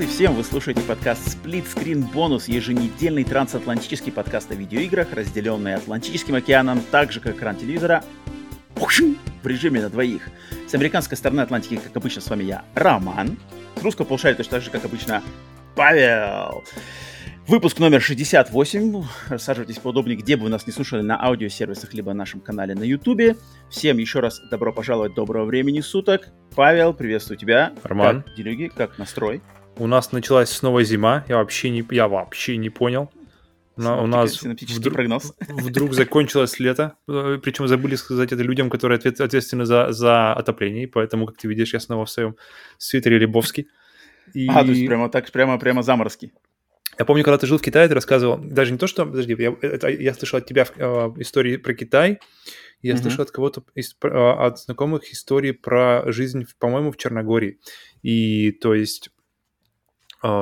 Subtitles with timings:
[0.00, 0.34] Привет и всем!
[0.34, 7.12] Вы слушаете подкаст Split Screen Bonus, еженедельный трансатлантический подкаст о видеоиграх, разделенный Атлантическим океаном, так
[7.12, 8.02] же как экран телевизора,
[8.76, 10.30] в режиме на двоих.
[10.66, 13.36] С американской стороны Атлантики, как обычно, с вами я, Роман.
[13.76, 15.22] С русского полушария точно так же, как обычно,
[15.76, 16.64] Павел.
[17.46, 19.04] Выпуск номер 68.
[19.28, 22.84] Рассаживайтесь поудобнее, где бы вы нас не слушали, на аудиосервисах, либо на нашем канале на
[22.84, 23.36] Ютубе.
[23.68, 26.28] Всем еще раз добро пожаловать, доброго времени суток.
[26.56, 27.74] Павел, приветствую тебя.
[27.82, 28.22] Роман.
[28.22, 29.42] Как делюги, как настрой?
[29.76, 31.24] У нас началась снова зима.
[31.28, 33.10] Я вообще не, я вообще не понял.
[33.76, 35.34] Но у нас вдруг, прогноз.
[35.48, 36.96] вдруг закончилось лето.
[37.06, 40.86] Причем забыли сказать это людям, которые ответ, ответственны за, за отопление.
[40.86, 42.36] Поэтому, как ты видишь, я снова в своем
[42.76, 43.68] свитере Лебовский.
[44.34, 44.48] И...
[44.48, 46.32] А, то есть прямо так, прямо, прямо заморозки.
[46.98, 49.56] Я помню, когда ты жил в Китае, ты рассказывал, даже не то, что, подожди, я,
[49.62, 52.18] это, я слышал от тебя э, истории про Китай,
[52.82, 52.98] я mm-hmm.
[52.98, 57.58] слышал от кого-то, из, э, от знакомых истории про жизнь, по-моему, в Черногории.
[58.02, 59.10] И то есть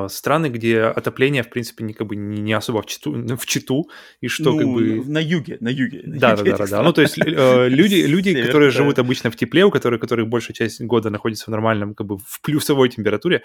[0.09, 4.27] страны, где отопление, в принципе, не, как бы, не, особо в читу, в читу, и
[4.27, 5.03] что ну, как бы...
[5.05, 6.01] На юге, на юге.
[6.05, 6.83] Да, да, да, да, да.
[6.83, 8.77] Ну, то есть э, люди, люди Север, которые да.
[8.77, 12.17] живут обычно в тепле, у которых, которых большая часть года находится в нормальном, как бы
[12.17, 13.41] в плюсовой температуре,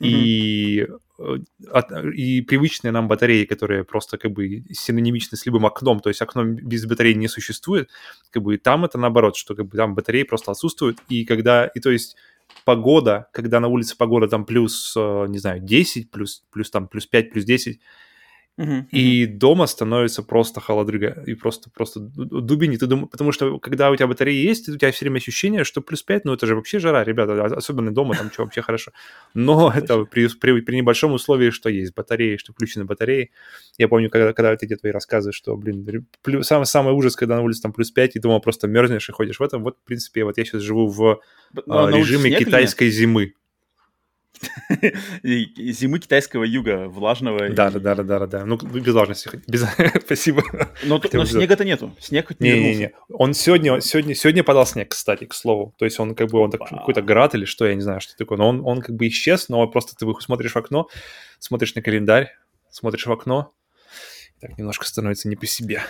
[0.00, 0.06] mm-hmm.
[0.06, 0.86] и,
[1.18, 1.38] э,
[1.72, 6.22] от, и привычные нам батареи, которые просто как бы синонимичны с любым окном, то есть
[6.22, 7.90] окно без батареи не существует,
[8.30, 11.80] как бы там это наоборот, что как бы там батареи просто отсутствуют, и когда, и
[11.80, 12.16] то есть
[12.64, 17.06] погода, когда на улице погода там плюс, э, не знаю, 10, плюс, плюс там плюс
[17.06, 17.80] 5, плюс 10,
[18.56, 19.32] Uh-huh, и uh-huh.
[19.36, 22.76] дома становится просто холодрыга, и просто, просто дубини.
[22.76, 23.08] Ты дум...
[23.08, 26.24] Потому что, когда у тебя батарея есть, у тебя все время ощущение, что плюс 5,
[26.24, 28.92] ну это же вообще жара, ребята, особенно дома, там что вообще хорошо.
[29.34, 33.32] Но это при, при, при небольшом условии, что есть батареи, что включены батареи.
[33.76, 37.42] Я помню, когда, когда ты твои рассказы, что, блин, плюс, самый, самый ужас, когда на
[37.42, 39.64] улице там плюс 5, и дома просто мерзнешь и ходишь в этом.
[39.64, 41.20] Вот, в принципе, вот я сейчас живу в
[41.66, 43.34] Но, а, режиме китайской зимы.
[45.22, 47.50] Зимы китайского юга, влажного.
[47.50, 48.44] Да, да, да, да, да, да.
[48.44, 49.30] Ну, без влажности.
[49.46, 49.64] Без...
[50.04, 50.42] Спасибо.
[50.84, 51.94] Но, но снега-то нету.
[52.00, 52.92] Снег хоть не Не, не, не.
[53.10, 55.74] Он сегодня, сегодня, сегодня подал снег, кстати, к слову.
[55.78, 58.38] То есть он как бы, он какой-то град или что, я не знаю, что такое.
[58.38, 60.88] Но он, он как бы исчез, но просто ты смотришь в окно,
[61.38, 62.34] смотришь на календарь,
[62.70, 63.52] смотришь в окно,
[64.40, 65.82] так немножко становится не по себе.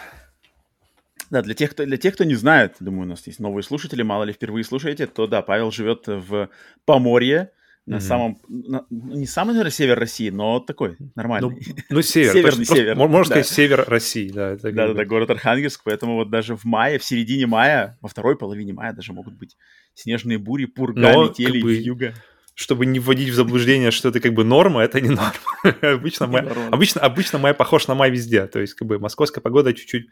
[1.30, 4.02] Да, для тех, кто, для тех, кто не знает, думаю, у нас есть новые слушатели,
[4.02, 6.50] мало ли впервые слушаете, то да, Павел живет в
[6.84, 7.50] Поморье,
[7.86, 8.00] на mm-hmm.
[8.00, 11.50] самом, на, ну, не самый, наверное, север России, но такой нормальный.
[11.50, 12.32] Ну, ну север.
[12.32, 12.96] Северный север.
[12.96, 13.24] Можно да.
[13.24, 14.56] сказать, север России, да.
[14.56, 18.94] Да-да-да, город Архангельск, поэтому вот даже в мае, в середине мая, во второй половине мая
[18.94, 19.56] даже могут быть
[19.92, 22.14] снежные бури, пурга, но, метели как бы, юга.
[22.54, 25.34] Чтобы не вводить в заблуждение, что это как бы норма, это не норма.
[25.82, 29.74] обычно, май, обычно, обычно май похож на май везде, то есть как бы московская погода
[29.74, 30.06] чуть-чуть,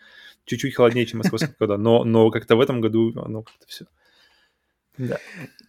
[0.44, 3.86] чуть-чуть холоднее, чем московская погода, но, но как-то в этом году, ну, как-то все
[4.98, 5.18] да.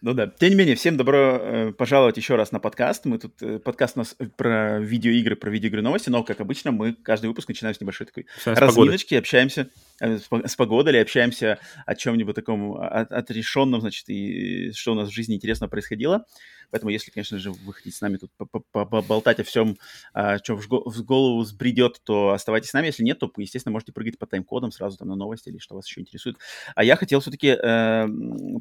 [0.02, 0.26] Ну да.
[0.26, 3.06] Тем не менее, всем добро э, пожаловать еще раз на подкаст.
[3.06, 6.92] Мы тут э, подкаст у нас про видеоигры, про видеоигры новости, но как обычно мы
[6.92, 9.70] каждый выпуск начинаем с небольшой такой с разминочки, общаемся
[10.00, 14.94] э, с, с погодой или общаемся о чем-нибудь таком от, отрешенном, значит, и что у
[14.94, 16.26] нас в жизни интересно происходило.
[16.70, 18.30] Поэтому, если, конечно же, вы хотите с нами тут
[18.72, 19.78] поболтать о всем,
[20.12, 22.86] а, что в голову сбредет, то оставайтесь с нами.
[22.86, 25.86] Если нет, то, естественно, можете прыгать по тайм-кодам сразу там на новости или что вас
[25.86, 26.36] еще интересует.
[26.74, 28.06] А я хотел все-таки э,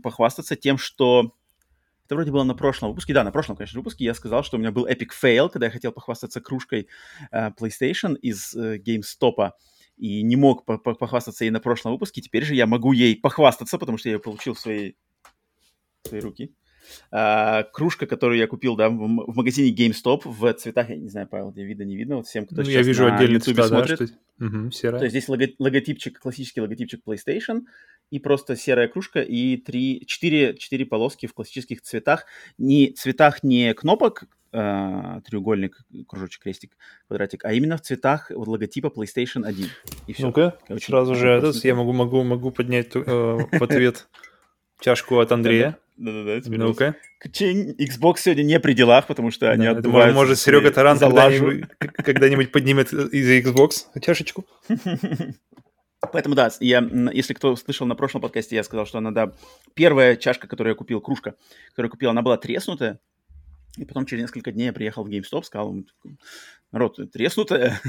[0.01, 1.33] похвастаться тем, что
[2.05, 3.13] это вроде было на прошлом выпуске.
[3.13, 5.71] Да, на прошлом, конечно, выпуске я сказал, что у меня был epic fail, когда я
[5.71, 6.87] хотел похвастаться кружкой
[7.31, 9.51] э, PlayStation из э, GameStop
[9.97, 12.21] и не мог похвастаться ей на прошлом выпуске.
[12.21, 14.93] Теперь же я могу ей похвастаться, потому что я ее получил в свои,
[16.03, 16.53] в свои руки.
[17.11, 21.27] А, кружка, которую я купил, да, в, в магазине GameStop в цветах, я не знаю,
[21.27, 23.99] Павел, где видно, не видно, вот всем, кто ну, я вижу на отдельно цвета, смотрит.
[23.99, 24.45] Да, что...
[24.45, 24.99] угу, серая.
[24.99, 27.61] То есть здесь лого, логотипчик, классический логотипчик PlayStation,
[28.09, 32.25] и просто серая кружка, и три, четыре, четыре полоски в классических цветах,
[32.57, 36.77] не цветах не кнопок, э, треугольник, кружочек, крестик,
[37.07, 39.67] квадратик, а именно в цветах вот, логотипа PlayStation 1.
[40.07, 40.27] И все.
[40.27, 44.07] Ну-ка, очень, сразу же этот, я могу, могу, могу поднять э, в ответ
[44.79, 45.77] чашку от Андрея.
[45.97, 46.41] Да-да-да.
[46.45, 46.95] Ну-ка.
[47.23, 50.15] Xbox сегодня не при делах, потому что они да, отдуваются.
[50.15, 54.45] Может, Серега Таран когда-нибудь, когда-нибудь поднимет из Xbox чашечку?
[56.11, 59.31] Поэтому да, я, если кто слышал на прошлом подкасте, я сказал, что она, да,
[59.73, 61.35] первая чашка, которую я купил, кружка,
[61.69, 62.99] которую я купил, она была треснутая,
[63.77, 65.75] И потом через несколько дней я приехал в GameStop, сказал
[66.71, 67.79] народ, треснутая.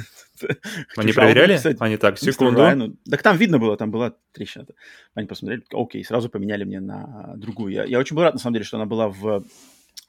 [0.96, 1.60] Они проверяли?
[1.78, 2.96] Они так, секунду.
[3.10, 4.66] Так там видно было, там была трещина.
[5.14, 7.72] Они посмотрели, окей, сразу поменяли мне на другую.
[7.72, 9.44] Я, я очень был рад, на самом деле, что она была в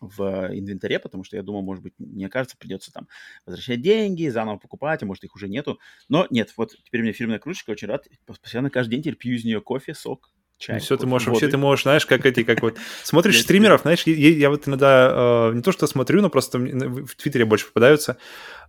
[0.01, 3.07] в инвентаре, потому что я думал, может быть, мне кажется, придется там
[3.45, 5.80] возвращать деньги, заново покупать, а может, их уже нету.
[6.10, 8.07] Но нет, вот теперь у меня фирменная кружечка, очень рад.
[8.25, 10.80] Постоянно каждый день теперь пью из нее кофе, сок, чай.
[10.80, 11.36] Все, ты можешь, воды.
[11.36, 15.50] вообще ты можешь, знаешь, как эти, как вот, смотришь стримеров, знаешь, я, я вот иногда,
[15.50, 18.18] э, не то что смотрю, но просто в Твиттере больше попадаются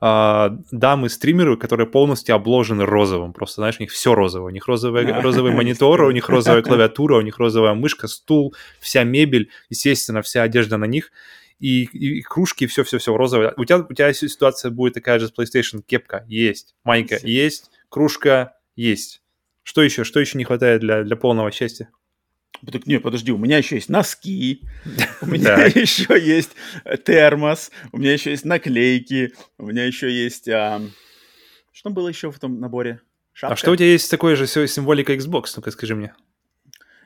[0.01, 5.21] э, дамы-стримеры, которые полностью обложены розовым, просто, знаешь, у них все розовое, у них розовый,
[5.21, 10.43] розовый монитор, у них розовая клавиатура, у них розовая мышка, стул, вся мебель, естественно, вся
[10.43, 11.13] одежда на них,
[11.59, 13.55] и, и, и кружки, все-все-все розовое.
[13.57, 18.57] У тебя, у тебя ситуация будет такая же с PlayStation, кепка есть, майка есть, кружка
[18.75, 19.23] есть
[19.67, 20.05] что еще?
[20.05, 21.91] Что еще не хватает для, для полного счастья?
[22.71, 24.63] Так, нет, подожди, у меня еще есть носки,
[25.21, 26.53] у меня еще есть
[27.05, 30.45] термос, у меня еще есть наклейки, у меня еще есть...
[30.45, 33.01] Что было еще в том наборе?
[33.43, 35.47] А что у тебя есть такое же символика Xbox?
[35.57, 36.15] Ну-ка скажи мне.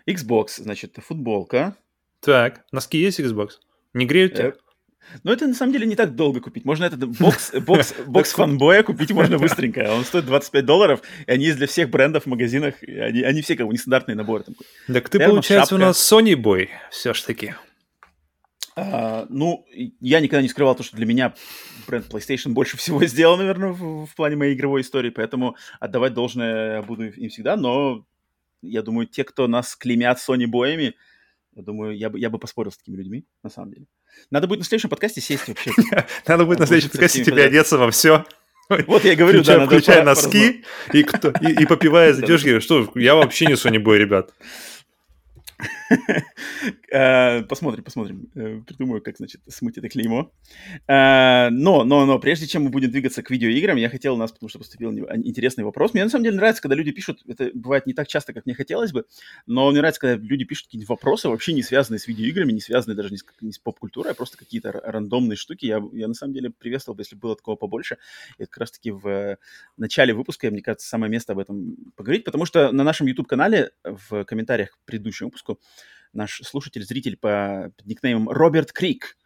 [0.07, 1.75] Xbox, значит, футболка.
[2.21, 3.53] Так, носки есть Xbox?
[3.95, 4.53] Не греют тебя?
[5.25, 6.65] Но это на самом деле не так долго купить.
[6.65, 9.93] Можно этот бокс, бокс, бокс фанбоя купить можно быстренько.
[9.93, 12.75] Он стоит 25 долларов, и они есть для всех брендов в магазинах.
[12.83, 14.45] Они, они все как бы нестандартные наборы.
[14.45, 14.55] Там.
[14.87, 15.83] Так ты, Термос, получается, шапка.
[15.83, 17.55] у нас Sony Boy все ж таки.
[18.77, 19.67] А, ну,
[20.01, 21.35] я никогда не скрывал то, что для меня
[21.87, 26.83] бренд PlayStation больше всего сделал, наверное, в, в плане моей игровой истории, поэтому отдавать должное
[26.83, 28.07] буду им всегда, но
[28.63, 30.95] я думаю, те, кто нас клеймят Sony боями,
[31.55, 33.87] я думаю, я бы, я бы поспорил с такими людьми, на самом деле.
[34.31, 35.73] Надо будет на следующем подкасте сесть вообще.
[36.27, 38.25] Надо будет на следующем подкасте тебе одеться во все.
[38.87, 43.17] Вот я говорю, да, Включая носки и, кто, и, и попивая зайдешь, говоришь, что я
[43.17, 44.33] вообще не Sony Boy, ребят.
[46.93, 48.31] Э, посмотрим, посмотрим.
[48.35, 50.33] Э, придумаю, как, значит, смыть это клеймо.
[50.89, 54.33] Э, но, но, но, прежде чем мы будем двигаться к видеоиграм, я хотел у нас,
[54.33, 55.95] потому что поступил интересный вопрос.
[55.95, 58.55] Мне на самом деле нравится, когда люди пишут, это бывает не так часто, как мне
[58.55, 59.05] хотелось бы,
[59.47, 62.97] но мне нравится, когда люди пишут какие-нибудь вопросы, вообще не связанные с видеоиграми, не связанные
[62.97, 65.67] даже не с, не с поп-культурой, а просто какие-то рандомные штуки.
[65.67, 67.99] Я, я на самом деле приветствовал бы, если было такого побольше.
[68.39, 69.39] И как раз-таки в
[69.77, 74.25] начале выпуска, мне кажется, самое место об этом поговорить, потому что на нашем YouTube-канале в
[74.25, 75.50] комментариях к предыдущему выпуску
[76.13, 79.17] наш слушатель, зритель по никнеймом Роберт Крик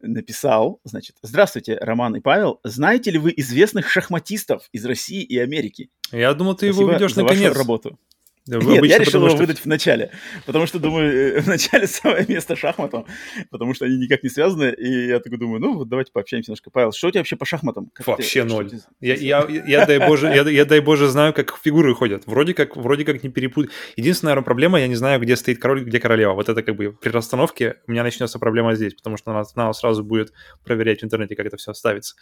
[0.00, 2.60] написал, значит, «Здравствуйте, Роман и Павел.
[2.64, 7.14] Знаете ли вы известных шахматистов из России и Америки?» Я думал, ты Спасибо его ведешь
[7.14, 7.54] на конец.
[7.54, 7.98] работу.
[8.46, 9.38] Нет, я решил его что...
[9.38, 10.10] выдать в начале,
[10.46, 13.06] потому что, думаю, э, в начале самое место шахматам,
[13.50, 16.70] потому что они никак не связаны, и я такой думаю, ну, вот давайте пообщаемся немножко.
[16.70, 17.90] Павел, что у тебя вообще по шахматам?
[17.92, 18.70] Как вообще ты, ноль.
[18.70, 18.80] Ты...
[19.00, 22.26] Я, я, я, дай боже, я, я, дай боже, знаю, как фигуры ходят.
[22.26, 23.70] Вроде как, вроде как не перепутать.
[23.96, 26.32] Единственная, наверное, проблема, я не знаю, где стоит король, где королева.
[26.32, 29.72] Вот это как бы при расстановке у меня начнется проблема здесь, потому что надо, надо
[29.74, 30.32] сразу будет
[30.64, 32.16] проверять в интернете, как это все ставится.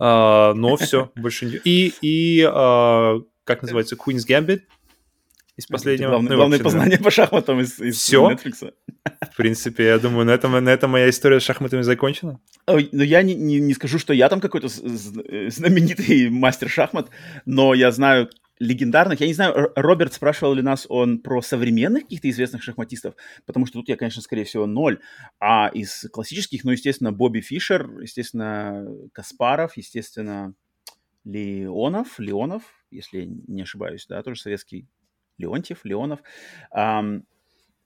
[0.00, 1.60] Uh, но все, больше не...
[1.64, 4.60] И, и uh, как называется, Queen's Gambit,
[5.60, 6.10] из последнего.
[6.10, 7.04] Главное, ну, главное вообще, познание да.
[7.04, 8.30] по шахматам из, из Все?
[8.30, 8.72] Netflix.
[9.32, 12.40] В принципе, я думаю, на этом, на этом моя история с шахматами закончена.
[12.66, 17.10] Но ну, я не, не, не скажу, что я там какой-то знаменитый мастер шахмат,
[17.46, 19.20] но я знаю легендарных.
[19.20, 23.14] Я не знаю, Роберт спрашивал ли нас он про современных каких-то известных шахматистов,
[23.46, 25.00] потому что тут я, конечно, скорее всего, ноль.
[25.38, 30.54] А из классических, ну, естественно, Бобби Фишер, естественно, Каспаров, естественно,
[31.24, 34.86] Леонов, Леонов, если не ошибаюсь, да, тоже советский
[35.40, 36.20] Леонтьев, Леонов.
[36.76, 37.24] Um,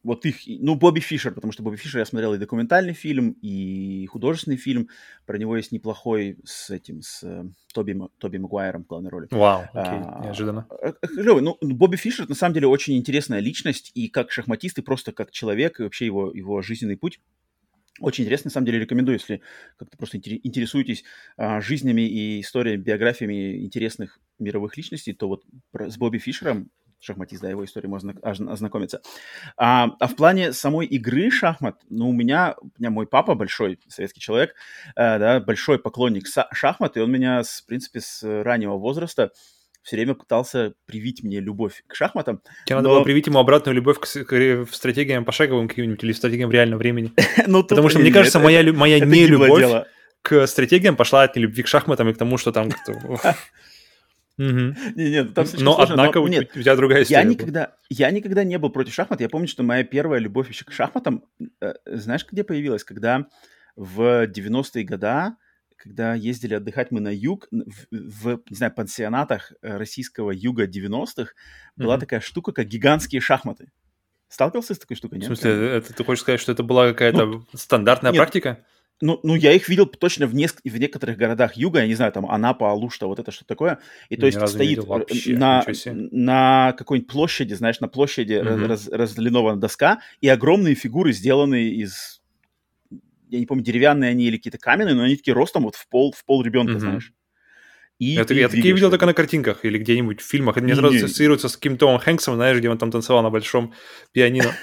[0.05, 4.05] вот их, ну, Бобби Фишер, потому что Бобби Фишер я смотрел и документальный фильм, и
[4.07, 4.91] художественный фильм.
[5.25, 9.29] Про него есть неплохой с этим, с э, Тоби, Тоби Магуайром в главной роли.
[9.31, 10.69] Вау, окей, а, неожиданно.
[11.01, 11.43] Клевый.
[11.43, 15.31] Ну, Бобби Фишер, на самом деле, очень интересная личность, и как шахматист, и просто как
[15.31, 17.19] человек, и вообще его, его жизненный путь.
[18.01, 19.41] Очень интересно, на самом деле, рекомендую, если
[19.79, 21.05] как-то просто интересуетесь
[21.39, 26.71] а, жизнями и историями, биографиями интересных мировых личностей, то вот про, с Бобби Фишером
[27.05, 29.01] шахматист, да, его истории можно ознакомиться.
[29.57, 33.79] А, а в плане самой игры шахмат, ну, у меня, у меня мой папа большой
[33.89, 34.55] советский человек,
[34.97, 39.31] э, да, большой поклонник шахмат, и он меня, с, в принципе, с раннего возраста
[39.83, 42.41] все время пытался привить мне любовь к шахматам.
[42.65, 42.83] Тебе но...
[42.83, 46.53] надо было привить ему обратную любовь к, к, к стратегиям пошаговым каким-нибудь или стратегиям в
[46.53, 47.13] реальном времени.
[47.47, 49.87] ну, Потому что, мне кажется, моя, моя нелюбовь
[50.23, 52.71] к стратегиям пошла от нелюбви к шахматам и к тому, что там
[54.37, 54.75] Угу.
[54.97, 57.21] Не, нет, там но однако но, у, нет, у тебя другая история.
[57.21, 59.21] Я никогда, я никогда не был против шахмат.
[59.21, 61.25] Я помню, что моя первая любовь еще к шахматам,
[61.61, 62.83] э, знаешь, где появилась?
[62.83, 63.27] Когда
[63.77, 65.37] в 90-е годы,
[65.77, 71.33] когда ездили отдыхать мы на юг, в, в не знаю, пансионатах э, российского юга 90-х,
[71.77, 73.71] была такая штука, как гигантские шахматы.
[74.29, 75.19] Сталкивался с такой штукой?
[75.19, 75.27] Нет?
[75.27, 78.65] В смысле, это, ты хочешь сказать, что это была какая-то ну, стандартная нет, практика?
[79.05, 82.11] Ну, ну, я их видел точно в, неск- в некоторых городах юга, я не знаю,
[82.11, 83.79] там Анапа, Алушта, вот это что такое.
[84.09, 88.67] И то есть стоит вообще, на, на какой-нибудь площади, знаешь, на площади mm-hmm.
[88.67, 92.23] раз, разлинована доска, и огромные фигуры, сделанные из,
[93.29, 96.15] я не помню, деревянные они или какие-то каменные, но они такие ростом вот в пол,
[96.17, 96.81] в пол ребенка, mm-hmm.
[96.81, 97.13] знаешь.
[97.99, 100.57] И это, я такие видел только на картинках или где-нибудь в фильмах.
[100.57, 103.75] Это мне сразу ассоциируется с каким-то Томом Хэнксом, знаешь, где он там танцевал на большом
[104.13, 104.55] пианино.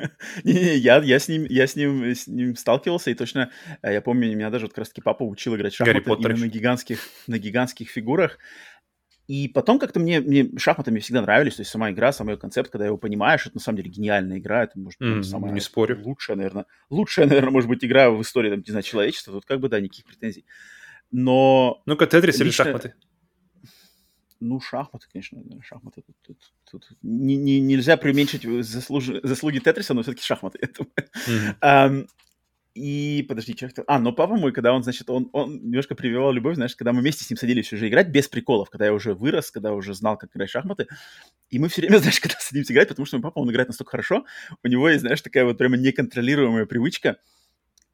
[0.44, 3.50] Не-не, я, я, с ним, я с, ним, с ним сталкивался, и точно,
[3.82, 6.48] э, я помню, меня даже вот как раз-таки папа учил играть в шахматы именно на
[6.48, 8.38] гигантских, на гигантских фигурах.
[9.26, 12.38] И потом как-то мне, мне шахматы мне всегда нравились, то есть сама игра, сам ее
[12.38, 15.52] концепт, когда его понимаешь, это на самом деле гениальная игра, это может быть mm, самая
[15.52, 16.00] не спорю.
[16.02, 19.60] лучшая, наверное, лучшая, наверное, может быть игра в истории, там, не знаю, человечества, тут как
[19.60, 20.46] бы, да, никаких претензий.
[21.10, 21.82] Но...
[21.84, 22.44] Ну-ка, Тетрис лично...
[22.44, 22.94] или шахматы?
[24.40, 26.02] Ну, шахматы, конечно, шахматы.
[26.02, 26.38] Тут, тут,
[26.70, 29.10] тут не, не, нельзя преуменьшить заслуж...
[29.22, 30.60] заслуги Тетриса, но все-таки шахматы.
[30.60, 31.58] Mm-hmm.
[31.60, 32.08] Um,
[32.74, 33.82] и, подожди, хотел...
[33.88, 37.00] А, но папа мой, когда он, значит, он, он немножко прививал любовь, знаешь, когда мы
[37.00, 40.16] вместе с ним садились уже играть без приколов, когда я уже вырос, когда уже знал,
[40.16, 40.86] как играть в шахматы,
[41.50, 43.90] и мы все время, знаешь, когда садимся играть, потому что мой папа, он играет настолько
[43.90, 44.24] хорошо,
[44.62, 47.16] у него есть, знаешь, такая вот прямо неконтролируемая привычка–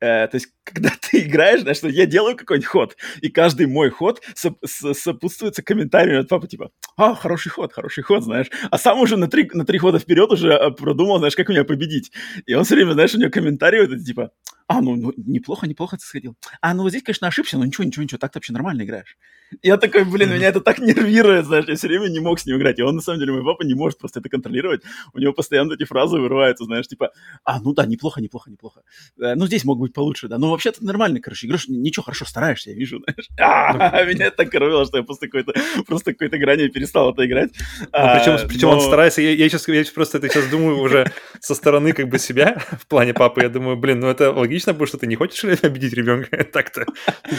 [0.04, 3.88] Э, то есть, когда ты играешь, знаешь, что я делаю какой-нибудь ход, и каждый мой
[3.88, 8.48] ход соп- сопутствуется комментарию от папы, типа, а, хороший ход, хороший ход, знаешь.
[8.70, 11.64] А сам уже на три, на три хода вперед уже э, продумал, знаешь, как меня
[11.64, 12.12] победить.
[12.44, 14.30] И он все время, знаешь, у него комментарии вот типа,
[14.66, 16.36] а, ну, ну неплохо, неплохо ты сходил.
[16.60, 19.16] А, ну вот здесь, конечно, ошибся, но ничего, ничего, ничего, так ты вообще нормально играешь.
[19.62, 22.56] Я такой, блин, меня это так нервирует, знаешь, я все время не мог с ним
[22.56, 22.78] играть.
[22.78, 24.82] И он, на самом деле, мой папа не может просто это контролировать.
[25.12, 27.10] У него постоянно эти фразы вырываются, знаешь, типа,
[27.44, 28.82] а, ну да, неплохо, неплохо, неплохо.
[29.20, 30.38] Э, ну, здесь мог быть получше, да.
[30.38, 33.28] Ну, вообще-то нормально, короче, играешь, ничего, хорошо стараешься, я вижу, знаешь.
[33.38, 35.52] А, меня это так коровило, что я после какой-то,
[35.86, 37.52] просто какой-то грани перестал это играть.
[37.52, 41.54] причем, а, причем он старается, я, я, сейчас, я просто это сейчас думаю уже со
[41.54, 43.42] стороны как бы себя в плане папы.
[43.42, 46.86] Я думаю, блин, ну это логично, потому что ты не хочешь обидеть ребенка так-то.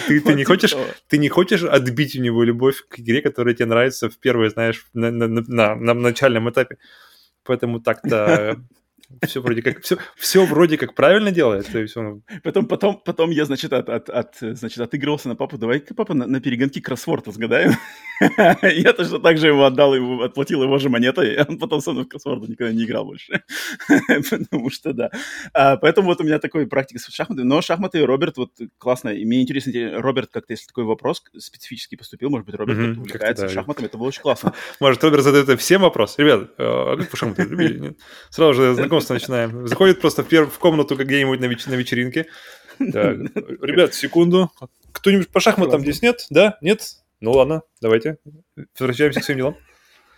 [0.07, 0.75] Ты, ты, не хочешь,
[1.07, 4.85] ты не хочешь отбить у него любовь к игре, которая тебе нравится в первой, знаешь,
[4.93, 6.77] на, на, на, на начальном этапе.
[7.43, 8.57] Поэтому так-то
[9.25, 11.67] все вроде как все, все вроде как правильно делает.
[11.71, 12.23] То есть он...
[12.43, 15.57] потом, потом, потом я, значит, от, от, от, значит, отыгрывался на папу.
[15.57, 17.73] Давай-ка, папа, на, на перегонки кроссворд разгадаем.
[18.61, 21.91] я точно так же его отдал, ему, отплатил его же монетой, и он потом со
[21.91, 23.43] мной в кроссворд никогда не играл больше.
[24.29, 25.11] Потому что, да.
[25.53, 27.45] А, поэтому вот у меня такой практика с шахматами.
[27.45, 29.09] Но шахматы Роберт, вот классно.
[29.09, 33.49] И мне интересно, Роберт, как-то, если такой вопрос специфически поступил, может быть, Роберт mm-hmm, увлекается
[33.49, 34.53] шахматами, это было очень классно.
[34.79, 36.17] Может, Роберт задает всем вопрос.
[36.17, 37.95] Ребят, а как шахматы любили?
[38.29, 39.67] Сразу же знакомство начинаем.
[39.67, 40.47] Заходит просто в, пер...
[40.47, 41.65] в комнату где-нибудь на, веч...
[41.65, 42.27] на вечеринке.
[42.77, 43.17] Так.
[43.61, 44.51] Ребят, секунду.
[44.91, 46.25] Кто-нибудь по шахматам здесь нет?
[46.29, 46.57] Да?
[46.61, 46.97] Нет?
[47.19, 48.17] Ну ладно, давайте.
[48.77, 49.57] Возвращаемся к своим делам.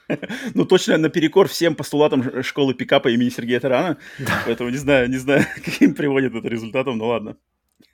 [0.54, 3.98] Ну, точно наперекор всем постулатам школы пикапа имени Сергея Тарана.
[4.46, 7.36] Поэтому не знаю, не знаю, каким приводит это результатом, но ладно.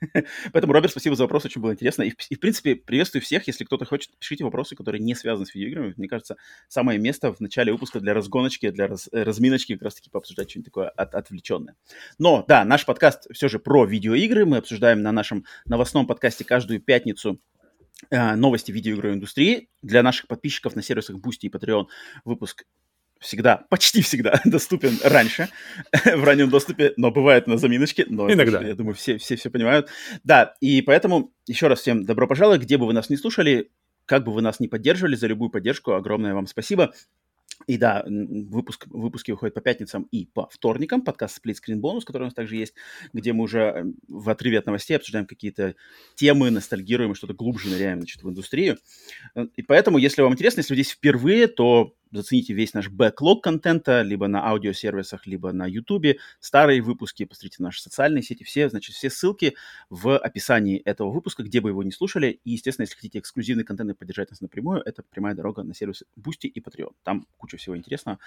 [0.52, 2.02] Поэтому, Роберт, спасибо за вопрос, очень было интересно.
[2.02, 3.46] И, и, в принципе, приветствую всех.
[3.46, 5.94] Если кто-то хочет, пишите вопросы, которые не связаны с видеоиграми.
[5.96, 6.36] Мне кажется,
[6.68, 10.66] самое место в начале выпуска для разгоночки, для раз, э, разминочки как раз-таки пообсуждать что-нибудь
[10.66, 11.76] такое от, отвлеченное.
[12.18, 14.46] Но, да, наш подкаст все же про видеоигры.
[14.46, 17.40] Мы обсуждаем на нашем новостном подкасте каждую пятницу
[18.10, 19.68] э, новости видеоигровой индустрии.
[19.82, 21.86] Для наших подписчиков на сервисах Boosty и Patreon
[22.24, 22.64] выпуск
[23.24, 25.48] всегда, почти всегда доступен раньше,
[26.04, 28.04] в раннем доступе, но бывает на заминочке.
[28.08, 28.58] Но Иногда.
[28.58, 29.88] Это, я думаю, все, все все понимают.
[30.22, 33.70] Да, и поэтому еще раз всем добро пожаловать, где бы вы нас не слушали,
[34.06, 36.92] как бы вы нас не поддерживали, за любую поддержку огромное вам спасибо.
[37.66, 41.02] И да, выпуск, выпуски выходят по пятницам и по вторникам.
[41.02, 42.74] Подкаст Split Screen Bonus, который у нас также есть,
[43.12, 45.74] где мы уже э, в отрыве от новостей обсуждаем какие-то
[46.14, 48.78] темы, ностальгируем и что-то глубже ныряем значит, в индустрию.
[49.34, 53.42] Э, и поэтому, если вам интересно, если вы здесь впервые, то зацените весь наш бэклог
[53.42, 58.94] контента, либо на аудиосервисах, либо на YouTube, старые выпуски, посмотрите наши социальные сети, все, значит,
[58.94, 59.54] все ссылки
[59.90, 62.40] в описании этого выпуска, где бы его не слушали.
[62.44, 66.06] И, естественно, если хотите эксклюзивный контент и поддержать нас напрямую, это прямая дорога на сервисы
[66.18, 66.92] Boosty и Patreon.
[67.02, 68.18] Там куча всего интересного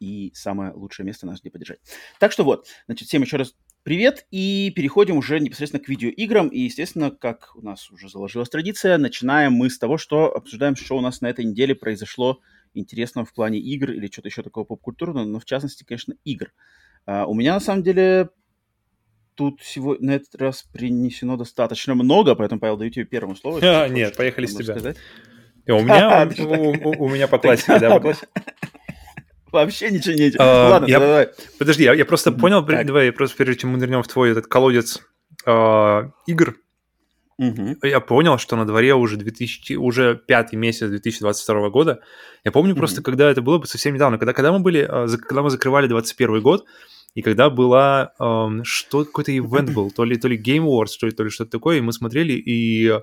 [0.00, 1.80] и самое лучшее место нас где поддержать.
[2.18, 6.48] Так что вот, значит, всем еще раз привет, и переходим уже непосредственно к видеоиграм.
[6.48, 10.96] И, естественно, как у нас уже заложилась традиция, начинаем мы с того, что обсуждаем, что
[10.96, 12.40] у нас на этой неделе произошло
[12.74, 16.52] интересного в плане игр или что-то еще такого поп-культурного, но в частности, конечно, игр.
[17.06, 18.30] А, у меня на самом деле
[19.34, 23.60] тут сегодня на этот раз принесено достаточно много, поэтому, Павел, даю тебе первому слово.
[23.62, 24.74] А, нет, поехали с тебя.
[24.74, 24.96] Сказать.
[25.66, 26.28] У меня,
[26.98, 28.00] у, меня по классике, да.
[29.52, 30.32] Вообще ничего не...
[30.38, 31.28] А, Ладно, я, давай.
[31.58, 32.86] Подожди, я, я просто понял, так.
[32.86, 35.00] давай, просто прежде чем мы нырнем в твой этот колодец
[35.46, 36.56] э, игр,
[37.38, 37.76] Угу.
[37.82, 42.00] Я понял, что на дворе уже 2000, уже пятый месяц 2022 года.
[42.44, 42.80] Я помню угу.
[42.80, 45.86] просто, когда это было бы совсем недавно, когда, когда мы были, а, когда мы закрывали
[45.86, 46.66] 21 год,
[47.14, 51.06] И когда была, эм, что какой-то ивент был, то ли, то ли Game Awards, то
[51.06, 53.00] ли, то ли что-то такое, и мы смотрели и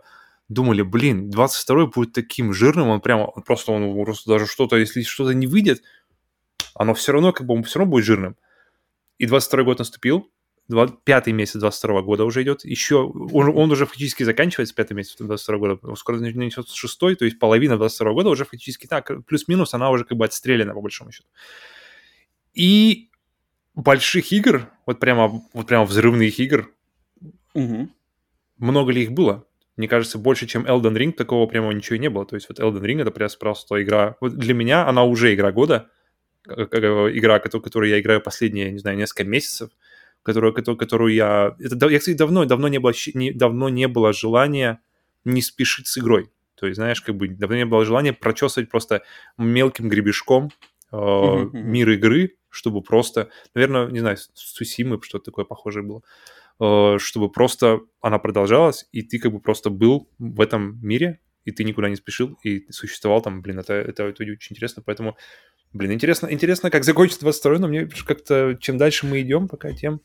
[0.48, 5.02] думали, блин, 22-й будет таким жирным, он прямо, он просто, он просто даже что-то, если
[5.02, 5.82] что-то не выйдет,
[6.76, 8.36] оно все равно, как бы, он все равно будет жирным.
[9.18, 10.30] И 22-й год наступил,
[11.04, 15.58] пятый месяц 22 года уже идет, еще, он, он уже фактически заканчивается, пятый месяц 22
[15.58, 20.06] года, скоро начнется шестой, то есть половина 22 года уже фактически так, плюс-минус, она уже
[20.06, 21.28] как бы отстреляна, по большому счету.
[22.54, 23.10] И
[23.76, 26.72] больших игр, вот прямо, вот прямо взрывных игр,
[27.54, 27.90] угу.
[28.58, 29.46] много ли их было?
[29.78, 32.26] Мне кажется, больше, чем Elden Ring, такого прямо ничего не было.
[32.26, 34.16] То есть вот Elden Ring это прям просто игра...
[34.22, 35.90] Вот для меня она уже игра года,
[36.48, 39.72] игра, которую я играю последние, не знаю, несколько месяцев,
[40.26, 41.56] которую, которую, которую я...
[41.60, 44.82] Это, я, кстати, давно, давно, не было, не, давно не было желания
[45.24, 46.32] не спешить с игрой.
[46.56, 49.04] То есть, знаешь, как бы давно не было желания прочесывать просто
[49.38, 50.50] мелким гребешком
[50.92, 56.02] э, uh-huh, мир игры, чтобы просто, наверное, не знаю, Сусимы, что-то такое похожее было,
[56.60, 61.52] э, чтобы просто она продолжалась, и ты как бы просто был в этом мире, и
[61.52, 65.18] ты никуда не спешил, и существовал там, блин, это, это, это очень интересно, поэтому
[65.76, 70.00] Блин, интересно, интересно, как закончится 22 но мне как-то чем дальше мы идем, пока тем...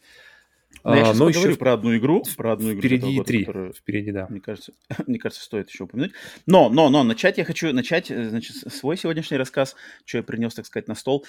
[0.82, 2.80] Ну, я а, но еще про одну игру, про одну игру.
[2.80, 3.44] Впереди года, три.
[3.44, 4.26] Которую, впереди, да.
[4.30, 4.72] Мне кажется,
[5.06, 6.12] мне кажется, стоит еще упомянуть.
[6.46, 10.54] Но, но, но начать я хочу начать, э, значит, свой сегодняшний рассказ, что я принес,
[10.54, 11.26] так сказать, на стол,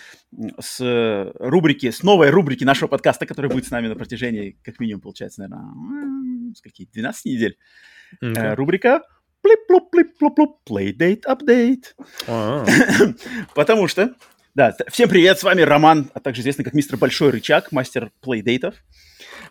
[0.59, 5.01] с рубрики, с новой рубрики нашего подкаста, которая будет с нами на протяжении, как минимум,
[5.01, 7.57] получается, наверное, скольки, 12 недель.
[8.23, 8.55] Okay.
[8.55, 9.01] Рубрика
[9.41, 11.93] плип-плуп-плип-плуп-плуп, playdate update.
[13.55, 14.13] Потому что,
[14.55, 18.75] да, всем привет, с вами Роман, а также известный как мистер Большой Рычаг, мастер плейдейтов.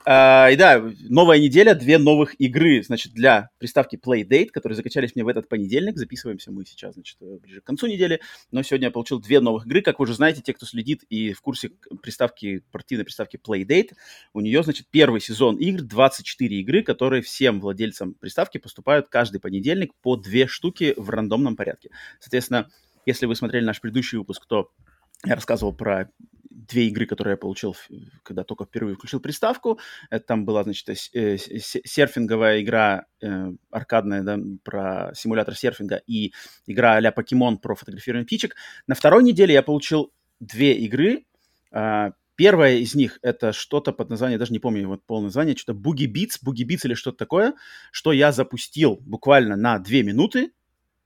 [0.06, 5.24] А, и да, новая неделя, две новых игры, значит, для приставки Playdate, которые закачались мне
[5.24, 5.98] в этот понедельник.
[5.98, 8.20] Записываемся мы сейчас, значит, ближе к концу недели.
[8.50, 9.82] Но сегодня я получил две новых игры.
[9.82, 13.90] Как вы уже знаете, те, кто следит и в курсе приставки, партийной приставки Playdate,
[14.32, 19.92] у нее, значит, первый сезон игр, 24 игры, которые всем владельцам приставки поступают каждый понедельник
[20.02, 21.90] по две штуки в рандомном порядке.
[22.20, 22.70] Соответственно,
[23.04, 24.70] если вы смотрели наш предыдущий выпуск, то
[25.26, 26.10] я рассказывал про
[26.50, 27.76] две игры, которые я получил,
[28.22, 29.78] когда только впервые включил приставку.
[30.10, 36.32] Это там была, значит, э, серфинговая игра э, аркадная, да, про симулятор серфинга и
[36.66, 38.56] игра а-ля Покемон про фотографирование птичек.
[38.86, 41.24] На второй неделе я получил две игры.
[41.72, 45.78] Э, первая из них это что-то под названием, даже не помню вот полное название, что-то
[45.78, 47.54] Boogie Beats, Boogie Beats или что-то такое,
[47.92, 50.52] что я запустил буквально на две минуты,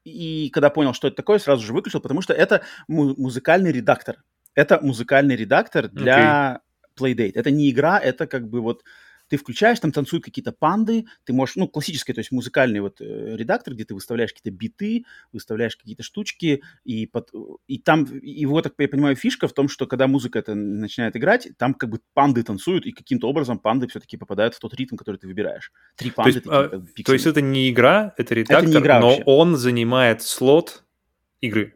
[0.04, 4.22] и когда понял, что это такое, сразу же выключил, потому что это му- музыкальный редактор
[4.54, 6.60] это музыкальный редактор для okay.
[7.00, 7.32] Playdate.
[7.34, 8.84] Это не игра, это как бы вот
[9.28, 13.36] ты включаешь, там танцуют какие-то панды, ты можешь, ну, классический, то есть музыкальный вот э,
[13.36, 17.30] редактор, где ты выставляешь какие-то биты, выставляешь какие-то штучки, и, под,
[17.66, 21.48] и там, его, так я понимаю, фишка в том, что когда музыка это начинает играть,
[21.56, 25.16] там как бы панды танцуют, и каким-то образом панды все-таки попадают в тот ритм, который
[25.16, 25.72] ты выбираешь.
[25.96, 26.32] Три панды.
[26.32, 29.00] То есть, такие, а, как то есть это не игра, это редактор, это не игра
[29.00, 29.22] но вообще.
[29.24, 30.84] он занимает слот
[31.40, 31.74] игры.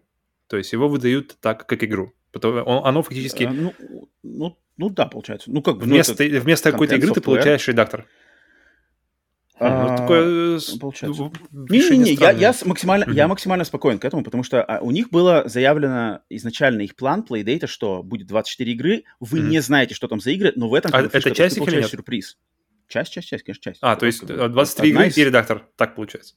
[0.49, 2.13] То есть его выдают так, как игру.
[2.33, 3.45] Потому, он, оно фактически...
[3.45, 3.75] А, ну,
[4.23, 5.51] ну, ну да, получается.
[5.51, 8.07] Ну, как бы, вместо, ну, вместо какой-то игры ты получаешь редактор.
[9.61, 11.33] А, ну, такое э, получается.
[11.51, 13.15] Не-не-не, я, я, максимально, mm-hmm.
[13.15, 17.25] я максимально спокоен к этому, потому что а, у них было заявлено изначально их план
[17.29, 19.49] Playdate, что будет 24 игры, вы mm-hmm.
[19.49, 21.91] не знаете, что там за игры, но в этом а это часть или нет?
[21.91, 22.39] сюрприз.
[22.87, 23.79] Часть, часть, часть, конечно, часть.
[23.83, 25.19] А, то есть 23 игры из...
[25.19, 26.37] и редактор, так получается.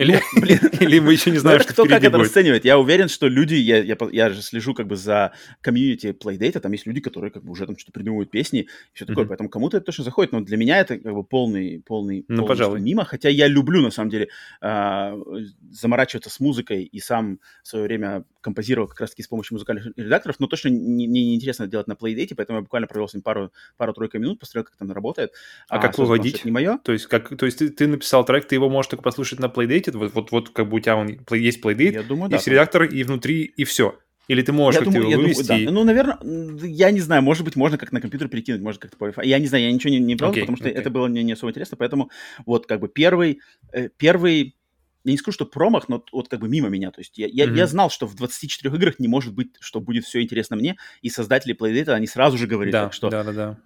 [0.00, 2.64] Или, блин, или мы еще не знаем, что кто как это расценивает.
[2.64, 6.72] Я уверен, что люди, я, я, я же слежу как бы за комьюнити Playdate, там
[6.72, 9.28] есть люди, которые как бы уже там что-то придумывают песни и все такое, mm-hmm.
[9.28, 12.80] поэтому кому-то это точно заходит, но для меня это как бы полный, полный, ну, пожалуй.
[12.80, 14.28] мимо, хотя я люблю на самом деле
[14.62, 15.22] э,
[15.70, 20.36] заморачиваться с музыкой и сам в свое время композировал как раз-таки с помощью музыкальных редакторов,
[20.38, 23.22] но точно мне не, не интересно делать на Playdate, поэтому я буквально провел с ним
[23.22, 25.32] пару, пару-тройка минут, посмотрел, как там работает.
[25.68, 26.44] А, а как выводить?
[26.44, 26.78] Не мое.
[26.78, 29.46] То есть, как, то есть ты, ты написал трек, ты его можешь только послушать на
[29.46, 32.52] Playdate, вот, вот, вот как бы у тебя он, есть Playdate, я думаю, есть да,
[32.52, 33.98] редактор, и внутри, и все.
[34.30, 35.42] Или ты можешь как-то его вывести?
[35.42, 35.72] Думаю, да.
[35.72, 36.18] Ну, наверное,
[36.62, 39.48] я не знаю, может быть, можно как на компьютер перекинуть, может как-то по Я не
[39.48, 40.72] знаю, я ничего не, не брал, okay, потому что okay.
[40.72, 42.10] это было не, не особо интересно, поэтому
[42.46, 43.40] вот как бы первый,
[43.72, 44.54] э, первый
[45.04, 46.90] я не скажу, что промах, но вот как бы мимо меня.
[46.90, 47.56] То есть я, я, mm-hmm.
[47.56, 51.08] я знал, что в 24 играх не может быть, что будет все интересно мне, и
[51.08, 53.58] создатели Playdate, они сразу же говорили, да, так, что да, да, да.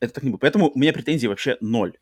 [0.00, 0.40] это так не будет.
[0.40, 1.96] Поэтому у меня претензий вообще ноль.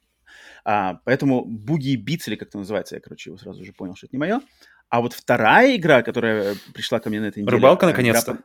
[0.64, 4.06] А, поэтому Boogie Beats, или как это называется, я, короче, его сразу же понял, что
[4.06, 4.40] это не мое.
[4.88, 7.56] А вот вторая игра, которая пришла ко мне на этой неделе...
[7.56, 8.38] Рыбалка, наконец-то?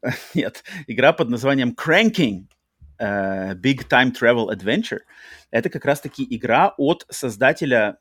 [0.00, 0.14] Под...
[0.34, 2.46] Нет, игра под названием Cranking.
[2.96, 5.00] Uh, Big Time Travel Adventure.
[5.50, 7.98] Это как раз-таки игра от создателя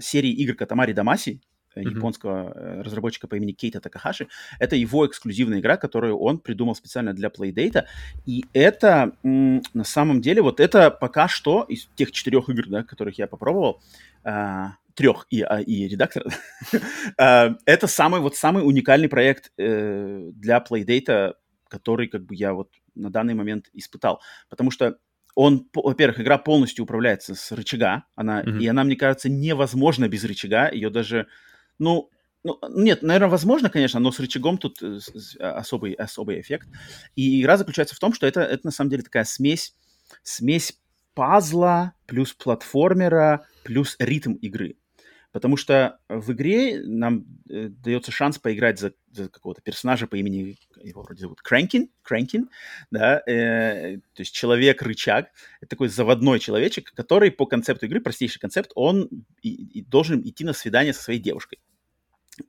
[0.00, 1.40] серии игр Катамари Дамаси.
[1.76, 1.96] mm-hmm.
[1.96, 4.28] японского э, разработчика по имени Кейта Такахаши.
[4.58, 7.84] Это его эксклюзивная игра, которую он придумал специально для Playdate.
[8.26, 13.18] И это на самом деле, вот это пока что из тех четырех игр, да, которых
[13.18, 13.80] я попробовал,
[14.24, 16.24] э, трех и, а, и редактор,
[17.18, 21.34] э, это самый вот самый уникальный проект э, для Playdate,
[21.68, 24.20] который как бы я вот на данный момент испытал.
[24.48, 24.98] Потому что
[25.34, 28.58] он, во-первых, игра полностью управляется с рычага, она, mm-hmm.
[28.60, 31.26] и она, мне кажется, невозможна без рычага, ее даже,
[31.78, 32.10] ну,
[32.42, 34.98] ну, нет, наверное, возможно, конечно, но с рычагом тут э,
[35.38, 36.68] особый, особый эффект.
[37.14, 39.74] И игра заключается в том, что это, это на самом деле такая смесь,
[40.22, 40.78] смесь
[41.14, 44.76] пазла плюс платформера плюс ритм игры.
[45.32, 50.56] Потому что в игре нам э, дается шанс поиграть за, за какого-то персонажа по имени,
[50.82, 52.50] его вроде зовут Крэнкин, Крэнкин,
[52.90, 58.72] да, э, то есть человек-рычаг, это такой заводной человечек, который по концепту игры, простейший концепт,
[58.74, 59.08] он
[59.42, 61.60] и, и должен идти на свидание со своей девушкой.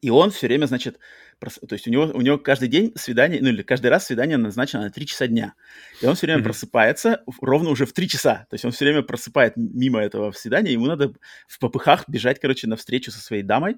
[0.01, 0.99] И он все время, значит,
[1.39, 1.60] прос...
[1.67, 4.84] то есть у него, у него каждый день свидание, ну или каждый раз свидание назначено
[4.84, 5.54] на 3 часа дня.
[6.01, 6.43] И он все время mm-hmm.
[6.43, 8.45] просыпается ровно уже в 3 часа.
[8.49, 11.13] То есть он все время просыпает мимо этого свидания, ему надо
[11.47, 13.77] в попыхах бежать, короче, на встречу со своей дамой.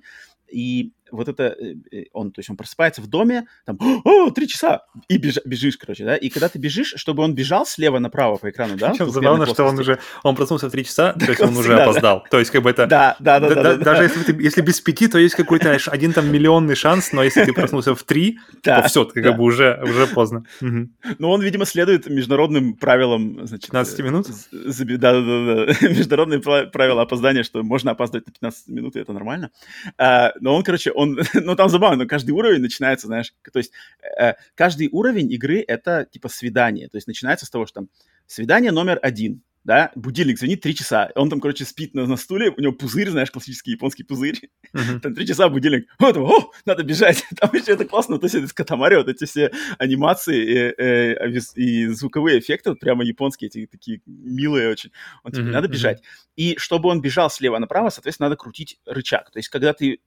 [0.50, 4.48] И вот это, э, э, он, то есть он просыпается в доме, там, о, три
[4.48, 8.38] часа, и беж, бежишь, короче, да, и когда ты бежишь, чтобы он бежал слева направо
[8.38, 8.92] по экрану, да.
[8.92, 12.26] Причем забавно, что он уже, он проснулся в три часа, то есть он уже опоздал,
[12.30, 12.88] то есть как бы это...
[12.88, 13.78] Да, да, да.
[13.78, 17.54] Даже если если без пяти, то есть какой-то, один там миллионный шанс, но если ты
[17.54, 20.46] проснулся в три, то все, как бы уже, уже поздно.
[20.62, 23.68] Ну, он, видимо, следует международным правилам, значит...
[23.68, 24.28] 15 минут?
[24.52, 29.52] Да, да, да, международные правила опоздания, что можно опаздывать на 15 минут, и это нормально.
[29.98, 31.03] А, но он, короче, он,
[31.34, 33.72] ну, там забавно, но каждый уровень начинается, знаешь, то есть
[34.20, 36.90] э, каждый уровень игры— это, типа, свидание.
[36.90, 37.90] То есть начинается с того, что там
[38.28, 42.50] свидание номер один, да, будильник звонит три часа, он там, короче, спит на, на стуле,
[42.50, 45.00] у него пузырь, знаешь, классический японский пузырь, uh-huh.
[45.00, 48.54] там три часа будильник, вот, о, надо бежать, там еще это классно, то есть это
[48.54, 53.66] Катамари, вот эти все анимации и, э, и, и звуковые эффекты, вот прямо японские, эти
[53.66, 54.92] такие милые очень,
[55.24, 56.00] он типа, uh-huh, надо бежать.
[56.00, 56.30] Uh-huh.
[56.36, 60.00] И чтобы он бежал слева направо, соответственно, надо крутить рычаг, то есть когда ты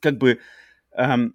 [0.00, 0.40] как бы
[0.92, 1.34] эм,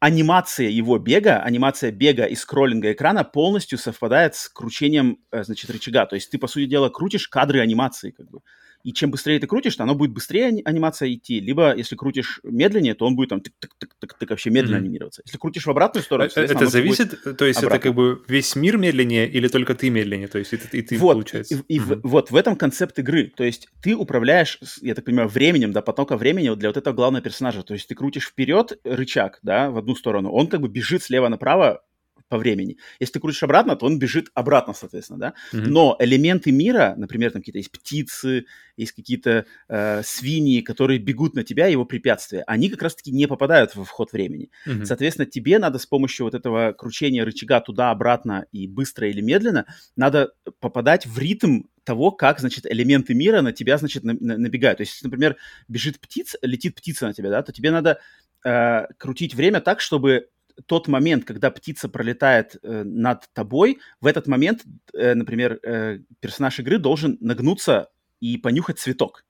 [0.00, 6.06] анимация его бега, анимация бега и скроллинга экрана полностью совпадает с кручением, э, значит, рычага.
[6.06, 8.40] То есть ты, по сути дела, крутишь кадры анимации, как бы
[8.82, 12.94] и чем быстрее ты крутишь, то оно будет быстрее анимация идти, либо если крутишь медленнее,
[12.94, 14.80] то он будет там тык-тык-тык-тык вообще медленно mm-hmm.
[14.80, 15.22] анимироваться.
[15.24, 17.76] Если крутишь в обратную сторону, а, это зависит, то есть обратно.
[17.76, 20.98] это как бы весь мир медленнее или только ты медленнее, то есть и, и ты
[20.98, 21.54] вот, получается.
[21.54, 22.00] И, и mm-hmm.
[22.02, 25.82] в, вот в этом концепт игры, то есть ты управляешь, я так понимаю, временем, да,
[25.82, 29.70] потока времени вот для вот этого главного персонажа, то есть ты крутишь вперед рычаг, да,
[29.70, 31.82] в одну сторону, он как бы бежит слева направо
[32.30, 32.78] по времени.
[33.00, 35.34] Если ты крутишь обратно, то он бежит обратно, соответственно, да.
[35.52, 35.66] Mm-hmm.
[35.66, 41.42] Но элементы мира, например, там какие-то есть птицы, есть какие-то э, свиньи, которые бегут на
[41.42, 44.50] тебя, его препятствия, они как раз-таки не попадают в вход времени.
[44.66, 44.84] Mm-hmm.
[44.84, 49.66] Соответственно, тебе надо с помощью вот этого кручения рычага туда-обратно и быстро или медленно,
[49.96, 54.78] надо попадать в ритм того, как, значит, элементы мира на тебя, значит, на, на, набегают.
[54.78, 57.98] То есть, если, например, бежит птица, летит птица на тебя, да, то тебе надо
[58.44, 60.28] э, крутить время так, чтобы
[60.66, 66.58] тот момент, когда птица пролетает э, над тобой, в этот момент, э, например, э, персонаж
[66.60, 67.88] игры должен нагнуться
[68.20, 69.24] и понюхать цветок.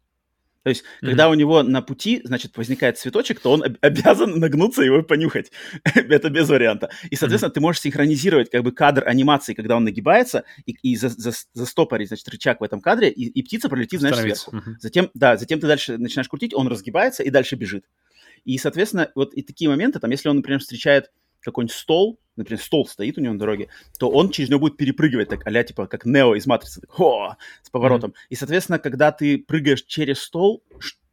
[0.62, 1.06] То есть, mm-hmm.
[1.06, 5.02] когда у него на пути, значит, возникает цветочек, то он об- обязан нагнуться и его
[5.02, 5.50] понюхать.
[5.94, 6.90] Это без варианта.
[7.08, 7.54] И, соответственно, mm-hmm.
[7.54, 12.08] ты можешь синхронизировать как бы кадр анимации, когда он нагибается, и, и за, за, застопорить,
[12.08, 14.56] значит, рычаг в этом кадре, и, и птица пролетит, знаешь, сверху.
[14.56, 14.74] Mm-hmm.
[14.80, 17.86] Затем, да, затем ты дальше начинаешь крутить, он разгибается и дальше бежит.
[18.44, 22.86] И, соответственно, вот и такие моменты, там, если он, например, встречает какой-нибудь стол, например, стол
[22.86, 26.04] стоит у него на дороге, то он через него будет перепрыгивать, так а типа как
[26.04, 27.36] Нео из Матрицы, так, Хо!
[27.62, 28.10] с поворотом.
[28.10, 28.26] Mm-hmm.
[28.30, 30.64] И, соответственно, когда ты прыгаешь через стол,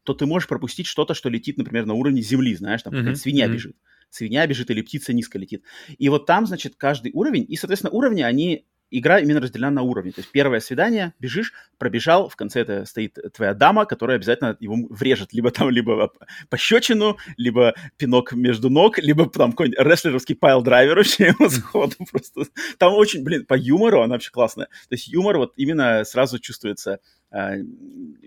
[0.03, 3.15] то ты можешь пропустить что-то, что летит, например, на уровне земли, знаешь, там mm-hmm.
[3.15, 3.53] свинья mm-hmm.
[3.53, 3.75] бежит.
[4.09, 5.63] Свинья бежит или птица низко летит.
[5.97, 10.11] И вот там, значит, каждый уровень, и, соответственно, уровни, они игра именно разделена на уровни.
[10.11, 14.75] То есть первое свидание, бежишь, пробежал, в конце это стоит твоя дама, которая обязательно его
[14.89, 15.33] врежет.
[15.33, 16.11] Либо там, либо
[16.49, 22.43] пощечину, либо пинок между ног, либо там какой-нибудь рестлеровский piledriver вообще ему сходу просто.
[22.77, 24.67] Там очень, блин, по юмору она вообще классная.
[24.67, 27.61] То есть юмор вот именно сразу чувствуется Uh,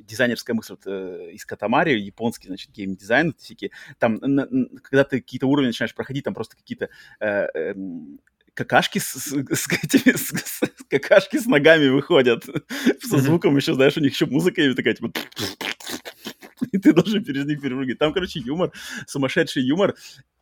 [0.02, 5.22] дизайнерская мысль вот, uh, из Катамари, японский, значит, геймдизайн, всякие, там, на, на, когда ты
[5.22, 8.18] какие-то уровни начинаешь проходить, там просто какие-то uh,
[8.64, 12.44] какашки с, с, с, этими, с, с, какашки с ногами выходят.
[13.00, 15.12] Со звуком еще, знаешь, у них еще музыка и такая, типа...
[16.72, 17.98] И ты должен через них перепрыгивать.
[17.98, 18.70] Там, короче, юмор,
[19.06, 19.94] сумасшедший юмор.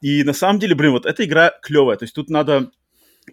[0.02, 1.96] И на самом деле, блин, вот эта игра клевая.
[1.96, 2.72] То есть тут надо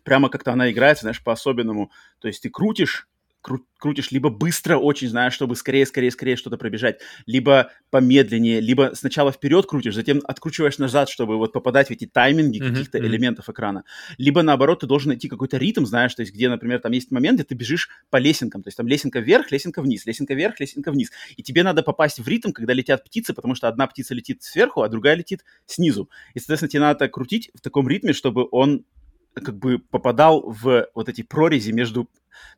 [0.03, 1.91] прямо как-то она играется, знаешь, по-особенному.
[2.19, 3.07] То есть ты крутишь
[3.45, 8.91] кру- крутишь либо быстро очень, знаешь, чтобы скорее, скорее, скорее что-то пробежать, либо помедленнее, либо
[8.95, 13.05] сначала вперед крутишь, затем откручиваешь назад, чтобы вот попадать в эти тайминги mm-hmm, каких-то mm-hmm.
[13.05, 13.83] элементов экрана.
[14.17, 17.35] Либо наоборот, ты должен найти какой-то ритм, знаешь, то есть где, например, там есть момент,
[17.35, 20.91] где ты бежишь по лесенкам, то есть там лесенка вверх, лесенка вниз, лесенка вверх, лесенка
[20.91, 21.11] вниз.
[21.37, 24.81] И тебе надо попасть в ритм, когда летят птицы, потому что одна птица летит сверху,
[24.81, 26.09] а другая летит снизу.
[26.33, 28.85] И, соответственно, тебе надо крутить в таком ритме, чтобы он
[29.41, 32.09] как бы попадал в вот эти прорези между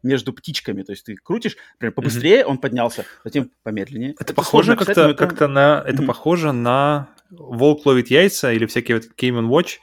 [0.03, 0.83] между птичками.
[0.83, 2.45] То есть ты крутишь, например, побыстрее, mm-hmm.
[2.45, 4.11] он поднялся, затем помедленнее.
[4.11, 5.13] Это, это похоже как-то, это...
[5.13, 5.83] как-то на...
[5.85, 6.05] Это mm-hmm.
[6.05, 9.77] похоже на волк ловит яйца или всякие вот Game Watch,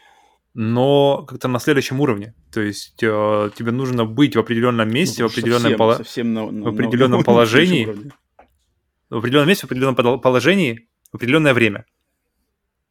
[0.54, 2.34] но как-то на следующем уровне.
[2.52, 5.94] То есть э, тебе нужно быть в определенном месте, ну, в определенном, совсем, пола...
[5.96, 7.88] совсем на, на, в определенном на, положении,
[9.10, 11.86] в определенном месте, в определенном положении, в определенное время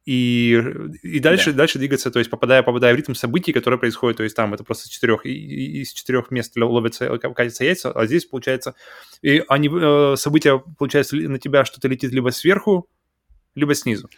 [0.06, 0.62] и,
[1.02, 1.60] и дальше, да.
[1.60, 4.63] дальше двигаться, то есть попадая, попадая в ритм событий, которые происходят, то есть там это
[4.63, 8.76] просто четырех, из четырех мест ловятся, катятся яйца, а здесь получается,
[9.22, 12.89] и они, э, события, получается, на тебя что-то летит либо сверху,
[13.56, 14.10] либо снизу.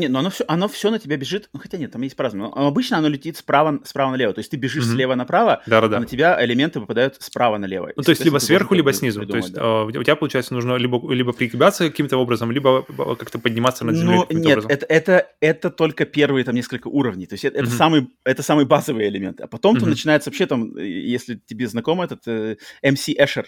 [0.00, 1.50] Не, но оно все, оно все на тебя бежит.
[1.52, 2.56] Ну, хотя нет, там есть по-разному.
[2.56, 4.32] Обычно оно летит справа, справа налево.
[4.32, 4.94] То есть ты бежишь mm-hmm.
[4.94, 5.96] слева направо, да, да, да.
[5.98, 7.92] а на тебя элементы попадают справа налево.
[7.94, 9.26] Ну, то есть либо сверху, либо снизу.
[9.26, 9.60] То есть да.
[9.60, 12.82] uh, у тебя, получается, нужно либо, либо прикрепляться каким-то образом, либо
[13.16, 14.24] как-то подниматься над землей.
[14.30, 17.26] Ну, нет, это, это, это только первые там несколько уровней.
[17.26, 17.62] То есть это, mm-hmm.
[17.62, 19.40] это, самый, это самый базовый элемент.
[19.42, 19.86] А потом mm-hmm.
[19.86, 23.46] начинается вообще там, если тебе знаком этот э, MC Эшер,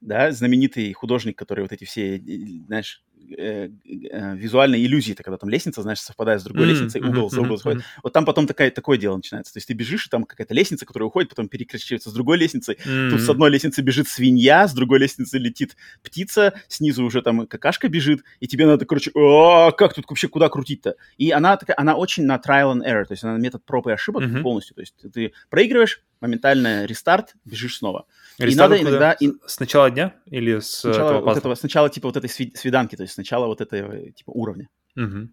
[0.00, 2.20] да, знаменитый художник, который вот эти все, э,
[2.66, 3.02] знаешь,
[3.36, 7.26] э, э, визуальные иллюзии, это когда там лестница, знаешь, совпадает с другой mm-hmm, лестницей, угол
[7.26, 7.80] mm-hmm, за угол сходит.
[7.80, 8.00] Mm-hmm.
[8.02, 9.52] Вот там потом такая, такое дело начинается.
[9.52, 12.76] То есть ты бежишь, и там какая-то лестница, которая уходит, потом перекращивается с другой лестницей.
[12.76, 13.10] Mm-hmm.
[13.10, 17.88] Тут с одной лестницы бежит свинья, с другой лестницы летит птица, снизу уже там какашка
[17.88, 20.96] бежит, и тебе надо, короче, о, как тут вообще, куда крутить-то?
[21.16, 23.92] И она такая, она очень на trial and error, то есть она метод проб и
[23.92, 24.42] ошибок mm-hmm.
[24.42, 24.74] полностью.
[24.74, 28.06] То есть ты проигрываешь, моментально рестарт, бежишь снова.
[28.38, 29.16] Рестарт и надо иногда...
[29.46, 33.02] С начала дня или с сначала, этого, вот этого, сначала типа вот этой свиданки, то
[33.02, 34.68] есть сначала вот этого типа уровня.
[34.96, 35.28] Угу.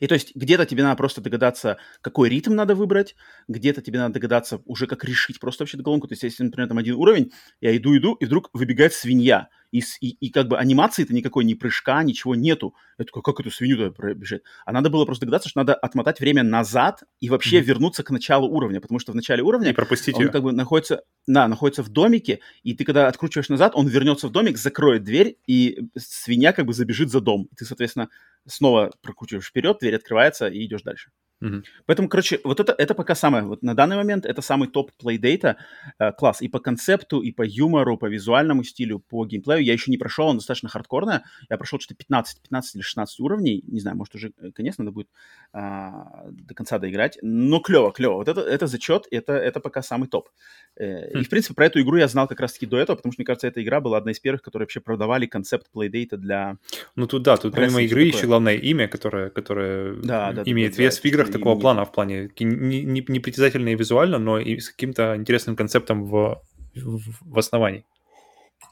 [0.00, 3.14] И то есть где-то тебе надо просто догадаться, какой ритм надо выбрать,
[3.48, 6.08] где-то тебе надо догадаться уже, как решить просто вообще головоломку.
[6.08, 10.10] То есть если, например, там один уровень, я иду-иду, и вдруг выбегает свинья, и, и,
[10.20, 12.74] и как бы анимации-то никакой, ни прыжка, ничего нету.
[12.98, 14.42] Я такой, как эту свинью туда пробежать?
[14.66, 17.64] А надо было просто догадаться, что надо отмотать время назад и вообще mm-hmm.
[17.64, 20.28] вернуться к началу уровня, потому что в начале уровня и пропустить он ее.
[20.28, 24.30] как бы находится, да, находится в домике, и ты когда откручиваешь назад, он вернется в
[24.30, 27.48] домик, закроет дверь, и свинья как бы забежит за дом.
[27.50, 28.10] И ты, соответственно,
[28.46, 31.10] снова прокручиваешь вперед, дверь открывается, и идешь дальше.
[31.42, 31.62] Mm-hmm.
[31.86, 35.56] Поэтому, короче, вот это, это пока самое, вот на данный момент это самый топ плейдейта
[35.98, 36.40] э, класс.
[36.40, 40.28] И по концепту, и по юмору, по визуальному стилю, по геймплею я еще не прошел,
[40.28, 41.20] он достаточно хардкорный.
[41.50, 44.92] Я прошел что-то 15, 15 или 16 уровней, не знаю, может уже э, конец надо
[44.92, 45.08] будет
[45.52, 45.90] э,
[46.30, 47.18] до конца доиграть.
[47.22, 48.14] Но клево, клево.
[48.14, 50.28] Вот это, это зачет, это, это пока самый топ.
[50.76, 51.20] Э, mm-hmm.
[51.20, 53.26] И, в принципе, про эту игру я знал как раз-таки до этого, потому что, мне
[53.26, 56.58] кажется, эта игра была одна из первых, которые вообще продавали концепт плейдейта для...
[56.94, 61.00] Ну тут да, тут помимо игры еще главное имя, которое, которое да, да, имеет вес
[61.00, 64.70] в играх такого плана, в плане не, не, не притязательно и визуально, но и с
[64.70, 66.42] каким-то интересным концептом в,
[66.74, 67.84] в, в основании.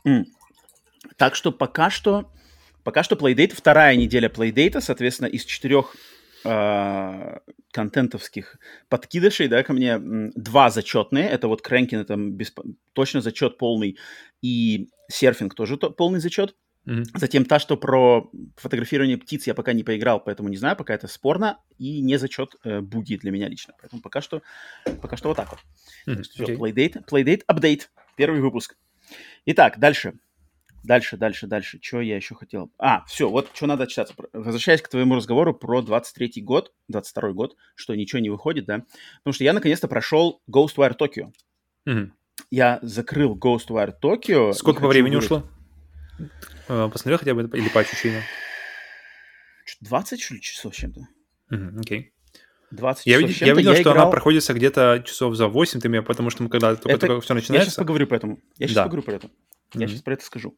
[0.07, 0.25] Mm.
[1.16, 2.31] Так что пока что,
[2.85, 5.94] пока что Playdate, вторая неделя Playdate, соответственно, из четырех
[6.44, 7.38] э,
[7.73, 12.61] контентовских подкидышей, да, ко мне два зачетные, это вот Крэнкин, это бесп...
[12.92, 13.99] точно зачет полный,
[14.42, 16.55] и серфинг тоже то, полный зачет.
[16.86, 17.04] Mm-hmm.
[17.14, 21.08] Затем та, что про фотографирование птиц я пока не поиграл, поэтому не знаю, пока это
[21.08, 23.74] спорно и не зачет э, буги для меня лично.
[23.80, 24.42] Поэтому пока что,
[25.02, 25.60] пока что вот так вот.
[26.06, 26.22] Mm-hmm.
[26.22, 26.56] Все, okay.
[26.56, 27.82] Playdate, Playdate, update,
[28.16, 28.76] первый выпуск.
[29.46, 30.14] Итак, дальше.
[30.82, 31.78] Дальше, дальше, дальше.
[31.82, 32.70] Что я еще хотел?
[32.78, 34.14] А, все, вот что надо читаться.
[34.32, 38.84] Возвращаясь к твоему разговору про 23-й год, 22-й год, что ничего не выходит, да?
[39.18, 41.32] Потому что я наконец-то прошел Ghostwire Tokyo.
[41.86, 42.10] Mm-hmm.
[42.50, 44.54] Я закрыл Ghostwire Tokyo.
[44.54, 45.44] Сколько по времени ушло?
[46.70, 48.22] Э, посмотрел хотя бы или по ощущениям?
[49.80, 51.00] 20, что ли, часов чем-то.
[51.80, 52.12] Окей.
[52.70, 54.04] 20 я, часов я видел, я что играл...
[54.04, 57.06] она проходится где-то часов за 8, ты меня, потому что мы когда только, это...
[57.09, 57.64] только все начинается...
[57.64, 58.38] Я сейчас поговорю по этому.
[58.59, 58.85] Я сейчас да.
[58.85, 59.30] поговорю про это.
[59.74, 59.88] Я mm-hmm.
[59.88, 60.56] сейчас про это скажу.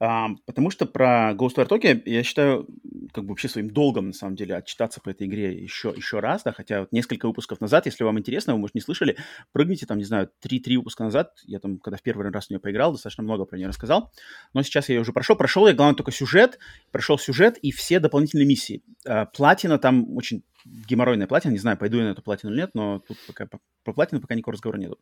[0.00, 2.66] А, потому что про Ghostwire Tokyo я считаю,
[3.12, 6.42] как бы вообще своим долгом, на самом деле, отчитаться по этой игре еще, еще раз,
[6.42, 9.16] да, хотя вот несколько выпусков назад, если вам интересно, вы, может, не слышали,
[9.52, 12.60] прыгните там, не знаю, 3-3 выпуска назад, я там, когда в первый раз в нее
[12.60, 14.12] поиграл, достаточно много про нее рассказал,
[14.54, 15.36] но сейчас я ее уже прошел.
[15.36, 16.58] Прошел я, главное, только сюжет,
[16.90, 18.82] прошел сюжет и все дополнительные миссии.
[19.06, 20.42] А, платина там очень
[20.88, 23.60] геморройная платина, не знаю, пойду я на эту платину или нет, но тут пока по,
[23.84, 24.98] по платину пока никакого разговора нету.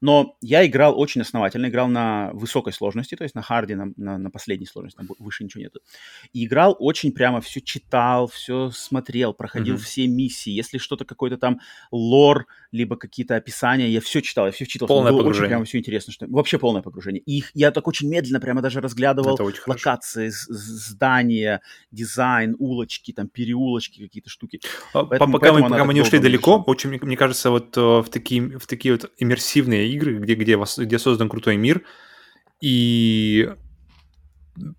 [0.00, 4.18] Но я играл очень основательно, играл на высокой сложности, то есть на харде, на, на,
[4.18, 5.80] на последней сложности, там выше ничего нету.
[6.32, 9.78] И играл очень прямо, все читал, все смотрел, проходил mm-hmm.
[9.78, 10.50] все миссии.
[10.50, 13.88] Если что-то, какой-то там лор либо какие-то описания.
[13.88, 14.88] Я все читал, я все читал.
[14.88, 15.46] Полное было погружение.
[15.46, 16.12] Очень прямо все интересно.
[16.12, 16.26] Что...
[16.28, 17.22] Вообще полное погружение.
[17.22, 24.28] И я так очень медленно прямо даже разглядывал локации, здания, дизайн, улочки, там, переулочки, какие-то
[24.28, 24.60] штуки.
[24.92, 27.80] А, поэтому, пока поэтому мы, пока мы не ушли далеко, очень, мне, кажется, вот э,
[27.80, 31.82] в такие, в такие вот иммерсивные игры, где, где, где создан крутой мир,
[32.60, 33.50] и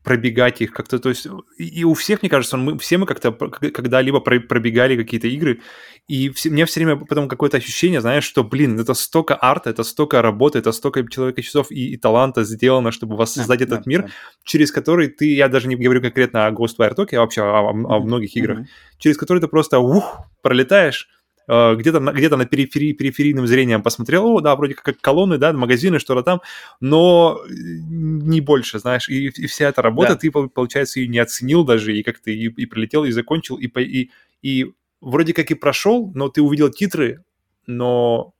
[0.04, 4.20] пробегать их как-то, то есть и у всех, мне кажется, мы, все мы как-то когда-либо
[4.20, 5.62] пробегали какие-то игры,
[6.08, 9.84] и все, мне все время потом какое-то ощущение, знаешь, что, блин, это столько арта, это
[9.84, 13.90] столько работы, это столько человека часов и, и таланта сделано, чтобы воссоздать да, этот да,
[13.90, 14.10] мир, да.
[14.44, 17.70] через который ты, я даже не говорю конкретно о Ghostwire Tokyo, а вообще о, о,
[17.70, 18.98] о многих играх, mm-hmm.
[18.98, 21.08] через который ты просто ух, пролетаешь,
[21.52, 25.98] Э, где-то где на периферии, периферийным зрением посмотрел, о, да, вроде как колонны, да, магазины,
[25.98, 26.42] что-то там,
[26.80, 30.16] но не больше, знаешь, и, и вся эта работа, да.
[30.18, 34.12] ты, получается, ее не оценил даже, и как-то и, и прилетел, и закончил, и, и,
[34.44, 37.24] и вроде как и прошел, но ты увидел титры,
[37.66, 38.36] но...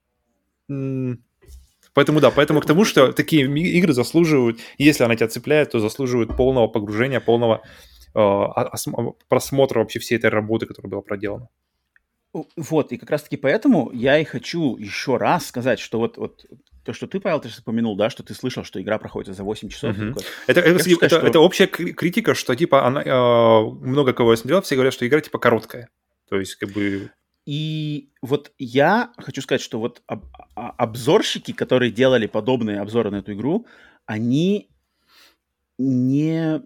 [0.68, 6.38] Поэтому да, поэтому к тому, что такие игры заслуживают, если она тебя цепляет, то заслуживают
[6.38, 7.64] полного погружения, полного
[8.14, 8.44] э,
[9.28, 11.50] просмотра вообще всей этой работы, которая была проделана.
[12.32, 16.46] Вот, и как раз-таки поэтому я и хочу еще раз сказать, что вот, вот
[16.86, 19.70] то, что ты, Павел, ты упомянул, да, что ты слышал, что игра проходит за 8
[19.70, 19.98] часов.
[19.98, 20.24] Uh-huh.
[20.48, 21.28] Это, это, сказать, это, что...
[21.28, 25.22] это общая критика, что типа она, э, много кого я смотрел, все говорят, что игра
[25.22, 25.90] типа короткая.
[26.30, 27.12] То есть как бы...
[27.46, 33.18] И вот я хочу сказать, что вот об, а, обзорщики, которые делали подобные обзоры на
[33.18, 33.66] эту игру,
[34.06, 34.70] они
[35.80, 36.62] не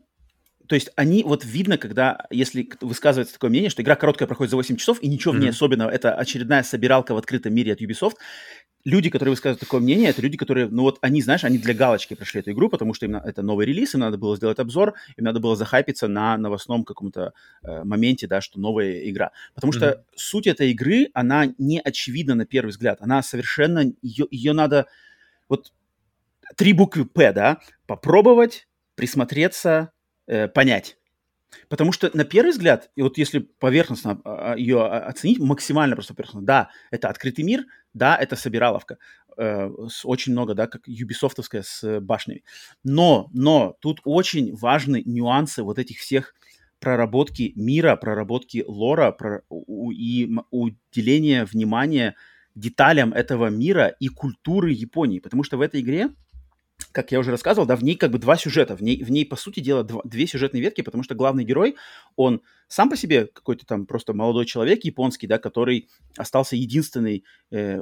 [0.73, 4.55] то есть они, вот видно, когда, если высказывается такое мнение, что игра короткая проходит за
[4.55, 5.38] 8 часов, и ничего mm-hmm.
[5.38, 8.15] в ней особенного, это очередная собиралка в открытом мире от Ubisoft.
[8.83, 12.15] Люди, которые высказывают такое мнение, это люди, которые, ну вот они, знаешь, они для галочки
[12.15, 15.25] прошли эту игру, потому что им это новый релиз, им надо было сделать обзор, им
[15.25, 19.29] надо было захайпиться на новостном каком-то э, моменте, да, что новая игра.
[19.53, 20.03] Потому что mm-hmm.
[20.15, 24.88] суть этой игры, она не очевидна на первый взгляд, она совершенно, ее, ее надо,
[25.47, 25.71] вот
[26.57, 29.92] три буквы П, да, попробовать, присмотреться,
[30.27, 30.97] э, понять.
[31.69, 36.13] Потому что на первый взгляд, и вот если поверхностно а, а, ее оценить, максимально просто
[36.13, 38.97] поверхностно, да, это открытый мир, да, это собираловка,
[39.38, 42.43] э, с очень много, да, как юбисофтовская с башнями.
[42.83, 46.36] Но, но тут очень важны нюансы вот этих всех
[46.79, 52.15] проработки мира, проработки лора про, у, и уделения внимания
[52.55, 55.19] деталям этого мира и культуры Японии.
[55.19, 56.09] Потому что в этой игре
[56.93, 59.25] как я уже рассказывал, да, в ней как бы два сюжета, в ней, в ней
[59.25, 61.75] по сути дела, два, две сюжетные ветки, потому что главный герой,
[62.15, 67.80] он сам по себе какой-то там просто молодой человек японский, да, который остался единственный э,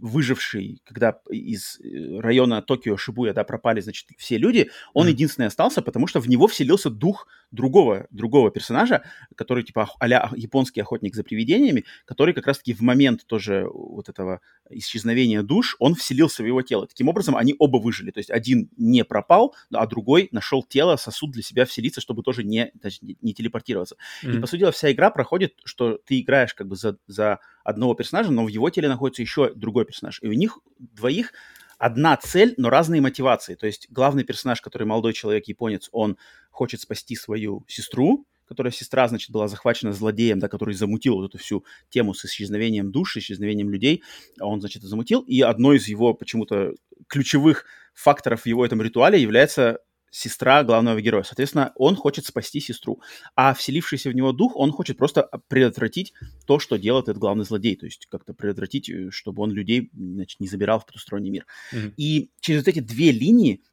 [0.00, 5.10] выживший, когда из э, района Токио, Шибуя, да, пропали, значит, все люди, он mm.
[5.10, 9.02] единственный остался, потому что в него вселился дух другого, другого персонажа,
[9.36, 14.40] который типа а японский охотник за привидениями, который как раз-таки в момент тоже вот этого
[14.70, 16.86] исчезновения душ, он вселился в его тело.
[16.86, 18.10] Таким образом, они оба выжили.
[18.10, 22.44] То есть один не пропал, а другой нашел тело, сосуд для себя вселиться, чтобы тоже
[22.44, 22.72] не,
[23.20, 23.96] не телепортироваться.
[24.24, 24.38] Mm-hmm.
[24.38, 27.94] И, по сути дела, вся игра проходит, что ты играешь как бы за, за одного
[27.94, 30.18] персонажа, но в его теле находится еще другой персонаж.
[30.22, 31.32] И у них двоих
[31.78, 33.54] одна цель, но разные мотивации.
[33.54, 36.16] То есть главный персонаж, который молодой человек, японец, он
[36.50, 41.38] хочет спасти свою сестру, которая сестра, значит, была захвачена злодеем, да, который замутил вот эту
[41.38, 44.02] всю тему с исчезновением душ, исчезновением людей.
[44.38, 45.20] А он, значит, замутил.
[45.22, 46.74] И одной из его почему-то
[47.08, 49.78] ключевых факторов в его этом ритуале является
[50.14, 51.24] сестра главного героя.
[51.24, 53.00] Соответственно, он хочет спасти сестру.
[53.34, 56.12] А вселившийся в него дух, он хочет просто предотвратить
[56.46, 57.74] то, что делает этот главный злодей.
[57.74, 61.46] То есть как-то предотвратить, э, чтобы он людей значит, не забирал в потусторонний мир.
[61.72, 61.94] Mm-hmm.
[61.96, 63.64] И через вот эти две линии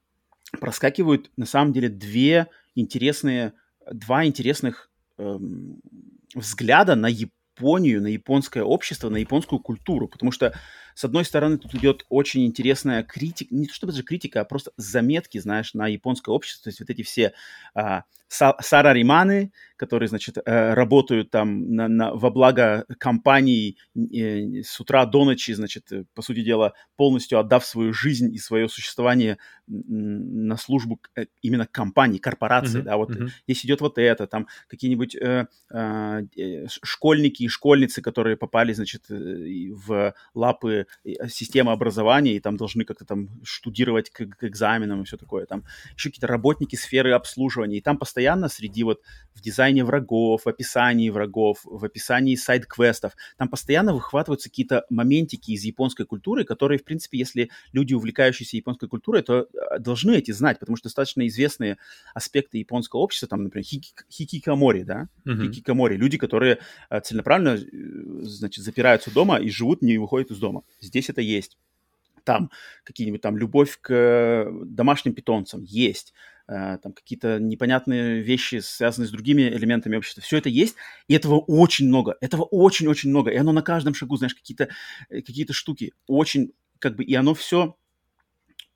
[0.59, 3.53] проскакивают на самом деле две интересные,
[3.91, 5.79] два интересных эм,
[6.33, 10.07] взгляда на Японию, на японское общество, на японскую культуру.
[10.07, 10.57] Потому что
[10.95, 14.71] с одной стороны, тут идет очень интересная критика, не то чтобы даже критика, а просто
[14.77, 17.33] заметки, знаешь, на японское общество, то есть вот эти все
[17.73, 25.05] а, сарариманы, которые, значит, э, работают там на, на, во благо компании э, с утра
[25.05, 30.55] до ночи, значит, э, по сути дела, полностью отдав свою жизнь и свое существование на
[30.57, 31.01] службу
[31.41, 32.83] именно компании, корпорации, mm-hmm.
[32.83, 33.29] да, вот mm-hmm.
[33.47, 40.13] здесь идет вот это, там какие-нибудь э, э, школьники и школьницы, которые попали, значит, в
[40.33, 40.80] лапы
[41.27, 45.63] системы образования и там должны как-то там штудировать к, к экзаменам и все такое, там
[45.95, 49.01] еще какие-то работники сферы обслуживания, и там постоянно среди вот
[49.33, 55.63] в дизайне врагов, в описании врагов, в описании сайд-квестов, там постоянно выхватываются какие-то моментики из
[55.63, 60.59] японской культуры, которые, в принципе, если люди, увлекающиеся японской культурой, то а, должны эти знать,
[60.59, 61.77] потому что достаточно известные
[62.13, 65.51] аспекты японского общества, там, например, хики, хикикамори, да, mm-hmm.
[65.51, 66.59] хикикамори, люди, которые
[66.89, 70.63] а, целенаправленно, э, значит, запираются дома и живут, не выходят из дома.
[70.79, 71.57] Здесь это есть.
[72.23, 72.51] Там
[72.83, 76.13] какие-нибудь там любовь к домашним питомцам есть.
[76.47, 80.21] Э, там какие-то непонятные вещи, связанные с другими элементами общества.
[80.21, 80.75] Все это есть,
[81.07, 82.17] и этого очень много.
[82.21, 83.31] Этого очень-очень много.
[83.31, 84.69] И оно на каждом шагу, знаешь, какие-то
[85.09, 85.93] э, какие штуки.
[86.07, 87.77] Очень, как бы, и оно все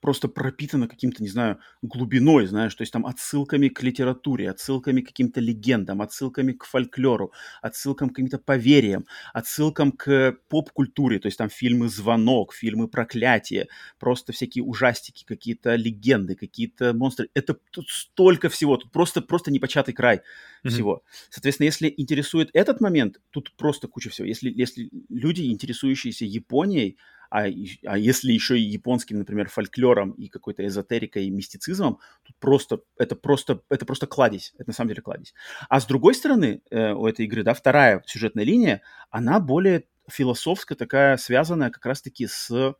[0.06, 5.08] просто пропитано каким-то, не знаю, глубиной, знаешь, то есть там отсылками к литературе, отсылками к
[5.08, 11.48] каким-то легендам, отсылками к фольклору, отсылкам к каким-то поверьям, отсылкам к поп-культуре, то есть там
[11.48, 13.66] фильмы «Звонок», фильмы «Проклятие»,
[13.98, 17.28] просто всякие ужастики, какие-то легенды, какие-то монстры.
[17.34, 20.68] Это тут столько всего, тут просто, просто непочатый край mm-hmm.
[20.68, 21.02] всего.
[21.30, 24.28] Соответственно, если интересует этот момент, тут просто куча всего.
[24.28, 26.96] Если, если люди, интересующиеся Японией,
[27.30, 27.44] а,
[27.84, 33.16] а если еще и японским, например, фольклором и какой-то эзотерикой и мистицизмом, тут просто, это
[33.16, 35.34] просто, это просто кладезь, это на самом деле кладезь.
[35.68, 40.76] А с другой стороны, э, у этой игры, да, вторая сюжетная линия, она более философская
[40.76, 42.74] такая, связанная как раз-таки с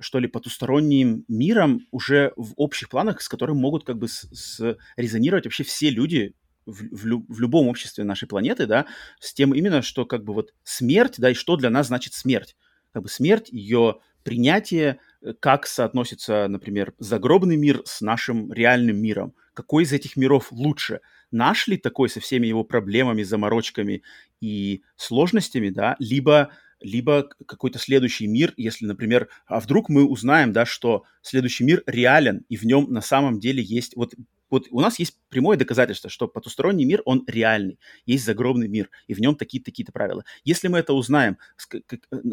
[0.00, 4.78] что ли, потусторонним миром уже в общих планах, с которым могут как бы с, с
[4.96, 6.34] резонировать вообще все люди
[6.66, 8.86] в, в, в любом обществе нашей планеты, да,
[9.20, 12.56] с тем именно, что как бы вот смерть, да, и что для нас значит смерть
[12.92, 19.34] как бы смерть, ее принятие, э, как соотносится, например, загробный мир с нашим реальным миром.
[19.54, 21.00] Какой из этих миров лучше?
[21.30, 24.02] Наш ли такой со всеми его проблемами, заморочками
[24.40, 30.64] и сложностями, да, либо либо какой-то следующий мир, если, например, а вдруг мы узнаем, да,
[30.64, 34.14] что следующий мир реален, и в нем на самом деле есть вот
[34.50, 37.78] вот у нас есть прямое доказательство, что потусторонний мир, он реальный.
[38.06, 40.24] Есть загробный мир, и в нем такие-то правила.
[40.44, 41.38] Если мы это узнаем,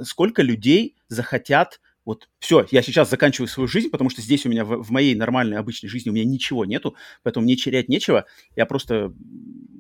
[0.03, 4.63] сколько людей захотят вот все, я сейчас заканчиваю свою жизнь, потому что здесь у меня
[4.63, 8.25] в, в моей нормальной обычной жизни у меня ничего нету, поэтому мне терять нечего.
[8.55, 9.11] Я просто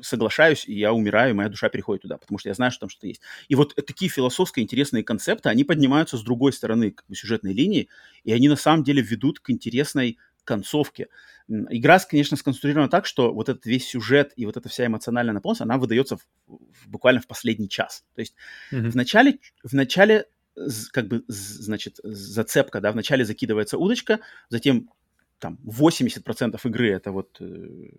[0.01, 2.89] соглашаюсь, и я умираю, и моя душа переходит туда, потому что я знаю, что там
[2.89, 3.21] что-то есть.
[3.47, 7.89] И вот такие философские интересные концепты, они поднимаются с другой стороны как бы, сюжетной линии,
[8.23, 11.07] и они на самом деле ведут к интересной концовке.
[11.47, 15.61] Игра, конечно, сконструирована так, что вот этот весь сюжет и вот эта вся эмоциональная наполненность,
[15.61, 18.03] она выдается в, в, буквально в последний час.
[18.15, 18.35] То есть
[18.71, 18.89] mm-hmm.
[18.89, 20.25] в начале, в начале
[20.91, 24.19] как бы, значит, зацепка, да, в начале закидывается удочка,
[24.49, 24.89] затем
[25.39, 27.89] там 80% игры это вот э,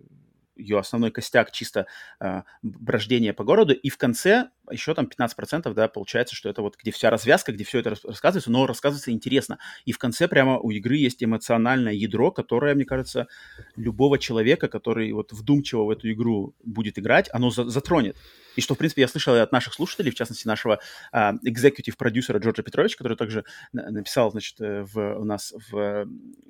[0.57, 1.87] ее основной костяк чисто
[2.19, 6.75] э, брождение по городу, и в конце еще там 15%, да, получается, что это вот
[6.77, 9.59] где вся развязка, где все это рассказывается, но рассказывается интересно.
[9.85, 13.27] И в конце прямо у игры есть эмоциональное ядро, которое, мне кажется,
[13.75, 18.17] любого человека, который вот вдумчиво в эту игру будет играть, оно за затронет.
[18.55, 20.79] И что, в принципе, я слышал от наших слушателей, в частности, нашего
[21.11, 26.07] а, экзекутив-продюсера Джорджа Петровича, который также написал, значит, э, в, у нас в,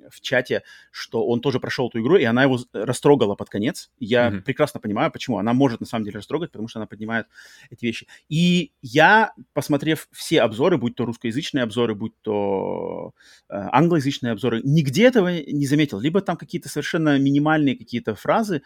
[0.08, 3.90] в чате, что он тоже прошел эту игру, и она его растрогала под конец.
[4.00, 4.40] Я mm-hmm.
[4.42, 5.38] прекрасно понимаю, почему.
[5.38, 7.26] Она может, на самом деле, растрогать, потому что она поднимает
[7.70, 8.06] эти вещи.
[8.28, 13.12] И я, посмотрев все обзоры, будь то русскоязычные обзоры, будь то
[13.48, 16.00] э, англоязычные обзоры, нигде этого не заметил.
[16.00, 18.62] Либо там какие-то совершенно минимальные какие-то фразы.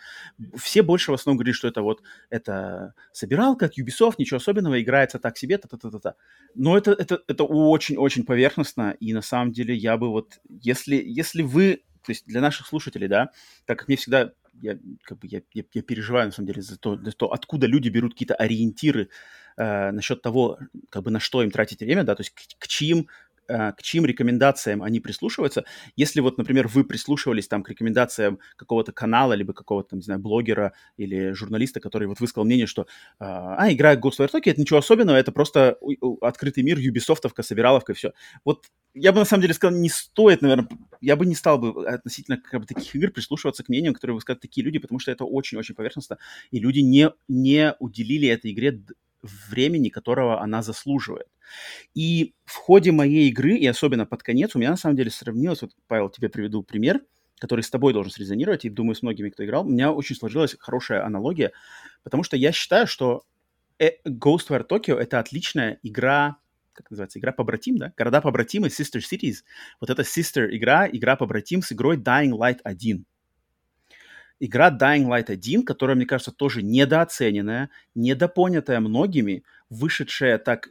[0.57, 5.19] Все больше в основном говорят, что это вот это собиралка от Ubisoft, ничего особенного, играется
[5.19, 6.15] так себе, та-та-та-та.
[6.55, 11.43] Но это, это, это очень-очень поверхностно, и на самом деле я бы вот, если, если
[11.43, 13.31] вы, то есть для наших слушателей, да,
[13.67, 16.79] так как мне всегда я, как бы, я, я, я переживаю, на самом деле, за
[16.79, 19.09] то, за то откуда люди берут какие-то ориентиры
[19.57, 20.59] э, насчет того,
[20.91, 23.09] как бы, на что им тратить время, да, то есть к, к чьим
[23.47, 25.65] к чьим рекомендациям они прислушиваются.
[25.97, 30.21] Если вот, например, вы прислушивались там к рекомендациям какого-то канала, либо какого-то, там, не знаю,
[30.21, 32.87] блогера или журналиста, который вот высказал мнение, что
[33.19, 35.79] а, игра Ghostwire Tokyo это ничего особенного, это просто
[36.21, 38.13] открытый мир, юбисофтовка, собираловка и все.
[38.45, 40.69] Вот я бы на самом деле сказал, не стоит, наверное,
[41.01, 44.43] я бы не стал бы относительно как бы, таких игр прислушиваться к мнениям, которые высказывают
[44.43, 46.19] такие люди, потому что это очень-очень поверхностно,
[46.51, 48.83] и люди не, не уделили этой игре
[49.23, 51.29] времени, которого она заслуживает.
[51.95, 55.63] И в ходе моей игры, и особенно под конец, у меня на самом деле сравнилось,
[55.63, 57.03] вот, Павел, тебе приведу пример,
[57.39, 60.57] который с тобой должен срезонировать, и думаю, с многими, кто играл, у меня очень сложилась
[60.59, 61.53] хорошая аналогия,
[62.05, 63.25] потому что я считаю, что
[63.79, 66.37] э, Ghostwire Tokyo— это отличная игра,
[66.73, 67.93] как называется, игра побратим, да?
[67.97, 69.39] Города побратимы, Sister Cities.
[69.81, 73.05] Вот эта Sister игра, игра побратим с игрой Dying Light 1
[74.41, 80.71] игра Dying Light 1, которая, мне кажется, тоже недооцененная, недопонятая многими, вышедшая так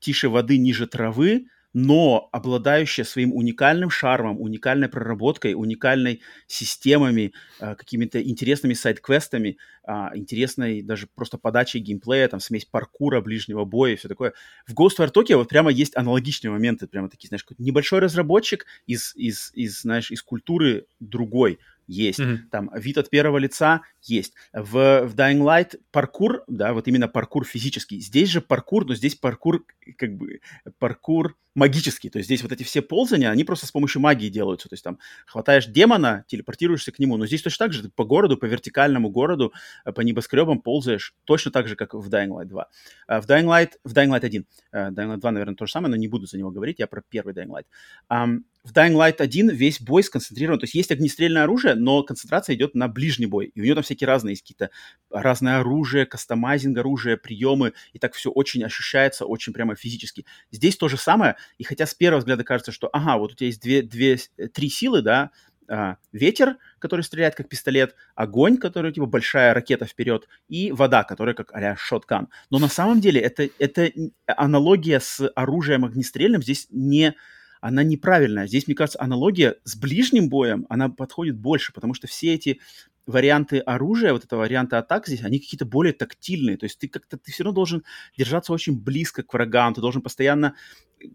[0.00, 8.20] тише воды, ниже травы, но обладающая своим уникальным шармом, уникальной проработкой, уникальной системами, э, какими-то
[8.20, 14.08] интересными сайт-квестами, э, интересной даже просто подачей геймплея, там смесь паркура, ближнего боя и все
[14.08, 14.32] такое.
[14.66, 19.52] В Ghostwire Tokyo вот прямо есть аналогичные моменты, прямо такие, знаешь, небольшой разработчик из, из,
[19.54, 22.20] из, знаешь, из культуры другой, есть.
[22.20, 22.38] Mm-hmm.
[22.50, 24.34] Там вид от первого лица есть.
[24.52, 28.00] В, в Dying Light паркур, да, вот именно паркур физический.
[28.00, 29.64] Здесь же паркур, но здесь паркур,
[29.96, 30.40] как бы,
[30.78, 32.10] паркур магический.
[32.10, 34.68] То есть здесь вот эти все ползания, они просто с помощью магии делаются.
[34.68, 37.16] То есть там хватаешь демона, телепортируешься к нему.
[37.16, 39.52] Но здесь точно так же, ты по городу, по вертикальному городу,
[39.84, 42.68] э, по небоскребам ползаешь точно так же, как в Dying Light 2.
[43.08, 45.72] Э, в Dying Light, в Dying Light 1, э, Dying Light 2, наверное, то же
[45.72, 47.66] самое, но не буду за него говорить, я про первый Dying Light
[48.62, 52.74] в Dying Light 1 весь бой сконцентрирован, то есть есть огнестрельное оружие, но концентрация идет
[52.74, 54.70] на ближний бой, и у него там всякие разные есть какие-то
[55.10, 60.26] разное оружие, кастомайзинг оружия, приемы, и так все очень ощущается, очень прямо физически.
[60.50, 63.46] Здесь то же самое, и хотя с первого взгляда кажется, что, ага, вот у тебя
[63.46, 64.18] есть две, две,
[64.52, 65.30] три силы, да,
[65.68, 71.34] а, ветер, который стреляет как пистолет, огонь, который типа большая ракета вперед, и вода, которая
[71.34, 72.28] как а-ля шоткан.
[72.50, 73.90] Но на самом деле это, это
[74.26, 77.14] аналогия с оружием огнестрельным здесь не
[77.60, 78.46] она неправильная.
[78.46, 82.58] Здесь, мне кажется, аналогия с ближним боем, она подходит больше, потому что все эти
[83.10, 86.56] варианты оружия, вот этого варианта атак здесь, они какие-то более тактильные.
[86.56, 87.84] То есть ты как-то, ты все равно должен
[88.16, 90.54] держаться очень близко к врагам, ты должен постоянно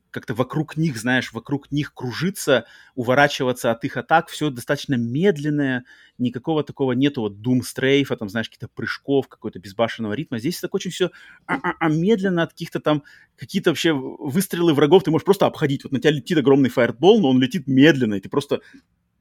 [0.10, 2.66] как-то вокруг них, знаешь, вокруг них кружиться,
[2.96, 5.86] уворачиваться от их атак, все достаточно медленное,
[6.18, 10.40] никакого такого нету вот Doom стрейфа, там, знаешь, каких-то прыжков, какой-то безбашенного ритма.
[10.40, 11.12] Здесь так очень все
[11.82, 13.04] медленно от каких-то там,
[13.38, 15.84] какие-то вообще выстрелы врагов ты можешь просто обходить.
[15.84, 18.62] Вот на тебя летит огромный фаербол, но он летит медленно, и ты просто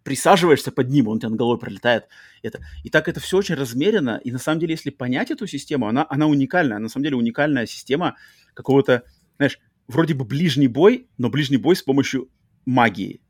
[0.05, 2.05] присаживаешься под ним, он у тебя на головой пролетает.
[2.43, 2.61] Это.
[2.85, 4.21] И так это все очень размеренно.
[4.23, 6.79] И на самом деле, если понять эту систему, она, она уникальная.
[6.79, 8.17] на самом деле уникальная система
[8.53, 9.03] какого-то,
[9.39, 12.29] знаешь, вроде бы ближний бой, но ближний бой с помощью
[12.67, 13.21] магии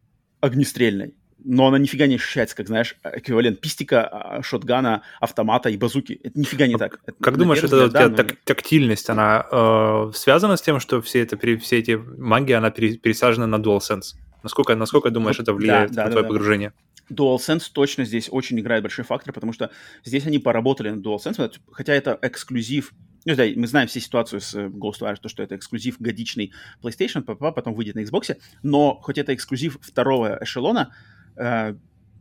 [0.41, 1.15] огнестрельной.
[1.47, 6.19] Но она нифига не ощущается, как, знаешь, эквивалент пистика, а, шотгана, автомата и базуки.
[6.23, 7.01] Это нифига не так.
[7.05, 8.17] Это, как думаешь, эта да, но...
[8.45, 13.57] тактильность, она э, связана с тем, что все, это, все эти магии, она пересажена на
[13.57, 14.17] DualSense?
[14.45, 16.73] Насколько, насколько думаешь, это влияет да, да, на твое да, погружение?
[17.11, 19.71] DualSense точно здесь очень играет большой фактор, потому что
[20.05, 22.93] здесь они поработали на DualSense, хотя это эксклюзив.
[23.25, 27.23] Ну, да, мы знаем все ситуацию с э, Ghostwire, то, что это эксклюзив годичный PlayStation,
[27.23, 30.95] потом выйдет на Xbox, но хоть это эксклюзив второго эшелона,
[31.37, 31.75] э,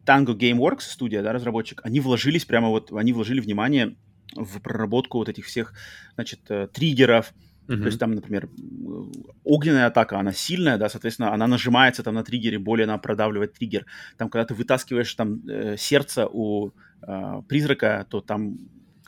[0.06, 3.98] Tango Gameworks, студия, да, разработчик, они вложились прямо вот, они вложили внимание
[4.34, 5.74] в проработку вот этих всех,
[6.16, 7.34] значит, э, триггеров,
[7.68, 7.80] Uh-huh.
[7.80, 8.50] То есть там, например,
[9.44, 13.86] огненная атака, она сильная, да, соответственно, она нажимается там на триггере, более она продавливает триггер.
[14.18, 18.58] Там, когда ты вытаскиваешь там э, сердце у э, призрака, то там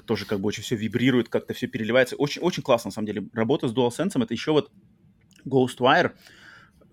[0.05, 2.15] тоже как бы очень все вибрирует, как-то все переливается.
[2.15, 3.27] Очень, очень классно, на самом деле.
[3.33, 4.71] Работа с DualSense, это еще вот
[5.45, 6.11] Ghostwire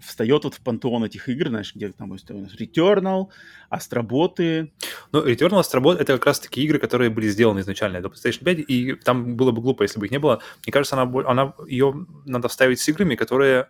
[0.03, 3.29] встает вот в пантеон этих игр, знаешь, где там есть Returnal,
[3.69, 4.73] Астроботы.
[5.13, 8.95] Ну, Returnal, Астробот— это как раз-таки игры, которые были сделаны изначально для PlayStation 5, и
[8.95, 10.43] там было бы глупо, если бы их не было.
[10.67, 13.69] Мне кажется, она, она ее надо вставить с играми, которые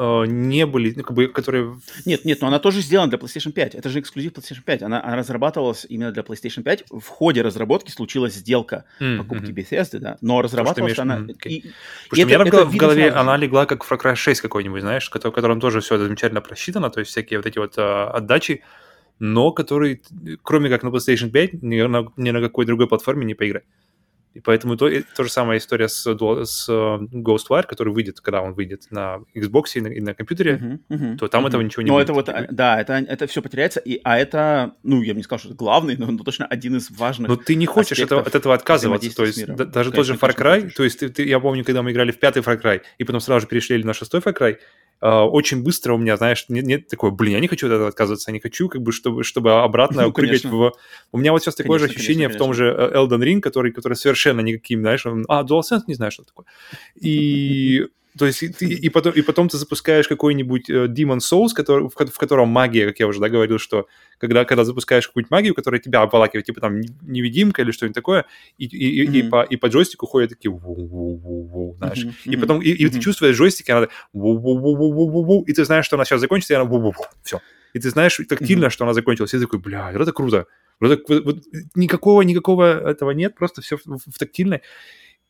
[0.00, 1.76] Э, не были, ну, как бы, которые...
[2.06, 3.74] Нет, нет, но она тоже сделана для PlayStation 5.
[3.74, 4.82] Это же эксклюзив PlayStation 5.
[4.82, 6.84] Она, она разрабатывалась именно для PlayStation 5.
[6.90, 9.18] В ходе разработки случилась сделка mm-hmm.
[9.18, 11.18] покупки Bethesda, да, но разрабатывалась То, она...
[11.18, 11.48] Okay.
[11.48, 11.72] И,
[12.10, 14.82] Потому и что это, у меня в голове она легла как Far Cry 6 какой-нибудь,
[14.82, 18.62] знаешь, в котором тоже все замечательно просчитано, то есть всякие вот эти вот uh, отдачи,
[19.18, 20.00] но который,
[20.44, 23.64] кроме как на PlayStation 5, ни на, ни на какой другой платформе не поиграть.
[24.34, 28.52] И поэтому то, то же самая история с, с э, Ghostwire, который выйдет, когда он
[28.52, 31.48] выйдет на Xbox и на, и на компьютере, uh-huh, uh-huh, то там uh-huh.
[31.48, 32.04] этого ничего не но будет.
[32.04, 35.40] это вот, да, это, это все потеряется, и, а это, ну, я бы не сказал,
[35.40, 38.34] что это главный, но, но точно один из важных Но ты не хочешь это, от
[38.34, 41.26] этого отказываться, то есть да, даже конечно, тот же Far Cry, то есть ты, ты,
[41.26, 43.94] я помню, когда мы играли в пятый Far Cry, и потом сразу же перешли на
[43.94, 44.58] шестой Far Cry,
[45.00, 47.86] Uh, очень быстро у меня, знаешь, нет, нет такого, блин, я не хочу от этого
[47.86, 50.72] отказываться, я не хочу, как бы, чтобы, чтобы обратно ну, прыгать в...
[51.12, 53.40] У меня вот сейчас такое конечно, же ощущение конечно, в том же э, Elden Ring,
[53.40, 56.46] который, который совершенно никаким, знаешь, он, а, DualSense, не знаю, что такое.
[57.00, 57.86] И
[58.18, 61.92] то есть и, и, потом, и потом ты запускаешь какой-нибудь uh, Demon Souls, который, в,
[61.92, 63.86] в котором магия, как я уже да, говорил, что
[64.18, 68.24] когда, когда запускаешь какую-нибудь магию, которая тебя обволакивает, типа там невидимка или что-нибудь такое,
[68.56, 69.18] и, и, mm-hmm.
[69.18, 72.04] и, по, и по джойстику ходят такие ву-ву-ву-ву, знаешь.
[72.04, 72.32] Mm-hmm.
[72.32, 72.90] И потом, и, и mm-hmm.
[72.90, 76.68] ты чувствуешь джойстик, и она ву-ву-ву-ву-ву-ву, и ты знаешь, что она сейчас закончится, и она
[76.68, 77.40] ву-ву-ву, все.
[77.72, 78.70] И ты знаешь тактильно, mm-hmm.
[78.70, 80.46] что она закончилась, и ты такой, бля, это круто.
[80.80, 81.38] Вот, вот, вот,
[81.74, 84.62] никакого, никакого этого нет, просто все в, в тактильной.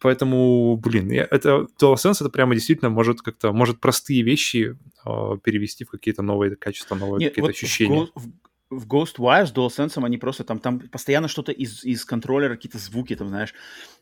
[0.01, 5.91] Поэтому, блин, это DualSense это прямо действительно может как-то, может простые вещи э, перевести в
[5.91, 8.09] какие-то новые качества, новые Нет, какие-то вот ощущения.
[8.15, 8.31] В,
[8.71, 13.17] в, Ghostwire с DualSense они просто там, там постоянно что-то из, из контроллера, какие-то звуки,
[13.17, 13.55] там, знаешь,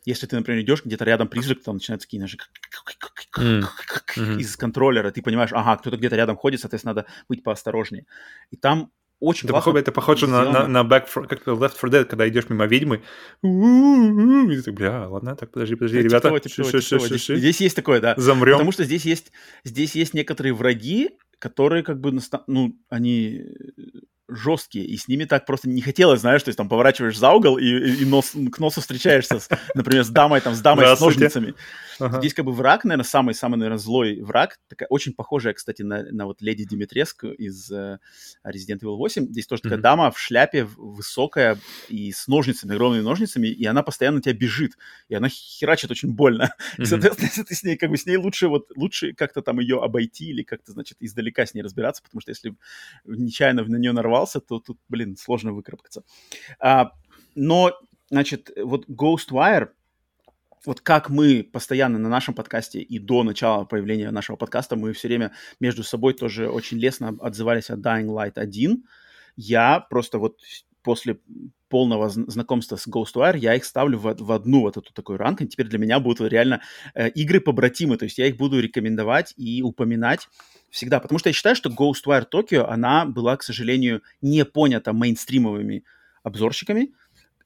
[0.04, 2.36] если ты, например, идешь где-то рядом призрак, там начинаются такие, знаешь,
[4.38, 8.06] из контроллера, ты понимаешь, ага, кто-то где-то рядом ходит, соответственно, надо быть поосторожнее.
[8.50, 11.92] И там очень это похоже, это похоже на, на, на Back for, как Left 4
[11.92, 13.02] Dead, когда идешь мимо ведьмы,
[13.42, 16.40] и ты бля, ладно, так, подожди, подожди, типа ребята.
[16.40, 18.14] Типа типа здесь, здесь есть такое, да.
[18.18, 18.54] Замрем.
[18.54, 19.32] Потому что здесь есть,
[19.64, 23.44] здесь есть некоторые враги, которые как бы, ну, они
[24.28, 27.58] жесткие, и с ними так просто не хотелось, знаешь, то есть там поворачиваешь за угол
[27.58, 31.54] и, и, нос, к носу встречаешься, с, например, с дамой, там, с дамой с ножницами.
[31.98, 32.18] Ага.
[32.18, 36.26] Здесь как бы враг, наверное, самый-самый, наверное, злой враг, такая очень похожая, кстати, на, на
[36.26, 37.98] вот леди Димитреску из uh,
[38.46, 39.28] Resident Evil 8.
[39.28, 39.62] Здесь тоже mm-hmm.
[39.62, 41.58] такая дама в шляпе, высокая
[41.88, 44.72] и с ножницами, огромными ножницами, и она постоянно тебя бежит,
[45.08, 46.52] и она херачит очень больно.
[46.76, 46.82] Mm-hmm.
[46.82, 49.80] И, соответственно, ты с ней, как бы, с ней лучше вот, лучше как-то там ее
[49.82, 52.54] обойти или как-то, значит, издалека с ней разбираться, потому что если
[53.04, 56.02] нечаянно на нее нарвался, нарвался, то тут, блин, сложно выкарабкаться.
[56.58, 56.92] А,
[57.34, 57.72] но,
[58.10, 59.68] значит, вот Ghostwire,
[60.64, 65.08] вот как мы постоянно на нашем подкасте и до начала появления нашего подкаста, мы все
[65.08, 68.84] время между собой тоже очень лестно отзывались о Dying Light 1.
[69.36, 70.40] Я просто вот
[70.86, 71.18] после
[71.68, 75.48] полного знакомства с Ghostwire, я их ставлю в, в одну вот эту такой ранг, и
[75.48, 76.60] теперь для меня будут реально
[76.94, 80.28] э, игры побратимы, то есть я их буду рекомендовать и упоминать
[80.70, 85.82] всегда, потому что я считаю, что Ghostwire Tokyo, она была, к сожалению, не понята мейнстримовыми
[86.22, 86.92] обзорщиками,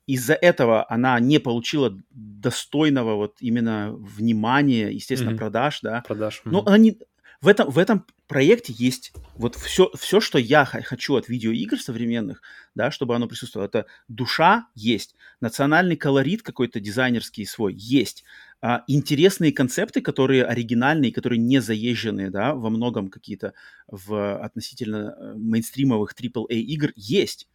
[0.06, 5.38] из-за этого она не получила достойного вот именно внимания, естественно, mm-hmm.
[5.38, 6.02] продаж, да.
[6.06, 6.42] Продаж.
[6.44, 6.50] Mm-hmm.
[6.50, 6.98] Но она не,
[7.40, 12.42] в этом, в этом проекте есть вот все, все, что я хочу от видеоигр современных,
[12.76, 13.66] да, чтобы оно присутствовало.
[13.66, 18.22] Это душа есть, национальный колорит какой-то дизайнерский свой есть,
[18.62, 23.52] а, интересные концепты, которые оригинальные, которые не заезженные, да, во многом какие-то
[23.88, 27.48] в относительно э, мейнстримовых AAA игр есть.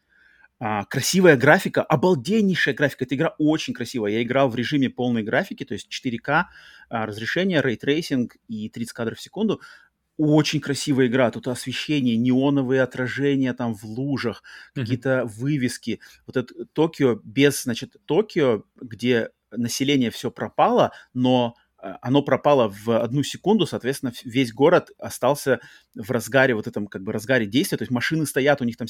[0.58, 3.04] А, красивая графика, обалденнейшая графика.
[3.04, 4.12] Эта игра очень красивая.
[4.14, 6.46] Я играл в режиме полной графики, то есть 4К
[6.90, 9.62] а, разрешение, ray tracing и 30 кадров в секунду.
[10.18, 11.30] Очень красивая игра.
[11.32, 14.82] Тут освещение, неоновые отражения там в лужах, mm-hmm.
[14.82, 16.00] какие-то вывески.
[16.26, 21.56] Вот это Токио без, значит, Токио, где население все пропало, но
[22.02, 25.60] оно пропало в одну секунду, соответственно, весь город остался
[25.94, 28.88] в разгаре, вот этом как бы разгаре действия, то есть машины стоят, у них там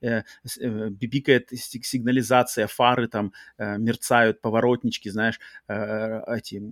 [0.00, 0.22] э,
[0.60, 6.62] э, бибикает сигнализация, фары там э, мерцают, поворотнички, знаешь, э, эти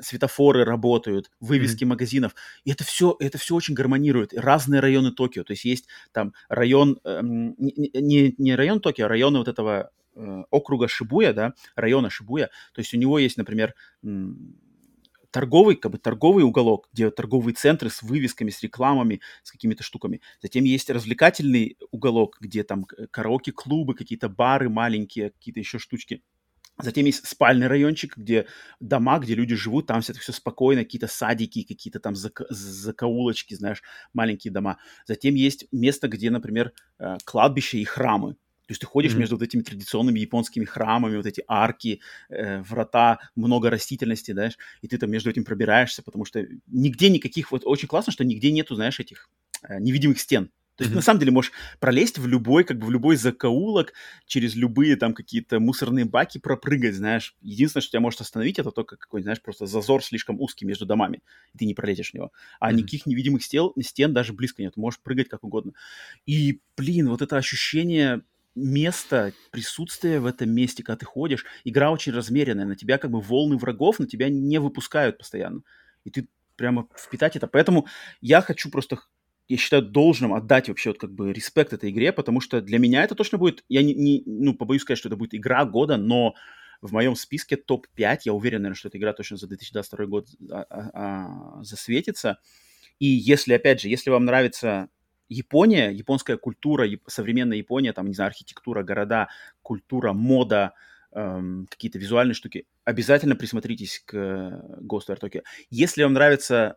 [0.00, 1.88] светофоры работают, вывески mm-hmm.
[1.88, 4.32] магазинов, и это все, это все очень гармонирует.
[4.34, 9.38] Разные районы Токио, то есть есть там район, э, не, не район Токио, а районы
[9.38, 13.74] вот этого э, округа Шибуя, да, района Шибуя, то есть у него есть, например,
[15.38, 20.20] торговый, как бы торговый уголок, где торговые центры с вывесками, с рекламами, с какими-то штуками.
[20.42, 26.24] Затем есть развлекательный уголок, где там караоке-клубы, какие-то бары маленькие, какие-то еще штучки.
[26.80, 28.46] Затем есть спальный райончик, где
[28.80, 33.54] дома, где люди живут, там все это все спокойно, какие-то садики, какие-то там зак- закоулочки,
[33.54, 33.82] знаешь,
[34.12, 34.78] маленькие дома.
[35.06, 38.34] Затем есть место, где, например, э, кладбище и храмы.
[38.68, 39.18] То есть ты ходишь mm-hmm.
[39.18, 44.88] между вот этими традиционными японскими храмами, вот эти арки, э, врата, много растительности, знаешь, и
[44.88, 48.74] ты там между этим пробираешься, потому что нигде никаких, вот очень классно, что нигде нету,
[48.74, 49.30] знаешь, этих
[49.66, 50.50] э, невидимых стен.
[50.76, 50.96] То есть, mm-hmm.
[50.96, 53.94] на самом деле, можешь пролезть в любой, как бы в любой закоулок,
[54.26, 57.34] через любые там какие-то мусорные баки пропрыгать, знаешь.
[57.40, 61.22] Единственное, что тебя может остановить, это только какой-нибудь, знаешь, просто зазор слишком узкий между домами,
[61.54, 62.32] и ты не пролезешь в него.
[62.60, 62.74] А mm-hmm.
[62.76, 64.76] никаких невидимых стен, стен даже близко нет.
[64.76, 65.72] Можешь прыгать как угодно.
[66.26, 68.22] И, блин, вот это ощущение
[68.58, 73.20] место, присутствие в этом месте, когда ты ходишь, игра очень размеренная, на тебя как бы
[73.20, 75.62] волны врагов, на тебя не выпускают постоянно.
[76.04, 77.46] И ты прямо впитать это.
[77.46, 77.86] Поэтому
[78.20, 78.98] я хочу просто,
[79.48, 83.04] я считаю, должным отдать вообще вот как бы респект этой игре, потому что для меня
[83.04, 86.34] это точно будет, я не, не ну, побоюсь сказать, что это будет игра года, но
[86.80, 90.66] в моем списке топ-5, я уверен, наверное, что эта игра точно за 2022 год а,
[90.68, 92.38] а, а, засветится.
[92.98, 94.88] И если, опять же, если вам нравится
[95.28, 99.28] Япония, японская культура, современная Япония, там, не знаю, архитектура, города,
[99.62, 100.72] культура, мода,
[101.12, 105.42] эм, какие-то визуальные штуки, обязательно присмотритесь к Ghost of Tokyo.
[105.70, 106.76] Если вам нравится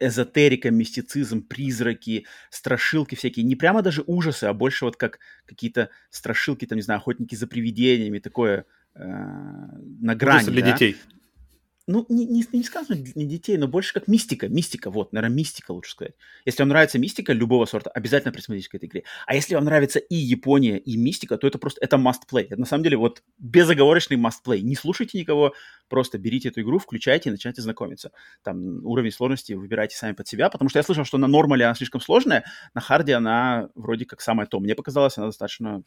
[0.00, 6.66] эзотерика, мистицизм, призраки, страшилки всякие, не прямо даже ужасы, а больше вот как какие-то страшилки,
[6.66, 8.64] там, не знаю, охотники за привидениями, такое
[8.94, 10.42] э, на грани.
[10.42, 10.72] Ужасы для да?
[10.72, 10.96] детей
[11.86, 14.48] ну, не, не, не сказано не детей, но больше как мистика.
[14.48, 16.14] Мистика, вот, наверное, мистика лучше сказать.
[16.44, 19.04] Если вам нравится мистика любого сорта, обязательно присмотритесь к этой игре.
[19.26, 22.44] А если вам нравится и Япония, и мистика, то это просто, это must play.
[22.44, 24.60] Это на самом деле вот безоговорочный must play.
[24.60, 25.54] Не слушайте никого,
[25.88, 28.12] просто берите эту игру, включайте и начинайте знакомиться.
[28.42, 31.74] Там уровень сложности выбирайте сами под себя, потому что я слышал, что на нормале она
[31.74, 34.60] слишком сложная, на харде она вроде как самая то.
[34.60, 35.82] Мне показалось, она достаточно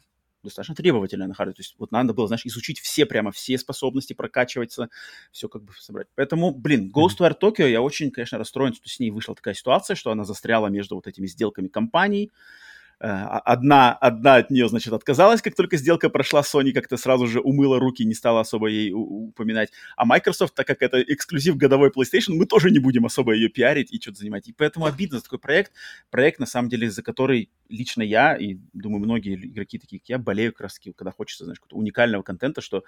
[0.46, 1.54] достаточно требовательная на харде.
[1.54, 4.88] То есть вот надо было, знаешь, изучить все прямо, все способности, прокачиваться,
[5.30, 6.08] все как бы собрать.
[6.14, 10.10] Поэтому, блин, Ghostwire Tokyo, я очень, конечно, расстроен, что с ней вышла такая ситуация, что
[10.10, 12.30] она застряла между вот этими сделками компаний.
[12.98, 13.08] Э,
[13.44, 17.78] одна, одна от нее, значит, отказалась, как только сделка прошла, Sony как-то сразу же умыла
[17.78, 19.70] руки, не стала особо ей упоминать.
[19.96, 23.92] А Microsoft, так как это эксклюзив годовой PlayStation, мы тоже не будем особо ее пиарить
[23.92, 24.48] и что-то занимать.
[24.48, 25.72] И поэтому обидно за такой проект.
[26.10, 30.18] Проект, на самом деле, за который лично я, и, думаю, многие игроки такие, как я,
[30.18, 32.84] болею как раз когда хочется, знаешь, какого-то уникального контента, что,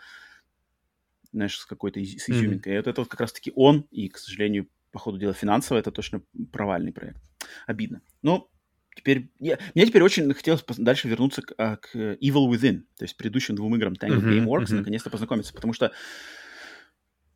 [1.32, 2.72] знаешь, с какой-то из, с изюминкой.
[2.72, 2.76] Mm-hmm.
[2.76, 5.90] И вот это вот как раз-таки он, и, к сожалению, по ходу дела финансово, это
[5.90, 7.20] точно провальный проект.
[7.66, 8.00] Обидно.
[8.22, 8.48] Но
[8.98, 9.30] теперь...
[9.38, 13.54] Я, мне теперь очень хотелось дальше вернуться к, а, к Evil Within, то есть предыдущим
[13.54, 14.76] двум играм Tangled uh-huh, Gameworks, uh-huh.
[14.76, 15.92] наконец-то познакомиться, потому что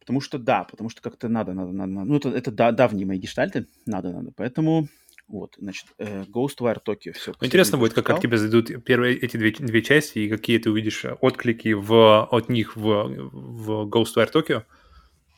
[0.00, 2.04] Потому что да, потому что как-то надо, надо, надо.
[2.04, 4.32] Ну, это, это да, давние мои гештальты, надо, надо.
[4.34, 4.88] Поэтому
[5.28, 7.32] вот, значит, э, Ghostwire Tokyo, все.
[7.40, 10.70] Ну, интересно будет, как, как тебе зайдут первые эти две, две части, и какие ты
[10.70, 14.64] увидишь отклики в, от них в, в Ghostwire Tokyo.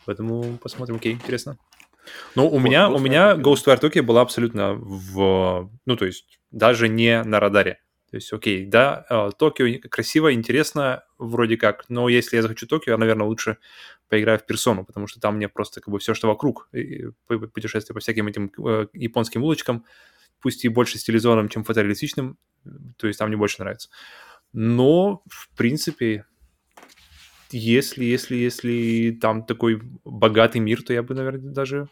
[0.07, 1.59] Поэтому посмотрим, окей, интересно.
[2.35, 5.71] Ну, у вот, меня, у меня Ghostwire Tokyo была абсолютно в...
[5.87, 7.81] Ну, то есть даже не на радаре.
[8.11, 12.93] То есть, окей, да, э, Токио красиво, интересно, вроде как, но если я захочу Токио,
[12.93, 13.59] я, наверное, лучше
[14.09, 16.69] поиграю в персону, потому что там мне просто как бы все, что вокруг,
[17.27, 19.85] путешествие по всяким этим э, японским улочкам,
[20.41, 22.39] пусть и больше стилизованным, чем фотореалистичным,
[22.99, 23.89] то есть там мне больше нравится.
[24.53, 26.25] Но, в принципе,
[27.51, 31.89] если, если, если там такой богатый мир, то я бы, наверное, даже...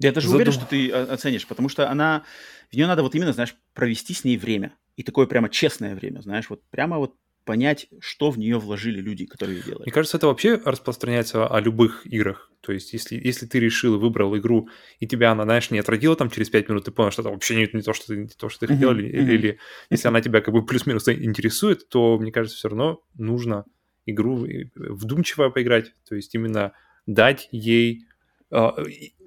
[0.00, 0.36] Я даже задум...
[0.36, 2.24] уверен, что ты оценишь, потому что она...
[2.70, 4.74] В нее надо вот именно, знаешь, провести с ней время.
[4.96, 7.14] И такое прямо честное время, знаешь, вот прямо вот
[7.48, 9.84] понять, что в нее вложили люди, которые ее делали.
[9.84, 12.52] Мне кажется, это вообще распространяется о любых играх.
[12.60, 14.68] То есть, если, если ты решил и выбрал игру,
[14.98, 17.56] и тебя она, знаешь, не отрадила там через 5 минут, ты понял, что это вообще
[17.56, 19.58] не, не, то, что ты, не то, что ты хотел, или, или
[19.88, 23.64] если она тебя как бы плюс-минус интересует, то, мне кажется, все равно нужно
[24.10, 26.72] игру вдумчиво поиграть, то есть именно
[27.06, 28.06] дать ей
[28.50, 28.74] а,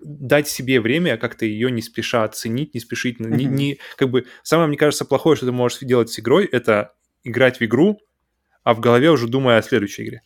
[0.04, 3.36] дать себе время, как-то ее не спеша оценить, не спешить, mm-hmm.
[3.36, 6.94] не, не, как бы самое, мне кажется, плохое, что ты можешь делать с игрой, это
[7.24, 8.00] играть в игру,
[8.64, 10.24] а в голове уже думая о следующей игре.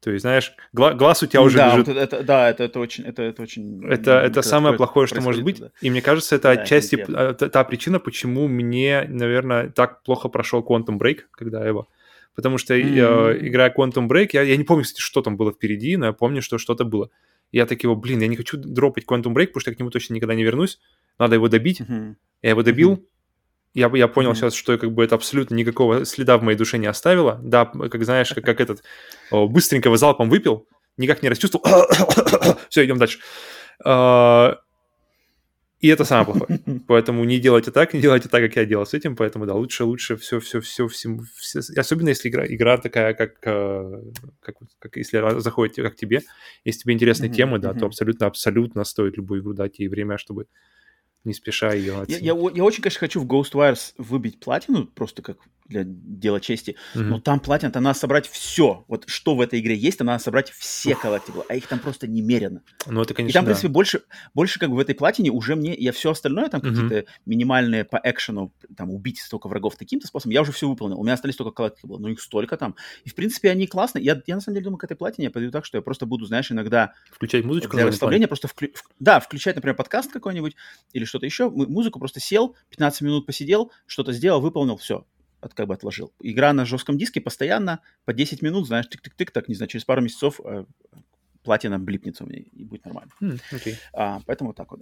[0.00, 1.88] То есть, знаешь, гла- глаз у тебя уже да, лежит.
[1.88, 3.86] Вот это, да, это, это очень, это, это очень.
[3.86, 5.60] Это, это самое плохое, что может быть.
[5.60, 5.70] Да.
[5.80, 10.28] И мне кажется, это да, отчасти это та, та причина, почему мне, наверное, так плохо
[10.28, 11.88] прошел Quantum Break, когда я его
[12.34, 13.36] потому что mm-hmm.
[13.36, 16.12] э, играя Quantum Break, я, я не помню, кстати, что там было впереди, но я
[16.12, 17.10] помню, что что-то было.
[17.50, 19.90] я так его, блин, я не хочу дропать Quantum Break, потому что я к нему
[19.90, 20.80] точно никогда не вернусь,
[21.18, 21.80] надо его добить.
[21.80, 22.14] Mm-hmm.
[22.42, 23.06] Я его добил, mm-hmm.
[23.74, 24.34] Я, я понял mm-hmm.
[24.34, 27.40] сейчас, что как бы это абсолютно никакого следа в моей душе не оставило.
[27.42, 28.82] Да, как знаешь, как, как этот
[29.30, 30.66] быстренько залпом выпил,
[30.98, 31.64] никак не расчувствовал.
[32.68, 33.18] Все, идем дальше.
[33.84, 34.58] А,
[35.82, 36.60] и это самое плохое.
[36.86, 39.16] Поэтому не делайте так, не делайте так, как я делал с этим.
[39.16, 43.32] Поэтому, да, лучше, лучше все, все, все, все, все особенно если игра, игра такая, как,
[43.42, 44.02] э,
[44.40, 46.20] как, как если заходит как тебе,
[46.64, 47.78] если тебе интересны mm-hmm, темы, да, mm-hmm.
[47.80, 50.46] то абсолютно, абсолютно стоит любую игру дать ей время, чтобы
[51.24, 52.22] не спеша ее оценить.
[52.22, 55.38] Я, я, я очень, конечно, хочу в Ghostwires выбить платину, просто как
[55.72, 57.02] для дела чести, mm-hmm.
[57.02, 58.84] но там платина, там надо собрать все.
[58.88, 62.06] Вот что в этой игре есть, там надо собрать все коллективы, а их там просто
[62.06, 62.62] немерено.
[62.86, 63.50] Ну, это, конечно, И там, да.
[63.50, 64.02] в принципе, больше,
[64.34, 66.74] больше как бы в этой платине уже мне, я все остальное, там mm-hmm.
[66.74, 70.98] какие-то минимальные по экшену, там, убить столько врагов таким-то способом, я уже все выполнил.
[71.00, 72.76] У меня остались только коллективы, но их столько там.
[73.04, 74.04] И, в принципе, они классные.
[74.04, 76.06] Я, я на самом деле думаю, к этой платине я подойду так, что я просто
[76.06, 76.92] буду, знаешь, иногда...
[77.10, 77.76] Включать музычку?
[77.76, 78.48] Для расслабления просто...
[78.48, 78.68] Вклю...
[78.98, 80.56] Да, включать, например, подкаст какой-нибудь
[80.92, 85.06] или что-то еще, музыку просто сел, 15 минут посидел, что-то сделал, выполнил, все,
[85.42, 86.10] от, как бы отложил.
[86.20, 90.00] Игра на жестком диске постоянно по 10 минут, знаешь, тык-тык-тык, так, не знаю, через пару
[90.00, 90.64] месяцев э,
[91.42, 93.12] платина блипнется у меня и будет нормально.
[93.20, 93.74] Mm, okay.
[93.92, 94.80] а, поэтому вот так вот.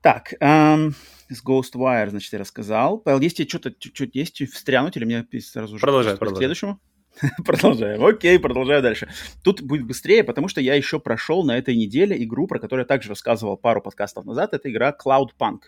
[0.00, 0.96] Так, эм,
[1.28, 2.98] с Ghostwire, значит, я рассказал.
[2.98, 6.34] Павел, есть тебе что-то, что-то есть встрянуть или мне сразу же продолжай, продолжай.
[6.34, 6.80] к следующему?
[7.44, 8.04] Продолжаем.
[8.04, 9.08] Окей, продолжаю дальше.
[9.42, 12.86] Тут будет быстрее, потому что я еще прошел на этой неделе игру, про которую я
[12.86, 14.54] также рассказывал пару подкастов назад.
[14.54, 15.60] Это игра Cloud Punk.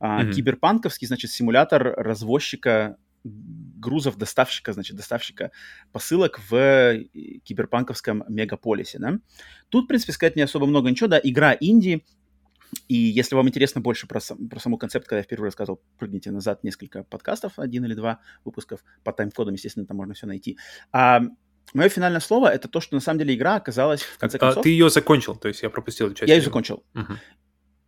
[0.00, 0.32] Mm-hmm.
[0.32, 5.50] Киберпанковский, значит, симулятор развозчика грузов, доставщика, значит, доставщика
[5.92, 7.04] посылок в э,
[7.44, 9.18] киберпанковском мегаполисе, да.
[9.68, 12.04] Тут, в принципе, сказать не особо много ничего, да, игра инди,
[12.88, 16.30] и если вам интересно больше про, сам, про саму концепт, когда я впервые рассказывал, прыгните
[16.30, 20.58] назад несколько подкастов, один или два выпусков по тайм-кодам, естественно, там можно все найти.
[20.92, 21.20] А
[21.74, 24.60] мое финальное слово это то, что на самом деле игра оказалась в конце концов...
[24.60, 26.28] А, ты ее закончил, то есть я пропустил часть.
[26.28, 26.84] Я ее закончил.
[26.94, 27.14] Угу.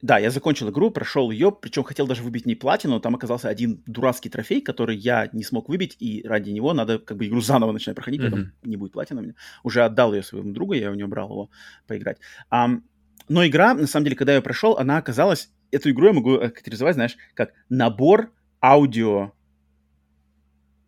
[0.01, 3.49] Да, я закончил игру, прошел ее, причем хотел даже выбить не платину, но там оказался
[3.49, 7.41] один дурацкий трофей, который я не смог выбить, и ради него надо как бы игру
[7.41, 8.31] заново начинать проходить, mm-hmm.
[8.31, 9.35] поэтому не будет платина у меня.
[9.65, 11.51] Уже отдал ее своему другу, я у него брал его
[11.89, 12.19] поиграть.
[12.53, 12.83] Um,
[13.29, 15.51] но игра, на самом деле, когда я прошел, она оказалась...
[15.71, 19.33] Эту игру я могу характеризовать, знаешь, как набор аудио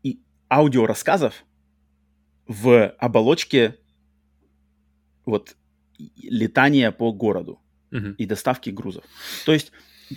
[0.02, 0.20] и
[0.50, 1.44] аудиорассказов
[2.46, 3.76] в оболочке
[5.26, 5.54] вот
[6.16, 7.60] летания по городу
[7.90, 8.14] uh-huh.
[8.16, 9.04] и доставки грузов.
[9.44, 9.70] То есть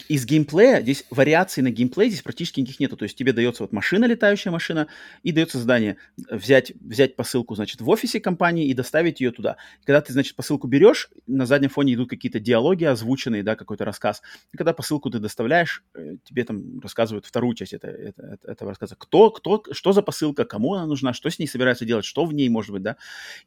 [0.07, 2.97] из геймплея, здесь вариаций на геймплей здесь практически никаких нету.
[2.97, 4.87] То есть тебе дается вот машина, летающая машина,
[5.21, 5.97] и дается задание
[6.29, 9.57] взять, взять посылку, значит, в офисе компании и доставить ее туда.
[9.85, 14.21] Когда ты, значит, посылку берешь, на заднем фоне идут какие-то диалоги озвученные, да, какой-то рассказ.
[14.51, 18.95] И когда посылку ты доставляешь, э, тебе там рассказывают вторую часть это, это, этого рассказа.
[18.97, 22.33] Кто, кто, что за посылка, кому она нужна, что с ней собираются делать, что в
[22.33, 22.97] ней может быть, да.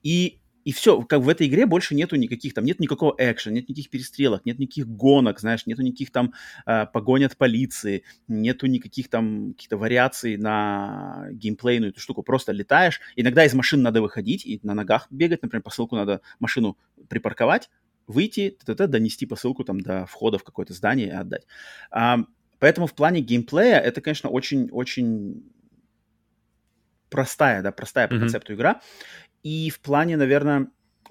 [0.02, 3.68] И и все, как в этой игре больше нету никаких там, нет никакого экшена, нет
[3.68, 6.34] никаких перестрелок, нет никаких гонок, знаешь, нету никаких там
[6.66, 12.24] э, погонь от полиции, нету никаких там каких-то вариаций на геймплейную эту штуку.
[12.24, 13.00] Просто летаешь.
[13.14, 16.76] Иногда из машин надо выходить и на ногах бегать, например, посылку надо машину
[17.08, 17.70] припарковать,
[18.08, 21.46] выйти, т -т -т, донести посылку там до входа в какое-то здание и отдать.
[21.92, 22.18] А,
[22.58, 25.44] поэтому в плане геймплея это, конечно, очень-очень
[27.08, 28.18] простая, да, простая по mm-hmm.
[28.18, 28.80] концепту игра.
[29.46, 30.66] И в плане, наверное,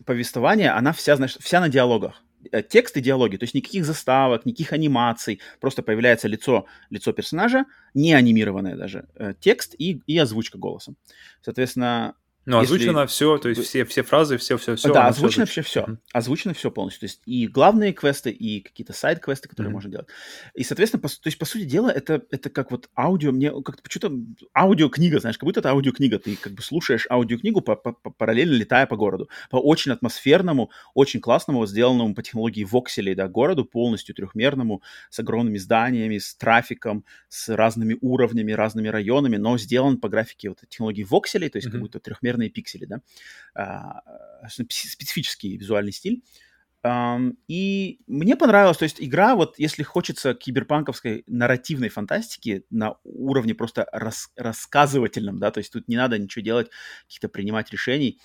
[0.05, 2.21] повествования она вся, знаешь, вся на диалогах.
[2.51, 7.63] Э, текст и диалоги, то есть никаких заставок, никаких анимаций, просто появляется лицо, лицо персонажа,
[7.93, 10.97] не анимированное даже, э, текст и, и озвучка голосом.
[11.41, 12.15] Соответственно,
[12.45, 13.13] ну, озвучено Если...
[13.13, 14.93] все, то есть все, все фразы, все, все, все.
[14.93, 15.81] Да, озвучено все, все.
[15.81, 15.97] Mm-hmm.
[16.13, 17.01] Озвучено все полностью.
[17.01, 19.73] То есть и главные квесты, и какие-то сайд-квесты, которые mm-hmm.
[19.73, 20.07] можно делать.
[20.53, 23.81] И, соответственно, по, то есть, по сути дела, это, это как вот аудио, мне как-то
[23.81, 24.15] почему-то
[24.55, 26.19] аудиокнига, знаешь, как будто это аудиокнига.
[26.19, 29.27] Ты как бы слушаешь аудиокнигу, по, по, по, параллельно летая по городу.
[29.49, 35.57] По очень атмосферному, очень классному, сделанному по технологии вокселей, да, городу, полностью трехмерному, с огромными
[35.57, 41.49] зданиями, с трафиком, с разными уровнями, разными районами, но сделан по графике вот технологии вокселей,
[41.49, 41.71] то есть mm-hmm.
[41.71, 43.01] как будто трехмерный трехмерные пиксели, да,
[43.55, 44.01] а,
[44.49, 46.23] специфический визуальный стиль.
[47.47, 53.87] И мне понравилось, то есть игра, вот если хочется киберпанковской нарративной фантастики на уровне просто
[53.91, 56.69] рас, рассказывательном, да, то есть тут не надо ничего делать,
[57.07, 58.19] каких-то принимать решений,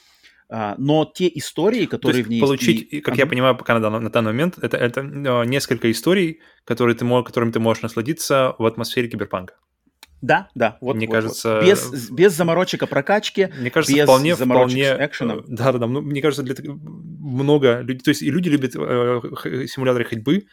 [0.50, 2.40] а, но те истории, которые в ней...
[2.40, 3.00] получить, и...
[3.00, 5.02] как я понимаю, пока на, на данный момент, это, это
[5.46, 9.54] несколько историй, которые ты, которыми ты можешь насладиться в атмосфере киберпанка.
[10.22, 10.96] Да, да, вот.
[10.96, 11.64] Мне вот, кажется, вот.
[11.64, 15.44] без без заморочек о прокачке, мне кажется, без вполне, заморочек вполне, с экшеном.
[15.48, 15.86] Да, да, да.
[15.86, 20.46] Ну, мне кажется, для много людей, то есть и люди любят э, симуляторы ходьбы,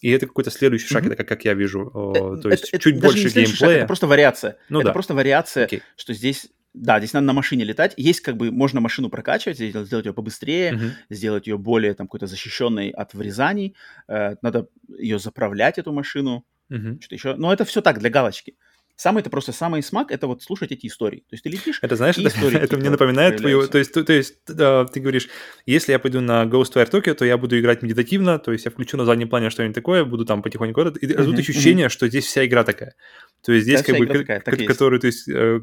[0.00, 1.06] и это какой-то следующий шаг, mm-hmm.
[1.06, 3.46] это как, как я вижу, э, то есть это, чуть это больше геймплея.
[3.46, 4.58] Шаг, это просто вариация.
[4.68, 4.92] Ну это да.
[4.92, 5.82] просто вариация, okay.
[5.96, 7.94] что здесь да, здесь надо на машине летать.
[7.96, 10.90] Есть как бы, можно машину прокачивать, сделать ее побыстрее, uh-huh.
[11.08, 13.76] сделать ее более там какой-то защищенной от врезаний.
[14.08, 14.68] Э, надо
[14.98, 16.44] ее заправлять, эту машину.
[16.72, 16.98] Uh-huh.
[16.98, 17.36] Что-то еще.
[17.36, 18.56] Но это все так, для галочки.
[18.96, 21.20] Самый это просто самый смак это вот слушать эти истории.
[21.28, 21.80] То есть ты летишь.
[21.82, 23.66] Это знаешь, это, истории это мне напоминает твою.
[23.66, 25.28] То есть, то, то есть да, ты говоришь,
[25.66, 28.96] если я пойду на Ghostwire Tokyo, то я буду играть медитативно, то есть я включу
[28.96, 30.80] на заднем плане что-нибудь такое, буду там потихоньку.
[30.80, 31.90] И uh-huh, тут ощущение, uh-huh.
[31.90, 32.94] что здесь вся игра такая.
[33.42, 35.60] То есть здесь да, как бы, такая, к- так который, то есть э,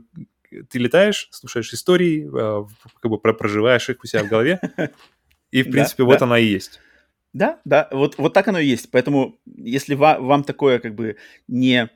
[0.70, 2.66] ты летаешь, слушаешь истории, э,
[3.02, 4.60] как бы проживаешь их у себя в голове,
[5.52, 6.82] и в принципе вот она и есть.
[7.34, 8.92] Да, да, вот, вот так оно и есть.
[8.92, 11.16] Поэтому, если вам такое как бы
[11.48, 11.90] не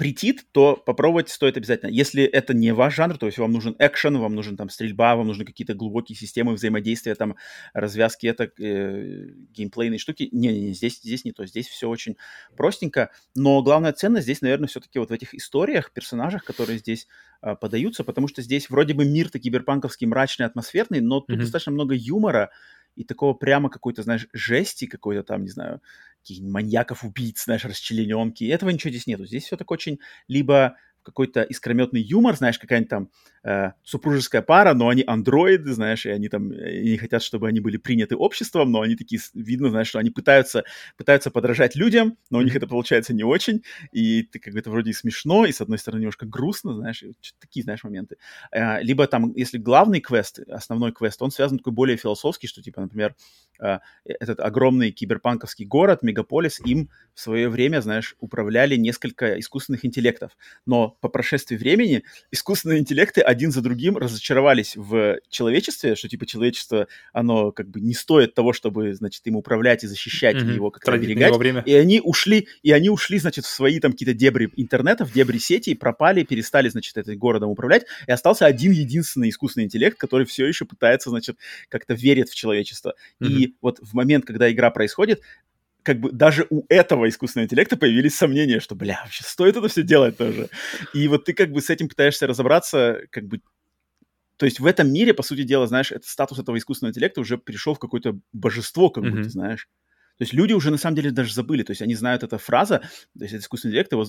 [0.00, 1.90] претит, то попробовать стоит обязательно.
[1.90, 5.26] Если это не ваш жанр, то есть вам нужен экшен, вам нужен там стрельба, вам
[5.26, 7.36] нужны какие-то глубокие системы взаимодействия, там
[7.74, 10.30] развязки, это э, геймплейные штуки.
[10.32, 11.44] Не-не-не, здесь, здесь не то.
[11.44, 12.16] Здесь все очень
[12.56, 13.10] простенько.
[13.34, 17.06] Но главная ценность здесь, наверное, все-таки вот в этих историях, персонажах, которые здесь
[17.42, 21.40] э, подаются, потому что здесь вроде бы мир-то киберпанковский, мрачный, атмосферный, но тут mm-hmm.
[21.40, 22.48] достаточно много юмора,
[22.96, 25.80] и такого прямо какой-то, знаешь, жести какой-то там, не знаю,
[26.20, 28.44] каких-нибудь маньяков-убийц, знаешь, расчлененки.
[28.44, 29.26] Этого ничего здесь нету.
[29.26, 29.98] Здесь все так очень
[30.28, 33.10] либо какой-то искрометный юмор, знаешь, какая-нибудь там
[33.42, 37.60] э, супружеская пара, но они андроиды, знаешь, и они там и не хотят, чтобы они
[37.60, 40.64] были приняты обществом, но они такие, видно, знаешь, что они пытаются,
[40.96, 44.70] пытаются подражать людям, но у них это получается не очень, и ты как бы это
[44.70, 47.04] вроде и смешно, и с одной стороны немножко грустно, знаешь,
[47.38, 48.16] такие, знаешь, моменты.
[48.52, 52.80] Э, либо там, если главный квест, основной квест, он связан такой более философский, что типа,
[52.80, 53.14] например,
[53.60, 60.36] э, этот огромный киберпанковский город, мегаполис, им в свое время, знаешь, управляли несколько искусственных интеллектов,
[60.66, 66.88] но по прошествии времени искусственные интеллекты один за другим разочаровались в человечестве, что типа человечество,
[67.12, 70.54] оно как бы не стоит того, чтобы, значит, им управлять и защищать, mm-hmm.
[70.54, 71.36] его как-то оберегать.
[71.36, 71.62] Время.
[71.64, 75.38] И они ушли, и они ушли, значит, в свои там какие-то дебри интернета, в дебри
[75.38, 80.46] сети, пропали, перестали, значит, этим городом управлять, и остался один единственный искусственный интеллект, который все
[80.46, 81.36] еще пытается, значит,
[81.68, 82.94] как-то верит в человечество.
[83.20, 83.28] Mm-hmm.
[83.28, 85.20] И вот в момент, когда игра происходит,
[85.82, 89.82] как бы даже у этого искусственного интеллекта появились сомнения, что, бля, вообще стоит это все
[89.82, 90.48] делать тоже.
[90.94, 93.40] И вот ты как бы с этим пытаешься разобраться, как бы
[94.36, 97.36] то есть в этом мире, по сути дела, знаешь, этот статус этого искусственного интеллекта уже
[97.36, 99.10] перешел в какое-то божество, как mm-hmm.
[99.10, 99.68] будто, знаешь.
[100.20, 102.80] То есть люди уже на самом деле даже забыли, то есть они знают эту фраза,
[103.16, 104.02] то есть это искусственный интеллект, его,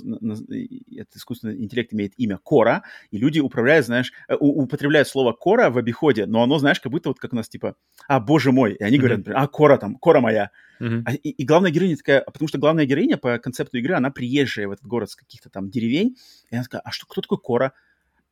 [0.99, 5.77] этот искусственный интеллект имеет имя Кора, и люди управляют, знаешь, э, употребляют слово Кора в
[5.77, 7.75] обиходе, но оно, знаешь, как будто вот как у нас типа,
[8.09, 8.99] а, боже мой, и они mm-hmm.
[8.99, 10.51] говорят, например, а, Кора там, Кора моя.
[10.81, 11.03] Mm-hmm.
[11.05, 14.67] А, и, и главная героиня такая, потому что главная героиня по концепту игры, она приезжая
[14.67, 16.17] в этот город с каких-то там деревень,
[16.49, 17.71] и она такая, а что, кто такой Кора?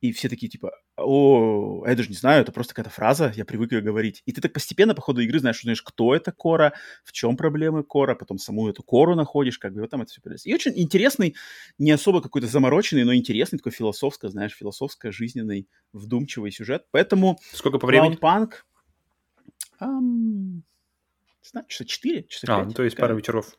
[0.00, 3.72] И все такие типа, о, я даже не знаю, это просто какая-то фраза, я привык
[3.72, 4.22] ее говорить.
[4.26, 6.72] И ты так постепенно по ходу игры знаешь, узнаешь, кто это Кора,
[7.04, 10.20] в чем проблемы Кора, потом саму эту Кору находишь, как бы вот там это все
[10.20, 10.48] появляется.
[10.48, 11.36] И очень интересный,
[11.78, 16.86] не особо какой-то замороченный, но интересный, такой философско, знаешь, философско жизненный, вдумчивый сюжет.
[16.90, 17.38] Поэтому...
[17.52, 18.18] Сколько по времени?
[18.18, 18.52] Cloudpunk...
[19.80, 20.60] Um,
[21.42, 22.56] знаю, часа 4, часа 5.
[22.56, 23.56] А, ну, то есть пара вечеров.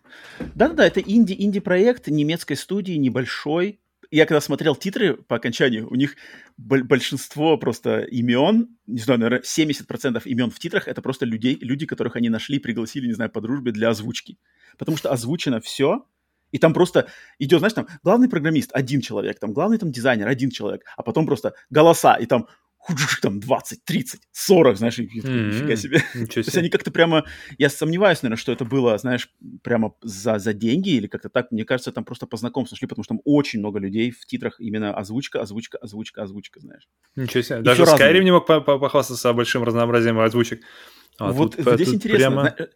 [0.56, 3.80] Да-да-да, это инди, инди-проект немецкой студии, небольшой,
[4.12, 6.16] я когда смотрел титры по окончанию, у них
[6.58, 12.18] большинство просто имен, не знаю, наверное, 70% имен в титрах это просто людей, люди, которых
[12.18, 14.38] они нашли, пригласили, не знаю, по дружбе для озвучки.
[14.78, 16.06] Потому что озвучено все,
[16.52, 17.08] и там просто
[17.40, 21.26] идет, знаешь, там главный программист один человек, там главный там дизайнер один человек, а потом
[21.26, 22.48] просто голоса, и там
[23.22, 25.48] там 20, 30, 40, знаешь, и, mm-hmm.
[25.48, 26.00] нифига себе.
[26.14, 26.26] себе.
[26.28, 27.26] То есть они как-то прямо,
[27.58, 29.30] я сомневаюсь, наверное, что это было, знаешь,
[29.64, 31.52] прямо за, за деньги или как-то так.
[31.52, 34.60] Мне кажется, там просто по знакомству шли, потому что там очень много людей в титрах
[34.60, 36.88] именно озвучка, озвучка, озвучка, озвучка, знаешь.
[37.16, 37.60] Ничего себе.
[37.60, 40.62] И Даже Skyrim не мог похвастаться большим разнообразием озвучек.
[41.18, 42.54] А вот тут, здесь тут интересно.
[42.56, 42.70] Прямо...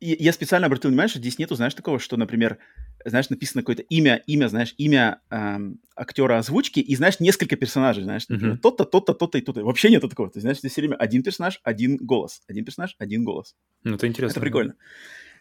[0.00, 2.56] Я специально обратил внимание, что здесь нету, знаешь, такого, что, например,
[3.04, 8.26] знаешь, написано какое-то имя, имя, знаешь, имя эм, актера озвучки, и, знаешь, несколько персонажей, знаешь,
[8.28, 8.58] uh-huh.
[8.58, 9.64] тот-то, тот-то, тот-то и тот-то.
[9.64, 10.30] Вообще нету такого.
[10.30, 12.42] Ты знаешь, здесь все время один персонаж, один голос.
[12.48, 13.56] Один персонаж, один голос.
[13.84, 14.32] Ну, это интересно.
[14.32, 14.74] Это прикольно.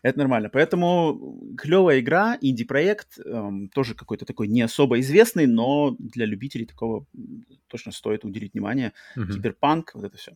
[0.02, 0.50] Это нормально.
[0.50, 7.06] Поэтому клевая игра, инди-проект, эм, тоже какой-то такой не особо известный, но для любителей такого
[7.68, 8.94] точно стоит уделить внимание.
[9.18, 9.34] Uh-huh.
[9.34, 10.34] Киберпанк, вот это все.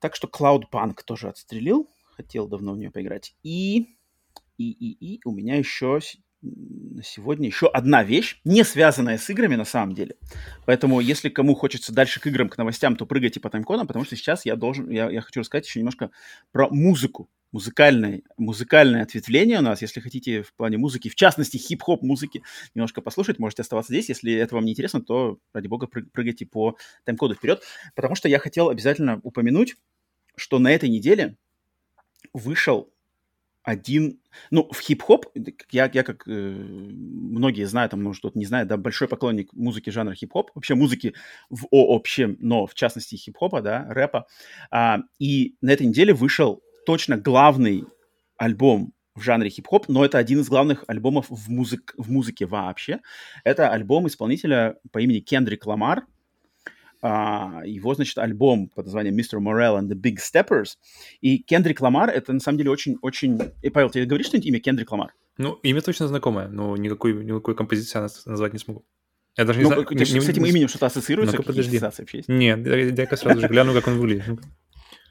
[0.00, 1.88] Так что Cloudpunk тоже отстрелил.
[2.16, 3.34] Хотел давно в нее поиграть.
[3.42, 3.95] И
[4.58, 6.00] и, и, и у меня еще
[6.42, 10.16] на сегодня еще одна вещь, не связанная с играми на самом деле.
[10.64, 14.16] Поэтому, если кому хочется дальше к играм, к новостям, то прыгайте по таймкодам, потому что
[14.16, 16.10] сейчас я должен, я, я хочу рассказать еще немножко
[16.52, 17.28] про музыку.
[17.52, 22.42] Музыкальное, музыкальное ответвление у нас, если хотите в плане музыки, в частности хип-хоп музыки,
[22.74, 24.08] немножко послушать, можете оставаться здесь.
[24.08, 27.62] Если это вам не интересно, то, ради бога, прыгайте по тайм-коду вперед,
[27.94, 29.76] потому что я хотел обязательно упомянуть,
[30.36, 31.36] что на этой неделе
[32.34, 32.92] вышел
[33.66, 34.20] один,
[34.52, 35.26] ну, в хип-хоп,
[35.72, 39.90] я, я как э, многие знают, там, может, кто-то не знает, да, большой поклонник музыки
[39.90, 41.14] жанра хип-хоп, вообще музыки
[41.50, 44.28] в общем, но в частности хип-хопа, да, рэпа.
[44.70, 47.84] А, и на этой неделе вышел точно главный
[48.36, 53.00] альбом в жанре хип-хоп, но это один из главных альбомов в, музык, в музыке вообще.
[53.42, 56.04] Это альбом исполнителя по имени Кендрик Ламар, а,
[57.64, 59.38] его, значит, альбом под названием Mr.
[59.38, 60.76] Morell and the Big Steppers.
[61.20, 63.38] И Кендрик Ламар, это на самом деле очень-очень...
[63.62, 65.14] И, Павел, тебе говоришь что-нибудь имя Кендрик Ламар?
[65.38, 68.84] Ну, имя точно знакомое, но никакой, никакой композиции я назвать не смогу.
[69.36, 69.84] Я даже не ну, знаю...
[69.84, 71.36] Ты не, с этим именем что-то ассоциируется?
[71.36, 71.78] Ну-ка, подожди.
[71.78, 72.28] вообще есть?
[72.28, 74.24] Нет, дай-ка сразу же гляну, как он выглядит.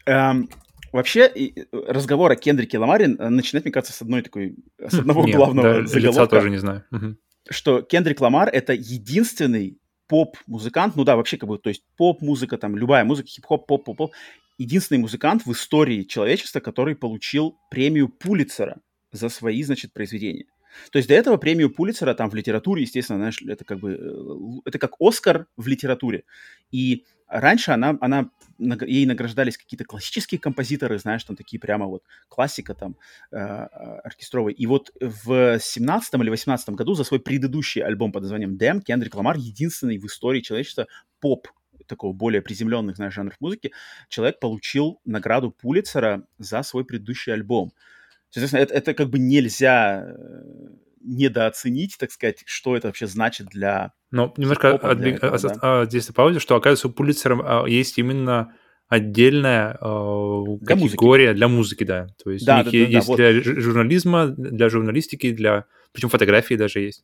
[0.08, 0.50] Um,
[0.92, 1.32] вообще,
[1.72, 5.88] разговор о Кендрике Ламаре начинать, мне кажется, с одной такой, с одного Нет, главного да,
[5.88, 6.22] заголовка.
[6.22, 6.84] Лица тоже не знаю.
[7.50, 12.78] Что Кендрик Ламар— это единственный поп-музыкант, ну да, вообще как бы, то есть поп-музыка, там,
[12.78, 14.14] любая музыка, хип-хоп, поп-поп-поп,
[14.58, 18.82] единственный музыкант в истории человечества, который получил премию Пулицера
[19.12, 20.46] за свои, значит, произведения.
[20.92, 24.62] То есть до этого премию Пулицера там в литературе, естественно, знаешь, это как бы, э,
[24.66, 26.24] это как Оскар в литературе.
[26.72, 32.74] И раньше она, она, ей награждались какие-то классические композиторы, знаешь, там такие прямо вот классика
[32.74, 32.96] там
[33.32, 34.54] э, оркестровая.
[34.54, 39.16] И вот в 17 или 18 году за свой предыдущий альбом под названием Damn Кендрик
[39.16, 40.88] Ламар единственный в истории человечества
[41.20, 41.48] поп
[41.88, 43.72] такого более приземленных, знаешь, жанров музыки,
[44.10, 47.74] человек получил награду Пулицера за свой предыдущий альбом.
[48.30, 50.68] Соответственно, это, это как бы нельзя э,
[51.06, 53.94] недооценить, так сказать, что это вообще значит для...
[54.12, 55.18] Но немножко отбег...
[55.18, 55.56] этого, да?
[55.62, 58.54] а, здесь добавлю, что, оказывается, у Пулицера а, есть именно
[58.88, 61.38] отдельная э, для категория музыки.
[61.38, 62.08] для музыки, да.
[62.24, 63.44] То есть да, у них да, есть да, для вот.
[63.44, 65.66] журнализма, для журналистики, для...
[65.92, 67.04] Причем фотографии даже есть.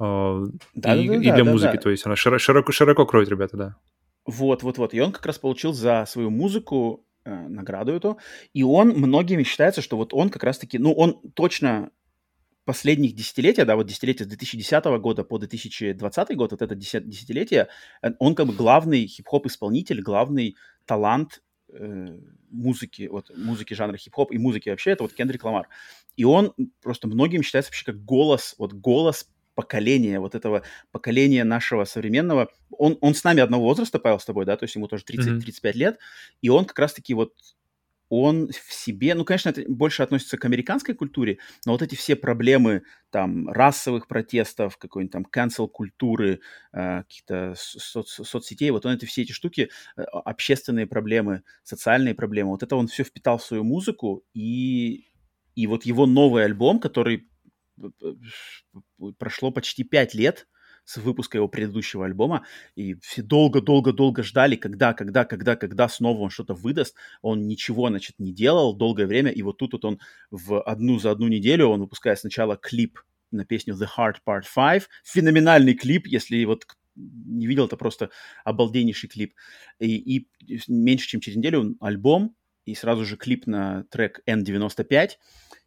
[0.00, 1.80] Э, да, и, да, и для да, музыки, да.
[1.80, 3.76] то есть она широко, широко, широко кроет ребята, да.
[4.26, 4.94] Вот, вот, вот.
[4.94, 8.18] И он как раз получил за свою музыку э, награду эту.
[8.52, 11.90] И он, многими считается, что вот он как раз-таки, ну, он точно
[12.68, 17.68] последних десятилетия, да, вот десятилетие с 2010 года по 2020 год, вот это десятилетие,
[18.02, 20.54] э, он как бы главный хип-хоп исполнитель, главный
[20.84, 21.42] талант
[21.72, 22.18] э,
[22.50, 25.66] музыки, вот музыки жанра хип-хоп и музыки вообще, это вот Кендрик Ламар.
[26.16, 26.52] И он
[26.82, 30.62] просто многим считается вообще как голос, вот голос поколения, вот этого
[30.92, 32.50] поколения нашего современного.
[32.70, 35.40] Он, он с нами одного возраста, Павел, с тобой, да, то есть ему тоже 30-35
[35.40, 35.72] mm-hmm.
[35.72, 35.98] лет,
[36.42, 37.32] и он как раз-таки вот
[38.08, 42.16] он в себе, ну, конечно, это больше относится к американской культуре, но вот эти все
[42.16, 46.40] проблемы там расовых протестов, какой-нибудь там cancel культуры,
[46.72, 52.50] э, каких-то соц соцсетей, вот он это все эти штуки, э, общественные проблемы, социальные проблемы,
[52.50, 55.06] вот это он все впитал в свою музыку, и,
[55.54, 57.28] и вот его новый альбом, который
[59.18, 60.48] прошло почти пять лет,
[60.88, 66.30] с выпуска его предыдущего альбома, и все долго-долго-долго ждали, когда, когда, когда, когда снова он
[66.30, 66.94] что-то выдаст.
[67.20, 71.10] Он ничего, значит, не делал долгое время, и вот тут вот он в одну за
[71.10, 76.42] одну неделю, он выпускает сначала клип на песню The Heart Part 5, феноменальный клип, если
[76.46, 76.64] вот
[76.96, 78.08] не видел, это просто
[78.44, 79.34] обалденнейший клип.
[79.78, 80.28] И, и
[80.68, 82.34] меньше чем через неделю альбом,
[82.64, 85.10] и сразу же клип на трек N95.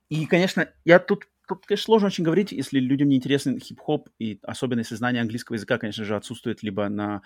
[0.10, 4.40] И, конечно, я тут тут, конечно, сложно очень говорить, если людям не интересен хип-хоп, и
[4.44, 7.22] особенно если знание английского языка, конечно же, отсутствует либо на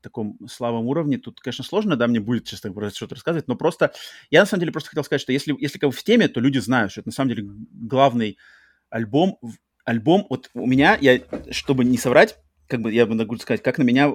[0.00, 3.92] таком слабом уровне, тут, конечно, сложно, да, мне будет, честно говоря, что-то рассказывать, но просто,
[4.30, 6.40] я на самом деле просто хотел сказать, что если, если как бы в теме, то
[6.40, 8.38] люди знают, что это на самом деле главный
[8.90, 9.38] альбом,
[9.84, 13.82] альбом, вот у меня, я, чтобы не соврать, как бы я могу сказать, как на
[13.82, 14.08] меня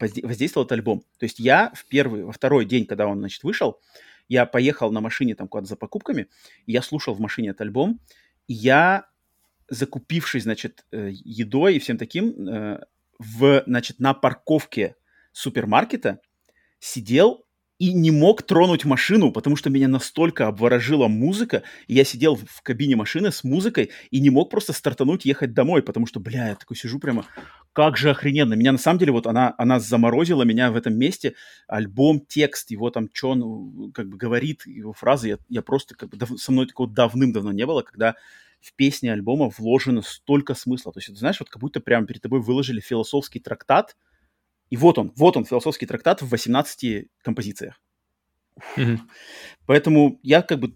[0.00, 1.00] воздействовал этот альбом.
[1.18, 3.80] То есть я в первый, во второй день, когда он, значит, вышел,
[4.28, 6.28] я поехал на машине там куда-то за покупками,
[6.66, 8.00] и я слушал в машине этот альбом,
[8.48, 9.06] я,
[9.68, 12.80] закупившись, значит, э, едой и всем таким, э,
[13.18, 14.96] в, значит, на парковке
[15.32, 16.20] супермаркета
[16.80, 17.46] сидел
[17.78, 22.62] и не мог тронуть машину, потому что меня настолько обворожила музыка, и я сидел в
[22.62, 26.54] кабине машины с музыкой и не мог просто стартануть ехать домой, потому что, бля, я
[26.56, 27.24] такой сижу прямо,
[27.72, 28.54] как же охрененно.
[28.54, 31.34] Меня на самом деле вот она, она заморозила меня в этом месте,
[31.68, 36.10] альбом, текст, его там, что он как бы говорит, его фразы, я, я просто как
[36.10, 38.16] бы дав, со мной такого давным-давно не было, когда
[38.60, 40.92] в песни альбома вложено столько смысла.
[40.92, 43.96] То есть, ты знаешь, вот как будто прямо перед тобой выложили философский трактат,
[44.70, 47.80] и вот он, вот он, философский трактат в 18 композициях.
[48.76, 48.98] Mm-hmm.
[49.66, 50.74] Поэтому я как бы,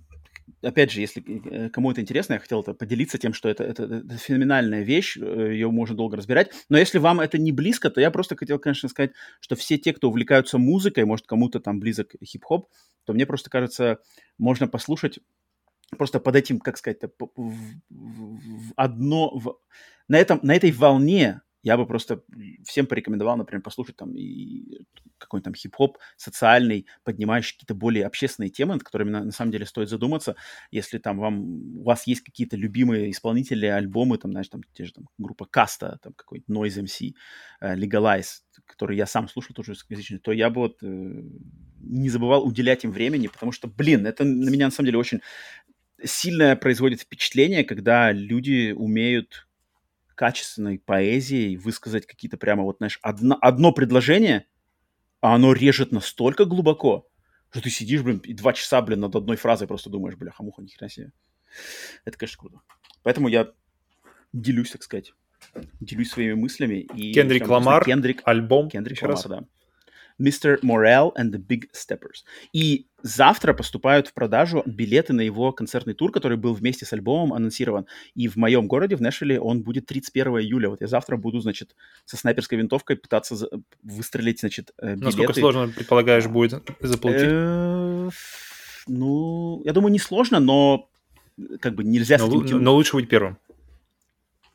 [0.62, 3.84] опять же, если э, кому это интересно, я хотел это поделиться тем, что это, это,
[3.84, 6.52] это феноменальная вещь, э, ее можно долго разбирать.
[6.68, 9.92] Но если вам это не близко, то я просто хотел, конечно, сказать, что все те,
[9.92, 12.68] кто увлекаются музыкой, может, кому-то там близок хип-хоп,
[13.04, 13.98] то мне просто кажется,
[14.38, 15.18] можно послушать
[15.96, 19.58] просто под этим, как сказать, в, в одно, в,
[20.08, 22.22] на, этом, на этой волне я бы просто
[22.64, 24.84] всем порекомендовал, например, послушать там и
[25.18, 29.66] какой-нибудь там хип-хоп социальный, поднимающий какие-то более общественные темы, над которыми на, на самом деле
[29.66, 30.36] стоит задуматься.
[30.70, 34.92] Если там вам, у вас есть какие-то любимые исполнители, альбомы, там, знаешь, там те же
[34.92, 37.14] там группа Каста, там какой-нибудь Noise MC,
[37.62, 41.40] uh, Legalize, который я сам слушал тоже русскоязычный, то я бы вот uh,
[41.80, 45.20] не забывал уделять им времени, потому что, блин, это на меня на самом деле очень
[46.04, 49.46] сильное производит впечатление, когда люди умеют
[50.14, 54.46] качественной поэзией высказать какие-то прямо вот, знаешь, одно, одно предложение,
[55.20, 57.08] а оно режет настолько глубоко,
[57.50, 60.62] что ты сидишь, блин, и два часа, блин, над одной фразой просто думаешь, бля, хамуха,
[60.62, 61.12] ни хрена себе.
[62.04, 62.60] Это, конечно, круто.
[63.02, 63.52] Поэтому я
[64.32, 65.12] делюсь, так сказать,
[65.80, 66.86] делюсь своими мыслями.
[66.94, 68.70] И Кендрик Ламар, Кендрик, альбом.
[68.70, 69.44] Кендрик Ламар, да.
[70.20, 70.58] Mr.
[70.62, 72.24] Morale and the Big Steppers.
[72.52, 77.32] И завтра поступают в продажу билеты на его концертный тур, который был вместе с альбомом
[77.32, 77.86] анонсирован.
[78.14, 80.68] И в моем городе, в Нэшвилле, он будет 31 июля.
[80.68, 83.48] Вот я завтра буду, значит, со снайперской винтовкой пытаться за...
[83.82, 85.04] выстрелить, значит, э, билеты.
[85.04, 87.22] Насколько сложно, предполагаешь, будет заполучить?
[87.24, 88.10] Э,
[88.86, 90.88] ну, я думаю, не сложно, но
[91.60, 93.38] как бы нельзя но, но лучше быть первым.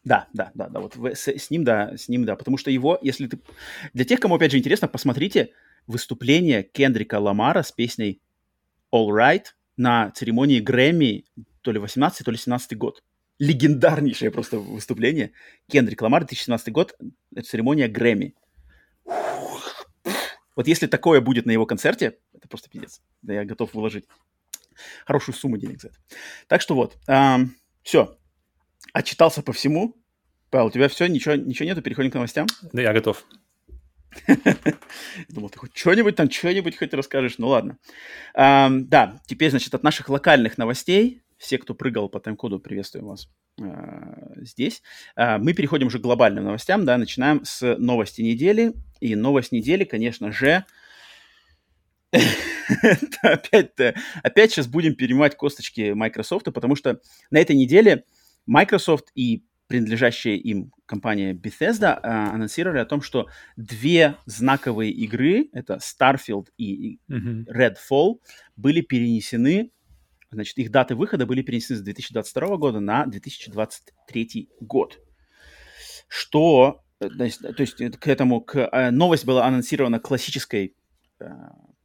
[0.08, 2.98] Да, да, да, да, вот с, с ним, да, с ним, да, потому что его,
[3.02, 3.40] если ты...
[3.94, 5.52] Для тех, кому, опять же, интересно, посмотрите
[5.86, 8.22] выступление Кендрика Ламара с песней
[8.94, 11.26] All Right на церемонии Грэмми
[11.62, 13.04] то ли 18 то ли 17 год.
[13.38, 15.34] Легендарнейшее просто выступление.
[15.70, 16.98] Кендрик Ламар, 2017 год,
[17.44, 18.34] церемония Грэмми.
[20.56, 23.02] Вот если такое будет на его концерте, это просто пиздец.
[23.22, 24.06] Да я готов выложить
[25.06, 25.98] хорошую сумму денег за это.
[26.48, 28.17] Так что вот, эм, все,
[28.98, 29.96] отчитался по всему.
[30.50, 32.48] Павел, у тебя все, ничего, ничего нету, переходим к новостям?
[32.74, 33.26] Да, я готов.
[35.30, 37.38] Думал, ты хоть что-нибудь там, что-нибудь хоть расскажешь.
[37.38, 37.78] Ну ладно.
[38.34, 43.30] А, да, теперь, значит, от наших локальных новостей, все, кто прыгал по тайм-коду, приветствуем вас
[43.62, 44.82] а, здесь.
[45.16, 48.74] А, мы переходим уже к глобальным новостям, да, начинаем с новости недели.
[49.00, 50.66] И новость недели, конечно же,
[53.22, 53.74] опять,
[54.24, 58.06] опять сейчас будем перемывать косточки Microsoft, потому что на этой неделе
[58.48, 65.76] Microsoft и принадлежащая им компания Bethesda э, анонсировали о том, что две знаковые игры, это
[65.76, 67.46] Starfield и mm-hmm.
[67.50, 68.20] Redfall,
[68.56, 69.72] были перенесены,
[70.32, 75.00] значит, их даты выхода были перенесены с 2022 года на 2023 год.
[76.08, 80.76] Что, то есть, то есть к этому, к, э, новость была анонсирована классической
[81.20, 81.26] э,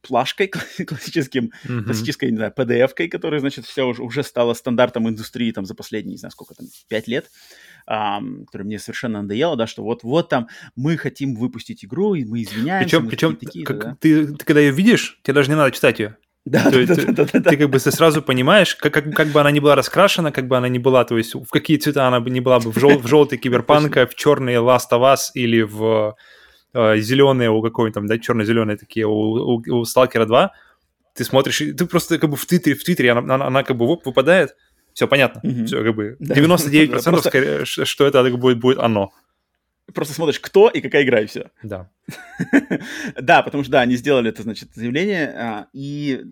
[0.07, 0.47] плашкой
[0.87, 1.83] классическим, mm-hmm.
[1.83, 6.13] классической, не знаю, PDF-кой, которая, значит, все уже, уже стала стандартом индустрии там за последние,
[6.13, 7.31] не знаю, сколько там, пять лет,
[7.89, 12.43] um, которая мне совершенно надоела, да, что вот-вот там мы хотим выпустить игру, и мы
[12.43, 12.85] извиняемся.
[12.85, 13.97] Причем, причем такие, как, да?
[13.99, 16.17] ты, ты когда ее видишь, тебе даже не надо читать ее.
[16.45, 19.15] Да, то да, есть, да, да, да, ты как бы ты сразу понимаешь, как, как,
[19.15, 21.77] как бы она не была раскрашена, как бы она не была, то есть в какие
[21.77, 25.01] цвета она бы не была бы, в, жел, в желтый киберпанка, в черный Last of
[25.01, 26.17] Us или в
[26.73, 30.51] э, зеленые у какой-нибудь там, да, черно-зеленые такие у, у, у Stalker 2,
[31.15, 33.85] ты смотришь, ты просто как бы в Твиттере, в Твиттере она, она, она как бы
[33.85, 34.55] воп, выпадает,
[34.93, 35.65] все понятно, mm-hmm.
[35.65, 37.29] все как бы 99% просто...
[37.29, 39.11] скорее, что это будет, будет оно.
[39.93, 41.51] Просто смотришь, кто и какая игра, и все.
[41.61, 41.89] Да.
[43.21, 46.23] да, потому что, да, они сделали это, значит, заявление, а, и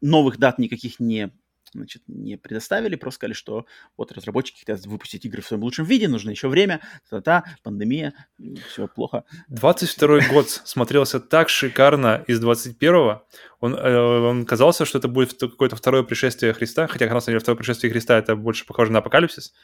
[0.00, 1.30] новых дат никаких не
[1.76, 3.66] значит, не предоставили, просто сказали, что
[3.96, 8.12] вот разработчики хотят выпустить игры в своем лучшем виде, нужно еще время, та-та, пандемия,
[8.68, 9.24] все плохо.
[9.48, 13.26] 22 год смотрелся так шикарно из 21-го,
[13.60, 17.38] он, э, он казался, что это будет какое-то второе пришествие Христа, хотя, на самом деле,
[17.40, 19.54] второе пришествие Христа это больше похоже на апокалипсис,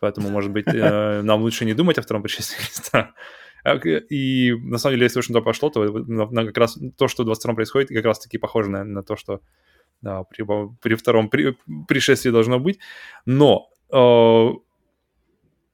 [0.00, 3.14] поэтому, может быть, э, нам лучше не думать о втором пришествии Христа.
[3.64, 7.22] А, и на самом деле, если уж на то пошло, то как раз то, что
[7.22, 9.40] в 22 происходит, как раз таки похоже на, на то, что
[10.00, 10.44] да, при,
[10.80, 11.56] при втором при,
[11.86, 12.78] пришествии должно быть.
[13.26, 14.48] Но э,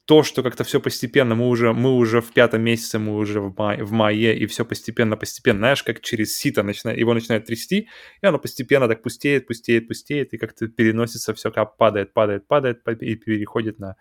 [0.07, 3.55] то, что как-то все постепенно, мы уже, мы уже в пятом месяце, мы уже в,
[3.57, 7.89] мае, в мае, и все постепенно-постепенно, знаешь, как через сито начинает, его начинает трясти,
[8.21, 12.83] и оно постепенно так пустеет, пустеет, пустеет, и как-то переносится все, как падает, падает, падает,
[13.03, 13.97] и переходит на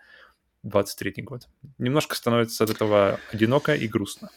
[0.62, 1.48] 23 год.
[1.78, 4.30] Немножко становится от этого одиноко и грустно.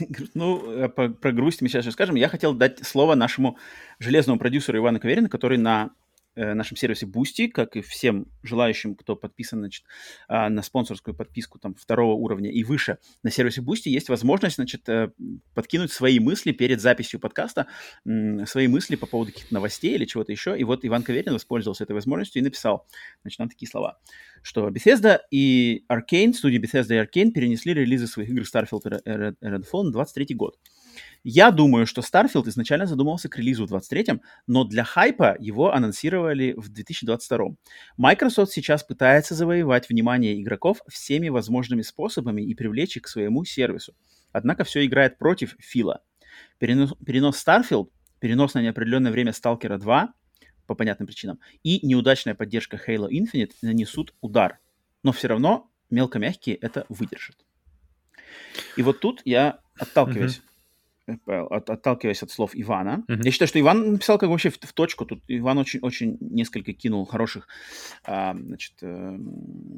[0.34, 2.14] Ну, э, про грусть мы сейчас расскажем.
[2.14, 3.58] Я хотел дать слово нашему
[3.98, 5.90] железному продюсеру Ивану Каверину, который на
[6.36, 9.84] нашем сервисе Boosty, как и всем желающим, кто подписан значит,
[10.28, 14.88] а, на спонсорскую подписку там, второго уровня и выше на сервисе Boosty, есть возможность значит,
[14.88, 15.10] э,
[15.54, 17.66] подкинуть свои мысли перед записью подкаста,
[18.04, 20.58] свои мысли по поводу каких-то новостей или чего-то еще.
[20.58, 22.86] И вот Иван Каверин воспользовался этой возможностью и написал
[23.22, 23.98] значит, нам такие слова,
[24.42, 29.10] что Bethesda и Arkane, студии Bethesda и Arkane перенесли релизы своих игр Starfield и
[29.44, 30.58] Redfall на 23 год.
[31.22, 36.54] Я думаю, что Starfield изначально задумывался к релизу в 23-м, но для хайпа его анонсировали
[36.56, 37.58] в 2022-м.
[37.98, 43.94] Microsoft сейчас пытается завоевать внимание игроков всеми возможными способами и привлечь их к своему сервису.
[44.32, 46.02] Однако все играет против Фила.
[46.58, 47.88] Перенос, перенос Starfield,
[48.18, 50.14] перенос на неопределенное время Stalker 2
[50.66, 54.58] по понятным причинам и неудачная поддержка Halo Infinite нанесут удар.
[55.02, 57.36] Но все равно мелкомягкие это выдержат.
[58.76, 60.49] И вот тут я отталкиваюсь mm-hmm
[61.26, 63.04] от, отталкиваясь от слов Ивана.
[63.08, 63.20] Uh-huh.
[63.22, 65.04] Я считаю, что Иван написал как вообще в, в точку.
[65.04, 67.48] Тут Иван очень, очень несколько кинул хороших
[68.04, 69.16] а, значит, э,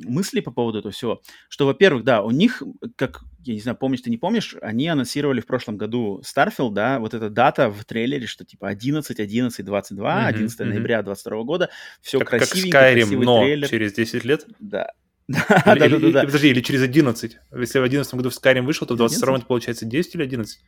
[0.04, 1.22] мыслей по поводу этого всего.
[1.48, 2.62] Что, во-первых, да, у них,
[2.96, 6.98] как, я не знаю, помнишь ты не помнишь, они анонсировали в прошлом году Starfield, да,
[6.98, 10.64] вот эта дата в трейлере, что типа 11, 11, 22, uh-huh, 11 uh-huh.
[10.64, 11.70] ноября 22 года.
[12.00, 13.68] Все как, красивенько, как Skyrim, но трейлер.
[13.68, 14.46] через 10 лет?
[14.58, 14.92] Да.
[15.28, 17.38] Да, или, да, да, да, Подожди, или через 11.
[17.56, 20.60] Если в 11 году в Skyrim вышел, то в 22 это получается 10 или 11?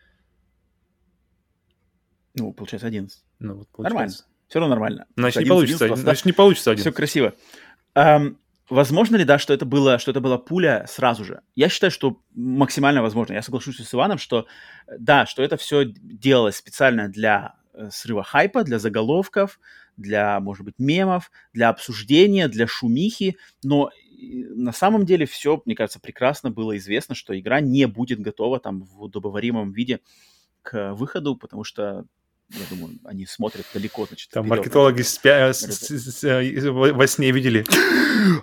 [2.34, 3.22] Ну, получается 11.
[3.38, 3.94] Ну, вот получается.
[3.94, 4.14] Нормально.
[4.48, 5.06] Все равно нормально.
[5.16, 6.82] Значит, 11, не получится 11, Значит, не получится 11.
[6.82, 7.34] Все красиво.
[7.94, 8.36] Um,
[8.68, 11.40] возможно ли, да, что это, было, что это была пуля сразу же?
[11.54, 13.34] Я считаю, что максимально возможно.
[13.34, 14.46] Я соглашусь с Иваном, что
[14.98, 19.60] да, что это все делалось специально для э, срыва хайпа, для заголовков,
[19.96, 26.00] для, может быть, мемов, для обсуждения, для шумихи, но на самом деле все, мне кажется,
[26.00, 30.00] прекрасно было известно, что игра не будет готова там в удобоваримом виде
[30.62, 32.06] к выходу, потому что
[32.50, 34.30] я думаю, они смотрят далеко, значит.
[34.30, 35.52] Там вперед, маркетологи спя...
[35.52, 37.64] с, с, с, э, во сне видели.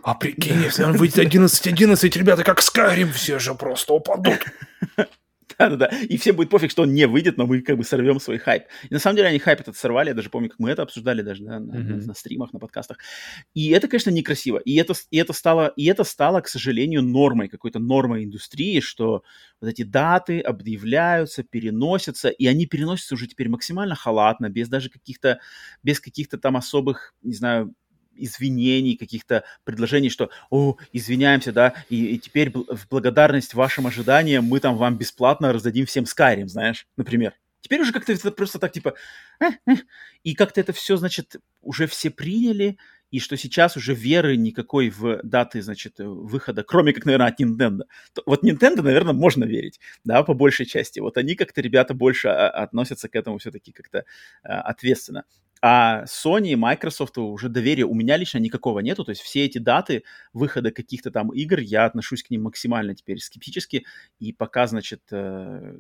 [0.04, 4.46] А прикинь, если он выйдет 11-11, ребята, как Skyrim, все же просто упадут.
[5.70, 5.88] Да-да-да.
[6.10, 8.64] И всем будет пофиг, что он не выйдет, но мы как бы сорвем свой хайп.
[8.90, 10.10] И на самом деле они хайп этот сорвали.
[10.10, 12.06] Я даже помню, как мы это обсуждали даже да, на, mm-hmm.
[12.06, 12.98] на, стримах, на подкастах.
[13.54, 14.58] И это, конечно, некрасиво.
[14.58, 19.24] И это, и, это стало, и это стало, к сожалению, нормой, какой-то нормой индустрии, что
[19.62, 25.40] вот эти даты объявляются, переносятся, и они переносятся уже теперь максимально халатно, без даже каких-то,
[25.84, 27.74] без каких-то там особых, не знаю,
[28.24, 34.60] извинений, каких-то предложений, что, о, извиняемся, да, и, и теперь в благодарность вашим ожиданиям мы
[34.60, 37.34] там вам бесплатно раздадим всем Skyrim, знаешь, например.
[37.62, 38.96] Теперь уже как-то это просто так, типа,
[39.40, 39.76] э, э,
[40.24, 42.78] и как-то это все, значит, уже все приняли,
[43.12, 47.82] и что сейчас уже веры никакой в даты, значит, выхода, кроме как, наверное, от Nintendo.
[48.26, 51.00] Вот Nintendo, наверное, можно верить, да, по большей части.
[51.00, 54.06] Вот они как-то, ребята, больше а, относятся к этому все-таки как-то
[54.44, 55.26] а, ответственно.
[55.62, 59.04] А Sony и Microsoft уже доверия у меня лично никакого нету.
[59.04, 63.20] То есть все эти даты выхода каких-то там игр, я отношусь к ним максимально теперь
[63.20, 63.86] скептически.
[64.20, 65.76] И пока, значит, э,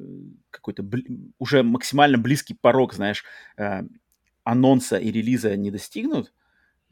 [0.51, 3.23] какой-то бли- уже максимально близкий порог, знаешь,
[3.57, 3.81] э,
[4.43, 6.33] анонса и релиза не достигнут,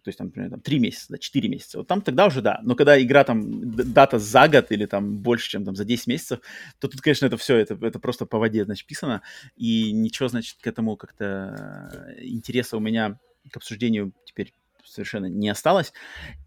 [0.03, 2.59] то есть, там, например, там, 3 месяца, да, 4 месяца, вот там тогда уже да.
[2.63, 6.39] Но когда игра там, дата за год или там больше, чем там за 10 месяцев,
[6.79, 9.21] то тут, конечно, это все, это, это просто по воде, значит, писано,
[9.55, 13.19] и ничего, значит, к этому как-то э, интереса у меня
[13.51, 14.53] к обсуждению теперь
[14.89, 15.93] совершенно не осталось.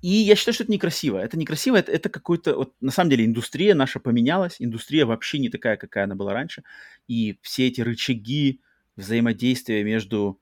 [0.02, 1.18] И я считаю, что это некрасиво.
[1.18, 2.56] Это некрасиво, это, это какой-то...
[2.56, 6.64] Вот, на самом деле индустрия наша поменялась, индустрия вообще не такая, какая она была раньше,
[7.06, 8.60] и все эти рычаги
[8.96, 10.40] взаимодействия между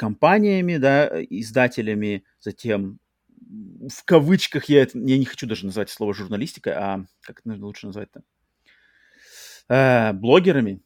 [0.00, 3.00] компаниями, да, издателями, затем
[3.86, 7.86] в кавычках я, это, я не хочу даже назвать слово журналистика, а как наверное, лучше
[7.86, 8.22] назвать-то?
[9.68, 10.80] Э, блогерами.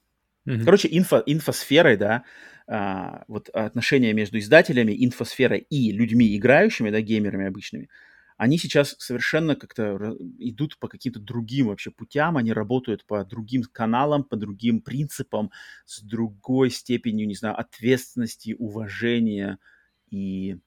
[0.48, 0.64] Mm-hmm.
[0.64, 2.24] Короче, инфо, инфосферой, да,
[2.66, 7.90] а, вот отношения между издателями, инфосферой и людьми играющими, да, геймерами обычными,
[8.36, 14.24] они сейчас совершенно как-то идут по каким-то другим вообще путям, они работают по другим каналам,
[14.24, 15.50] по другим принципам,
[15.84, 19.58] с другой степенью, не знаю, ответственности, уважения
[20.10, 20.58] и,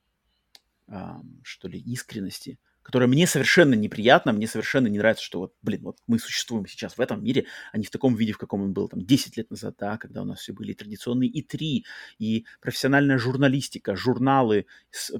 [0.87, 1.07] э,
[1.43, 2.57] что ли, искренности
[2.87, 6.97] которая мне совершенно неприятна, мне совершенно не нравится, что вот, блин, вот мы существуем сейчас
[6.97, 7.43] в этом мире,
[7.73, 10.21] а не в таком виде, в каком он был там 10 лет назад, да, когда
[10.21, 11.85] у нас все были традиционные и три,
[12.17, 14.67] и профессиональная журналистика, журналы,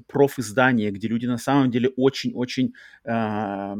[0.06, 2.72] профиздания, где люди на самом деле очень-очень
[3.04, 3.74] э,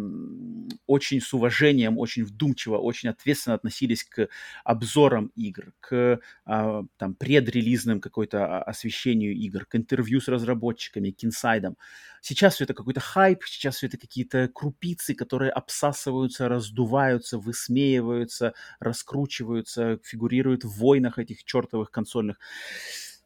[0.87, 4.29] очень с уважением, очень вдумчиво, очень ответственно относились к
[4.65, 11.79] обзорам игр, к э, там предрелизным какой-то освещению игр, к интервью с разработчиками, к инсайдам.
[12.21, 19.99] Сейчас все это какой-то хайп, сейчас все это какие-то крупицы, которые обсасываются, раздуваются, высмеиваются, раскручиваются,
[20.05, 22.39] фигурируют в войнах этих чертовых консольных.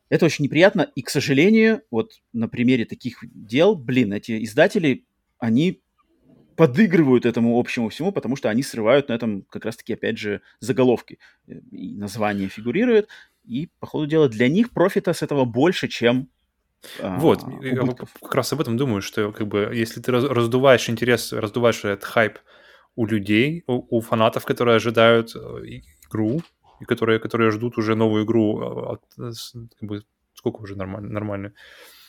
[0.08, 5.06] Это очень неприятно, и, к сожалению, вот на примере таких дел, блин, эти издатели,
[5.38, 5.82] они
[6.56, 11.18] подыгрывают этому общему всему, потому что они срывают на этом как раз-таки, опять же, заголовки.
[11.46, 13.08] И название фигурирует,
[13.44, 16.28] и, по ходу дела, для них профита с этого больше, чем
[17.00, 17.76] вот, а, я
[18.20, 22.38] как раз об этом думаю, что как бы если ты раздуваешь интерес, раздуваешь этот хайп
[22.96, 25.38] у людей, у, у фанатов, которые ожидают э,
[26.08, 26.42] игру,
[26.80, 30.02] и которые, которые ждут уже новую игру, а, от, как бы,
[30.34, 31.52] сколько уже нормально, нормально.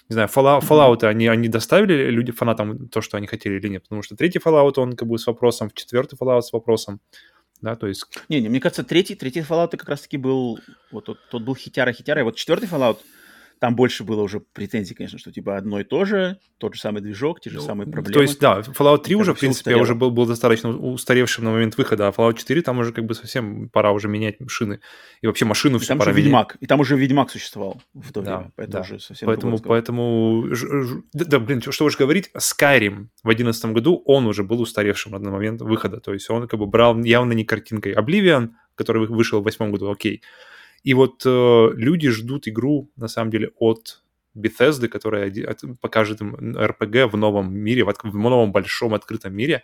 [0.09, 3.83] Не знаю, Fallout, Fallout они, они доставили люди, фанатам то, что они хотели или нет,
[3.83, 6.99] потому что третий Fallout, он как бы с вопросом, четвертый Fallout с вопросом,
[7.61, 8.05] да, то есть...
[8.27, 10.59] Не, не, мне кажется, третий, третий Fallout как раз-таки был,
[10.91, 12.97] вот тот, тот был хитяра-хитяра, и вот четвертый Fallout,
[13.59, 17.01] там больше было уже претензий, конечно, что типа одно и то же, тот же самый
[17.01, 18.13] движок, те же ну, самые проблемы.
[18.13, 19.81] То есть, да, Fallout 3 уже, в принципе, устарело.
[19.81, 23.13] уже был, был достаточно устаревшим на момент выхода, а Fallout 4 там уже как бы
[23.13, 24.79] совсем пора уже менять шины.
[25.21, 26.27] И вообще машину и всю там пора уже менять.
[26.27, 28.89] Ведьмак, и там уже Ведьмак существовал в то да, время, поэтому да.
[28.89, 30.45] уже совсем Поэтому, поэтому
[31.13, 35.31] да, да, блин, что уж говорить, Skyrim в 2011 году, он уже был устаревшим на
[35.31, 37.93] момент выхода, то есть он как бы брал явно не картинкой.
[37.93, 40.21] Oblivion, который вышел в 2008 году, окей.
[40.83, 44.03] И вот э, люди ждут игру, на самом деле, от
[44.37, 45.31] Bethesda, которая
[45.81, 49.63] покажет им RPG в новом мире, в новом большом открытом мире,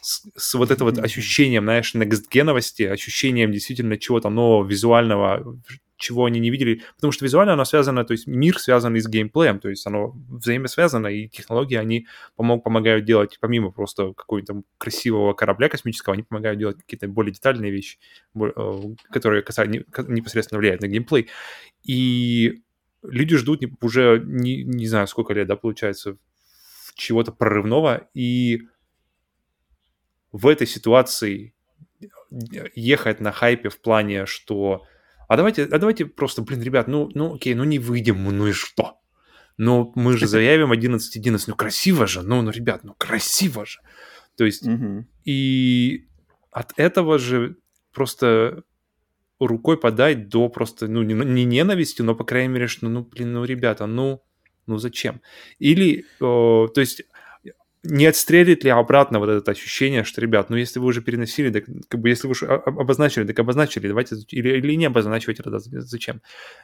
[0.00, 5.58] с, с вот это вот ощущением, знаешь, next-геновости, ощущением действительно чего-то нового, визуального,
[6.00, 9.06] чего они не видели, потому что визуально оно связано, то есть мир связан и с
[9.06, 12.06] геймплеем, то есть оно взаимосвязано, и технологии, они
[12.36, 17.70] помог, помогают делать, помимо просто какого-то красивого корабля космического, они помогают делать какие-то более детальные
[17.70, 17.98] вещи,
[18.34, 18.80] э,
[19.12, 21.28] которые касаются, непосредственно влияют на геймплей.
[21.84, 22.62] И
[23.02, 26.16] люди ждут уже не, не знаю сколько лет, да, получается,
[26.94, 28.62] чего-то прорывного, и
[30.32, 31.54] в этой ситуации
[32.30, 34.86] ехать на хайпе в плане, что
[35.30, 38.52] а давайте, а давайте просто, блин, ребят, ну, ну окей, ну не выйдем ну и
[38.52, 38.98] что?
[39.58, 43.78] Ну, мы же заявим 11-11, ну красиво же, ну, ну, ребят, ну красиво же.
[44.36, 45.06] То есть, угу.
[45.24, 46.08] и
[46.50, 47.58] от этого же
[47.92, 48.64] просто
[49.38, 53.32] рукой подать до просто, ну, не, не ненависти, но, по крайней мере, что, ну, блин,
[53.32, 54.24] ну, ребята, ну,
[54.66, 55.20] ну, зачем?
[55.60, 57.02] Или, э, то есть,
[57.82, 61.64] не отстрелит ли обратно вот это ощущение, что, ребят, ну, если вы уже переносили, так,
[61.88, 66.20] как бы, если вы уже обозначили, так обозначили, давайте, или, или не обозначивать тогда зачем?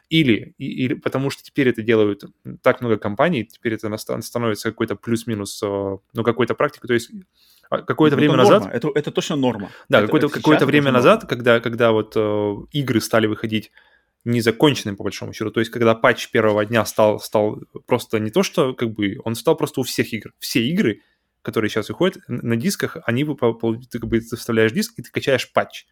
[0.09, 2.23] Или, или, потому что теперь это делают
[2.61, 7.09] так много компаний, теперь это становится какой-то плюс-минус, э, ну, какой-то практикой, то есть
[7.69, 8.69] а какое-то ну, время это назад...
[8.71, 9.71] Это, это точно норма.
[9.89, 13.71] Да, какое-то, какое-то время назад, когда, когда вот э, игры стали выходить
[14.27, 15.51] незаконченным, по большому счету.
[15.51, 19.35] То есть, когда патч первого дня стал, стал просто не то, что как бы, он
[19.35, 20.33] стал просто у всех игр.
[20.39, 21.01] Все игры,
[21.47, 25.49] которые сейчас выходят на дисках, они, ты как бы ты вставляешь диск, и ты качаешь
[25.53, 25.85] патч.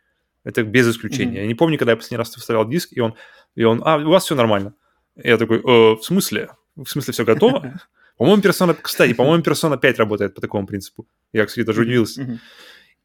[0.44, 1.38] Это без исключения.
[1.38, 1.44] Mm-hmm.
[1.44, 3.16] Я не помню, когда я последний раз вставлял диск, и он,
[3.56, 4.76] и он, а, у вас все нормально.
[5.16, 6.50] Я такой, э, в смысле?
[6.76, 7.80] В смысле все готово?
[8.18, 8.74] По-моему, персона...
[8.74, 11.08] Кстати, по-моему, персона 5 работает по такому принципу.
[11.32, 12.40] Я, кстати, даже удивился.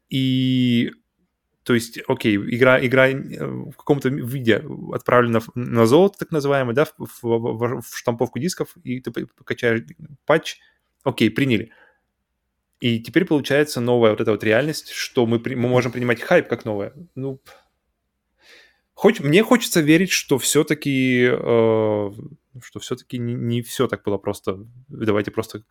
[0.09, 0.91] И
[1.63, 4.63] то есть, окей, игра, игра э, в каком-то виде
[4.93, 9.11] отправлена на золото, так называемое, да, в, в, в, в штамповку дисков, и ты
[9.45, 9.83] качаешь
[10.25, 10.57] патч,
[11.03, 11.71] окей, приняли.
[12.81, 16.65] И теперь получается новая вот эта вот реальность, что мы, мы можем принимать хайп как
[16.65, 16.93] новое.
[17.13, 17.39] Ну,
[18.95, 22.11] хоть, мне хочется верить, что все-таки, э,
[22.59, 24.65] что все-таки не, не все так было просто.
[24.87, 25.63] Давайте просто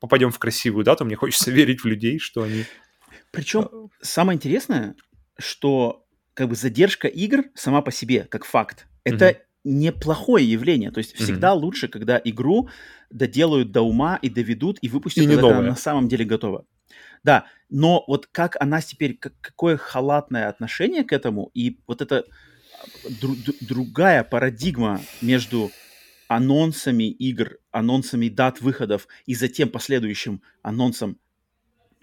[0.00, 1.04] попадем в красивую дату.
[1.04, 2.64] Мне хочется верить в людей, что они...
[3.30, 4.96] Причем э, самое интересное,
[5.38, 9.38] что как бы задержка игр сама по себе, как факт, это mm-hmm.
[9.64, 10.90] Неплохое явление.
[10.90, 11.58] То есть всегда mm-hmm.
[11.58, 12.68] лучше, когда игру
[13.10, 16.66] доделают до ума и доведут, и выпустят, и когда она на самом деле готова.
[17.22, 22.24] Да, но вот как она теперь, как, какое халатное отношение к этому, и вот это
[23.20, 25.70] дру, другая парадигма между
[26.28, 31.18] анонсами игр, анонсами дат выходов и затем последующим анонсом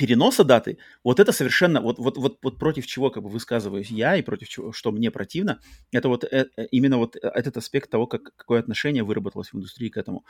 [0.01, 4.15] переноса даты, вот это совершенно, вот, вот, вот, вот против чего как бы высказываюсь я
[4.15, 5.59] и против чего, что мне противно,
[5.91, 9.89] это вот э, э именно вот этот аспект того, как, какое отношение выработалось в индустрии
[9.89, 10.25] к этому.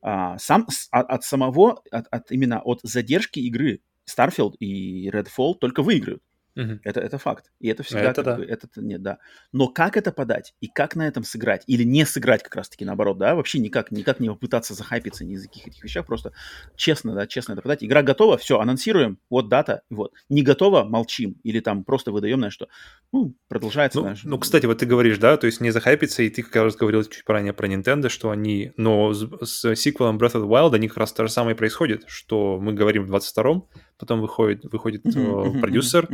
[0.00, 5.82] А, сам, от, от самого, от, от именно от задержки игры Starfield и Redfall только
[5.82, 6.22] выиграют.
[6.56, 6.80] Угу.
[6.84, 7.50] Это, это факт.
[7.60, 8.10] И это всегда...
[8.10, 8.36] Это, да.
[8.36, 9.18] бы, это нет, да.
[9.52, 10.54] Но как это подать?
[10.60, 11.62] И как на этом сыграть?
[11.66, 13.34] Или не сыграть как раз-таки наоборот, да?
[13.34, 16.06] Вообще никак, никак не попытаться захайпиться ни за каких этих вещах.
[16.06, 16.32] Просто
[16.74, 17.84] честно, да, честно это подать.
[17.84, 20.12] Игра готова, все, анонсируем, вот дата, вот.
[20.30, 21.36] Не готова, молчим.
[21.42, 22.68] Или там просто выдаем на что.
[23.12, 23.98] Ну, продолжается.
[23.98, 26.56] Ну, знаешь, ну, кстати, вот ты говоришь, да, то есть не захайпиться, и ты как
[26.56, 30.48] раз говорил чуть ранее про Nintendo, что они, но с, с сиквелом Breath of the
[30.48, 33.68] Wild, они как раз то же самое происходит, что мы говорим в 22-м,
[33.98, 36.08] потом выходит, выходит uh-huh, продюсер,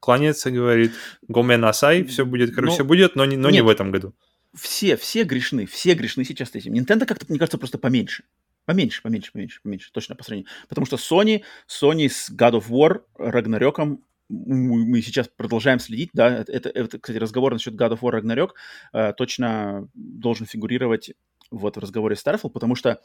[0.00, 0.92] кланяется, говорит,
[1.28, 2.74] Гомен Асай, все будет, короче, но...
[2.74, 4.14] все будет, но, не, но Нет, не в этом году.
[4.54, 6.74] Все, все грешны, все грешны сейчас этим.
[6.74, 8.24] Nintendo как-то, мне кажется, просто поменьше.
[8.64, 10.50] Поменьше, поменьше, поменьше, поменьше, точно по сравнению.
[10.68, 16.68] Потому что Sony, Sony с God of War, Рагнарёком, мы сейчас продолжаем следить, да, это,
[16.68, 18.50] это, кстати, разговор насчет God of War Ragnarok
[18.92, 21.12] э, точно должен фигурировать
[21.50, 23.00] вот в разговоре с Starfield, потому что,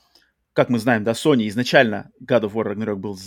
[0.54, 3.20] как мы знаем, да, Sony изначально God of War Ragnarok был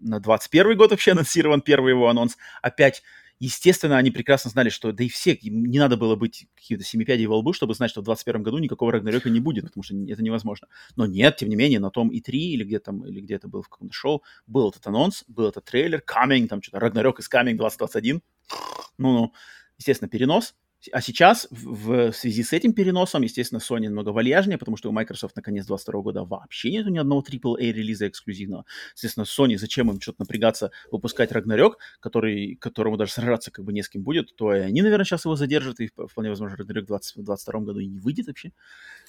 [0.00, 2.36] на 21 год вообще анонсирован первый его анонс.
[2.62, 3.02] Опять,
[3.38, 7.38] естественно, они прекрасно знали, что да и все, не надо было быть какими-то семипядей во
[7.38, 10.68] лбу, чтобы знать, что в 21 году никакого Рагнарёка не будет, потому что это невозможно.
[10.96, 13.48] Но нет, тем не менее, на том и 3 или где там, или где это
[13.48, 17.28] был в каком-то шоу, был этот анонс, был этот трейлер, Coming, там что-то Рагнарёк из
[17.28, 18.22] Coming 2021.
[18.98, 19.32] Ну-ну,
[19.78, 20.54] естественно, перенос.
[20.92, 25.34] А сейчас в, связи с этим переносом, естественно, Sony немного вальяжнее, потому что у Microsoft
[25.34, 28.64] на конец 2022 года вообще нету ни одного AAA релиза эксклюзивного.
[28.94, 33.82] Естественно, Sony, зачем им что-то напрягаться, выпускать Рагнарёк, который, которому даже сражаться как бы не
[33.82, 36.88] с кем будет, то и они, наверное, сейчас его задержат, и вполне возможно Рагнарёк в
[36.88, 38.52] 2022 году и не выйдет вообще,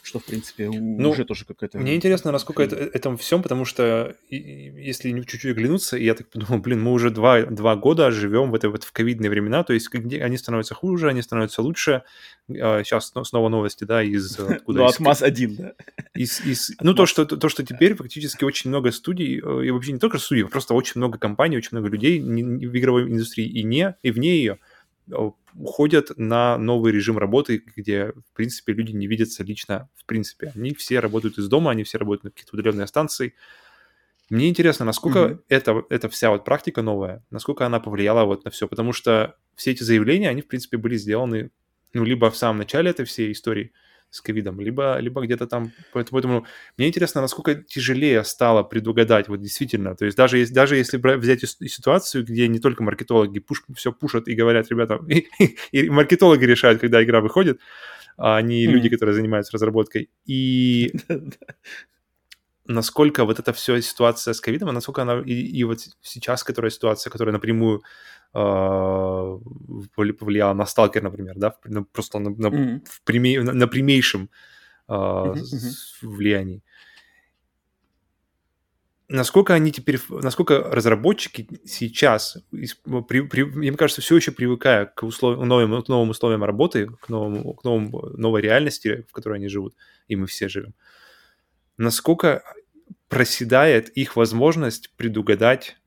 [0.02, 1.78] что, в принципе, ну, уже тоже какая-то...
[1.78, 6.82] Мне интересно, насколько это, это всем, потому что если чуть-чуть оглянуться, я так подумал, блин,
[6.82, 10.24] мы уже два, два года живем в этой вот в ковидные времена, то есть где
[10.24, 12.04] они становятся хуже, они становятся лучше.
[12.48, 14.40] Сейчас а, снова новости, да, из...
[14.40, 14.80] Э, откуда?
[14.80, 15.74] Ну, от МАЗ-1, да.
[16.16, 19.92] Из, из, ну, то что, то, что теперь фактически очень много студий, э, и вообще
[19.92, 23.96] не только студий, просто очень много компаний, очень много людей в игровой индустрии и не,
[24.02, 24.69] и вне ее э,
[25.56, 30.52] уходят на новый режим работы, где, в принципе, люди не видятся лично, в принципе.
[30.56, 33.34] Они все работают из дома, они все работают на каких-то удаленных станциях.
[34.30, 35.44] Мне интересно, насколько mm-hmm.
[35.50, 39.72] это, эта вся вот практика новая, насколько она повлияла вот на все, потому что все
[39.72, 41.50] эти заявления, они, в принципе, были сделаны,
[41.94, 43.72] ну, либо в самом начале этой всей истории
[44.10, 45.72] с ковидом, либо, либо где-то там.
[45.94, 46.46] Поэтому
[46.78, 49.96] мне интересно, насколько тяжелее стало предугадать, вот действительно.
[49.96, 54.28] То есть даже, если, даже если взять ситуацию, где не только маркетологи пуш, все пушат
[54.28, 55.28] и говорят, ребята, и,
[55.72, 57.60] и маркетологи решают, когда игра выходит,
[58.18, 58.72] а не mm-hmm.
[58.72, 60.10] люди, которые занимаются разработкой.
[60.26, 60.94] И
[62.70, 67.10] насколько вот эта вся ситуация с ковидом, насколько она и, и вот сейчас, которая ситуация,
[67.12, 67.82] которая напрямую
[68.34, 69.40] э,
[69.96, 72.86] повлияла на сталкер, например, да, ну, просто на, на, mm-hmm.
[72.86, 74.30] в прямей, на, на прямейшем
[74.88, 76.08] э, mm-hmm.
[76.08, 76.64] влиянии.
[79.08, 85.44] Насколько они теперь, насколько разработчики сейчас, при, при, мне кажется, все еще привыкая к, услов,
[85.44, 89.76] новым, к новым условиям работы, к, новому, к новому, новой реальности, в которой они живут,
[90.08, 90.76] и мы все живем,
[91.78, 92.44] насколько
[93.10, 95.78] проседает их возможность предугадать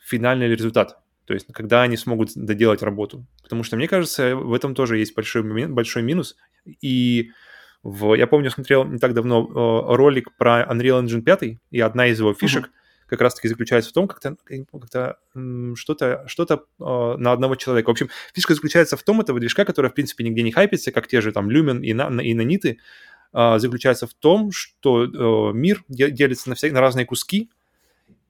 [0.00, 0.98] финальный результат.
[1.24, 3.24] То есть, когда они смогут доделать работу.
[3.42, 6.36] Потому что, мне кажется, в этом тоже есть большой, большой минус.
[6.80, 7.30] И
[7.84, 12.08] в, я помню, смотрел не так давно э, ролик про Unreal Engine 5, и одна
[12.08, 13.06] из его фишек uh-huh.
[13.06, 14.36] как раз-таки заключается в том, как-то,
[14.72, 15.18] как-то
[15.76, 17.88] что-то, что-то э, на одного человека.
[17.88, 21.06] В общем, фишка заключается в том этого движка, который, в принципе, нигде не хайпится, как
[21.06, 22.80] те же там Lumen и, на, и Наниты,
[23.32, 27.50] заключается в том, что э, мир делится на, все, на разные куски,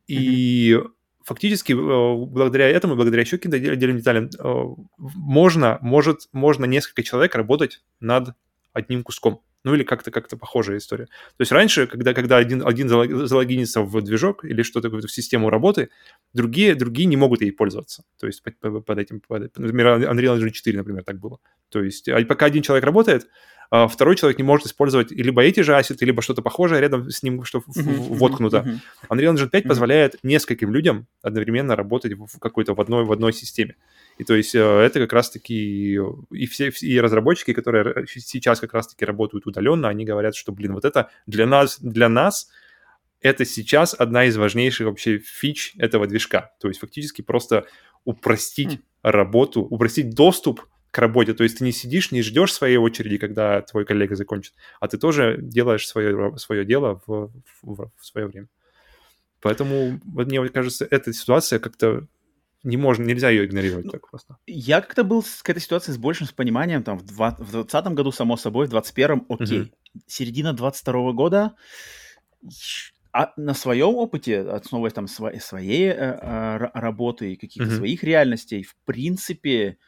[0.07, 0.89] и mm-hmm.
[1.25, 4.65] фактически э, благодаря этому, благодаря еще каким-то отдельным деталям, э,
[4.99, 8.31] можно, может, можно несколько человек работать над
[8.73, 9.43] одним куском.
[9.63, 11.05] Ну или как-то как похожая история.
[11.05, 15.91] То есть раньше, когда, когда один, один залогинится в движок или что-то в систему работы,
[16.33, 18.05] другие, другие не могут ей пользоваться.
[18.19, 21.41] То есть под, под этим, под, например, Unreal Engine 4, например, так было.
[21.69, 23.29] То есть а пока один человек работает,
[23.60, 27.23] а второй человек не может использовать либо эти же ассеты, либо что-то похожее рядом с
[27.23, 28.81] ним, что воткнуто.
[29.09, 29.69] Unreal Engine 5 uh-huh.
[29.69, 33.77] позволяет нескольким людям одновременно работать в какой-то в одной, в одной системе.
[34.19, 35.99] И то есть э, это как раз-таки
[36.31, 40.85] и все и разработчики, которые сейчас как раз-таки работают удаленно, они говорят, что, блин, вот
[40.85, 42.51] это для нас, для нас
[43.21, 46.53] это сейчас одна из важнейших вообще фич этого движка.
[46.61, 47.67] То есть фактически просто
[48.05, 48.81] упростить mm.
[49.03, 51.35] работу, упростить доступ к работе.
[51.35, 54.99] То есть ты не сидишь, не ждешь своей очереди, когда твой коллега закончит, а ты
[54.99, 58.49] тоже делаешь свое, свое дело в, в, в свое время.
[59.41, 62.07] Поэтому, мне кажется, эта ситуация как-то
[62.63, 64.37] не можно, нельзя ее игнорировать ну, так просто.
[64.47, 68.37] Я как-то был к этой ситуации с большим с пониманием, там, в 2020 году, само
[68.37, 69.61] собой, в 2021 окей.
[69.61, 70.03] Угу.
[70.07, 71.55] Середина 22 года,
[73.13, 77.77] а на своем опыте, основываясь там своей, своей э, э, работы и каких-то угу.
[77.77, 79.79] своих реальностей, в принципе,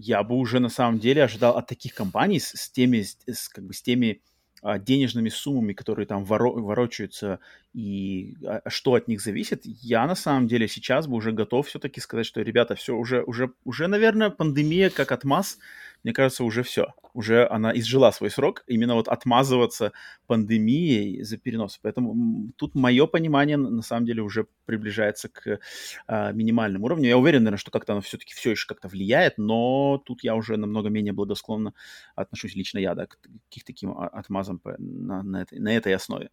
[0.00, 3.64] я бы уже на самом деле ожидал от таких компаний с, с теми, с, как
[3.64, 4.20] бы с теми
[4.62, 7.38] а, денежными суммами, которые там воро ворочаются
[7.72, 12.00] и а, что от них зависит, я на самом деле сейчас бы уже готов все-таки
[12.00, 15.58] сказать, что, ребята, все, уже, уже, уже, наверное, пандемия как отмаз
[16.02, 16.94] мне кажется, уже все.
[17.12, 19.92] Уже она изжила свой срок, именно вот отмазываться
[20.26, 21.78] пандемией за перенос.
[21.82, 25.58] Поэтому тут мое понимание на самом деле уже приближается к
[26.06, 27.08] а, минимальному уровню.
[27.08, 30.56] Я уверен, наверное, что как-то оно все-таки все еще как-то влияет, но тут я уже
[30.56, 31.74] намного менее благосклонно
[32.14, 33.18] отношусь лично я, да, к
[33.48, 36.30] каким таким отмазам по, на, на, этой, на этой основе.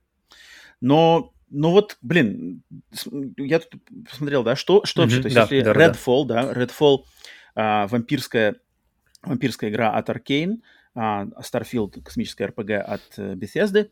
[0.80, 2.64] Но ну вот, блин,
[3.38, 6.54] я тут посмотрел, да, что, что mm-hmm, вообще, то есть да, если да, Redfall, да,
[6.54, 7.00] да Redfall,
[7.56, 8.58] а, вампирская
[9.28, 10.62] вампирская игра от Arkane,
[10.96, 13.90] а, Starfield, космическая RPG от э, Bethesda,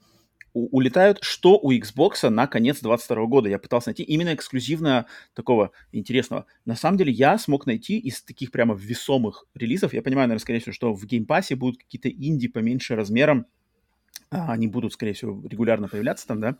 [0.54, 3.50] улетают, что у Xbox на конец 22 года.
[3.50, 6.46] Я пытался найти именно эксклюзивно такого интересного.
[6.64, 10.60] На самом деле я смог найти из таких прямо весомых релизов, я понимаю, наверное, скорее
[10.60, 13.48] всего, что в геймпассе будут какие-то инди поменьше размером,
[14.32, 16.58] а, они будут, скорее всего, регулярно появляться там, да.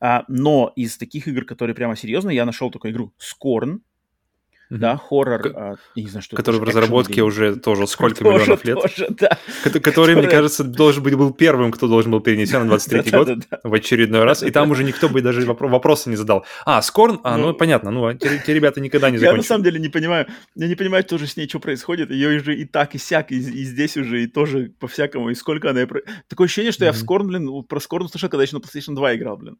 [0.00, 3.80] А, но из таких игр, которые прямо серьезно, я нашел только игру Scorn,
[4.78, 7.24] да, хоррор, К- а, я не знаю, что который в разработке game.
[7.24, 9.38] уже тоже сколько тоже, миллионов лет, тоже, да.
[9.80, 13.28] который, мне кажется, должен быть был первым, кто должен был перенести на 23 год
[13.62, 16.46] в очередной раз, и там уже никто бы даже вопроса не задал.
[16.64, 19.34] А, Скорн, а, ну, ну понятно, ну, а те, ребята никогда не закончат.
[19.34, 22.38] Я на самом деле не понимаю, я не понимаю тоже с ней, что происходит, ее
[22.40, 25.86] уже и так, и сяк, и, и здесь уже, и тоже по-всякому, и сколько она...
[26.28, 29.16] Такое ощущение, что я в Скорн, блин, про Скорн слышал, когда еще на PlayStation 2
[29.16, 29.58] играл, блин.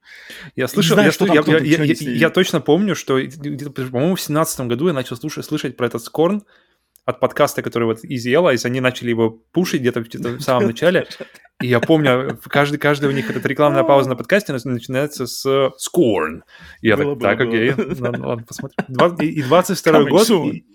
[0.57, 5.87] Я слышал, я, точно помню, что, по-моему, в 2017 году я начал слушать, слышать про
[5.87, 6.45] этот Скорн
[7.05, 11.07] от подкаста, который вот Easy Allies, они начали его пушить где-то в самом начале.
[11.61, 16.43] И я помню, каждый, каждый у них этот рекламная пауза на подкасте начинается с Scorn.
[16.81, 18.77] И я так, так, окей, ладно, ладно, посмотрим.
[19.21, 20.29] И 22 год,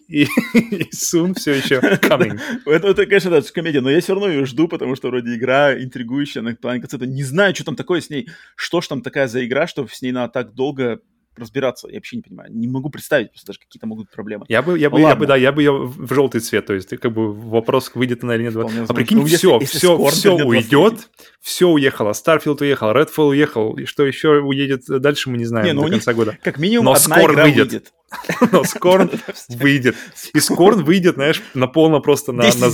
[0.08, 0.24] и,
[0.54, 2.40] и soon все еще coming.
[2.66, 5.74] Это, это, конечно, да, комедия, но я все равно ее жду, потому что вроде игра
[5.82, 7.06] интригующая на плане концепта.
[7.06, 10.02] Не знаю, что там такое с ней, что ж там такая за игра, что с
[10.02, 11.02] ней надо так долго
[11.40, 11.88] разбираться.
[11.88, 12.52] Я вообще не понимаю.
[12.54, 14.46] Не могу представить просто даже какие-то могут проблемы.
[14.48, 16.66] Я бы, я бы, ну, я бы, да, я бы ее в желтый цвет.
[16.66, 18.54] То есть, как бы вопрос, выйдет она или нет.
[18.54, 21.10] Вполне а прикинь, ну, все, если, все, если все уйдет,
[21.42, 22.12] все уехало.
[22.12, 25.92] Starfield уехал, Redfall уехал, и что еще уедет дальше, мы не знаем не, ну, до
[25.92, 26.38] конца года.
[26.44, 27.72] Как минимум Но одна игра выйдет.
[27.72, 27.94] выйдет.
[28.52, 29.12] Но Скорн
[29.50, 29.96] выйдет.
[30.34, 32.70] И Скорн выйдет, знаешь, на полно просто на, на,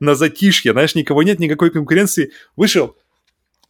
[0.00, 0.72] на затишье.
[0.72, 2.32] Знаешь, никого нет, никакой конкуренции.
[2.56, 2.96] Вышел,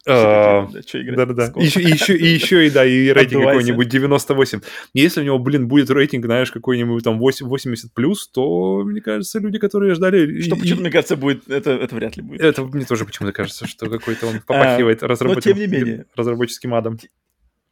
[0.05, 1.51] Да-да-да.
[1.55, 4.61] Еще, еще, и еще, и да, и рейтинг какой-нибудь 98.
[4.93, 9.57] Если у него, блин, будет рейтинг, знаешь, какой-нибудь там 80 плюс, то, мне кажется, люди,
[9.57, 10.41] которые ждали...
[10.41, 11.49] Что почему-то, мне кажется, будет...
[11.49, 12.41] Это, это вряд ли будет.
[12.41, 16.05] Это мне тоже почему-то кажется, что какой-то он попахивает а, менее.
[16.15, 16.99] разработческим адом.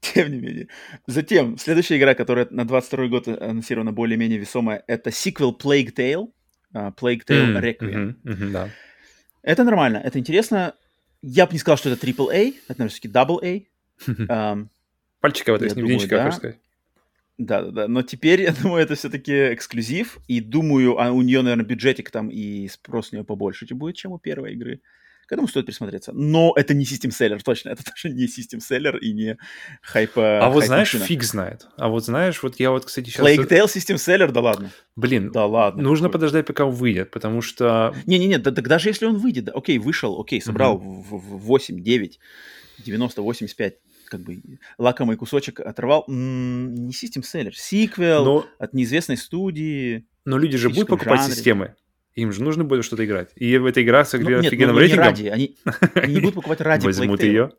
[0.02, 0.68] Тем не менее.
[1.08, 6.28] Затем, следующая игра, которая на 22 год анонсирована более-менее весомая, это сиквел Plague Tale.
[6.74, 7.78] Uh, Plague Tale Requiem.
[7.80, 8.70] Mm-hmm, mm-hmm, да.
[9.44, 10.74] Это нормально, это интересно.
[11.24, 13.40] Я бы не сказал, что это AAA, это, наверное, все-таки Double
[14.28, 14.54] A.
[14.54, 14.68] Um,
[15.22, 16.32] Пальчика в этой единичка, да.
[16.32, 16.58] сказать.
[17.38, 17.88] Да, да, да.
[17.88, 20.20] Но теперь, я думаю, это все-таки эксклюзив.
[20.28, 24.12] И думаю, а у нее, наверное, бюджетик там и спрос у нее побольше будет, чем
[24.12, 24.82] у первой игры.
[25.34, 26.12] Этому стоит присмотреться.
[26.14, 27.70] Но это не систем-селлер, точно.
[27.70, 29.38] Это тоже не систем-селлер и не
[29.82, 30.40] хайпа.
[30.46, 31.68] А вот знаешь, фиг знает.
[31.78, 33.26] А вот знаешь, вот я вот, кстати, сейчас...
[33.26, 34.72] Plague Tale систем-селлер, да ладно.
[34.96, 35.84] Блин, да ладно.
[35.84, 36.14] Нужно какой.
[36.14, 37.94] подождать, пока он выйдет, потому что...
[38.06, 41.04] Не-не-не, да, так даже если он выйдет, да, окей, вышел, окей, собрал mm-hmm.
[41.04, 42.20] в, в 8, 9,
[42.86, 44.42] 90, 85, как бы
[44.78, 46.06] лакомый кусочек оторвал.
[46.08, 48.46] М-м, не систем-селлер, сиквел Но...
[48.60, 50.06] от неизвестной студии.
[50.26, 51.36] Но люди же будут покупать жанре.
[51.36, 51.76] системы.
[52.16, 53.32] Им же нужно будет что-то играть.
[53.36, 55.06] И эта игра с ну, нет, офигенным ну, рейтингом...
[55.06, 55.28] ради.
[55.28, 55.58] Они,
[55.96, 57.52] они не будут покупать ради Возьмут ее.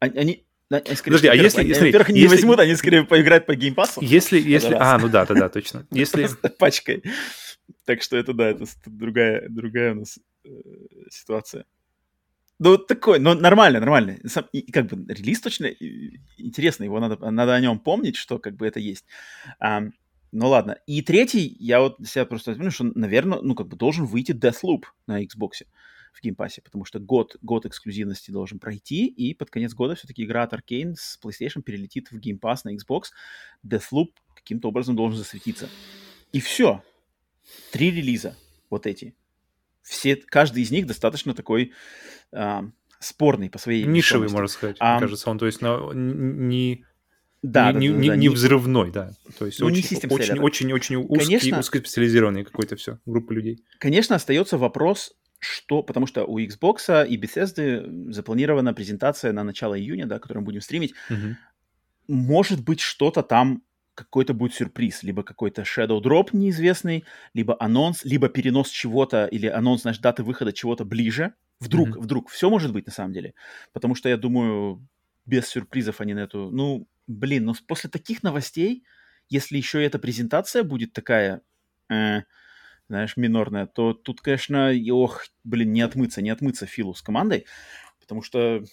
[0.00, 1.60] Они, они, Подожди, а если...
[1.60, 4.00] Они, смотри, во-первых, не если, возьмут, они скорее поиграть по геймпасу.
[4.02, 4.38] Если...
[4.38, 5.86] если а, ну да, да, да, точно.
[5.90, 6.28] Если...
[6.58, 7.02] пачкой.
[7.86, 10.50] Так что это, да, это другая, другая у нас э,
[11.10, 11.64] ситуация.
[12.58, 14.18] Ну, такой, но нормально, нормально.
[14.26, 15.66] Сам, и, как бы релиз точно
[16.36, 19.06] интересно, его надо, надо о нем помнить, что как бы это есть.
[20.32, 20.78] Ну ладно.
[20.86, 24.84] И третий, я вот себя просто возьму, что, наверное, ну как бы должен выйти Deathloop
[25.06, 25.64] на Xbox
[26.12, 30.42] в геймпассе, потому что год, год эксклюзивности должен пройти, и под конец года все-таки игра
[30.42, 33.04] от Arkane с PlayStation перелетит в геймпасс на Xbox.
[33.66, 35.68] Deathloop каким-то образом должен засветиться.
[36.32, 36.82] И все.
[37.72, 38.36] Три релиза
[38.70, 39.14] вот эти.
[39.82, 41.72] Все, каждый из них достаточно такой
[42.32, 42.64] а,
[42.98, 45.30] спорный по своей Нишевый, можно сказать, а, мне кажется.
[45.30, 46.84] Он, то есть, на, не
[47.42, 49.12] да, не, да, не, да, не, не взрывной, да.
[49.38, 53.62] То есть ну, очень, очень, очень, очень узкий, Конечно, узкоспециализированный какой-то все, группа людей.
[53.78, 60.06] Конечно, остается вопрос, что, потому что у Xbox и Bethesda запланирована презентация на начало июня,
[60.06, 60.94] да, которую мы будем стримить.
[61.10, 61.36] Угу.
[62.08, 63.62] Может быть, что-то там
[63.94, 67.04] какой-то будет сюрприз, либо какой-то shadow drop неизвестный,
[67.34, 71.34] либо анонс, либо перенос чего-то или анонс, значит, даты выхода чего-то ближе.
[71.60, 72.00] Вдруг, mm-hmm.
[72.00, 73.34] вдруг, все может быть на самом деле.
[73.72, 74.86] Потому что я думаю,
[75.26, 76.50] без сюрпризов они на эту...
[76.50, 78.84] Ну, блин, ну после таких новостей,
[79.28, 81.42] если еще эта презентация будет такая,
[81.90, 82.22] э,
[82.88, 87.46] знаешь, минорная, то тут, конечно, ох, блин, не отмыться, не отмыться Филу с командой,
[88.00, 88.64] потому что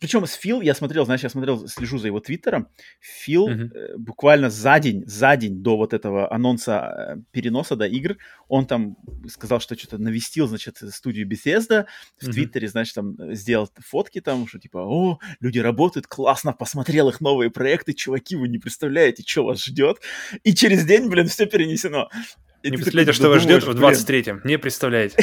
[0.00, 2.68] причем с Фил, я смотрел, знаешь, я смотрел, слежу за его твиттером.
[3.00, 3.70] Фил uh-huh.
[3.74, 8.16] э, буквально за день, за день до вот этого анонса э, переноса до игр,
[8.48, 8.96] он там
[9.28, 11.86] сказал, что что-то навестил, значит, студию Bethesda
[12.20, 12.32] в uh-huh.
[12.32, 17.50] твиттере, значит, там сделал фотки там, что типа, о, люди работают, классно, посмотрел их новые
[17.50, 19.98] проекты, чуваки, вы не представляете, что вас ждет.
[20.44, 22.10] И через день, блин, все перенесено.
[22.62, 24.42] Не представляете, что вас ждет в 23-м.
[24.44, 25.16] Не представляете.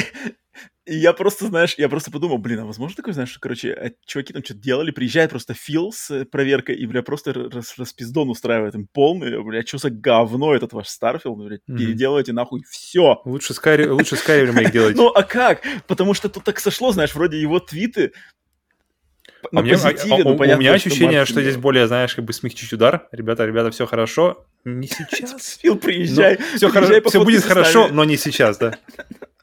[0.86, 3.90] И я просто, знаешь, я просто подумал, блин, а возможно такое, знаешь, что, короче, а
[4.04, 8.28] чуваки там что-то делали, приезжает просто Фил с э, проверкой и, бля, просто рас распиздон
[8.28, 11.78] устраивает им полный, бля, что за говно этот ваш Starfield, бля, mm-hmm.
[11.78, 13.22] переделывайте нахуй все.
[13.24, 14.94] Лучше Skyrim, лучше Skyrim ремейк делать.
[14.94, 15.62] Ну, а как?
[15.86, 18.12] Потому что тут так сошло, знаешь, вроде его твиты,
[19.52, 22.24] а мне, позитиве, а, ну, понятно, у меня ощущение, что, что здесь более, знаешь, как
[22.24, 23.08] бы смягчить удар.
[23.12, 24.46] Ребята, ребята, все хорошо.
[24.64, 25.58] Не сейчас.
[25.62, 26.38] Фил, приезжай.
[26.56, 27.08] все, приезжай хоро...
[27.08, 28.78] все будет хорошо, но не сейчас, да.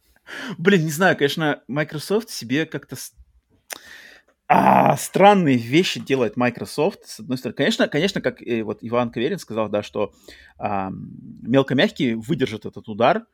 [0.58, 2.96] Блин, не знаю, конечно, Microsoft себе как-то
[4.48, 7.56] а, странные вещи делает Microsoft, с одной стороны.
[7.56, 10.14] Конечно, конечно, как и вот Иван Каверин сказал, да, что
[10.58, 13.26] а, мелкомягкие выдержат этот удар,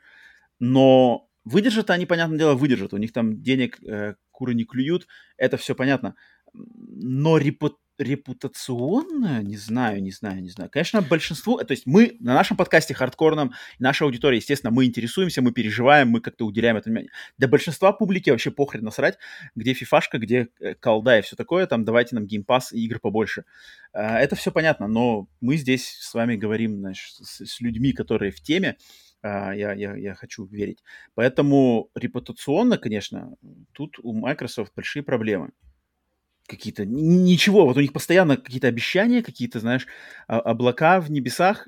[0.59, 2.93] но выдержат они, понятное дело, выдержат.
[2.93, 5.07] У них там денег э, куры не клюют,
[5.37, 6.15] это все понятно.
[6.53, 10.69] Но репут репутационно, не знаю, не знаю, не знаю.
[10.69, 15.51] Конечно, большинству, то есть мы на нашем подкасте хардкорном, наша аудитория, естественно, мы интересуемся, мы
[15.51, 17.11] переживаем, мы как-то уделяем это внимание.
[17.37, 19.17] Для большинства публики вообще похрен насрать,
[19.55, 23.45] где фифашка, где э, колда и все такое, там давайте нам геймпас и игр побольше.
[23.93, 28.41] А, это все понятно, но мы здесь с вами говорим, знаешь, с, людьми, которые в
[28.41, 28.77] теме,
[29.23, 30.83] а, я, я, я хочу верить.
[31.15, 33.35] Поэтому репутационно, конечно,
[33.71, 35.51] тут у Microsoft большие проблемы
[36.47, 39.85] какие-то, ничего, вот у них постоянно какие-то обещания, какие-то, знаешь,
[40.27, 41.67] облака в небесах,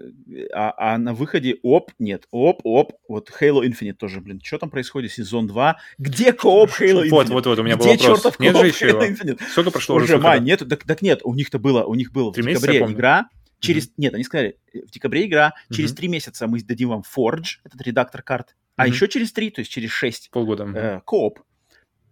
[0.54, 4.70] а, а на выходе оп, нет, оп, оп, вот Halo Infinite тоже, блин, что там
[4.70, 7.10] происходит, сезон 2, где кооп Halo Infinite?
[7.10, 8.18] Вот, вот, вот, у меня где был вопрос.
[8.18, 9.42] чертов нет же еще Halo Infinite?
[9.52, 10.06] Сколько прошло уже?
[10.06, 13.30] Уже май, нет, так, так нет, у них-то было, у них было в декабре игра,
[13.60, 13.94] через, mm-hmm.
[13.98, 16.12] нет, они сказали, в декабре игра, через три mm-hmm.
[16.12, 18.92] месяца мы дадим вам Forge, этот редактор карт, а mm-hmm.
[18.92, 20.30] еще через три, то есть через шесть.
[20.32, 20.64] Полгода.
[20.74, 21.40] Э, кооп.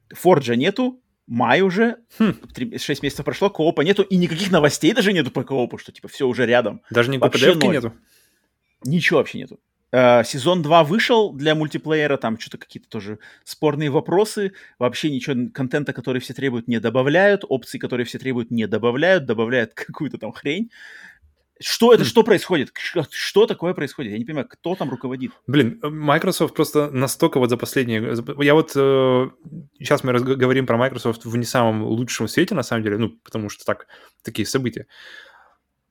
[0.09, 2.33] Форджа нету, май уже, хм.
[2.53, 6.07] 3, 6 месяцев прошло, коопа нету, и никаких новостей даже нету по коопу, что типа
[6.07, 6.81] все уже рядом.
[6.89, 7.93] Даже никакой pdf нету?
[8.83, 9.59] Ничего вообще нету.
[9.93, 15.93] Uh, сезон 2 вышел для мультиплеера, там что-то какие-то тоже спорные вопросы, вообще ничего, контента,
[15.93, 20.71] который все требуют, не добавляют, опции, которые все требуют, не добавляют, добавляют какую-то там хрень.
[21.59, 22.71] Что это, что происходит?
[23.09, 24.11] Что такое происходит?
[24.11, 25.31] Я не понимаю, кто там руководит?
[25.47, 28.15] Блин, Microsoft просто настолько вот за последние...
[28.43, 28.71] Я вот...
[28.75, 29.29] Э,
[29.79, 33.49] сейчас мы говорим про Microsoft в не самом лучшем свете, на самом деле, ну, потому
[33.49, 33.87] что так,
[34.23, 34.87] такие события.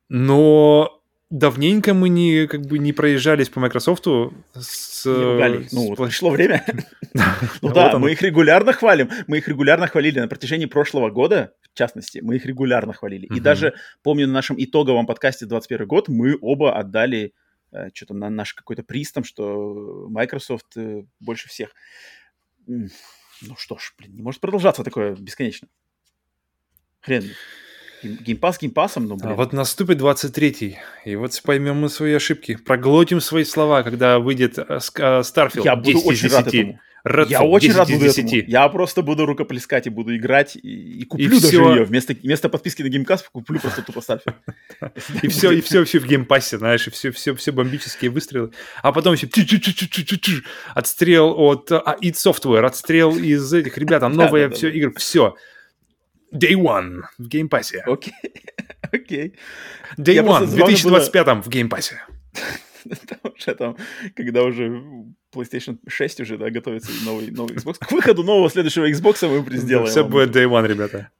[0.09, 4.07] Но давненько мы не, как бы, не проезжались по Microsoft
[4.55, 5.07] с...
[5.07, 5.69] Не.
[5.73, 5.99] Ну, с...
[5.99, 6.65] вот пришло время.
[7.63, 9.11] Ну да, мы их регулярно хвалим.
[9.27, 13.27] Мы их регулярно хвалили на протяжении прошлого года, в частности, мы их регулярно хвалили.
[13.27, 17.33] И даже, помню, на нашем итоговом подкасте 21 год мы оба отдали
[17.73, 21.75] э, что-то на наш какой-то приз там, что Microsoft э, больше всех.
[22.67, 25.69] Ну что ж, блин, не может продолжаться такое бесконечно.
[27.01, 27.25] Хрен.
[28.03, 29.33] Геймпас геймпасом, но, блин.
[29.33, 32.57] А вот наступит 23-й, и вот поймем мы свои ошибки.
[32.57, 36.81] Проглотим свои слова, когда выйдет э, Starfield Я буду очень рад этому.
[37.07, 38.29] Redfall, я очень рад буду этому.
[38.29, 41.75] Я просто буду рукоплескать и буду играть, и, и куплю и даже все...
[41.75, 41.85] ее.
[41.85, 44.35] Вместо, вместо подписки на геймпас куплю просто тупо Starfield.
[45.23, 48.51] И все, и все, все в геймпассе, знаешь, и все, все, все бомбические выстрелы.
[48.83, 49.27] А потом еще
[50.75, 55.37] отстрел от а, id Software, отстрел из этих, ребята, новые все игры, все.
[56.37, 57.83] Day One в геймпассе.
[57.87, 58.15] Окей,
[58.93, 59.35] окей.
[59.99, 62.03] Day One в 2025 в геймпассе.
[63.37, 63.77] уже там,
[64.15, 64.83] когда уже
[65.35, 67.79] PlayStation 6 уже, да, готовится новый, новый Xbox.
[67.81, 69.89] К выходу нового следующего Xbox мы сделаем.
[69.89, 71.11] Все будет Day One, ребята.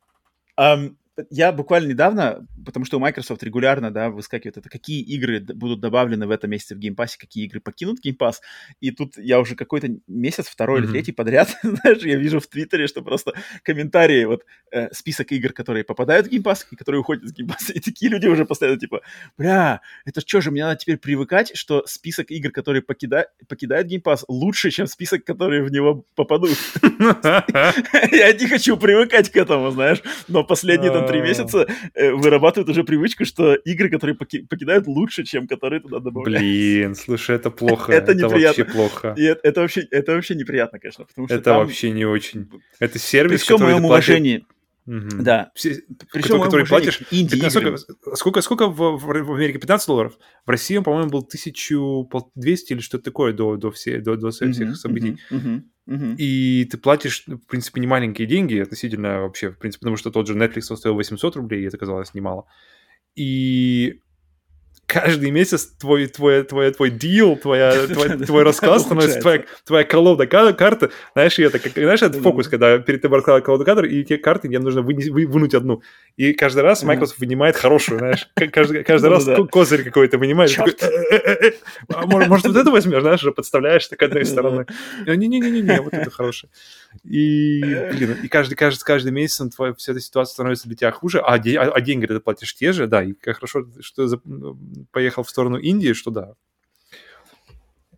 [0.59, 0.97] Um,
[1.31, 6.27] я буквально недавно, потому что у Microsoft регулярно, да, выскакивает это, какие игры будут добавлены
[6.27, 8.37] в этом месяце в Game Pass, какие игры покинут Game Pass.
[8.81, 10.85] И тут я уже какой-то месяц, второй mm-hmm.
[10.85, 13.33] или третий подряд, знаешь, я вижу в Твиттере, что просто
[13.63, 17.49] комментарии, вот э, список игр, которые попадают в Game Pass и которые уходят из Game
[17.49, 17.73] Pass.
[17.73, 19.03] И такие люди уже постоянно типа,
[19.39, 23.29] бля, это что же, мне надо теперь привыкать, что список игр, которые покида...
[23.49, 26.57] покидают Game Pass, лучше, чем список, которые в него попадут.
[26.83, 33.25] Я не хочу привыкать к этому, знаешь, но последние три месяца э, вырабатывают уже привычку,
[33.25, 36.43] что игры, которые покидают лучше, чем которые туда добавляют.
[36.43, 37.93] Блин, слушай, это плохо.
[37.97, 38.47] Это, неприятно.
[38.47, 39.15] вообще плохо.
[39.17, 41.07] Это, вообще, неприятно, конечно.
[41.29, 42.49] Это вообще не очень.
[42.79, 44.45] Это сервис, При всем моем уважении,
[44.87, 45.23] Угу.
[45.23, 45.51] Да.
[45.55, 45.83] Все,
[46.13, 47.03] Причем, который платишь...
[47.11, 47.77] Инди сколько,
[48.15, 49.59] сколько, сколько в, в, в Америке?
[49.59, 50.19] 15 долларов?
[50.45, 54.49] В России он, по-моему, был 1200 или что-то такое до, до, все, до, до всех
[54.51, 55.19] угу, событий.
[55.31, 56.15] Угу, угу.
[56.19, 60.29] И ты платишь, в принципе, не маленькие деньги относительно вообще, в принципе, потому что тот
[60.29, 62.47] же Netflix стоил 800 рублей, и это казалось немало.
[63.17, 64.03] И
[64.87, 70.27] каждый месяц твой, твой, твой, твой deal, твоя, твой, твой рассказ становится твоя, твоя колода
[70.27, 70.91] карты.
[71.13, 74.49] Знаешь, это, как, знаешь, это фокус, когда перед тобой раскладывают колоду карты, и те карты
[74.49, 75.83] тебе нужно вынуть одну.
[76.17, 78.29] И каждый раз Microsoft вынимает хорошую, знаешь.
[78.53, 80.57] Каждый, каждый раз козырь какой-то вынимает.
[81.89, 84.67] «А может, вот это возьмешь, знаешь, уже подставляешь так одной стороны.
[85.07, 86.51] Не-не-не-не, вот это хорошее.
[87.05, 91.21] И, блин, и каждый, каждый, каждый месяц твоя, вся эта ситуация становится для тебя хуже,
[91.21, 94.21] а, де, а, а деньги ты платишь те же, да, и как хорошо, что за,
[94.91, 96.35] поехал в сторону инди, что да.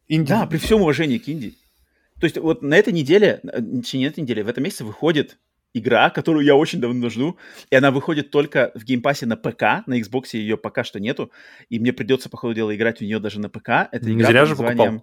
[0.07, 0.35] Инди.
[0.35, 1.55] Да, при всем уважении к инди.
[2.21, 5.39] То есть вот на этой неделе, не на этой неделе, в этом месяце выходит
[5.75, 7.39] игра, которую я очень давно жду,
[7.71, 10.99] и она выходит только в Game Pass е на ПК, на Xbox ее пока что
[10.99, 11.31] нету,
[11.69, 13.89] и мне придется, по ходу дела, играть в нее даже на ПК.
[13.93, 15.03] Это игра Зря под названием...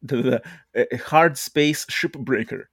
[0.00, 0.42] Да-да-да.
[0.72, 2.64] Э, э, Hardspace: Shipbreaker.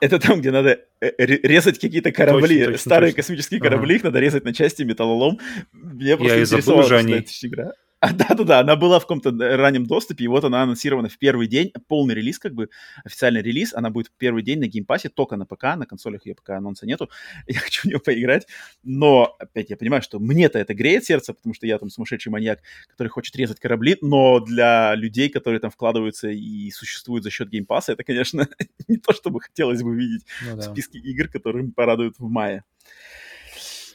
[0.00, 3.22] Это там, где надо э, резать какие-то корабли, точно, точно, старые точно.
[3.22, 3.96] космические корабли, ага.
[3.96, 5.38] их надо резать на части металлолом.
[5.72, 7.26] Мне просто Я и забыл уже о ней.
[7.42, 7.72] игра.
[8.14, 12.14] Да-да-да, она была в каком-то раннем доступе, и вот она анонсирована в первый день, полный
[12.14, 12.70] релиз, как бы,
[13.04, 15.84] официальный релиз, она будет в первый день на Game Pass е, только на ПК, на
[15.84, 17.10] консолях ее пока анонса нету,
[17.46, 18.46] я хочу в нее поиграть,
[18.82, 22.60] но, опять, я понимаю, что мне-то это греет сердце, потому что я там сумасшедший маньяк,
[22.88, 27.67] который хочет резать корабли, но для людей, которые там вкладываются и существуют за счет Game
[27.67, 28.48] Pass а, это, конечно,
[28.88, 30.62] не то, чтобы хотелось бы видеть ну, да.
[30.62, 32.64] в списке игр, которые порадуют в мае.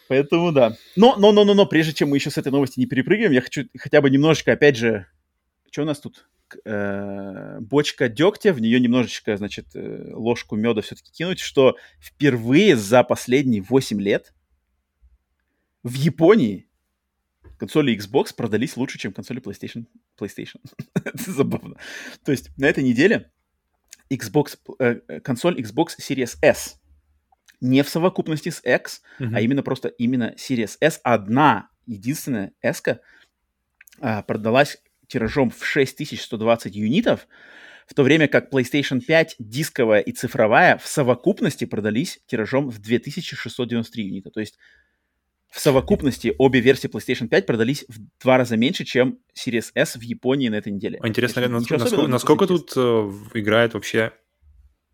[0.07, 0.77] Поэтому да.
[0.95, 3.41] Но, но, но, но, но, прежде чем мы еще с этой новости не перепрыгиваем, я
[3.41, 5.07] хочу хотя бы немножечко, опять же,
[5.71, 6.27] что у нас тут?
[6.63, 13.03] Э, бочка дегтя, в нее немножечко, значит, э, ложку меда все-таки кинуть, что впервые за
[13.03, 14.33] последние 8 лет
[15.81, 16.69] в Японии
[17.57, 19.87] консоли Xbox продались лучше, чем консоли PlayStation.
[20.19, 20.61] PlayStation.
[20.93, 21.77] Это забавно.
[22.23, 23.31] То есть на этой неделе
[24.11, 26.79] Xbox, э, консоль Xbox Series S
[27.61, 29.31] не в совокупности с X, mm-hmm.
[29.33, 30.99] а именно просто именно Series S.
[31.03, 32.83] Одна, единственная S
[33.99, 34.77] а, продалась
[35.07, 37.27] тиражом в 6120 юнитов,
[37.87, 44.03] в то время как PlayStation 5 дисковая и цифровая в совокупности продались тиражом в 2693
[44.03, 44.31] юнита.
[44.31, 44.57] То есть
[45.49, 50.01] в совокупности обе версии PlayStation 5 продались в два раза меньше, чем Series S в
[50.01, 50.99] Японии на этой неделе.
[51.03, 54.11] Интересно, насколько, насколько, насколько тут э, играет вообще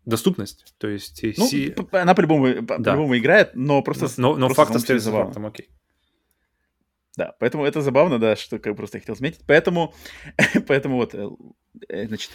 [0.04, 0.74] доступность.
[0.78, 1.74] То есть ну, си...
[1.92, 2.92] она по-любому, по- да.
[2.92, 4.08] по-любому играет, но просто...
[4.16, 5.68] Но, но просто факт остается фактом, окей.
[7.16, 9.40] Да, поэтому это забавно, да, что как просто я хотел заметить.
[9.46, 9.94] Поэтому,
[10.66, 11.28] поэтому вот, э,
[11.88, 12.30] э, значит,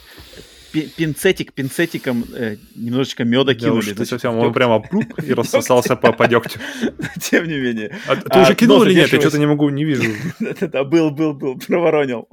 [0.72, 3.92] пинцетик пинцетиком э, немножечко меда да кинули.
[3.92, 6.60] Уж, совсем, он прямо пруп и рассосался по, по дегтю.
[7.20, 7.96] Тем не менее.
[8.06, 9.12] А, ты а, уже кинул или нет?
[9.12, 10.12] Я что-то не могу, не вижу.
[10.60, 12.28] Да, был, был, был, проворонил.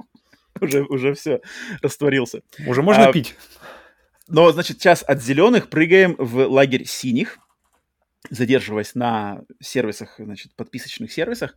[0.60, 1.40] Уже, уже все,
[1.82, 2.42] растворился.
[2.66, 3.34] Уже можно а, пить.
[4.28, 7.38] Но, значит, сейчас от зеленых прыгаем в лагерь синих
[8.30, 11.54] задерживаясь на сервисах, значит, подписочных сервисах.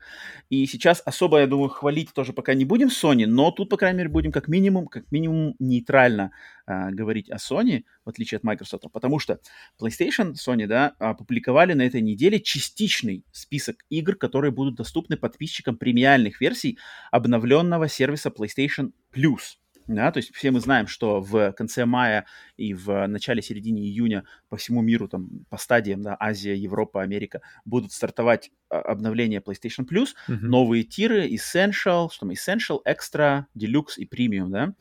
[0.49, 3.99] И сейчас особо, я думаю, хвалить тоже пока не будем Sony, но тут, по крайней
[3.99, 6.31] мере, будем как минимум, как минимум нейтрально
[6.65, 9.39] а, говорить о Sony, в отличие от Microsoft, потому что
[9.81, 16.41] PlayStation, Sony, да, опубликовали на этой неделе частичный список игр, которые будут доступны подписчикам премиальных
[16.41, 16.77] версий
[17.11, 19.57] обновленного сервиса PlayStation Plus.
[19.89, 24.55] Да, то есть все мы знаем, что в конце мая и в начале-середине июня по
[24.55, 30.09] всему миру, там, по стадиям, да, Азия, Европа, Америка, будут стартовать а, обновления PlayStation Plus,
[30.27, 30.37] mm-hmm.
[30.41, 34.73] новые тиры, Essential, что там, Essential, Extra, Deluxe и Premium, да.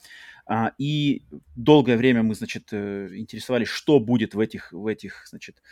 [0.44, 1.22] А, и
[1.56, 5.62] долгое время мы, значит, э, интересовались, что будет в этих, в этих, значит,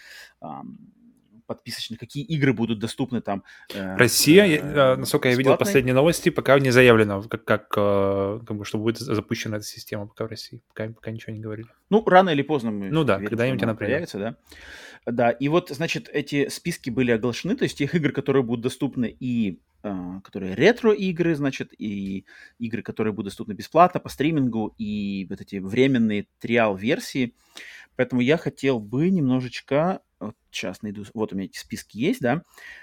[1.47, 3.45] подписочных, какие игры будут доступны там.
[3.75, 8.41] Э, Россия, э, э, насколько я видел последние новости, пока не заявлено, как, как, э,
[8.47, 11.69] как бы, что будет запущена эта система пока в России, пока, пока ничего не говорили.
[11.91, 14.37] Ну, рано или поздно мы Ну да, когда-нибудь она появится, да.
[15.07, 19.07] Да, и вот, значит, эти списки были оглашены, то есть тех игр, которые будут доступны
[19.07, 22.25] и э, которые ретро-игры, значит, и
[22.59, 27.37] игры, которые будут доступны бесплатно по стримингу, и вот эти временные триал-версии.
[27.95, 32.43] Поэтому я хотел бы немножечко вот сейчас найду, вот у меня эти списки есть, да,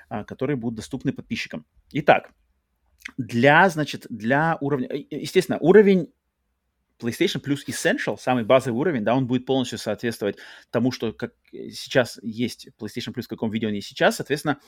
[0.10, 1.66] а, которые будут доступны подписчикам.
[1.92, 2.32] Итак,
[3.18, 6.12] для, значит, для уровня, естественно, уровень
[7.00, 10.38] PlayStation Plus Essential, самый базовый уровень, да, он будет полностью соответствовать
[10.70, 14.18] тому, что как сейчас есть PlayStation Plus, в каком виде он есть сейчас.
[14.18, 14.60] Соответственно,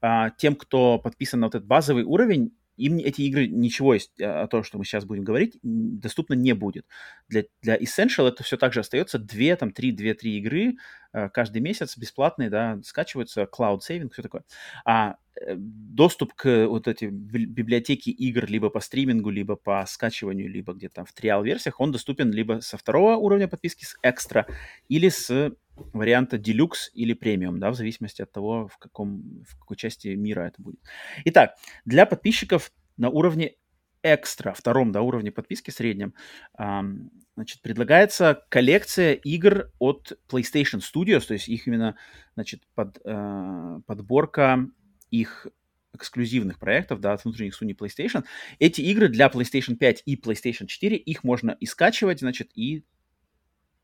[0.00, 4.42] а, тем, кто подписан на вот этот базовый уровень, им эти игры ничего есть а,
[4.42, 6.86] о том, что мы сейчас будем говорить, доступно не будет.
[7.28, 10.76] Для, для Essential это все также остается 2, там, 3, 2-3 игры
[11.12, 14.44] э, каждый месяц бесплатные, да, скачиваются, cloud saving, все такое.
[14.84, 20.72] А э, доступ к вот этой библиотеке игр либо по стримингу, либо по скачиванию, либо
[20.72, 24.46] где-то в триал-версиях, он доступен либо со второго уровня подписки, с экстра,
[24.88, 29.76] или с варианта Deluxe или Premium, да, в зависимости от того, в, каком, в какой
[29.76, 30.80] части мира это будет.
[31.24, 33.56] Итак, для подписчиков на уровне
[34.02, 36.14] экстра, втором да, уровне подписки среднем,
[36.58, 41.96] эм, значит, предлагается коллекция игр от PlayStation Studios, то есть их именно,
[42.34, 44.68] значит, под, э, подборка
[45.10, 45.46] их
[45.94, 48.24] эксклюзивных проектов, да, от внутренних Sony PlayStation.
[48.58, 52.84] Эти игры для PlayStation 5 и PlayStation 4, их можно и скачивать, значит, и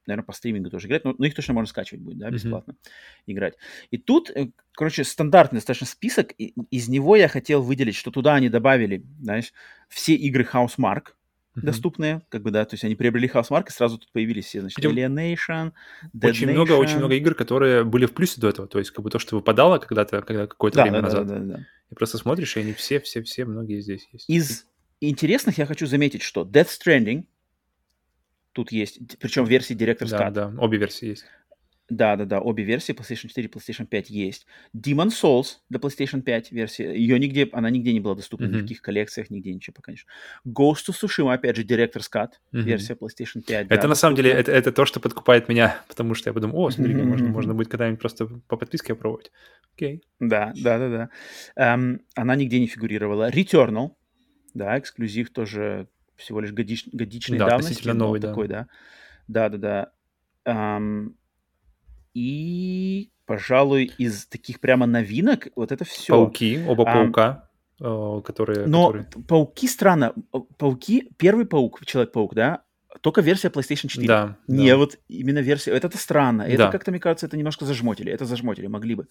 [0.06, 3.22] наверное, по стримингу тоже играть, но, но их точно можно скачивать будет, да, бесплатно mm-hmm.
[3.27, 3.55] играть.
[3.90, 8.35] И тут, э, короче, стандартный достаточно список, и из него я хотел выделить, что туда
[8.35, 9.52] они добавили, знаешь,
[9.89, 11.02] все игры Housemark,
[11.55, 11.62] mm-hmm.
[11.62, 14.77] доступные, как бы, да, то есть они приобрели Housemark, и сразу тут появились все, значит,
[14.77, 14.93] Хотим...
[14.93, 15.72] Alienation,
[16.14, 16.52] Dead очень Nation.
[16.52, 19.18] много, очень много игр, которые были в плюсе до этого, то есть как бы то,
[19.18, 21.27] что выпадало когда-то, когда какое-то да, время да, назад.
[21.27, 21.66] Да, да, да.
[21.90, 24.28] И просто смотришь, и они все, все, все, многие здесь есть.
[24.28, 24.66] Из
[25.01, 27.24] интересных я хочу заметить, что Death Stranding,
[28.52, 30.31] тут есть, причем версии Director's да, Cut.
[30.32, 31.24] Да, обе версии есть.
[31.90, 34.47] Да, да, да, обе версии PlayStation 4 и PlayStation 5 есть.
[34.74, 38.52] Demon Souls для PlayStation 5 версия, ее нигде, она нигде не была доступна, mm-hmm.
[38.52, 40.09] ни в каких коллекциях, нигде ничего пока ничего.
[40.47, 42.62] Ghost of Tsushima, опять же, Director's Cut, mm-hmm.
[42.62, 43.66] версия PlayStation 5.
[43.66, 46.60] Это да, на самом деле, это, это то, что подкупает меня, потому что я подумал,
[46.60, 47.05] о, смотри, mm-hmm.
[47.05, 49.32] можно, можно будет когда-нибудь просто по подписке опробовать.
[49.74, 49.97] Окей.
[49.97, 50.01] Okay.
[50.20, 51.10] Да, да, да, да.
[51.56, 53.31] Эм, она нигде не фигурировала.
[53.31, 53.94] Returnal,
[54.55, 55.89] да, эксклюзив тоже
[56.20, 57.88] всего лишь годич, годичной да, давности.
[57.88, 58.66] новый, такой, да.
[59.28, 59.92] Да, да, да.
[60.47, 61.14] Um,
[62.14, 66.12] и, пожалуй, из таких прямо новинок вот это все.
[66.12, 67.48] Пауки, оба um, паука,
[67.80, 68.66] э, которые...
[68.66, 69.24] Но которые...
[69.26, 70.14] пауки странно.
[70.59, 72.62] Пауки, первый паук, Человек-паук, да,
[73.01, 74.06] только версия PlayStation 4.
[74.06, 74.36] Да.
[74.48, 74.76] Не да.
[74.76, 75.70] вот именно версия.
[75.70, 76.42] Это, это странно.
[76.42, 76.70] Это да.
[76.70, 78.12] как-то, мне кажется, это немножко зажмотили.
[78.12, 79.06] Это зажмотили, могли бы.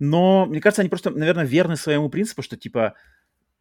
[0.00, 2.94] Но, мне кажется, они просто, наверное, верны своему принципу, что, типа,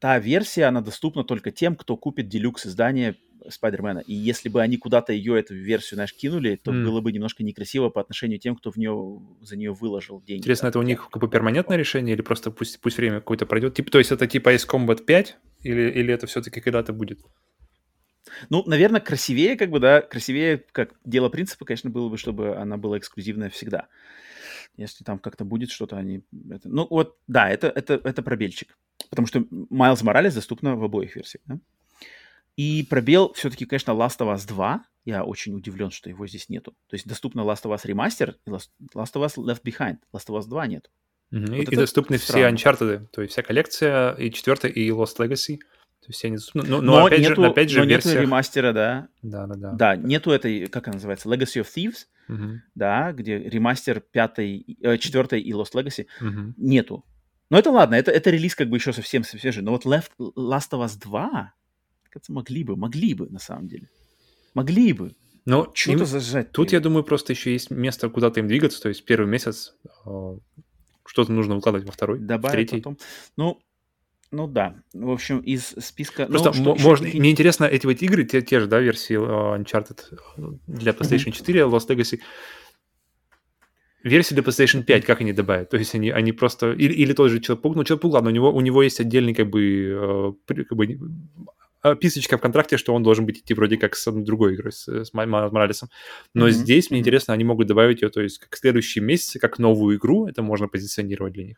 [0.03, 3.15] та версия, она доступна только тем, кто купит делюкс издание
[3.47, 3.99] Спайдермена.
[3.99, 6.83] И если бы они куда-то ее, эту версию, знаешь, кинули, то mm.
[6.83, 10.41] было бы немножко некрасиво по отношению к тем, кто в нее, за нее выложил деньги.
[10.41, 13.75] Интересно, это у них как бы перманентное решение или просто пусть, пусть время какое-то пройдет?
[13.75, 17.21] Типа, то есть это типа Ace Combat 5 или, или это все-таки когда-то будет?
[18.49, 22.75] Ну, наверное, красивее, как бы, да, красивее, как дело принципа, конечно, было бы, чтобы она
[22.75, 23.87] была эксклюзивная всегда.
[24.75, 26.25] Если там как-то будет что-то, они...
[26.49, 26.67] Это...
[26.67, 28.75] Ну, вот, да, это, это, это пробельчик.
[29.09, 31.43] Потому что Майлз Моралес доступна в обоих версиях.
[31.45, 31.59] Да?
[32.55, 34.85] И пробел все-таки, конечно, Last of Us 2.
[35.05, 36.71] Я очень удивлен, что его здесь нету.
[36.87, 39.97] То есть доступна Last of Us Remaster и Last, Last of Us Left Behind.
[40.13, 40.89] Last of Us 2 нету.
[41.31, 41.57] Mm-hmm.
[41.57, 42.55] Вот и, и доступны странно.
[42.55, 45.57] все Uncharted, то есть вся коллекция, и четвертая, и Lost Legacy.
[45.57, 46.69] То есть все они доступны.
[46.69, 49.07] Но, но, но опять нету, же, опять же но нету ремастера, да.
[49.23, 49.71] Да, да, да.
[49.71, 52.57] Да, нету этой, как она называется, Legacy of Thieves, uh-huh.
[52.75, 56.05] да, где ремастер пятой, э, четвертой и Lost Legacy.
[56.21, 56.53] Uh-huh.
[56.57, 57.03] Нету.
[57.53, 59.61] Но это ладно, это, это релиз как бы еще совсем свежий.
[59.61, 61.53] Но вот Left, Last of Us 2,
[62.09, 63.89] кажется, могли бы, могли бы на самом деле.
[64.55, 65.13] Могли бы.
[65.45, 66.51] Но что-то зажать.
[66.51, 68.81] Тут, я думаю, просто еще есть место, куда-то им двигаться.
[68.81, 70.37] То есть первый месяц э,
[71.05, 72.77] что-то нужно выкладывать во второй, Добавить в третий.
[72.77, 72.97] Потом.
[73.37, 73.59] Ну,
[74.31, 74.73] ну да.
[74.91, 76.25] В общем, из списка...
[76.25, 77.05] Просто ну, можно...
[77.05, 77.19] Еще...
[77.19, 79.99] Мне интересно, эти вот игры, те, те же, да, версии uh, Uncharted
[80.65, 81.31] для PlayStation mm-hmm.
[81.33, 82.19] 4, Lost Legacy,
[84.03, 85.69] версии для PlayStation 5, как они добавят?
[85.69, 86.73] То есть они, они просто...
[86.73, 89.49] Или, или тот же Человек-паук, ну, Человек-паук, ладно, у него, у него есть отдельный, как
[89.49, 90.99] бы, э, как бы
[91.99, 95.13] писочка в контракте, что он должен быть идти вроде как с другой игрой, с, с
[95.13, 95.89] Моралесом.
[96.33, 96.51] Но mm-hmm.
[96.51, 100.27] здесь, мне интересно, они могут добавить ее, то есть как следующий месяц, как новую игру,
[100.27, 101.57] это можно позиционировать для них.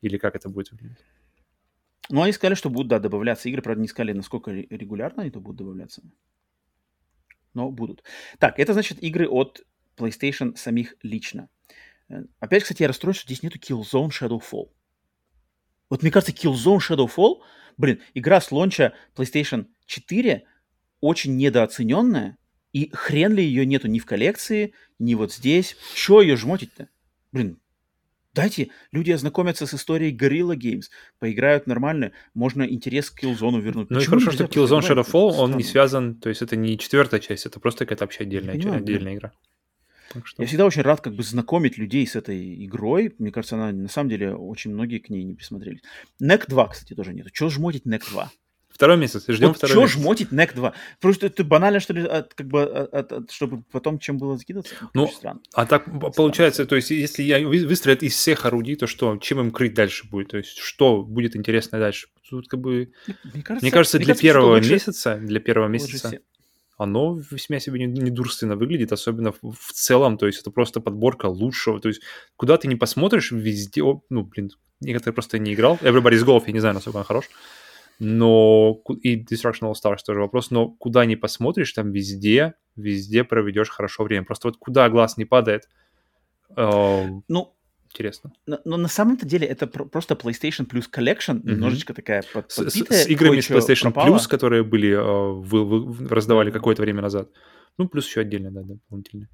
[0.00, 1.04] Или как это будет выглядеть?
[2.08, 5.40] Ну, они сказали, что будут, да, добавляться игры, правда, не сказали, насколько регулярно они то
[5.40, 6.02] будут добавляться.
[7.52, 8.02] Но будут.
[8.38, 9.62] Так, это значит игры от
[9.96, 11.48] PlayStation самих лично.
[12.08, 14.70] Э, опять, кстати, я расстроен, что здесь нету Killzone Shadowfall.
[15.90, 17.40] Вот мне кажется, Killzone Shadowfall,
[17.76, 20.44] блин, игра с лонча PlayStation 4
[21.00, 22.38] очень недооцененная,
[22.72, 25.76] и хрен ли ее нету ни в коллекции, ни вот здесь.
[25.94, 26.88] Чего ее жмотить-то?
[27.32, 27.58] Блин,
[28.34, 30.84] дайте люди ознакомятся с историей Guerrilla Games,
[31.18, 33.90] поиграют нормально, можно интерес к Killzone вернуть.
[33.90, 37.46] Ну и хорошо, что Killzone Shadowfall, он не связан, то есть это не четвертая часть,
[37.46, 39.32] это просто какая-то вообще отдельная, понимаю, отдельная игра.
[40.24, 40.42] Что...
[40.42, 43.14] Я всегда очень рад как бы знакомить людей с этой игрой.
[43.18, 45.82] Мне кажется, она на самом деле очень многие к ней не присмотрелись.
[46.22, 47.30] NEC 2, кстати, тоже нету.
[47.30, 48.30] Чего жмотить NEC 2?
[48.68, 49.92] Второй месяц, ждем вот второй месяц.
[49.92, 50.74] Что жмотить NEC 2?
[51.00, 54.74] Просто это банально, что ли, от, как бы, от, от, чтобы потом чем было закидываться?
[54.92, 55.40] Ну, странно.
[55.54, 56.10] а так странно.
[56.10, 60.06] получается, то есть если я выстрелят из всех орудий, то что, чем им крыть дальше
[60.06, 60.28] будет?
[60.28, 62.08] То есть что будет интересно дальше?
[62.28, 62.92] Тут как бы...
[63.06, 64.72] Мне кажется, мне кажется для кажется, первого лучше...
[64.72, 66.20] месяца, для первого месяца
[66.76, 71.80] оно весьма себе недурственно выглядит, особенно в, в целом, то есть это просто подборка лучшего,
[71.80, 72.02] то есть
[72.36, 74.50] куда ты не посмотришь, везде, ну, блин,
[74.80, 77.24] некоторые просто не играл, Everybody's Golf, я не знаю, насколько он хорош,
[77.98, 83.70] но и Destruction All Stars тоже вопрос, но куда не посмотришь, там везде, везде проведешь
[83.70, 84.24] хорошо время.
[84.24, 85.68] Просто вот куда глаз не падает,
[86.56, 87.55] э, ну,
[87.96, 88.32] интересно.
[88.46, 91.50] Но, но на самом-то деле это просто PlayStation Plus Collection, mm-hmm.
[91.50, 94.16] немножечко такая под, с, с, играми с PlayStation пропала.
[94.16, 97.30] Plus, которые были, э, вы, вы раздавали какое-то время назад.
[97.78, 99.28] Ну, плюс еще отдельно, да, дополнительно.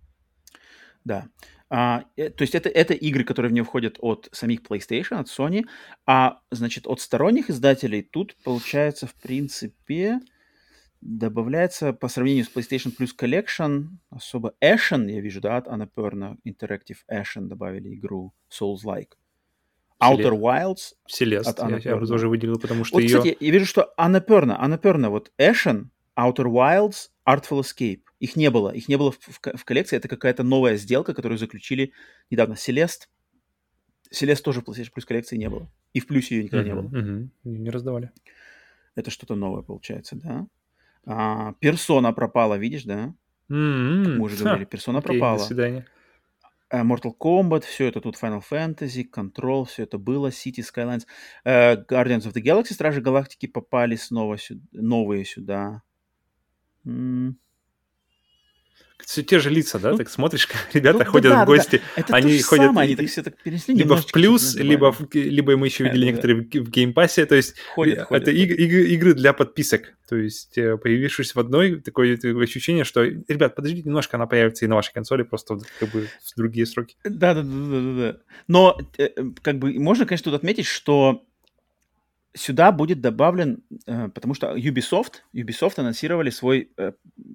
[1.04, 1.28] Да.
[1.70, 5.26] А, э, то есть это, это игры, которые в нее входят от самих PlayStation, от
[5.26, 5.64] Sony,
[6.06, 10.20] а, значит, от сторонних издателей тут, получается, в принципе,
[11.02, 16.98] добавляется по сравнению с PlayStation Plus Collection особо Ashen, я вижу, да, от Annapurna Interactive
[17.12, 19.10] Ashen добавили игру Souls-like.
[20.02, 21.80] Outer Wilds Celeste, от Annapurna.
[21.84, 23.18] я, я тоже выделил, потому что вот, ее...
[23.18, 25.86] кстати, я вижу, что Annapurna, Annapurna, вот Ashen,
[26.18, 28.02] Outer Wilds, Artful Escape.
[28.18, 28.70] Их не было.
[28.70, 29.96] Их не было в, в, в коллекции.
[29.96, 31.92] Это какая-то новая сделка, которую заключили
[32.30, 32.54] недавно.
[32.54, 33.08] Celeste.
[34.12, 35.70] Celeste тоже в PlayStation Plus коллекции не было.
[35.92, 37.00] И в плюсе ее никогда uh-huh, не было.
[37.00, 37.28] Uh-huh.
[37.44, 38.10] Не раздавали.
[38.94, 40.46] Это что-то новое получается, да?
[41.06, 43.14] А, персона пропала, видишь, да?
[43.50, 44.04] Mm-hmm.
[44.04, 45.38] Как мы уже говорили, персона okay, пропала.
[45.38, 45.86] До свидания.
[46.72, 51.06] Uh, Mortal Kombat, все это тут Final Fantasy, Control, все это было, City Skylines.
[51.44, 55.82] Э, Guardians of the Galaxy, Стражи Галактики попали снова сюда, новые сюда.
[56.86, 57.38] М-
[59.04, 59.92] все те же лица, да?
[59.92, 61.80] Ну, так смотришь, как ребята ну, ходят да, в гости.
[61.96, 62.16] Да, да.
[62.16, 65.66] они ходят самое, они так все так перенесли либо в плюс, либо, в, либо мы
[65.66, 66.60] еще видели да, некоторые да.
[66.60, 67.26] в Game Pass е.
[67.26, 69.94] То есть ходят, это ходят, иг- иг- игры для подписок.
[70.08, 74.68] То есть э, появившись в одной, такое, ощущение, что, ребят, подождите немножко, она появится и
[74.68, 76.96] на вашей консоли, просто как бы в другие сроки.
[77.04, 77.48] Да, да, да,
[77.80, 78.18] да, да.
[78.46, 79.08] Но э,
[79.40, 81.24] как бы можно, конечно, тут отметить, что
[82.34, 86.72] сюда будет добавлен, э, потому что Ubisoft, Ubisoft анонсировали свой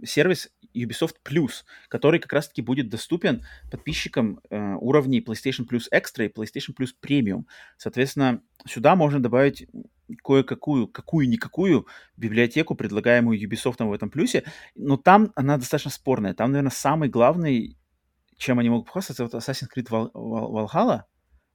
[0.04, 6.32] сервис Ubisoft Plus, который как раз-таки будет доступен подписчикам э, уровней PlayStation Plus Extra и
[6.32, 7.46] PlayStation Plus Premium.
[7.78, 9.68] Соответственно, сюда можно добавить
[10.24, 14.44] кое-какую, какую-никакую библиотеку, предлагаемую Ubisoft в этом плюсе,
[14.76, 16.34] но там она достаточно спорная.
[16.34, 17.78] Там, наверное, самый главный,
[18.38, 21.02] чем они могут похвастаться, это вот Assassin's Creed Val- Val- Valhalla,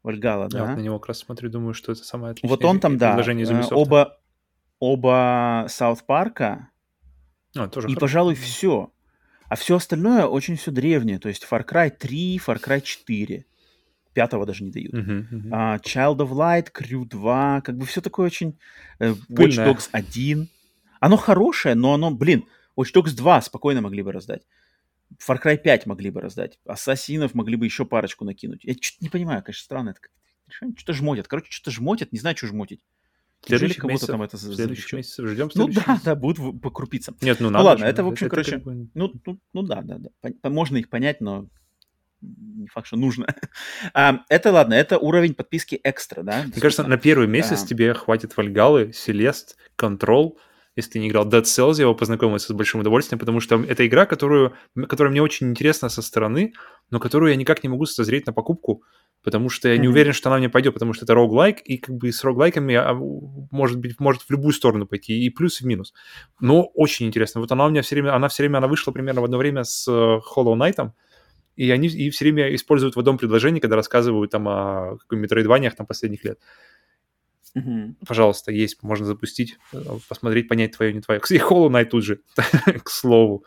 [0.02, 0.58] Вальгала, да?
[0.58, 2.98] Я вот на него как раз смотрю, думаю, что это самое отличное Вот он там,
[2.98, 4.18] да, э, оба,
[4.80, 6.70] оба Саут Парка,
[7.56, 8.00] а, тоже и, хорошо.
[8.00, 8.90] пожалуй, все.
[9.48, 11.18] А все остальное очень все древнее.
[11.18, 13.44] То есть Far Cry 3, Far Cry 4.
[14.14, 14.94] Пятого даже не дают.
[14.94, 15.48] Uh-huh, uh-huh.
[15.50, 17.60] Uh, Child of Light, Crew 2.
[17.60, 18.58] Как бы все такое очень...
[18.98, 20.48] Uh, Watch Dogs 1.
[21.00, 22.44] Оно хорошее, но оно, блин,
[22.76, 24.42] Watch Dogs 2 спокойно могли бы раздать.
[25.18, 26.58] Far Cry 5 могли бы раздать.
[26.64, 28.64] Ассасинов могли бы еще парочку накинуть.
[28.64, 30.00] Я что-то не понимаю, конечно, странно это
[30.48, 30.76] решение.
[30.76, 31.28] Что-то жмотят.
[31.28, 32.84] Короче, что-то жмотят, не знаю, что жмотить.
[33.44, 36.04] Следующих кому-то там это Следующих месяцев ждем Ну да, месяц.
[36.04, 37.16] да, будут по крупицам.
[37.20, 38.88] Нет, ну надо Ну ладно, же, это, в общем, это короче, как бы...
[38.94, 40.50] ну, ну, ну да, да, да.
[40.50, 41.48] Можно их понять, но
[42.20, 43.26] не факт, что нужно.
[43.94, 46.44] а, это ладно, это уровень подписки экстра, да?
[46.44, 47.66] Мне кажется, на первый месяц а...
[47.66, 50.38] тебе хватит Вальгалы, Селест, Контрол,
[50.76, 53.86] если ты не играл Dead Cells, я его познакомился с большим удовольствием, потому что это
[53.86, 54.54] игра, которую,
[54.88, 56.54] которая мне очень интересна со стороны,
[56.90, 58.82] но которую я никак не могу созреть на покупку,
[59.22, 59.78] потому что я mm-hmm.
[59.78, 62.74] не уверен, что она мне пойдет, потому что это роглайк, и как бы с роглайками
[62.74, 65.92] а, может быть может в любую сторону пойти, и плюс, и минус.
[66.40, 67.40] Но очень интересно.
[67.40, 69.64] Вот она у меня все время, она все время, она вышла примерно в одно время
[69.64, 70.90] с э, Hollow Knight,
[71.56, 75.86] и они и все время используют в одном предложении, когда рассказывают там о метроидваниях там
[75.86, 76.38] последних лет.
[77.56, 77.94] Mm-hmm.
[78.06, 81.20] Пожалуйста, есть, можно запустить, э, посмотреть, понять твое, не твое.
[81.20, 82.20] Кстати, Hollow Knight тут же,
[82.84, 83.44] к слову.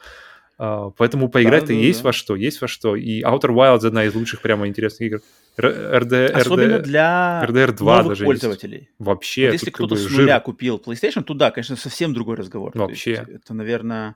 [0.57, 2.07] Uh, поэтому поиграть-то да, да, есть да.
[2.07, 2.95] во что, есть во что.
[2.95, 5.22] И Outer Wilds одна из лучших прямо интересных игр.
[5.57, 8.77] RD, Особенно RD, для RDR 2 новых даже пользователей.
[8.77, 8.91] Есть.
[8.98, 9.48] Вообще.
[9.48, 12.72] Вот если кто-то с нуля купил PlayStation, то да, конечно, совсем другой разговор.
[12.73, 13.26] Вообще.
[13.27, 14.15] Это, наверное,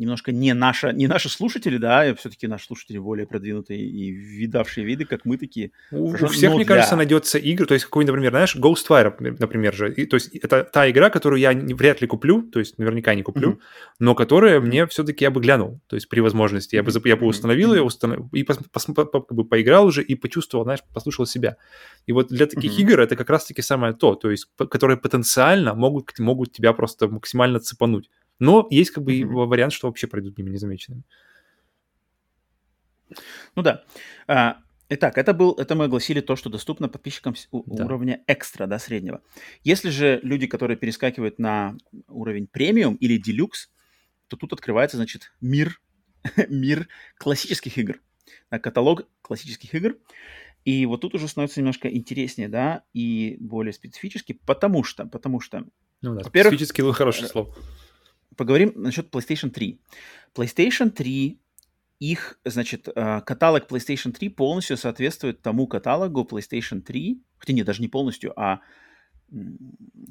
[0.00, 5.04] немножко не, наша, не наши слушатели, да, все-таки наши слушатели более продвинутые и видавшие виды,
[5.04, 5.72] как мы такие.
[5.92, 6.74] У, у всех, мне для...
[6.74, 10.64] кажется, найдется игры, то есть какой-нибудь, например, знаешь, Ghostwire, например же, и, то есть это
[10.64, 13.94] та игра, которую я не, вряд ли куплю, то есть наверняка не куплю, mm-hmm.
[13.98, 17.26] но которая мне все-таки я бы глянул, то есть при возможности, я бы, я бы
[17.26, 18.32] установил ее, установ...
[18.32, 21.56] и пос, пос, по, как бы поиграл уже и почувствовал, знаешь, послушал себя.
[22.06, 22.82] И вот для таких mm-hmm.
[22.82, 27.60] игр это как раз-таки самое то, то есть которые потенциально могут, могут тебя просто максимально
[27.60, 28.08] цепануть.
[28.40, 29.46] Но есть как бы mm-hmm.
[29.46, 31.04] вариант, что вообще пройдут мимо незамеченными.
[33.54, 33.84] Ну да.
[34.26, 34.58] А,
[34.88, 37.84] итак, это, был, это мы огласили то, что доступно подписчикам да.
[37.84, 39.22] уровня экстра, да, среднего.
[39.62, 41.76] Если же люди, которые перескакивают на
[42.08, 43.70] уровень премиум или делюкс,
[44.28, 45.80] то тут открывается, значит, мир,
[46.48, 46.88] мир
[47.18, 48.00] классических игр.
[48.48, 49.96] Каталог классических игр.
[50.64, 55.64] И вот тут уже становится немножко интереснее, да, и более специфически, потому что, потому что,
[56.02, 57.54] ну да, специфически ну, хорошее слово
[58.40, 59.78] поговорим насчет PlayStation 3.
[60.34, 61.38] PlayStation 3,
[61.98, 67.82] их, значит, э, каталог PlayStation 3 полностью соответствует тому каталогу PlayStation 3, хотя нет, даже
[67.82, 68.60] не полностью, а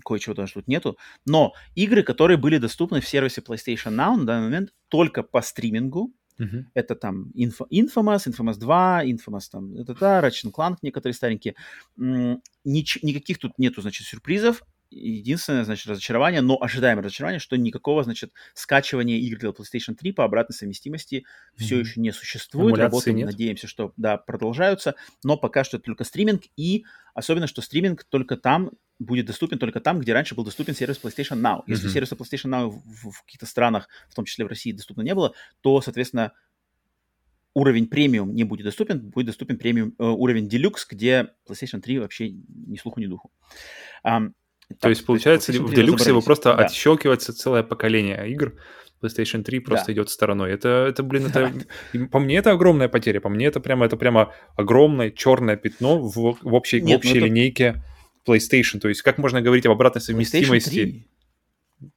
[0.05, 0.95] кое-чего даже тут нету,
[1.25, 6.13] но игры, которые были доступны в сервисе PlayStation Now на данный момент только по стримингу,
[6.39, 6.63] Uh-huh.
[6.73, 11.55] Это там Info, Infamous, Infamous 2, Infamous там, это да, Ratchet Clank некоторые старенькие.
[11.97, 18.31] Нич, никаких тут нету, значит, сюрпризов единственное, значит, разочарование, но ожидаемое разочарование, что никакого, значит,
[18.53, 21.57] скачивания игр для PlayStation 3 по обратной совместимости mm-hmm.
[21.57, 22.69] все еще не существует.
[22.69, 23.25] Эмуляции Работы, нет.
[23.27, 28.37] надеемся, что, да, продолжаются, но пока что это только стриминг, и особенно, что стриминг только
[28.37, 31.63] там будет доступен только там, где раньше был доступен сервис PlayStation Now.
[31.67, 31.93] Если mm-hmm.
[31.93, 35.33] сервиса PlayStation Now в, в каких-то странах, в том числе в России, доступно не было,
[35.61, 36.33] то, соответственно,
[37.53, 42.31] уровень премиум не будет доступен, будет доступен премиум э, уровень Deluxe, где PlayStation 3 вообще
[42.31, 43.31] ни слуху, ни духу.
[44.05, 44.33] Um,
[44.79, 46.65] то есть, получается, в делюксе его просто да.
[46.65, 48.53] отщелкивается целое поколение игр.
[49.01, 49.93] PlayStation 3 просто да.
[49.93, 50.51] идет стороной.
[50.51, 51.53] Это, это, блин, это
[52.11, 53.21] по мне это огромная потеря.
[53.21, 57.19] По мне это прямо, это прямо огромное черное пятно в, в общей, Нет, в общей
[57.19, 57.81] ну, линейке
[58.27, 58.79] PlayStation.
[58.79, 61.05] То есть, как можно говорить об обратной совместимости?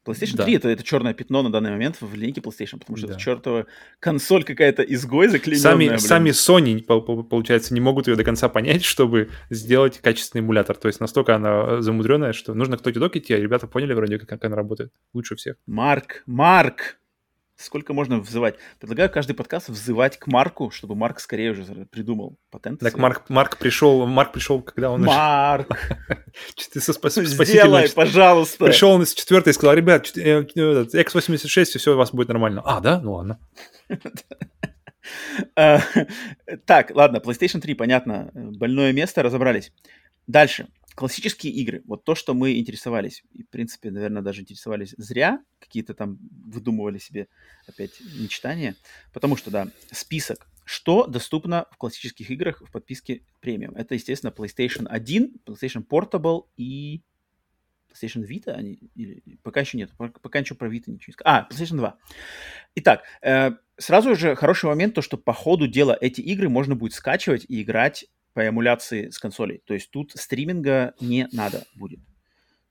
[0.07, 0.45] PlayStation да.
[0.45, 3.15] 3 это, это черное пятно на данный момент в линейке PlayStation, потому что да.
[3.15, 3.67] это чертова
[4.01, 5.99] консоль какая-то изгой заклиненная.
[5.99, 6.81] Сами, сами Sony,
[7.25, 10.77] получается, не могут ее до конца понять, чтобы сделать качественный эмулятор.
[10.77, 14.29] То есть настолько она замудренная, что нужно кто-то док идти, а ребята поняли вроде, как,
[14.29, 14.93] как она работает.
[15.13, 15.57] Лучше всех.
[15.67, 16.99] Марк, Марк,
[17.63, 18.57] Сколько можно взывать?
[18.81, 22.81] Предлагаю каждый подкаст взывать к Марку, чтобы Марк скорее уже придумал патент.
[22.81, 25.03] Так Марк, Марк пришел, Марк пришел, когда он...
[25.03, 25.69] Марк!
[26.59, 28.65] Сделай, пожалуйста!
[28.65, 32.63] Пришел он из четвертой и сказал, ребят, X86, все у вас будет нормально.
[32.65, 33.01] А, да?
[33.01, 33.39] Ну ладно.
[35.57, 35.81] Э,
[36.65, 39.73] так, ладно, PlayStation 3, понятно, больное место, разобрались.
[40.29, 40.69] Дальше
[41.03, 45.95] классические игры, вот то, что мы интересовались, и, в принципе, наверное, даже интересовались зря, какие-то
[45.95, 46.17] там
[46.47, 47.27] выдумывали себе
[47.67, 48.77] опять мечтания,
[49.13, 53.75] потому что, да, список, что доступно в классических играх в подписке премиум.
[53.75, 57.03] Это, естественно, PlayStation 1, PlayStation Portable и
[57.93, 61.35] PlayStation Vita, они, или, пока еще нет, пока, ничего про Vita ничего не сказал.
[61.35, 61.99] А, PlayStation 2.
[62.77, 66.93] Итак, э, сразу же хороший момент, то, что по ходу дела эти игры можно будет
[66.93, 69.63] скачивать и играть по эмуляции с консолей.
[69.65, 72.01] То есть тут стриминга не надо будет.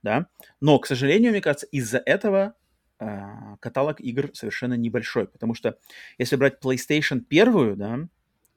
[0.02, 0.26] Да?
[0.60, 2.54] Но, к сожалению, мне кажется, из-за этого
[2.98, 3.20] э,
[3.60, 5.28] каталог игр совершенно небольшой.
[5.28, 5.78] Потому что
[6.18, 7.98] если брать PlayStation первую да,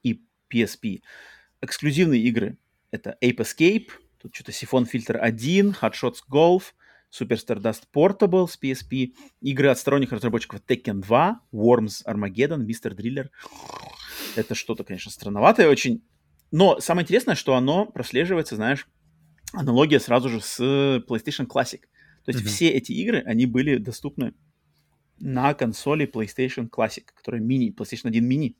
[0.02, 0.22] и
[0.52, 1.02] PSP,
[1.60, 2.58] эксклюзивные игры
[2.90, 3.88] это Ape Escape,
[4.18, 6.72] тут что-то Siphon Filter 1, Hot Shots Golf,
[7.10, 12.94] Super Stardust Portable с PSP, игры от сторонних разработчиков Tekken 2, Worms Armageddon, Mr.
[12.94, 13.28] Driller.
[14.34, 16.02] Это что-то, конечно, странноватое очень.
[16.56, 18.88] Но самое интересное, что оно прослеживается, знаешь,
[19.52, 20.58] аналогия сразу же с
[21.06, 21.82] PlayStation Classic.
[22.24, 22.46] То есть mm-hmm.
[22.48, 24.32] все эти игры, они были доступны
[25.18, 28.56] на консоли PlayStation Classic, которая мини, PlayStation 1 мини.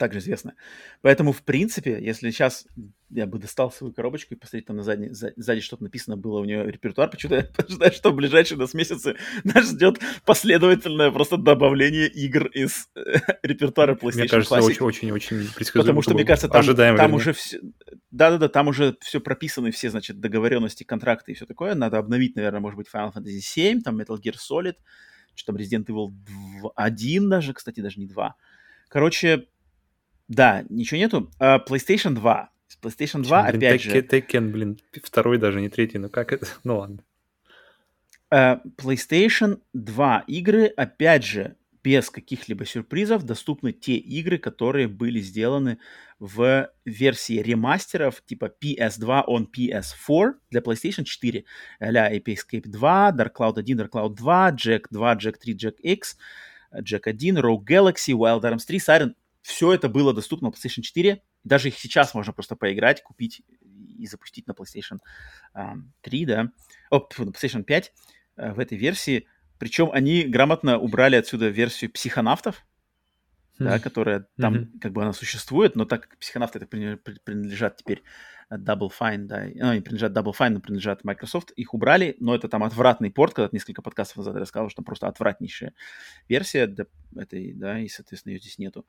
[0.00, 0.54] Также известная.
[1.02, 2.66] Поэтому, в принципе, если сейчас
[3.10, 6.44] я бы достал свою коробочку и посмотреть, там на задней, сзади что-то написано было у
[6.44, 12.08] нее репертуар, почему-то я ожидаю, что в ближайшие нас месяцы нас ждет последовательное просто добавление
[12.08, 15.84] игр из э, репертуара PlayStation Мне кажется, очень-очень-очень предсказуемо.
[15.84, 17.60] Потому что, мне кажется, там, ожидаемо, там уже все...
[18.10, 21.74] Да-да-да, там уже все прописаны, все, значит, договоренности, контракты и все такое.
[21.74, 24.76] Надо обновить, наверное, может быть, Final Fantasy 7, там Metal Gear Solid,
[25.34, 26.10] что там Resident Evil
[26.74, 28.34] 1 даже, кстати, даже не 2.
[28.88, 29.46] Короче,
[30.30, 31.28] да, ничего нету.
[31.40, 32.50] Uh, PlayStation 2.
[32.80, 33.90] PlayStation 2, блин, опять же...
[33.90, 36.46] Tekken, блин, второй даже, не третий, ну как это?
[36.64, 37.02] Ну ладно.
[38.32, 45.78] Uh, PlayStation 2 игры, опять же, без каких-либо сюрпризов, доступны те игры, которые были сделаны
[46.20, 51.44] в версии ремастеров типа PS2 on PS4 для PlayStation 4,
[51.80, 55.74] а-ля Ape Escape 2, Dark Cloud 1, Dark Cloud 2, Jack 2, Jack 3, Jack
[55.80, 56.16] X,
[56.82, 59.14] Jack 1, Rogue Galaxy, Wild Arms 3, Siren.
[59.42, 61.22] Все это было доступно на PlayStation 4.
[61.44, 63.42] Даже их сейчас можно просто поиграть, купить
[63.98, 64.98] и запустить на PlayStation
[66.02, 66.52] 3, да.
[66.90, 67.92] О, на PlayStation 5
[68.36, 69.26] э, в этой версии.
[69.58, 72.64] Причем они грамотно убрали отсюда версию психонавтов,
[73.64, 74.78] да, которая там mm-hmm.
[74.80, 78.02] как бы она существует, но так как психонавты это принадлежат теперь
[78.50, 82.48] Double Fine, да, ну, они принадлежат Double Fine, но принадлежат Microsoft, их убрали, но это
[82.48, 85.72] там отвратный порт, когда несколько подкастов назад я рассказывал, что там просто отвратнейшая
[86.28, 86.74] версия
[87.16, 88.86] этой, да, и, соответственно, ее здесь нету.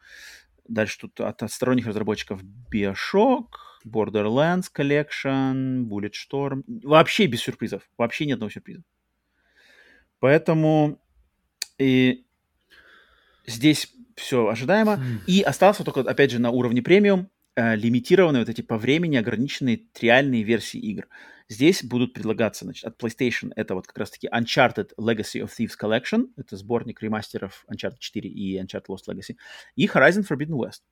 [0.68, 2.41] Дальше тут от, от сторонних разработчиков
[2.73, 3.49] Bioshock,
[3.85, 6.64] Borderlands Collection, Bulletstorm.
[6.84, 7.89] Вообще без сюрпризов.
[7.98, 8.84] Вообще ни одного сюрприза.
[10.19, 11.02] Поэтому
[11.77, 12.26] и
[13.48, 14.93] здесь все ожидаемо.
[14.93, 15.25] Mm.
[15.27, 19.77] И остался только, опять же, на уровне премиум э, лимитированные вот эти по времени ограниченные
[19.93, 21.07] триальные версии игр.
[21.49, 26.27] Здесь будут предлагаться, значит, от PlayStation это вот как раз-таки Uncharted Legacy of Thieves Collection,
[26.38, 29.35] это сборник ремастеров Uncharted 4 и Uncharted Lost Legacy,
[29.75, 30.83] и Horizon Forbidden West.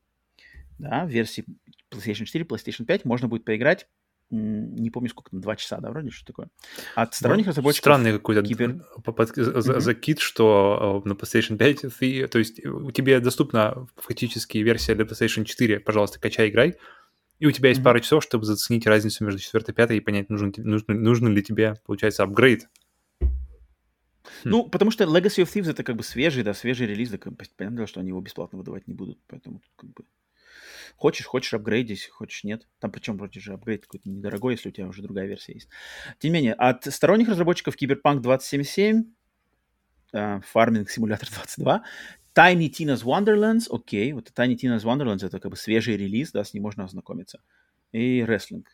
[0.77, 1.45] Да, в версии
[1.91, 3.87] PlayStation 4, PlayStation 5 можно будет поиграть
[4.31, 6.49] не помню сколько два часа, да, вроде что такое.
[6.95, 7.83] От сторонних ну, разработчиков...
[7.83, 8.85] Странный какой-то кибер...
[9.05, 9.79] mm-hmm.
[9.79, 15.05] закид, что э, на PlayStation 5 ты, то есть у тебя доступна фактически версия для
[15.05, 16.75] PlayStation 4, пожалуйста, качай, играй,
[17.39, 17.83] и у тебя есть mm-hmm.
[17.83, 21.41] пара часов, чтобы заценить разницу между четвертой и пятой и понять, нужен, нужен, нужен ли
[21.41, 22.67] тебе, получается, апгрейд.
[24.43, 24.69] Ну, хм.
[24.69, 27.17] потому что Legacy of Thieves это как бы свежий, да, свежий релиз, да,
[27.57, 30.03] понятно, что они его бесплатно выдавать не будут, поэтому как бы
[30.95, 32.67] Хочешь, хочешь апгрейдить, хочешь нет.
[32.79, 35.69] Там причем вроде же апгрейд какой-то недорогой, если у тебя уже другая версия есть.
[36.19, 39.03] Тем не менее, от сторонних разработчиков Cyberpunk 2077,
[40.13, 41.83] uh, Farming Simulator 22,
[42.35, 46.53] Tiny Tina's Wonderlands, окей, вот Tiny Tina's Wonderlands это как бы свежий релиз, да, с
[46.53, 47.41] ним можно ознакомиться.
[47.91, 48.65] И Wrestling.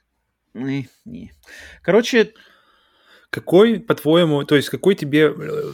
[0.54, 1.34] Не, не.
[1.82, 2.34] Короче...
[3.36, 5.74] Какой, по-твоему, то есть какой тебе э,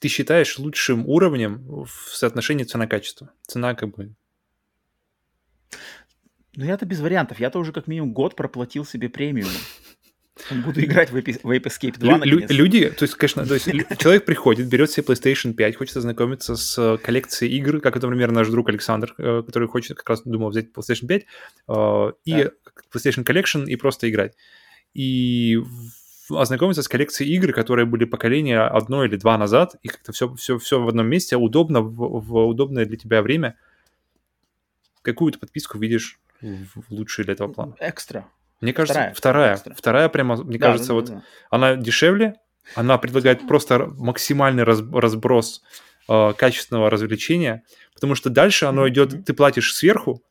[0.00, 3.30] ты считаешь лучшим уровнем в соотношении цена-качество?
[3.46, 4.14] Цена как бы
[6.56, 7.40] ну, я-то без вариантов.
[7.40, 9.50] Я-то уже как минимум год проплатил себе премиум.
[10.64, 13.66] Буду играть в Ape, Escape 2 Лю- Люди, то есть, конечно, то есть
[13.98, 18.48] человек приходит, берет себе PlayStation 5, хочет ознакомиться с коллекцией игр, как это, например, наш
[18.48, 21.26] друг Александр, э, который хочет, как раз думал взять PlayStation 5,
[21.68, 22.50] э, и да.
[22.94, 24.36] PlayStation Collection, и просто играть.
[24.94, 25.58] И
[26.30, 30.58] ознакомиться с коллекцией игр, которые были поколения одно или два назад, и как-то все, все,
[30.58, 33.56] все в одном месте, удобно, в, в удобное для тебя время.
[35.02, 37.76] Какую то подписку видишь в лучшие для этого плана.
[37.80, 38.28] Экстра.
[38.60, 39.14] Мне кажется, вторая.
[39.14, 39.74] Вторая, экстра.
[39.74, 41.22] вторая прямо, мне да, кажется, да, вот да.
[41.50, 42.34] она дешевле,
[42.74, 45.62] она предлагает просто максимальный разброс
[46.08, 47.62] э, качественного развлечения,
[47.94, 48.90] потому что дальше оно mm-hmm.
[48.90, 50.24] идет, ты платишь сверху,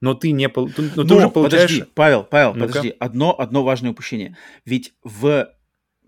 [0.00, 1.70] но ты не но, но ты уже получаешь.
[1.70, 5.52] Подожди, Павел, Павел, ну подожди, одно одно важное упущение, ведь в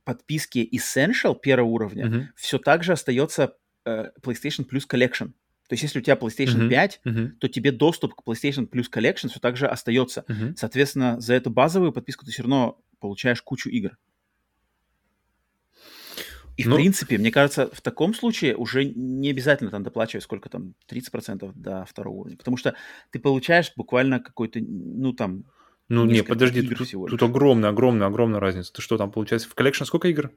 [0.05, 2.25] подписке Essential первого уровня mm-hmm.
[2.37, 3.55] все так же остается
[3.85, 5.33] э, PlayStation Plus Collection.
[5.69, 7.29] То есть, если у тебя PlayStation uh-huh, 5, uh-huh.
[7.41, 10.25] то тебе доступ к PlayStation Plus Collection все так же остается.
[10.29, 10.55] Uh-huh.
[10.57, 13.97] Соответственно, за эту базовую подписку ты все равно получаешь кучу игр.
[16.57, 20.49] И, ну, в принципе, мне кажется, в таком случае уже не обязательно там доплачивать сколько
[20.49, 22.37] там, 30% до второго уровня.
[22.37, 22.75] Потому что
[23.11, 25.45] ты получаешь буквально какой-то, ну, там...
[25.89, 28.73] Ну, не, подожди, тут, тут огромная, огромная, огромная разница.
[28.73, 30.31] Ты что там, получается, в Collection сколько игр?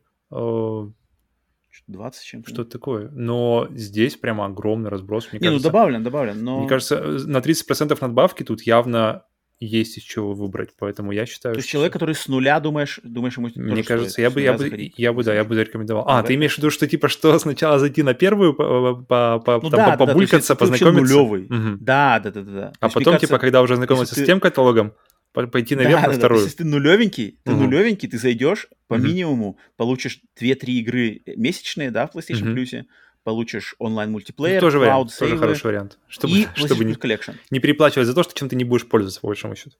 [1.87, 2.49] Э, 20 чем-то.
[2.49, 3.09] Что-то такое.
[3.11, 5.29] Но здесь прямо огромный разброс.
[5.31, 6.59] Мне Не, ну кажется, ну добавлен, добавлен, но...
[6.59, 9.23] Мне кажется, на 30% надбавки тут явно
[9.59, 11.55] есть из чего выбрать, поэтому я считаю.
[11.55, 11.77] То есть что...
[11.77, 15.23] человек, который с нуля думаешь, думаешь ему Мне кажется, я бы, я бы, я бы,
[15.23, 16.05] да, я бы зарекомендовал.
[16.07, 19.59] А, ты имеешь в виду, что типа что сначала зайти на первую, по, по, по,
[19.61, 21.15] ну, там, да, побулькаться, да, познакомиться.
[21.15, 21.45] нулевый.
[21.45, 21.77] Угу.
[21.79, 22.73] Да, да, да, да.
[22.79, 24.93] А потом кажется, типа, когда уже знакомился с тем каталогом,
[25.33, 26.39] пойти наверх да, на да, вторую.
[26.41, 26.45] Да.
[26.45, 27.63] Если ты нулевенький, ты угу.
[27.63, 29.03] нулевенький, ты зайдешь по угу.
[29.03, 32.59] минимуму, получишь 2-3 игры месячные, да, в PlayStation угу.
[32.59, 32.85] Plus,
[33.23, 35.99] получишь онлайн-мультиплеер, тоже вариант, тоже хороший вариант.
[36.07, 37.35] Чтобы, и чтобы не, Collection.
[37.51, 39.75] не переплачивать за то, что чем ты не будешь пользоваться, по большому счету.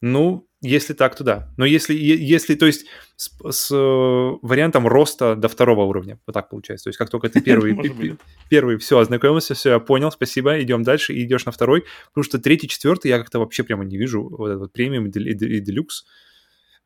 [0.00, 1.48] Ну, если так, то да.
[1.56, 2.86] Но если, если то есть
[3.16, 6.84] с, с э, вариантом роста до второго уровня, вот так получается.
[6.84, 7.74] То есть как только ты первый,
[8.50, 12.38] первый все, ознакомился, все, я понял, спасибо, идем дальше, и идешь на второй, потому что
[12.38, 15.10] третий, четвертый я как-то вообще прямо не вижу вот этот премиум и
[15.60, 16.04] делюкс.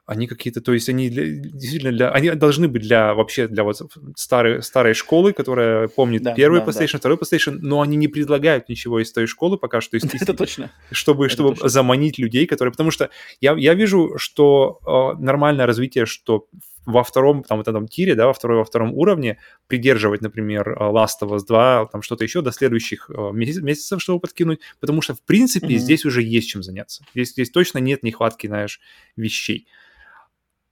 [0.07, 3.81] Они какие-то, то есть они для, действительно для, они должны быть для вообще для вот
[4.17, 6.99] старой старой школы, которая помнит да, первый да, PlayStation, да.
[6.99, 9.97] второй PlayStation, но они не предлагают ничего из той школы пока что.
[9.97, 10.71] Из, Это точно.
[10.91, 11.69] Чтобы Это чтобы точно.
[11.69, 13.09] заманить людей, которые, потому что
[13.41, 16.49] я я вижу, что э, нормальное развитие, что
[16.87, 21.23] во втором там вот этом тире, да, во второй во втором уровне придерживать, например, Last
[21.23, 25.15] of Us 2, там что-то еще до следующих э, месяц, месяцев, чтобы подкинуть, потому что
[25.15, 25.79] в принципе mm-hmm.
[25.79, 27.05] здесь уже есть чем заняться.
[27.15, 28.81] Здесь здесь точно нет нехватки, знаешь,
[29.17, 29.67] вещей.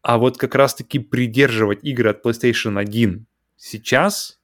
[0.03, 3.27] А вот как раз-таки придерживать игры от PlayStation 1
[3.57, 4.41] сейчас,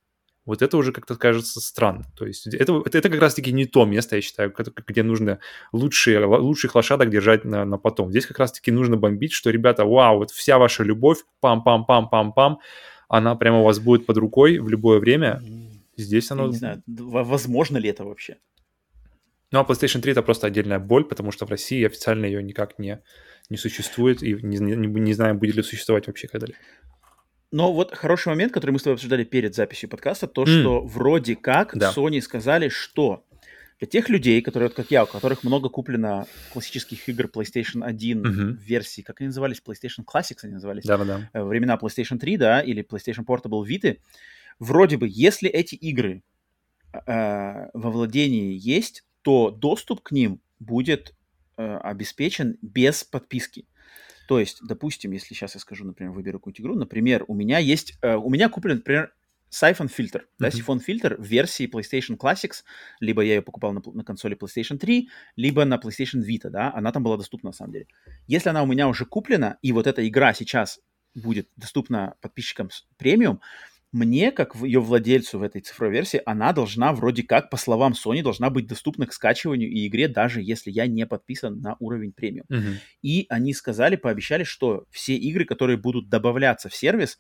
[0.49, 2.05] вот это уже как-то кажется странно.
[2.17, 4.55] То есть это, это, это как раз-таки не то место, я считаю,
[4.87, 5.41] где нужно
[5.73, 8.11] лучшие, лучших лошадок держать на, на потом.
[8.11, 12.57] Здесь как раз-таки нужно бомбить, что, ребята, вау, вот вся ваша любовь, пам-пам-пам-пам-пам,
[13.09, 15.43] она прямо у вас будет под рукой в любое время.
[15.97, 16.45] Здесь оно...
[16.45, 18.37] Я не знаю, возможно ли это вообще?
[19.51, 22.79] Ну, а PlayStation 3 это просто отдельная боль, потому что в России официально ее никак
[22.79, 23.01] не,
[23.49, 26.59] не существует, и не, не, не знаем, будет ли существовать вообще когда-либо.
[27.51, 30.47] Но вот хороший момент, который мы с тобой обсуждали перед записью подкаста, то, mm.
[30.47, 31.93] что вроде как да.
[31.97, 33.25] Sony сказали, что
[33.79, 38.57] для тех людей, которые, как я, у которых много куплено классических игр PlayStation 1 mm-hmm.
[38.57, 41.31] версии, как они назывались, PlayStation Classics они назывались, да, да.
[41.33, 43.99] Э, времена PlayStation 3, да, или PlayStation Portable Vita,
[44.59, 46.23] вроде бы, если эти игры
[46.93, 51.15] э, во владении есть, то доступ к ним будет
[51.59, 53.67] Э, обеспечен без подписки.
[54.29, 57.99] То есть, допустим, если сейчас я скажу, например, выберу какую-нибудь игру, например, у меня есть,
[58.01, 59.13] э, у меня куплен, например,
[59.51, 60.35] Siphon фильтр, mm-hmm.
[60.39, 62.63] да, Siphon фильтр в версии PlayStation Classics,
[63.01, 66.93] либо я ее покупал на, на консоли PlayStation 3, либо на PlayStation Vita, да, она
[66.93, 67.89] там была доступна на самом деле.
[68.29, 70.79] Если она у меня уже куплена, и вот эта игра сейчас
[71.17, 73.41] будет доступна подписчикам премиум,
[73.91, 78.23] мне, как ее владельцу в этой цифровой версии, она должна вроде как, по словам Sony,
[78.23, 82.47] должна быть доступна к скачиванию и игре, даже если я не подписан на уровень премиум.
[82.51, 82.75] Uh-huh.
[83.03, 87.19] И они сказали, пообещали, что все игры, которые будут добавляться в сервис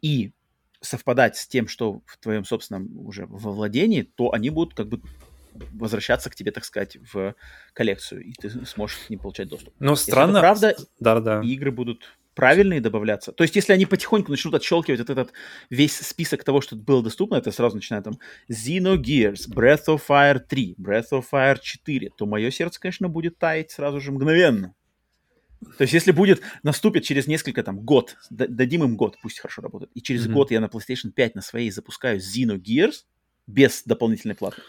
[0.00, 0.32] и
[0.80, 5.02] совпадать с тем, что в твоем собственном уже во владении, то они будут как бы
[5.72, 7.34] возвращаться к тебе, так сказать, в
[7.72, 9.74] коллекцию, и ты сможешь к ним получать доступ.
[9.78, 10.40] Но странно...
[10.40, 11.40] правда, да, да.
[11.42, 13.32] игры будут правильные добавляться.
[13.32, 15.32] То есть, если они потихоньку начнут отщелкивать вот этот
[15.70, 20.76] весь список того, что было доступно, это сразу начинает там Xenogears, Breath of Fire 3,
[20.78, 24.72] Breath of Fire 4, то мое сердце, конечно, будет таять сразу же мгновенно.
[25.78, 29.90] То есть, если будет, наступит через несколько, там, год, дадим им год, пусть хорошо работает,
[29.94, 30.32] и через mm-hmm.
[30.32, 32.98] год я на PlayStation 5 на своей запускаю Xenogears
[33.48, 34.62] без дополнительной платы,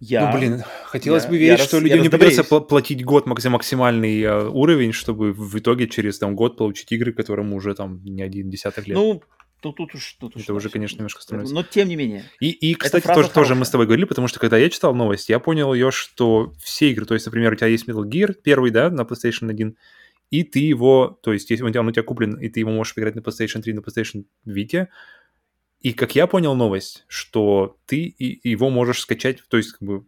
[0.00, 3.26] я, ну, блин, хотелось я, бы верить, я что раз, людям не придется платить год
[3.26, 8.22] максимальный э, уровень, чтобы в итоге через там год получить игры, которым уже там не
[8.22, 8.96] один десяток лет.
[8.96, 9.22] Ну,
[9.60, 10.16] тут, тут уж...
[10.18, 11.54] Тут Это уж, уже, конечно, немножко становится.
[11.54, 12.24] Но тем не менее.
[12.40, 15.28] И, и кстати, тоже, тоже мы с тобой говорили, потому что когда я читал новость,
[15.28, 18.70] я понял ее, что все игры, то есть, например, у тебя есть Metal Gear первый,
[18.70, 19.76] да, на PlayStation 1,
[20.30, 23.16] и ты его, то есть, если он у тебя куплен, и ты его можешь играть
[23.16, 24.86] на PlayStation 3, на PlayStation Vita,
[25.80, 30.04] и как я понял новость, что ты и его можешь скачать, то есть как бы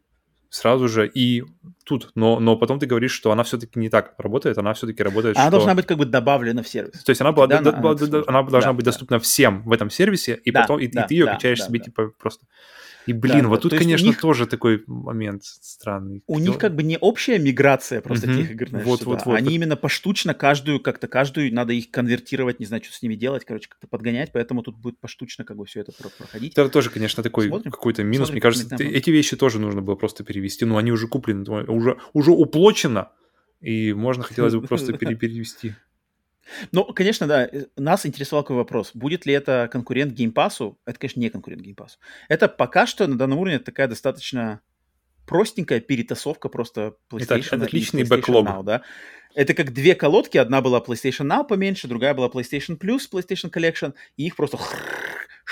[0.50, 1.44] сразу же и
[1.84, 5.36] тут, но, но потом ты говоришь, что она все-таки не так работает, она все-таки работает,
[5.36, 5.52] Она что...
[5.52, 7.02] должна быть как бы добавлена в сервис.
[7.02, 7.90] То есть она, была, да, она, она,
[8.26, 9.22] она должна да, быть доступна да.
[9.22, 11.66] всем в этом сервисе, и да, потом и, да, и ты ее да, качаешь да,
[11.66, 11.84] себе да.
[11.86, 12.44] типа просто...
[13.06, 13.62] И, блин, да, вот да.
[13.62, 14.20] тут, То конечно, них...
[14.20, 16.22] тоже такой момент странный.
[16.26, 16.42] У Кто...
[16.42, 18.38] них как бы не общая миграция просто угу.
[18.38, 19.54] тех игр, знаешь, вот, вот, вот, Они вот.
[19.54, 23.68] именно поштучно каждую, как-то каждую, надо их конвертировать, не знаю, что с ними делать, короче,
[23.68, 26.52] как-то подгонять, поэтому тут будет поштучно как бы все это проходить.
[26.52, 27.70] Это тоже, конечно, такой Смотрим.
[27.70, 28.28] какой-то минус.
[28.28, 31.44] Смотрим, Мне кажется, ты, эти вещи тоже нужно было просто перевести, но они уже куплены,
[31.68, 33.10] уже, уже уплочено,
[33.60, 35.74] и можно хотелось бы просто перевести.
[36.72, 37.46] Ну, конечно, да.
[37.46, 38.92] Э, нас интересовал какой вопрос.
[38.94, 40.78] Будет ли это конкурент геймпасу?
[40.86, 41.98] Это, конечно, не конкурент геймпасу.
[42.28, 44.60] Это пока что на данном уровне такая достаточно
[45.26, 48.46] простенькая перетасовка просто PlayStation это, это отличный бэклог.
[48.46, 48.82] Now, да?
[49.34, 50.36] Это как две колодки.
[50.36, 53.94] Одна была PlayStation Now поменьше, другая была PlayStation Plus, PlayStation Collection.
[54.16, 54.58] И их просто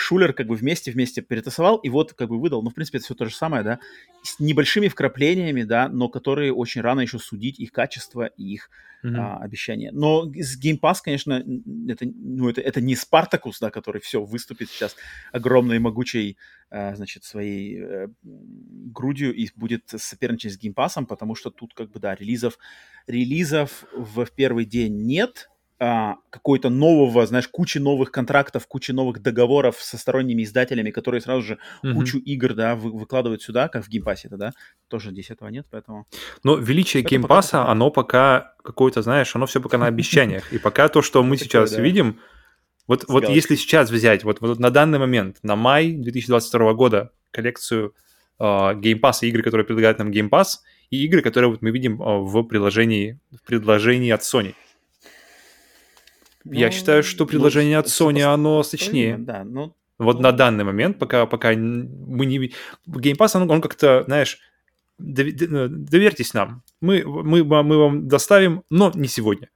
[0.01, 2.63] Шулер как бы вместе-вместе перетасовал и вот как бы выдал.
[2.63, 3.81] Ну, в принципе, это все то же самое, да,
[4.23, 8.71] с небольшими вкраплениями, да, но которые очень рано еще судить их качество и их
[9.05, 9.15] mm-hmm.
[9.15, 9.91] а, обещания.
[9.93, 11.45] Но с Game Pass, конечно,
[11.87, 14.97] это, ну, это, это не Спартакус, да, который все выступит сейчас
[15.33, 16.39] огромной могучей,
[16.71, 21.91] а, значит, своей а, грудью и будет соперничать с Game Pass, потому что тут как
[21.91, 22.59] бы, да, релизов,
[23.07, 25.51] релизов в первый день нет,
[25.82, 31.43] а, какой-то нового, знаешь, кучи новых контрактов, кучи новых договоров со сторонними издателями, которые сразу
[31.43, 31.94] же mm-hmm.
[31.94, 34.52] кучу игр, да, вы, выкладывают сюда, как в Game Pass е это, да,
[34.89, 36.07] тоже здесь этого нет, поэтому...
[36.44, 37.73] Но величие геймпасса, пока...
[37.73, 41.74] оно пока какое-то, знаешь, оно все пока на обещаниях, и пока то, что мы сейчас
[41.78, 42.20] видим,
[42.86, 47.94] вот, вот если сейчас взять, вот, вот на данный момент, на май 2022 года коллекцию
[48.39, 50.59] Game Pass, игры, которые предлагают нам Pass,
[50.90, 54.55] и игры, которые вот мы видим uh, в приложении, в предложении от Sony.
[56.45, 59.19] Ну, Я считаю, что предложение ну, от Sony, оно сочнее.
[59.19, 60.23] Да, ну, вот ну...
[60.23, 62.39] на данный момент, пока, пока мы не...
[62.89, 64.39] Game Pass, он, он как-то, знаешь,
[64.99, 66.62] доверьтесь нам.
[66.81, 69.49] Мы, мы, мы вам доставим, но не сегодня.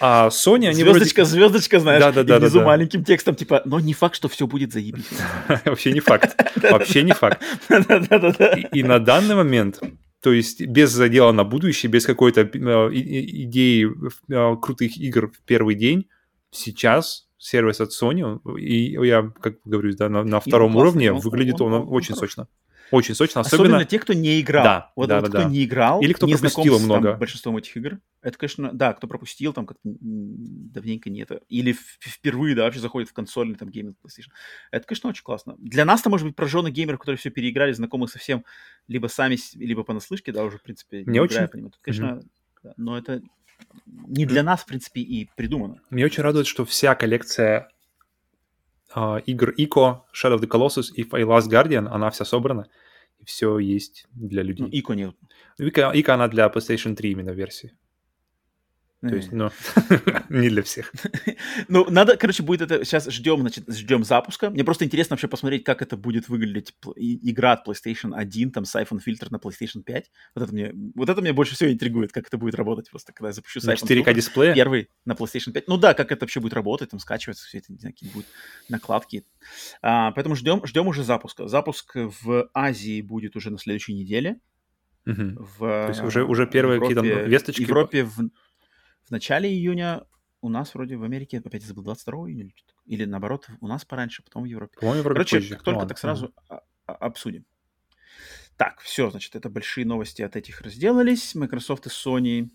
[0.00, 1.30] А Sony, они Звездочка, вроде...
[1.30, 2.66] звездочка, знаешь, да, да, да, и внизу да, да.
[2.66, 5.04] маленьким текстом, типа, но не факт, что все будет заебись.
[5.64, 6.36] Вообще не факт.
[6.62, 7.40] Вообще не факт.
[8.72, 9.80] И на данный момент,
[10.24, 13.86] то есть без задела на будущее, без какой-то э, идеи
[14.30, 16.08] э, крутых игр в первый день,
[16.50, 21.74] сейчас сервис от Sony, и я, как говорю, да, на, на втором уровне выглядит он,
[21.74, 22.48] очень сочно.
[22.90, 23.64] Очень сочно, особенно...
[23.64, 24.64] Особенно те, кто не играл.
[24.64, 25.52] Да, вот, да, вот да, кто да.
[25.52, 27.10] не играл, Или кто не пропустил с, много.
[27.10, 27.98] Там, большинством этих игр.
[28.22, 31.40] Это, конечно, да, кто пропустил, там как давненько не это.
[31.48, 34.30] Или впервые, да, вообще заходит в консольный там гейминг PlayStation.
[34.70, 35.56] Это, конечно, очень классно.
[35.58, 38.44] Для нас-то, может быть, прожженных геймеров, которые все переиграли, знакомы совсем
[38.88, 41.48] либо сами, либо понаслышке, да, уже, в принципе, не, не очень.
[41.48, 41.70] По нему.
[41.70, 42.28] Тут, конечно, mm-hmm.
[42.62, 43.22] да, но это
[43.84, 45.80] не для нас, в принципе, и придумано.
[45.90, 47.68] Мне очень радует, что вся коллекция
[48.94, 52.68] uh, игр ICO, Shadow of the Colossus и Last Guardian, она вся собрана
[53.24, 54.66] все есть для людей.
[54.66, 55.14] Ну, Ико нет.
[55.58, 57.72] Ика, Ика, она для PlayStation 3 именно версии.
[59.08, 59.50] То есть, ну,
[60.28, 60.92] не для всех.
[61.68, 62.84] Ну, надо, короче, будет это...
[62.84, 64.50] Сейчас ждем, значит, ждем запуска.
[64.50, 69.00] Мне просто интересно вообще посмотреть, как это будет выглядеть игра от PlayStation 1, там, iPhone
[69.00, 70.10] фильтр на PlayStation 5.
[70.34, 73.28] Вот это мне, вот это меня больше всего интригует, как это будет работать просто, когда
[73.28, 74.54] я запущу с iPhone 4К дисплея?
[74.54, 75.68] Первый на PlayStation 5.
[75.68, 78.26] Ну да, как это вообще будет работать, там, скачиваться, все это, не знаю, какие будут
[78.68, 79.24] накладки.
[79.82, 81.48] А, поэтому ждем, ждем уже запуска.
[81.48, 84.40] Запуск в Азии будет уже на следующей неделе.
[85.06, 85.44] Угу.
[85.58, 87.64] В, То есть уже, уже первые какие-то весточки?
[87.64, 88.30] В Европе в,
[89.06, 90.04] в начале июня
[90.40, 92.52] у нас вроде в Америке, опять забыл, 22 июня
[92.84, 94.76] или наоборот, у нас пораньше, потом в Европе.
[94.78, 95.54] По-моему, Европе Короче, позже.
[95.54, 96.60] как только ну, так сразу угу.
[96.86, 97.46] обсудим.
[98.56, 101.34] Так, все, значит, это большие новости от этих разделались.
[101.34, 102.50] Microsoft и Sony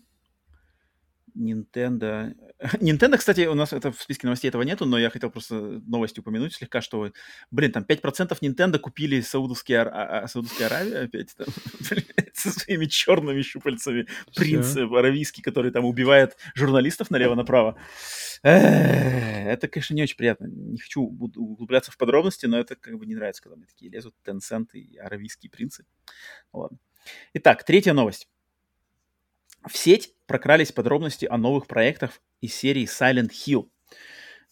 [1.34, 2.34] Nintendo.
[2.80, 5.54] Nintendo, кстати, у нас это в списке новостей этого нету, но я хотел просто
[5.86, 7.12] новости упомянуть слегка, что,
[7.50, 11.46] блин, там 5% Nintendo купили Саудовские, а, а, Саудовские Аравии опять там,
[12.34, 14.06] со своими черными щупальцами.
[14.34, 17.76] Принц аравийский, который там убивает журналистов налево-направо.
[18.42, 20.46] Это, конечно, не очень приятно.
[20.46, 24.14] Не хочу углубляться в подробности, но это как бы не нравится, когда мне такие лезут
[24.24, 25.84] Tencent и аравийские принцы.
[26.52, 26.78] Ладно.
[27.34, 28.28] Итак, третья новость.
[29.66, 33.68] В сеть прокрались подробности о новых проектах из серии Silent Hill.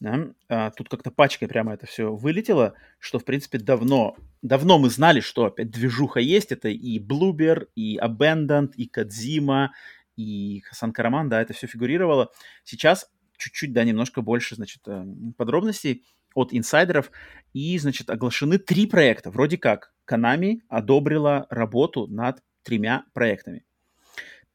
[0.01, 0.29] Да?
[0.49, 5.21] А, тут как-то пачкой прямо это все вылетело, что, в принципе, давно, давно мы знали,
[5.21, 6.53] что опять движуха есть.
[6.53, 9.73] Это и Bloober, и Abandoned, и Кадзима,
[10.17, 12.33] и Хасан Караман, да, это все фигурировало.
[12.65, 15.05] Сейчас чуть-чуть, да, немножко больше, значит, э,
[15.37, 16.05] подробностей
[16.35, 17.11] от инсайдеров.
[17.55, 19.31] И, значит, оглашены три проекта.
[19.31, 23.65] Вроде как, Konami одобрила работу над тремя проектами.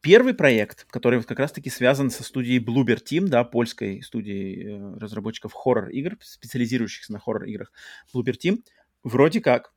[0.04, 4.98] Первый проект, который вот как раз-таки связан со студией Bloober Team, да, польской студией э,
[5.00, 7.72] разработчиков хоррор-игр, специализирующихся на хоррор-играх
[8.14, 8.58] Bloober Team,
[9.02, 9.74] вроде как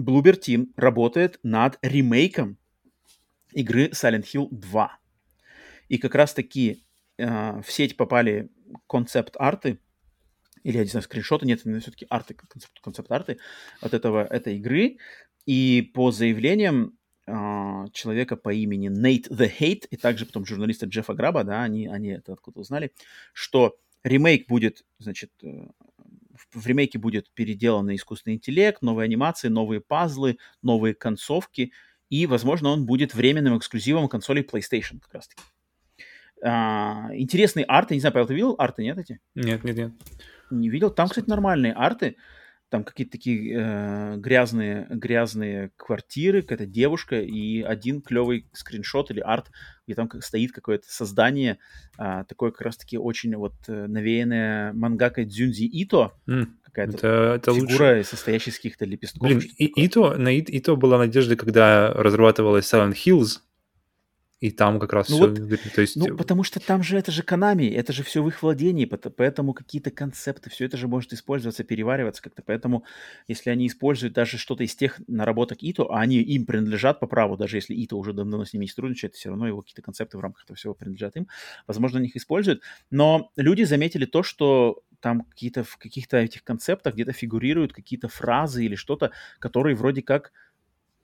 [0.00, 2.56] Bloober Team работает над ремейком
[3.52, 4.98] игры Silent Hill 2.
[5.88, 6.84] И как раз-таки
[7.16, 8.50] э, в сеть попали
[8.86, 9.80] концепт-арты,
[10.62, 12.36] или, я не знаю, скриншоты, нет, все-таки арты,
[12.80, 13.38] концепт-арты
[13.80, 14.98] от этого, этой игры.
[15.46, 16.97] И по заявлениям
[17.92, 22.08] человека по имени Нейт The Hate и также потом журналиста Джеффа Граба, да, они, они
[22.08, 22.92] это откуда узнали,
[23.32, 25.66] что ремейк будет, значит, э,
[26.52, 31.72] в ремейке будет переделанный искусственный интеллект, новые анимации, новые пазлы, новые концовки,
[32.10, 35.42] и, возможно, он будет временным эксклюзивом консолей PlayStation как раз-таки.
[36.42, 39.20] А, интересный арт, я не знаю, Павел, ты видел арты, нет эти?
[39.34, 39.92] Нет, нет, нет.
[40.50, 40.90] Не видел?
[40.90, 42.16] Там, кстати, нормальные арты
[42.70, 49.50] там какие-то такие э, грязные, грязные квартиры, какая-то девушка и один клевый скриншот или арт,
[49.86, 51.58] где там стоит какое-то создание,
[51.98, 56.46] э, такое как раз-таки очень вот э, навеянное мангакой Дзюнзи Ито, mm.
[56.64, 58.04] какая-то это, это фигура, лучше.
[58.04, 59.22] состоящая из каких-то лепестков.
[59.22, 63.38] Блин, и, Ито, на Ито была надежда, когда разрабатывалась Silent Hills,
[64.40, 65.96] и там как раз ну все, вот, то есть...
[65.96, 69.52] Ну, потому что там же это же Konami, это же все в их владении, поэтому
[69.52, 72.42] какие-то концепты, все это же может использоваться, перевариваться как-то.
[72.42, 72.84] Поэтому,
[73.26, 77.36] если они используют даже что-то из тех наработок Ито, а они им принадлежат по праву,
[77.36, 80.20] даже если Ито уже давно с ними не сотрудничает, все равно его какие-то концепты в
[80.20, 81.26] рамках этого всего принадлежат им.
[81.66, 82.62] Возможно, они их используют.
[82.90, 88.64] Но люди заметили то, что там какие-то в каких-то этих концептах где-то фигурируют какие-то фразы
[88.64, 90.32] или что-то, которые вроде как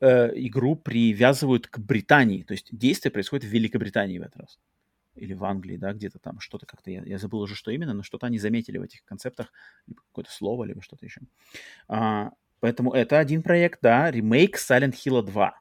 [0.04, 2.42] э, игру привязывают к Британии.
[2.42, 4.58] То есть действие происходит в Великобритании в этот раз.
[5.14, 8.02] Или в Англии, да, где-то там что-то как-то, я, я забыл уже, что именно, но
[8.02, 9.52] что-то они заметили в этих концептах,
[9.86, 11.20] либо какое-то слово, либо что-то еще.
[11.88, 15.60] А, поэтому это один проект, да, ремейк Silent Hill 2.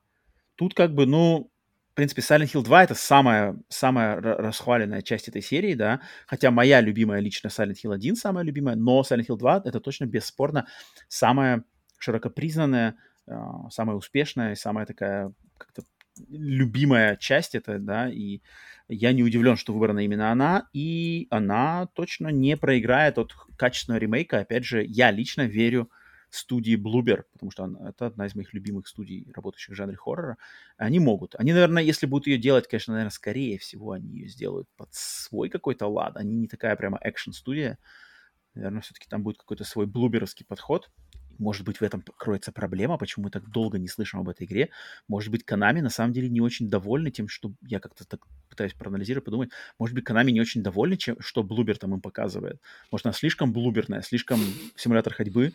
[0.55, 1.51] Тут как бы, ну,
[1.91, 6.81] в принципе, Silent Hill 2 это самая, самая расхваленная часть этой серии, да, хотя моя
[6.81, 10.67] любимая лично Silent Hill 1 самая любимая, но Silent Hill 2 это точно бесспорно
[11.07, 11.63] самая
[11.99, 12.95] широко признанная, а,
[13.69, 15.83] самая успешная, самая такая как-то
[16.29, 18.41] любимая часть это, да, и
[18.87, 24.39] я не удивлен, что выбрана именно она, и она точно не проиграет от качественного ремейка.
[24.39, 25.89] Опять же, я лично верю
[26.29, 30.37] студии Bloober, потому что она, это одна из моих любимых студий, работающих в жанре хоррора.
[30.77, 31.35] Они могут.
[31.35, 35.49] Они, наверное, если будут ее делать, конечно, наверное, скорее всего, они ее сделают под свой
[35.49, 36.17] какой-то лад.
[36.17, 37.77] Они не такая прямо экшн-студия.
[38.55, 40.89] Наверное, все-таки там будет какой-то свой блуберовский подход.
[41.39, 44.69] Может быть, в этом кроется проблема, почему мы так долго не слышим об этой игре.
[45.07, 48.73] Может быть, Konami на самом деле не очень довольны тем, что я как-то так пытаюсь
[48.73, 49.49] проанализировать, подумать.
[49.79, 52.61] Может быть, Konami не очень довольны, чем, что Блубер там им показывает.
[52.91, 54.39] Может, она слишком блуберная, слишком
[54.75, 55.53] симулятор ходьбы,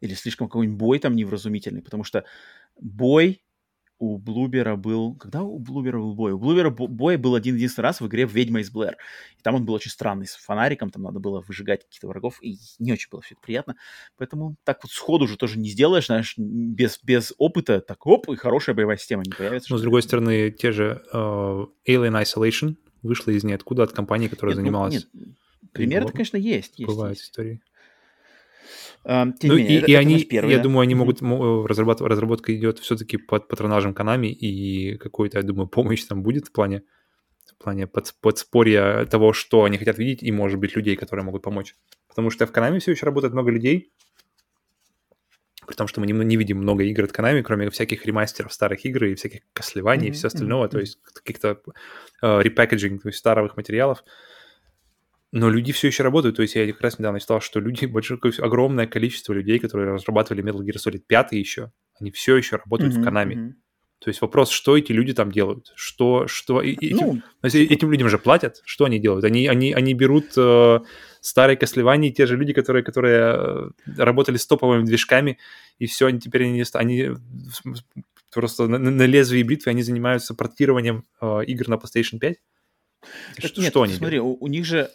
[0.00, 2.24] или слишком какой-нибудь бой там невразумительный, потому что
[2.80, 3.42] бой
[4.00, 5.14] у Блубера был...
[5.14, 6.32] Когда у Блубера был бой?
[6.32, 8.96] У Блубера бой был один-единственный раз в игре «Ведьма из Блэр».
[9.38, 12.56] И там он был очень странный, с фонариком, там надо было выжигать каких-то врагов, и
[12.78, 13.76] не очень было все это приятно.
[14.16, 18.36] Поэтому так вот сходу уже тоже не сделаешь, знаешь, без, без опыта, так оп, и
[18.36, 19.70] хорошая боевая система не появится.
[19.70, 24.54] Но, с другой стороны, те же uh, Alien Isolation вышла из ниоткуда от компании, которая
[24.54, 25.06] нет, ну, занималась...
[25.12, 25.36] Ну, нет,
[25.72, 26.78] примеры конечно, есть.
[26.78, 27.30] есть Бывают есть.
[27.30, 27.60] истории.
[29.02, 32.54] Um, ну менее, и, это, и это они, первый, я думаю, они могут, разработка, разработка
[32.54, 36.82] идет все-таки под патронажем Konami, и какой-то, я думаю, помощь там будет в плане,
[37.46, 41.42] в плане под, подспорья того, что они хотят видеть, и, может быть, людей, которые могут
[41.42, 41.76] помочь.
[42.08, 43.90] Потому что в Konami все еще работает много людей,
[45.66, 48.84] при том, что мы не, не видим много игр от Konami, кроме всяких ремастеров старых
[48.84, 50.10] игр и всяких кослеваний mm-hmm.
[50.10, 50.70] и все остального, mm-hmm.
[50.70, 51.62] то есть каких-то
[52.22, 54.04] э, то есть старых материалов.
[55.32, 56.36] Но люди все еще работают.
[56.36, 60.42] То есть я как раз недавно читал, что люди, большое, огромное количество людей, которые разрабатывали
[60.42, 63.34] Metal Gear Solid 5 еще, они все еще работают mm-hmm, в Konami.
[63.34, 63.52] Mm-hmm.
[64.00, 65.72] То есть вопрос, что эти люди там делают?
[65.74, 66.62] Что, что...
[66.62, 68.62] И, этим, ну, этим людям же платят.
[68.64, 69.26] Что они делают?
[69.26, 70.80] Они, они, они берут э,
[71.20, 75.38] старые Кослевания, те же люди, которые, которые э, работали с топовыми движками,
[75.78, 77.10] и все, они теперь они, они
[78.32, 82.36] просто на, на лезвии бритвы, они занимаются портированием э, игр на PlayStation 5.
[83.36, 84.90] Так что, нет, что они смотри, у, у них же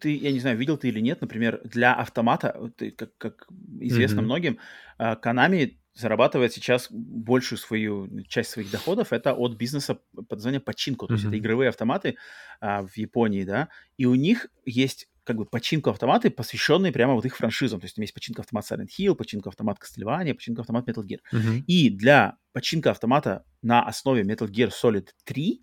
[0.00, 3.46] ты, я не знаю, видел ты или нет, например, для автомата, ты, как, как
[3.80, 4.24] известно mm-hmm.
[4.24, 4.58] многим,
[4.98, 11.12] Konami зарабатывает сейчас большую свою часть своих доходов это от бизнеса под названием починку, то
[11.12, 11.16] mm-hmm.
[11.16, 12.16] есть это игровые автоматы
[12.60, 17.24] а, в Японии, да, и у них есть как бы починку автоматы, посвященные прямо вот
[17.24, 17.78] их франшизам.
[17.78, 21.18] То есть там есть починка автомат Silent Hill, починка автомат Castlevania, починка автомат Metal Gear.
[21.32, 21.62] Uh-huh.
[21.68, 25.62] И для починка автомата на основе Metal Gear Solid 3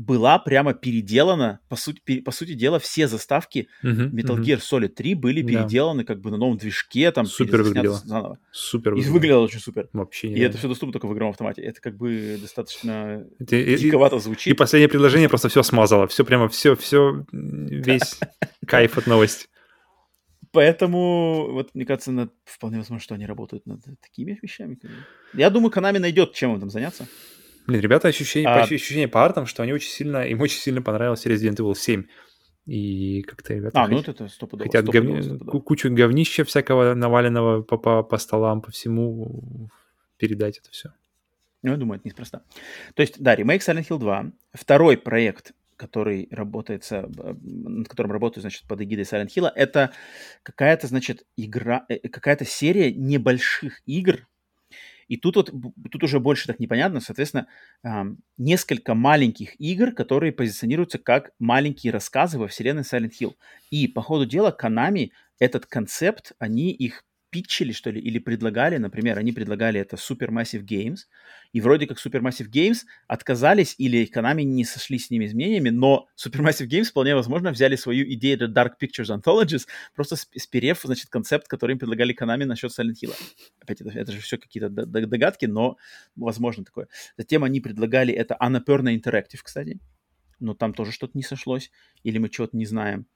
[0.00, 4.42] была прямо переделана, по сути, по сути дела, все заставки uh-huh, Metal uh-huh.
[4.42, 6.14] Gear Solid 3 были переделаны да.
[6.14, 7.96] как бы на новом движке, там, супер выглядело.
[7.96, 8.38] заново.
[8.50, 9.10] Супер выглядело.
[9.10, 9.90] И выглядело очень супер.
[9.92, 11.60] Вообще не И это все доступно только в игровом автомате.
[11.62, 14.54] Это как бы достаточно это, диковато звучит.
[14.54, 16.06] И последнее предложение просто все смазало.
[16.06, 18.18] Все прямо, все, все, весь
[18.66, 19.48] кайф от новости.
[20.52, 24.78] Поэтому, вот, мне кажется, над, вполне возможно, что они работают над такими вещами.
[25.34, 27.06] Я думаю, Konami найдет, чем им там заняться.
[27.70, 28.62] Блин, ребята, ощущение, а...
[28.62, 32.04] ощущение по артам, что они очень сильно, им очень сильно понравилась Resident Evil 7.
[32.66, 35.22] И как-то ребята а, ну, это стопудово, хотят стопудово, говни...
[35.22, 35.60] стопудово.
[35.60, 39.70] кучу говнища всякого наваленного по, по, по столам, по всему
[40.16, 40.92] передать это все.
[41.62, 42.42] Ну, я думаю, это неспроста.
[42.94, 44.32] То есть, да, ремейк Silent Hill 2.
[44.54, 47.08] Второй проект, который работается,
[47.40, 49.92] над которым работаю, значит, под эгидой Silent Hill, это
[50.42, 54.26] какая-то, значит, игра, э, какая-то серия небольших игр,
[55.10, 55.52] и тут вот
[55.90, 57.48] тут уже больше так непонятно, соответственно,
[58.38, 63.34] несколько маленьких игр, которые позиционируются как маленькие рассказы во вселенной Silent Hill.
[63.70, 65.10] И по ходу дела Konami
[65.40, 71.06] этот концепт, они их питчили, что ли, или предлагали, например, они предлагали это Supermassive Games,
[71.52, 76.68] и вроде как Supermassive Games отказались или Konami не сошли с ними изменениями, но Supermassive
[76.68, 81.72] Games вполне возможно взяли свою идею The Dark Pictures Anthologies, просто сперев, значит, концепт, который
[81.72, 83.14] им предлагали Konami насчет Silent Hill.
[83.60, 85.76] Опять, это, это же все какие-то догадки, но
[86.16, 86.88] возможно такое.
[87.16, 89.78] Затем они предлагали это Annapurna Interactive, кстати,
[90.40, 91.70] но там тоже что-то не сошлось,
[92.02, 93.06] или мы чего-то не знаем.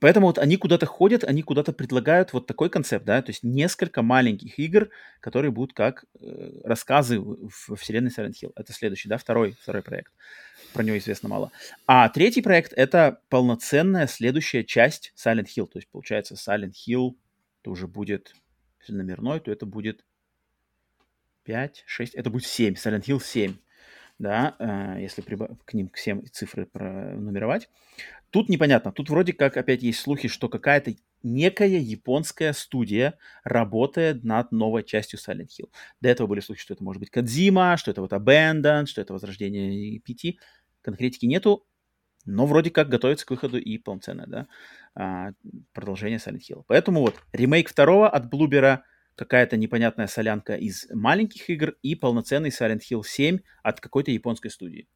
[0.00, 4.02] Поэтому вот они куда-то ходят, они куда-то предлагают вот такой концепт, да, то есть несколько
[4.02, 4.88] маленьких игр,
[5.20, 8.52] которые будут как э, рассказы в, в вселенной Silent Hill.
[8.56, 10.12] Это следующий, да, второй, второй проект.
[10.72, 11.52] Про него известно мало.
[11.86, 15.66] А третий проект— это полноценная следующая часть Silent Hill.
[15.66, 17.14] То есть, получается, Silent Hill
[17.60, 18.34] это уже будет,
[18.80, 20.04] если номерной, то это будет
[21.44, 23.56] 5, 6, это будет 7, Silent Hill 7
[24.22, 27.68] да, э, если к ним всем цифры пронумеровать.
[28.30, 28.92] Тут непонятно.
[28.92, 35.18] Тут вроде как опять есть слухи, что какая-то некая японская студия работает над новой частью
[35.18, 35.70] Silent Hill.
[36.00, 39.12] До этого были слухи, что это может быть Кадзима, что это вот Abandon, что это
[39.12, 40.36] Возрождение PT.
[40.82, 41.66] Конкретики нету,
[42.24, 44.46] но вроде как готовится к выходу и полноценное, да,
[44.94, 45.32] а,
[45.72, 46.64] продолжение Silent Hill.
[46.68, 48.84] Поэтому вот ремейк второго от Блубера,
[49.16, 54.88] какая-то непонятная солянка из маленьких игр и полноценный Silent Hill 7 от какой-то японской студии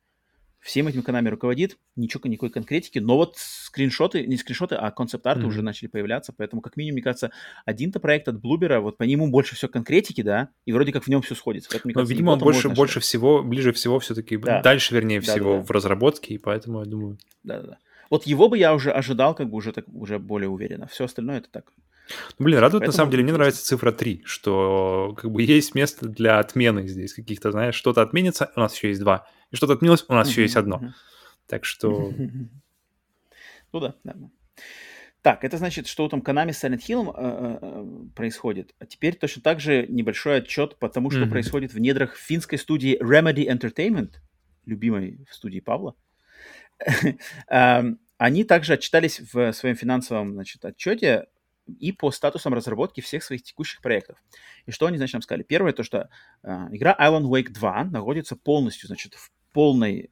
[0.66, 5.47] всем этим каналами руководит, ничего, никакой конкретики, но вот скриншоты, не скриншоты, а концепт-арты mm-hmm.
[5.47, 7.30] уже начали появляться, поэтому как минимум, мне кажется,
[7.64, 11.09] один-то проект от Блубера, вот по нему больше все конкретики, да, и вроде как в
[11.09, 11.70] нем все сходится.
[11.70, 14.60] Поэтому, но, кажется, видимо, он больше, больше всего, ближе всего все-таки, да.
[14.60, 15.64] дальше, вернее, да, всего да, да.
[15.64, 17.18] в разработке, и поэтому, я думаю...
[17.44, 17.78] Да-да-да.
[18.10, 20.86] Вот его бы я уже ожидал как бы уже, так, уже более уверенно.
[20.88, 21.72] Все остальное это так,
[22.38, 22.92] ну, блин, радует Поэтому...
[22.92, 27.14] на самом деле, мне нравится цифра 3, что как бы есть место для отмены здесь
[27.14, 30.42] каких-то, знаешь, что-то отменится, у нас еще есть два, и что-то отменилось, у нас еще
[30.42, 30.92] есть одно.
[31.46, 32.12] Так что...
[33.72, 34.14] Ну да, да.
[35.26, 38.74] Так, это значит, что там Konami с Silent Hill э, э, происходит.
[38.78, 41.30] А теперь точно так же небольшой отчет по тому, что mm-hmm.
[41.30, 44.14] происходит в недрах финской студии Remedy Entertainment,
[44.66, 45.96] любимой в студии Павла.
[47.48, 51.26] Эм, они также отчитались в своем финансовом значит, отчете
[51.66, 54.22] и по статусам разработки всех своих текущих проектов.
[54.66, 55.43] И что они, значит, нам сказали?
[55.43, 56.09] Первое, то, что
[56.43, 60.10] э, игра Island Wake 2 находится полностью, значит, в полной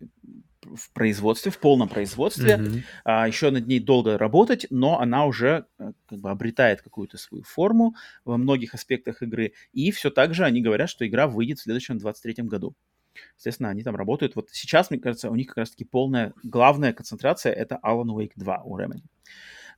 [0.65, 2.57] в производстве, в полном производстве.
[2.57, 2.83] Mm-hmm.
[3.05, 7.45] А, еще над ней долго работать, но она уже э, как бы обретает какую-то свою
[7.45, 7.95] форму
[8.25, 9.53] во многих аспектах игры.
[9.73, 12.75] И все так же они говорят, что игра выйдет в следующем 23 году.
[13.37, 14.37] Естественно, они там работают.
[14.37, 18.63] Вот сейчас, мне кажется, у них как раз-таки полная, главная концентрация— это Alan Wake 2
[18.65, 19.05] у Remedy.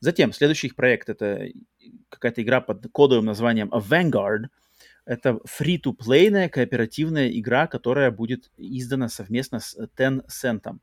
[0.00, 1.48] Затем, следующий их проект— это
[2.08, 4.46] какая-то игра под кодовым названием Vanguard.
[5.04, 10.78] Это free-to-play кооперативная игра, которая будет издана совместно с Tencent,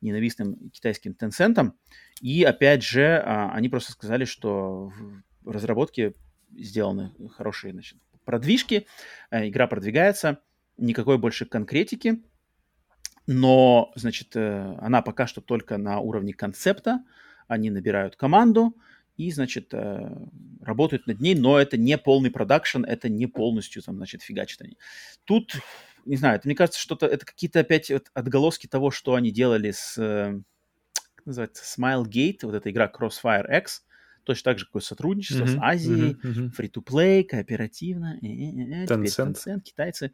[0.00, 1.72] ненавистным китайским Tencent.
[2.20, 4.92] И опять же, а, они просто сказали, что
[5.42, 6.14] в разработке
[6.56, 8.86] сделаны хорошие значит, продвижки,
[9.30, 10.38] э, игра продвигается,
[10.76, 12.22] никакой больше конкретики,
[13.26, 17.04] но, значит, э, она пока что только на уровне концепта,
[17.48, 18.76] они набирают команду
[19.16, 20.10] и, значит, э,
[20.60, 24.76] работают над ней, но это не полный продакшн, это не полностью, там, значит, фигачат они.
[25.24, 25.56] Тут,
[26.04, 29.96] не знаю, это, мне кажется, что-то, это какие-то опять отголоски того, что они делали с,
[29.98, 30.40] э,
[31.14, 33.84] как называется, Smilegate, вот эта игра Crossfire X,
[34.24, 39.34] точно так же, какое сотрудничество mm-hmm, с Азией, mm-hmm, free-to-play, кооперативно, Tencent.
[39.34, 40.12] Tencent, китайцы.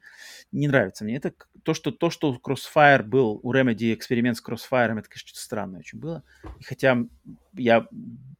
[0.52, 1.16] Не нравится мне.
[1.16, 1.32] Это
[1.62, 5.80] то, что, то, что Crossfire был, у Remedy эксперимент с Crossfire, это, конечно, что-то странное
[5.80, 6.22] очень было.
[6.58, 6.98] И хотя
[7.54, 7.86] я,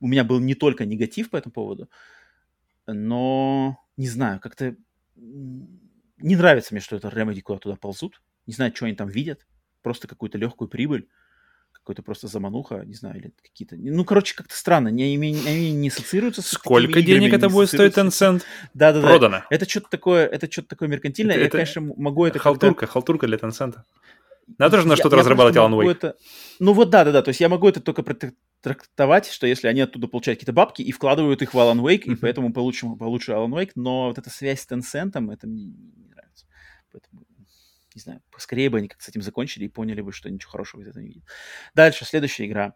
[0.01, 1.89] у меня был не только негатив по этому поводу,
[2.87, 4.77] но не знаю, как-то
[5.17, 8.23] не нравится мне, что это Remedy куда туда ползут.
[8.47, 9.47] Не знаю, что они там видят.
[9.83, 11.09] Просто какую-то легкую прибыль
[11.83, 13.77] какой-то просто замануха, не знаю, или какие-то...
[13.77, 18.43] Ну, короче, как-то странно, они, они не ассоциируются с Сколько денег это будет стоить Tencent?
[18.75, 19.07] Да-да-да.
[19.07, 19.43] Продано.
[19.51, 21.35] Это что-то такое, это что-то такое меркантильное.
[21.35, 23.77] Это, я, это конечно, могу это Халтурка, халтурка для Tencent.
[24.59, 25.91] Надо же на что-то разрабатывать Alan Wake.
[25.91, 26.17] Это...
[26.59, 28.05] Ну вот да-да-да, то есть я могу это только
[28.61, 32.13] трактовать, что если они оттуда получают какие-то бабки и вкладывают их в Alan Wake, mm-hmm.
[32.13, 36.09] и поэтому получим, получше Alan Wake, но вот эта связь с Tencent, это мне не
[36.09, 36.47] нравится.
[36.93, 37.20] Поэтому
[38.01, 40.81] не знаю, поскорее бы они как с этим закончили и поняли бы, что ничего хорошего
[40.81, 41.25] из этого не видят.
[41.75, 42.75] Дальше, следующая игра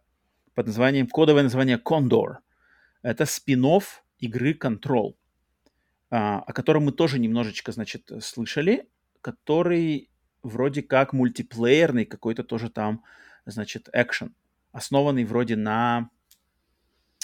[0.54, 2.36] под названием, кодовое название Condor.
[3.02, 3.64] Это спин
[4.18, 5.14] игры Control,
[6.10, 8.88] а, о котором мы тоже немножечко, значит, слышали,
[9.20, 10.10] который
[10.42, 13.02] вроде как мультиплеерный, какой-то тоже там,
[13.46, 14.34] значит, экшен,
[14.72, 16.10] основанный вроде на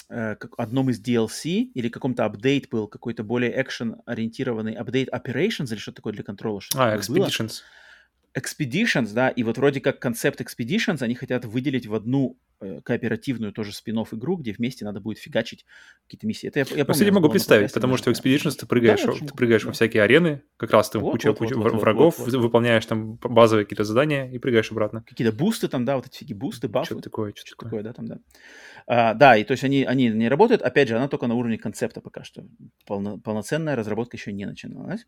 [0.09, 5.91] э, одном из DLC или каком-то апдейт был, какой-то более экшен-ориентированный апдейт Operations или что
[5.91, 6.61] такое для контрола?
[6.61, 7.61] Что а, Expeditions.
[7.61, 7.90] Было.
[8.37, 13.51] Expeditions, да, и вот вроде как концепт Expeditions они хотят выделить в одну э, кооперативную
[13.51, 15.65] тоже спин игру, где вместе надо будет фигачить
[16.05, 16.47] какие-то миссии.
[16.47, 19.33] Это я, я помню, Кстати, могу представить, потому что в Expeditions ты прыгаешь, да, ты
[19.33, 19.67] прыгаешь да.
[19.67, 22.41] во всякие арены, как раз там вот, куча, вот, куча вот, врагов, вот, вот.
[22.41, 25.03] выполняешь там базовые какие-то задания и прыгаешь обратно.
[25.07, 26.85] Какие-то бусты там, да, вот эти всякие бусты, бафы.
[26.85, 27.69] Что-то такое, что-то такое.
[27.69, 28.19] такое, да, там, да.
[28.87, 31.57] А, да, и то есть они, они не работают, опять же, она только на уровне
[31.57, 32.45] концепта пока что.
[32.85, 35.05] Полно, полноценная разработка еще не начиналась.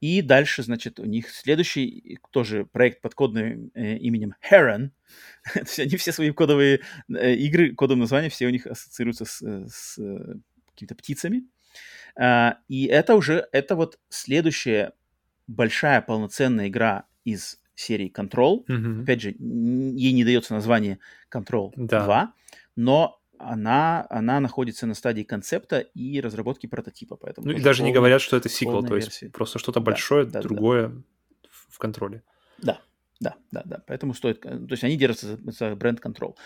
[0.00, 4.90] И дальше, значит, у них следующий тоже проект под кодным э, именем Heron.
[5.54, 9.40] То есть они все свои кодовые э, игры, кодовые названия, все у них ассоциируются с,
[9.40, 10.34] с э,
[10.70, 11.44] какими-то птицами.
[12.16, 14.92] А, и это уже, это вот следующая
[15.46, 18.66] большая полноценная игра из серии Control.
[18.66, 19.02] Mm-hmm.
[19.02, 20.98] Опять же, ей не дается название
[21.32, 22.04] Control да.
[22.04, 22.34] 2,
[22.76, 27.16] но она, она находится на стадии концепта и разработки прототипа.
[27.16, 29.30] Поэтому ну и даже не говорят, что это сиквел, то есть версия.
[29.30, 31.02] просто что-то большое, да, другое да.
[31.68, 32.22] в контроле.
[32.58, 32.80] Да,
[33.20, 33.82] да, да, да.
[33.86, 34.40] Поэтому стоит...
[34.40, 36.36] То есть они держатся за, за бренд Control.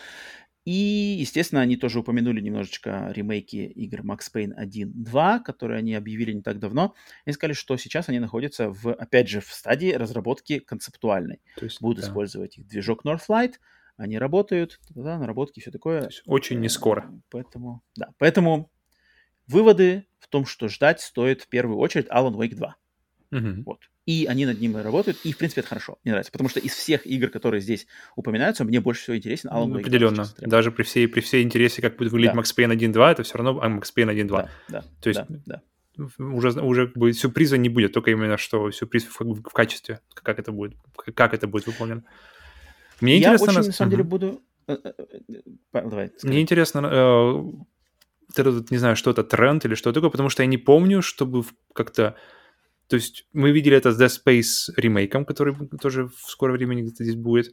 [0.66, 6.32] И, естественно, они тоже упомянули немножечко ремейки игр Max Payne 1, 2, которые они объявили
[6.32, 6.94] не так давно.
[7.24, 11.40] Они сказали, что сейчас они находятся, в, опять же, в стадии разработки концептуальной.
[11.56, 12.08] То есть, Будут да.
[12.08, 13.54] использовать их движок Northlight,
[13.96, 16.00] они работают, да, наработки, все такое.
[16.00, 17.10] То есть очень не скоро.
[17.30, 18.70] Поэтому, да, поэтому
[19.46, 22.76] выводы в том, что ждать стоит в первую очередь Alan Wake 2.
[23.32, 23.62] Угу.
[23.64, 23.80] Вот.
[24.04, 25.98] И они над ним работают, и, в принципе, это хорошо.
[26.04, 29.72] Мне нравится, потому что из всех игр, которые здесь упоминаются, мне больше всего интересен Alan
[29.72, 29.80] Wake.
[29.80, 30.24] Определенно.
[30.38, 32.40] 2, Даже при всей, при всей интересе, как будет выглядеть да.
[32.40, 34.28] Max Payne 1.2, это все равно Max Payne 1.2.
[34.28, 35.60] Да, да, То есть да,
[35.96, 36.08] да.
[36.18, 40.38] уже, уже как бы сюрприза не будет, только именно что сюрприз в, в качестве, как
[40.38, 40.76] это будет,
[41.14, 42.04] как это будет выполнено.
[43.00, 43.60] Мне я интересно...
[43.60, 44.42] очень, на самом деле, буду...
[44.68, 44.92] Э, э,
[45.28, 45.40] э,
[45.72, 46.78] давай, Мне интересно,
[48.34, 51.44] этот, не знаю, что это, тренд или что такое, потому что я не помню, чтобы
[51.72, 52.16] как-то...
[52.88, 57.04] То есть мы видели это с Death Space ремейком, который тоже в скором времени где-то
[57.04, 57.52] здесь будет.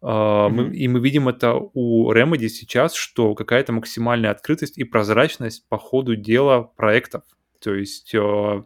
[0.00, 0.48] Uh, mm-hmm.
[0.50, 5.76] мы, и мы видим это у Remedy сейчас, что какая-то максимальная открытость и прозрачность по
[5.76, 7.24] ходу дела проектов.
[7.60, 8.64] То есть uh,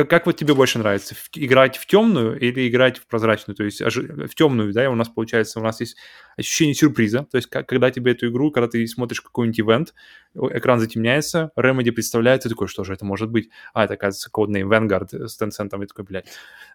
[0.00, 1.14] как, как вот тебе больше нравится?
[1.34, 3.54] Играть в темную или играть в прозрачную?
[3.54, 5.96] То есть в темную, да, у нас получается, у нас есть
[6.36, 7.26] ощущение сюрприза.
[7.30, 9.94] То есть как, когда тебе эту игру, когда ты смотришь какой-нибудь ивент,
[10.34, 13.50] экран затемняется, Remedy представляет, ты такой, что же это может быть?
[13.74, 16.28] А, это, оказывается, кодный Vanguard с Tencent, и такой, блядь.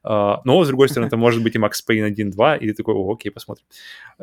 [0.04, 2.74] Uh, но, с другой стороны, это может быть и Max Payne 1, 2, и ты
[2.76, 3.66] такой, о, окей, посмотрим.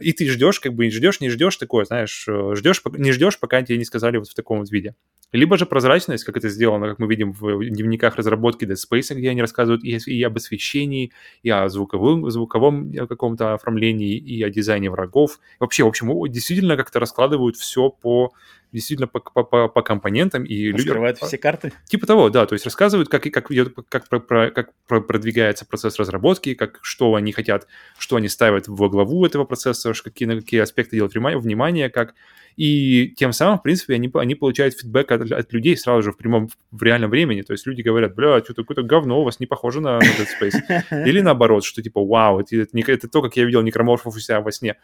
[0.01, 3.41] И ты ждешь, как бы, не ждешь, не ждешь такое, знаешь, э, ждешь, не ждешь,
[3.41, 4.95] пока тебе не сказали вот в таком вот виде.
[5.33, 9.31] Либо же прозрачность, как это сделано, как мы видим в дневниках разработки Dead Space, где
[9.31, 11.13] они рассказывают и, и об освещении,
[11.43, 15.39] и о звуковом, звуковом каком-то оформлении, и о дизайне врагов.
[15.61, 18.33] Вообще, в общем, действительно как-то раскладывают все по
[18.73, 21.29] действительно по, по, по компонентам и Раскрывают люди...
[21.29, 21.73] все карты?
[21.87, 25.99] Типа того, да, то есть рассказывают, как, как, идет, как, про, про, как продвигается процесс
[25.99, 27.67] разработки, как, что они хотят,
[27.99, 32.15] что они ставят во главу этого процесса, какие, на какие аспекты делать внимание, как
[32.57, 36.17] и тем самым, в принципе, они, они получают фидбэк от, от людей сразу же в
[36.17, 37.43] прямом, в реальном времени.
[37.43, 40.29] То есть люди говорят, бля, что-то какое-то говно у вас не похоже на, на Dead
[40.41, 41.07] Space.
[41.07, 44.41] Или наоборот, что типа, вау, это, это, это то, как я видел некроморфов у себя
[44.41, 44.77] во сне.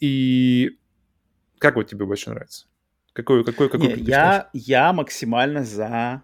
[0.00, 0.78] И
[1.58, 2.66] как вот тебе больше нравится?
[3.18, 6.22] Какой, какой, какой не, я, я максимально за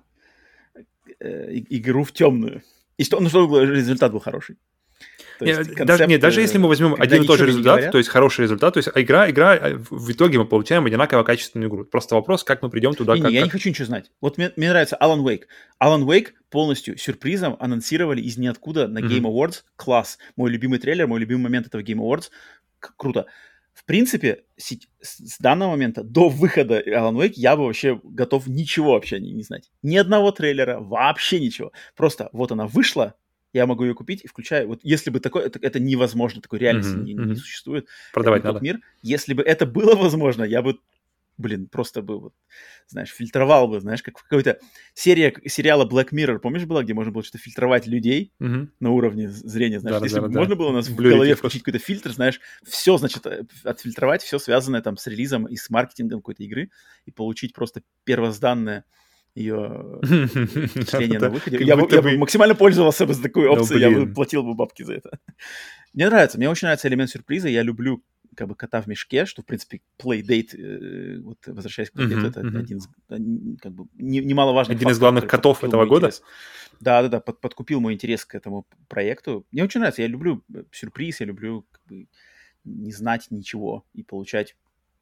[1.18, 2.62] э, игру в темную.
[2.96, 4.58] И что, ну, чтобы результат был хороший.
[5.40, 7.98] То нет, концепт, даже, нет, даже если мы возьмем один и тот же результат, то
[7.98, 11.84] есть хороший результат, то есть игра, игра, э, в итоге мы получаем одинаково качественную игру.
[11.84, 13.16] Просто вопрос, как мы придем туда.
[13.16, 13.46] Не, как, не, я как...
[13.48, 14.12] не хочу ничего знать.
[14.20, 15.46] Вот мне, мне нравится Alan Wake.
[15.82, 19.64] Alan Wake полностью сюрпризом анонсировали из ниоткуда на Game Awards.
[19.74, 20.18] Класс.
[20.36, 22.30] Мой любимый трейлер, мой любимый момент этого Game Awards.
[22.78, 23.26] Круто.
[23.74, 29.18] В принципе, с, данного момента до выхода Alan Wake я бы вообще готов ничего вообще
[29.20, 29.70] не, не знать.
[29.82, 31.72] Ни одного трейлера, вообще ничего.
[31.96, 33.14] Просто вот она вышла,
[33.52, 34.68] я могу ее купить и включаю.
[34.68, 37.88] Вот если бы такое, это, это невозможно, такой реальности mm-hmm, не, не существует.
[38.12, 38.60] Продавать надо.
[38.60, 38.80] мир.
[39.02, 40.78] Если бы это было возможно, я бы,
[41.36, 42.34] блин, просто бы, вот,
[42.86, 44.58] знаешь, фильтровал бы, знаешь, как в какой-то
[44.94, 48.68] серия сериала Black Mirror, помнишь, была, где можно было что-то фильтровать людей mm-hmm.
[48.80, 51.34] на уровне зрения, знаешь, да, если да, бы да, можно было у нас в голове
[51.34, 55.70] включить какой-то фильтр, знаешь, все, значит, э, отфильтровать, все связанное там с релизом и с
[55.70, 56.70] маркетингом какой-то игры
[57.04, 58.84] и получить просто первозданное
[59.34, 59.98] ее
[60.86, 61.58] чтение на выходе.
[61.60, 64.54] Я, бы, я бы максимально пользовался бы за такую ну, опцию, я бы платил бы
[64.54, 65.18] бабки за это.
[65.92, 68.04] Мне нравится, мне очень нравится элемент сюрприза, я люблю
[68.34, 72.40] как бы кота в мешке, что, в принципе, Playdate, э, вот возвращаясь к Playdate, это
[72.40, 72.88] один из,
[73.60, 76.10] как бы, немаловажный Один из главных котов этого года?
[76.80, 79.46] Да-да-да, под, подкупил мой интерес к этому проекту.
[79.52, 82.08] Мне очень нравится, я люблю э, сюрприз, я люблю как бы,
[82.64, 84.56] не знать ничего и получать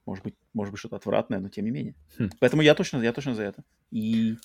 [0.05, 1.95] может быть, может быть что-то отвратное, но тем не менее.
[2.19, 2.31] Хм.
[2.41, 3.65] Поэтому я точно, я точно за это.
[3.93, 4.37] И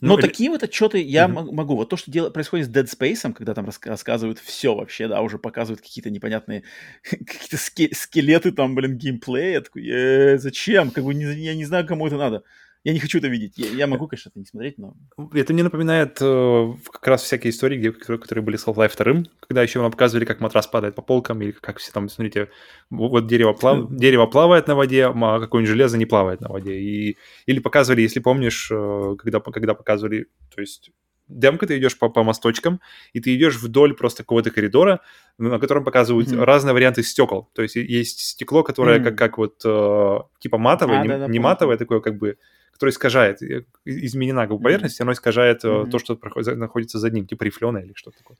[0.00, 1.52] Но ну, такие вот отчеты я mm-hmm.
[1.52, 1.74] могу.
[1.74, 5.22] Вот то, что дело, происходит с Dead Space, когда там рас- рассказывают все вообще, да,
[5.22, 6.64] уже показывают какие-то непонятные
[7.02, 9.52] какие-то ски- скелеты там, блин, геймплея.
[9.52, 10.90] Я такой, э, зачем?
[10.90, 12.42] Как бы не, я не знаю, кому это надо.
[12.86, 13.58] Я не хочу это видеть.
[13.58, 14.94] Я, я могу, конечно, это не смотреть, но...
[15.34, 19.24] Это мне напоминает э, как раз всякие истории, где, которые, которые были с Half-Life 2,
[19.40, 22.48] когда еще вам показывали, как матрас падает по полкам, или как все там, смотрите,
[22.90, 23.90] вот дерево, плав...
[23.90, 26.78] дерево плавает на воде, а какое-нибудь железо не плавает на воде.
[26.78, 27.16] И...
[27.46, 30.92] Или показывали, если помнишь, э, когда, когда показывали, то есть
[31.26, 32.80] демка, ты идешь по, по мосточкам,
[33.12, 35.00] и ты идешь вдоль просто какого-то коридора,
[35.38, 36.44] на котором показывают mm-hmm.
[36.44, 37.50] разные варианты стекол.
[37.52, 39.04] То есть есть стекло, которое mm-hmm.
[39.04, 42.38] как, как вот э, типа матовое, а, не, да, да, не матовое, такое как бы
[42.76, 45.02] которое искажает, э, изменена как бы поверхность, mm-hmm.
[45.02, 45.90] оно искажает mm-hmm.
[45.90, 48.36] то, что проходит, находится за ним, типа рифлена или что-то такое.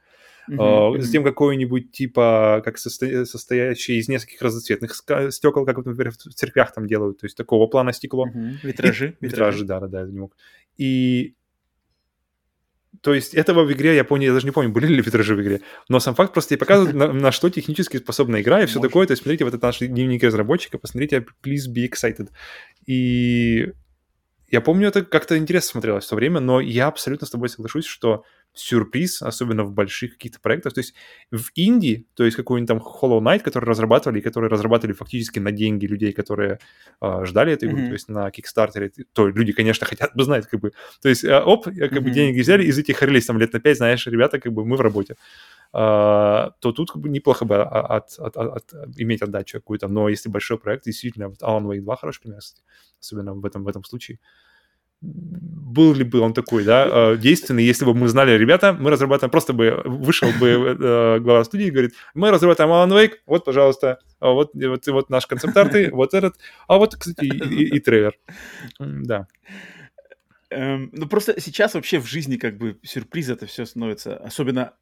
[0.51, 1.01] Mm-hmm.
[1.01, 3.25] Затем какое-нибудь типа, как состо...
[3.25, 4.95] состоящее из нескольких разноцветных
[5.31, 8.29] стекол, как, например, в церквях там делают, то есть такого плана стекло.
[8.29, 8.57] Mm-hmm.
[8.63, 9.17] Витражи.
[9.21, 9.27] И...
[9.27, 10.37] Витражи, да-да-да, я не мог.
[10.77, 11.35] И
[13.07, 15.43] то есть этого в игре, я помню, я даже не помню, были ли витражи в
[15.43, 18.91] игре, но сам факт просто показывает, на, на что технически способна игра и все Может.
[18.91, 19.07] такое.
[19.07, 22.29] То есть смотрите, вот это наш дневник разработчика, посмотрите, please be excited.
[22.87, 23.73] И
[24.49, 27.87] я помню, это как-то интересно смотрелось в то время, но я абсолютно с тобой соглашусь,
[27.87, 28.25] что
[28.57, 30.95] сюрприз, особенно в больших каких-то проектах, то есть
[31.31, 35.87] в Индии, то есть какой-нибудь там Hollow Knight, который разрабатывали, которые разрабатывали фактически на деньги
[35.87, 36.59] людей, которые
[37.01, 37.87] э, ждали этой игры, mm-hmm.
[37.89, 41.39] то есть на Kickstarter, то люди, конечно, хотят бы знать, как бы, то есть, э,
[41.39, 42.01] оп, как mm-hmm.
[42.01, 44.77] бы деньги взяли, из этих релиз там лет на пять, знаешь, ребята, как бы мы
[44.77, 45.17] в работе.
[45.77, 49.89] Uh, то тут как бы неплохо бы от, от, от, от, иметь отдачу какую-то.
[49.89, 52.41] Но если большой проект, действительно, вот Alan Wake 2 хороший пример,
[52.99, 54.19] особенно в этом, в этом случае.
[55.03, 59.31] Был ли бы он такой, да, э, действенный, если бы мы знали, ребята, мы разрабатываем,
[59.31, 63.99] просто бы вышел бы э, глава студии и говорит, мы разрабатываем Alan Wake, вот, пожалуйста,
[64.19, 66.37] а вот, вот, вот наш концепт-арт, вот этот,
[66.69, 68.15] а вот, кстати, и, и, и трейлер.
[68.79, 69.27] Да.
[70.49, 74.73] Эм, ну, просто сейчас вообще в жизни как бы сюрприз это все становится, особенно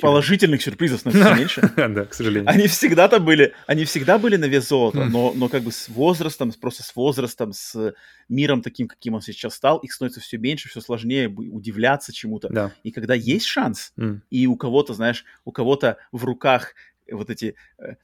[0.00, 1.72] положительных сюрпризов становится меньше.
[1.76, 2.48] Да, к сожалению.
[2.48, 6.52] Они всегда-то были, они всегда были на вес золота, но, но как бы с возрастом,
[6.52, 7.94] просто с возрастом, с
[8.28, 12.48] миром таким, каким он сейчас стал, их становится все меньше, все сложнее удивляться чему-то.
[12.48, 12.72] Да.
[12.82, 14.20] И когда есть шанс, mm.
[14.30, 16.74] и у кого-то, знаешь, у кого-то в руках
[17.10, 17.94] вот эти э,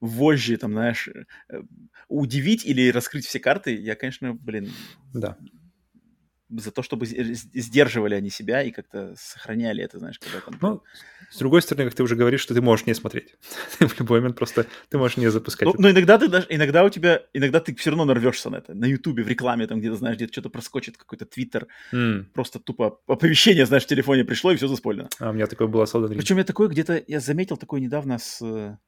[0.00, 1.62] вожжи, там, знаешь, э,
[2.08, 4.70] удивить или раскрыть все карты, я, конечно, блин,
[5.12, 5.36] да
[6.50, 10.58] за то, чтобы сдерживали они себя и как-то сохраняли это, знаешь, когда там...
[10.60, 10.82] Ну,
[11.30, 13.36] с другой стороны, как ты уже говоришь, что ты можешь не смотреть.
[13.78, 15.66] в любой момент просто ты можешь не запускать.
[15.66, 18.74] Ну, но иногда ты даже, иногда у тебя, иногда ты все равно нарвешься на это.
[18.74, 21.68] На Ютубе, в рекламе, там где-то, знаешь, где-то что-то проскочит, какой-то твиттер.
[21.92, 22.24] Mm.
[22.34, 25.08] Просто тупо оповещение, знаешь, в телефоне пришло, и все заспойлено.
[25.18, 28.78] А, у меня такое было с Причем я такое где-то, я заметил такое недавно с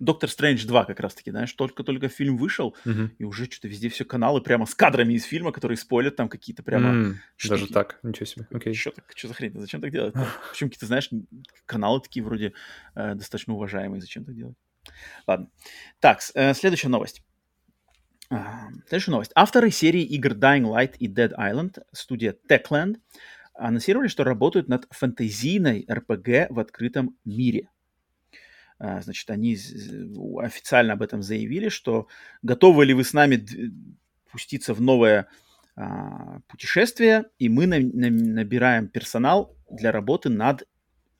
[0.00, 3.10] Доктор Стрэндж 2 как раз-таки, знаешь, только-только фильм вышел, угу.
[3.18, 6.62] и уже что-то везде все каналы прямо с кадрами из фильма, которые спойлят там какие-то
[6.62, 6.90] прямо...
[6.90, 7.14] Mm,
[7.48, 8.72] даже так, ничего себе, окей.
[8.72, 8.76] Okay.
[8.76, 10.14] Что, так, что за хрень, зачем так делать?
[10.52, 11.10] Причем какие-то, знаешь,
[11.66, 12.54] каналы такие вроде
[12.94, 14.56] э, достаточно уважаемые, зачем так делать?
[15.26, 15.50] Ладно.
[16.00, 17.22] Так, э, следующая новость.
[18.32, 19.32] Uh, следующая новость.
[19.34, 22.98] Авторы серии игр Dying Light и Dead Island, студия Techland,
[23.52, 27.79] анонсировали, что работают над фэнтезийной RPG в открытом мире– а,
[28.80, 29.56] значит, они
[30.42, 32.08] официально об этом заявили, что
[32.42, 33.44] готовы ли вы с нами
[34.30, 35.26] пуститься в новое
[35.76, 40.66] а, путешествие, и мы на, на, набираем персонал для работы над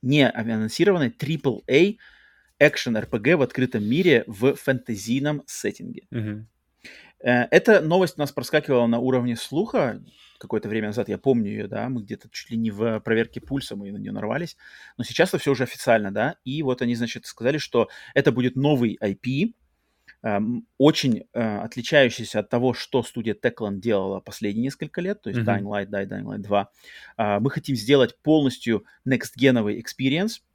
[0.01, 1.97] не анонсированной AAA
[2.59, 6.03] экшен RPG в открытом мире в фэнтезийном сеттинге.
[6.11, 6.43] Mm-hmm.
[7.23, 10.01] Эта новость у нас проскакивала на уровне слуха
[10.41, 13.75] какое-то время назад, я помню ее, да, мы где-то чуть ли не в проверке пульса
[13.75, 14.57] мы на нее нарвались,
[14.97, 18.55] но сейчас это все уже официально, да, и вот они, значит, сказали, что это будет
[18.55, 19.53] новый IP,
[20.23, 25.41] эм, очень э, отличающийся от того, что студия Techland делала последние несколько лет, то есть
[25.41, 25.59] mm-hmm.
[25.59, 26.69] Dying Light, да, Dying Light 2.
[27.17, 30.50] Э, мы хотим сделать полностью next-геновый experience, э,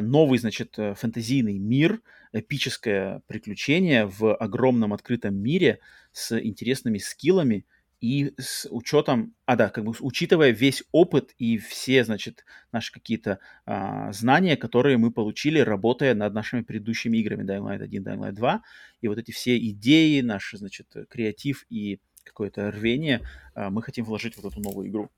[0.00, 2.00] новый, значит, э, фэнтезийный мир,
[2.32, 5.80] эпическое приключение в огромном открытом мире
[6.12, 7.64] с интересными скиллами,
[8.04, 13.38] и с учетом, а да, как бы учитывая весь опыт и все, значит, наши какие-то
[13.64, 18.32] а, знания, которые мы получили, работая над нашими предыдущими играми Dying Light 1, Dying Light
[18.32, 18.62] 2,
[19.00, 23.22] и вот эти все идеи, наши, значит, креатив и какое-то рвение
[23.54, 25.10] а, мы хотим вложить в вот эту новую игру.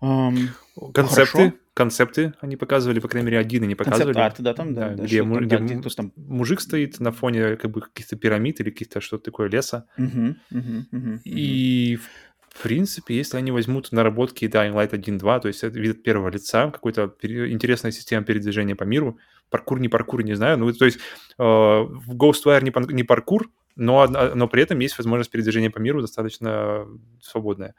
[0.00, 0.48] Um,
[0.94, 4.12] концепты, концепты они показывали, по крайней мере, один они показывали.
[4.12, 4.88] Концепт арт, да, там, да.
[4.96, 6.12] да где, му, где, где там...
[6.16, 9.86] мужик стоит на фоне как бы каких-то пирамид или каких-то что-то такое леса.
[9.96, 12.00] Uh-huh, uh-huh, uh-huh, И
[12.48, 16.68] в принципе, если они возьмут наработки Dying Light 1.2, то есть это вид первого лица,
[16.72, 19.16] какой-то интересная система передвижения по миру,
[19.48, 24.04] паркур, не паркур, не знаю, ну, то есть э, в Ghostwire не, не паркур, но,
[24.08, 26.88] но при этом есть возможность передвижения по миру достаточно
[27.22, 27.76] свободная.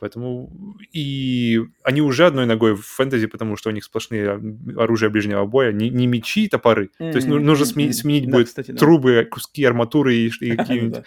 [0.00, 4.40] Поэтому и они уже одной ногой в фэнтези, потому что у них сплошные
[4.76, 6.90] оружия ближнего боя, не, не мечи, топоры.
[6.98, 7.12] Mm-hmm.
[7.12, 8.78] То есть ну, нужно сме- сменить да, будет кстати, да.
[8.78, 11.04] трубы, куски арматуры и, и какие-нибудь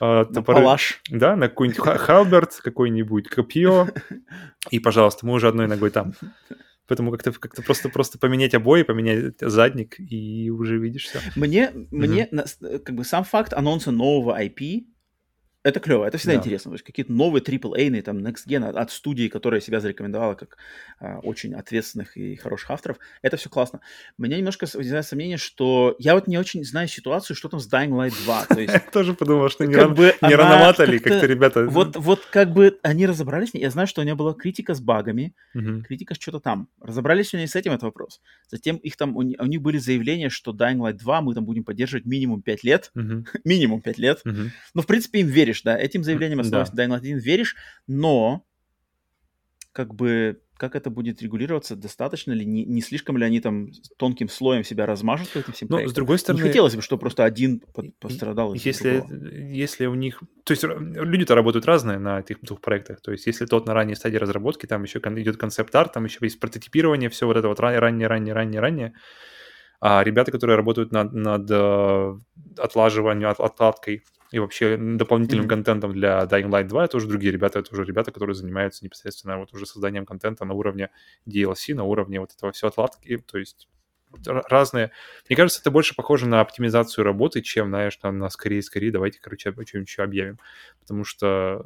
[0.00, 0.60] а, топоры.
[0.60, 1.00] Палаш.
[1.08, 3.88] Да, на какой-нибудь халберт, какой-нибудь копье.
[4.70, 6.12] И, пожалуйста, мы уже одной ногой там.
[6.88, 11.20] Поэтому как-то как просто просто поменять обои, поменять задник, и уже видишь все.
[11.34, 11.86] Мне, mm-hmm.
[11.90, 12.26] мне
[12.78, 14.84] как бы сам факт анонса нового IP
[15.66, 16.38] это клево, это всегда да.
[16.38, 16.70] интересно.
[16.70, 20.58] То есть какие-то новые AAA, там, Next Gen от, от студии, которая себя зарекомендовала как
[21.00, 22.98] а, очень ответственных и хороших авторов.
[23.20, 23.80] Это все классно.
[24.16, 27.90] Меня немножко возникает сомнение, что я вот не очень знаю ситуацию, что там с Dying
[27.90, 28.44] Light 2.
[28.46, 29.94] То есть, я тоже подумал, что не, ран...
[29.94, 31.66] бы не рановато ли как-то ребята...
[31.66, 35.34] Вот, вот как бы они разобрались, я знаю, что у меня была критика с багами,
[35.52, 35.82] угу.
[35.82, 36.68] критика с что-то там.
[36.80, 38.20] Разобрались ли они с этим, это вопрос.
[38.48, 41.64] Затем их там, у, у них были заявления, что Dying Light 2 мы там будем
[41.64, 42.92] поддерживать минимум 5 лет.
[42.94, 43.26] Угу.
[43.44, 44.20] минимум 5 лет.
[44.24, 44.50] Угу.
[44.74, 46.84] Ну, в принципе, им веришь веришь, да, этим заявлением основываясь да.
[46.84, 48.44] Dying Light 1 веришь, но
[49.72, 53.68] как бы как это будет регулироваться, достаточно ли, не, не слишком ли они там
[53.98, 56.40] тонким слоем себя размажут этим всем Ну, с другой стороны...
[56.40, 57.60] Не хотелось бы, чтобы просто один
[58.00, 58.54] пострадал.
[58.54, 59.04] Если,
[59.52, 60.22] если у них...
[60.44, 63.02] То есть люди-то работают разные на этих двух проектах.
[63.02, 66.40] То есть если тот на ранней стадии разработки, там еще идет концепт-арт, там еще есть
[66.40, 68.94] прототипирование, все вот это вот раннее, раннее, раннее, раннее.
[69.80, 72.14] А ребята, которые работают над, над э,
[72.56, 74.02] отлаживанием, от, отладкой
[74.36, 75.48] и вообще дополнительным mm-hmm.
[75.48, 79.38] контентом для Dying Light 2 это уже другие ребята, это уже ребята, которые занимаются непосредственно
[79.38, 80.90] вот уже созданием контента на уровне
[81.26, 83.66] DLC, на уровне вот этого все отладки, то есть
[84.24, 84.92] разные.
[85.26, 89.52] Мне кажется, это больше похоже на оптимизацию работы, чем, знаешь, на, на скорее-скорее, давайте, короче,
[89.52, 90.38] что-нибудь еще объявим.
[90.80, 91.64] Потому что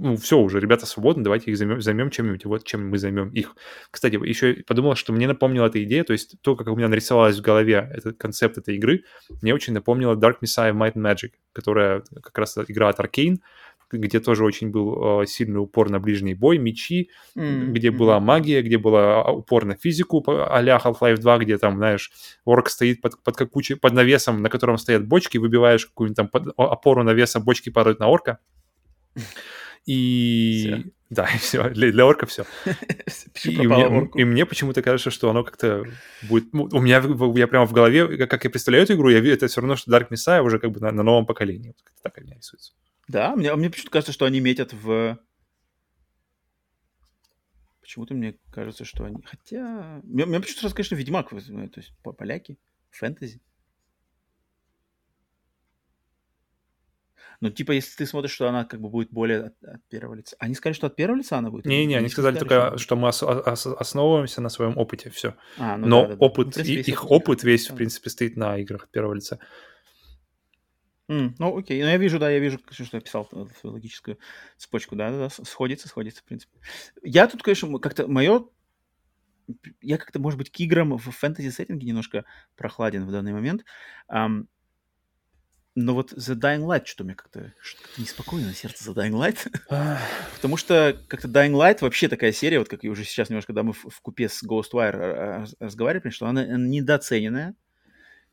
[0.00, 3.54] ну, все уже, ребята свободны, давайте их займем, займем чем-нибудь, вот чем мы займем их.
[3.90, 7.38] Кстати, еще подумал, что мне напомнила эта идея, то есть то, как у меня нарисовалась
[7.38, 9.04] в голове этот концепт этой игры,
[9.42, 13.40] мне очень напомнила Dark Messiah Might and Magic, которая как раз игра от Arkane,
[13.92, 17.66] где тоже очень был э, сильный упор на ближний бой, мечи, mm-hmm.
[17.72, 22.10] где была магия, где была а, упор на физику а-ля Half-Life 2, где там, знаешь,
[22.46, 26.54] орк стоит под, под, как под навесом, на котором стоят бочки, выбиваешь какую-нибудь там под,
[26.56, 28.38] опору навеса, бочки падают на орка.
[29.86, 30.60] И...
[30.60, 30.90] Все.
[31.10, 31.68] Да, и все.
[31.70, 32.44] Для, для орка все.
[33.44, 35.84] и, мне, и мне почему-то кажется, что оно как-то
[36.22, 36.52] будет...
[36.52, 37.02] Ну, у меня
[37.36, 39.90] я прямо в голове, как я представляю эту игру, я вижу, это все равно, что
[39.90, 41.68] Dark Messiah уже как бы на, на новом поколении.
[41.68, 42.72] Вот так у меня рисуется.
[43.08, 45.18] Да, мне, мне почему-то кажется, что они метят в...
[47.80, 49.20] Почему-то мне кажется, что они...
[49.24, 50.00] Хотя...
[50.04, 52.56] Мне, мне почему-то сразу, конечно, Ведьмак, то есть поляки,
[52.90, 53.40] фэнтези.
[57.40, 60.36] Ну, типа, если ты смотришь, что она как бы будет более от, от первого лица.
[60.38, 61.64] Они сказали, что от первого лица она будет?
[61.64, 65.36] Не-не, они сказали только, что мы ос- ос- основываемся на своем опыте, все.
[65.56, 66.26] А, ну, Но да, да, да.
[66.26, 69.38] опыт, ну, принципе, их опыт весь, в принципе, стоит на играх от первого лица.
[71.08, 71.82] Mm, ну, окей.
[71.82, 73.26] Ну, я вижу, да, я вижу, что я писал
[73.62, 74.18] логическую
[74.58, 76.58] цепочку, да, да, да, сходится, сходится, в принципе.
[77.02, 78.44] Я тут, конечно, как-то мое...
[79.80, 83.64] Я как-то, может быть, к играм в фэнтези-сеттинге немножко прохладен в данный момент.
[84.12, 84.44] Um,
[85.84, 89.50] но вот The Dying Light что-то меня как-то как неспокойно на сердце The Dying Light.
[90.36, 93.62] Потому что как-то Dying Light вообще такая серия, вот как и уже сейчас немножко, когда
[93.62, 97.54] мы в, в купе с Ghostwire разговаривали, что она, она недооцененная,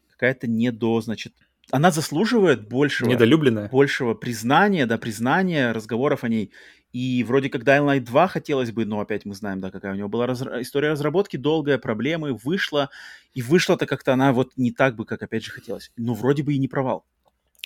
[0.09, 1.34] какая-то недо, значит,
[1.72, 3.69] она заслуживает большего, Недолюбленная.
[3.69, 6.51] большего признания, да, признания, разговоров о ней.
[6.93, 9.95] И вроде как Dying Light 2 хотелось бы, но опять мы знаем, да, какая у
[9.95, 10.42] него была раз...
[10.42, 12.90] история разработки, долгая, проблемы, вышла,
[13.34, 15.92] и вышла-то как-то она вот не так бы, как опять же хотелось.
[15.98, 17.06] Но вроде бы и не провал.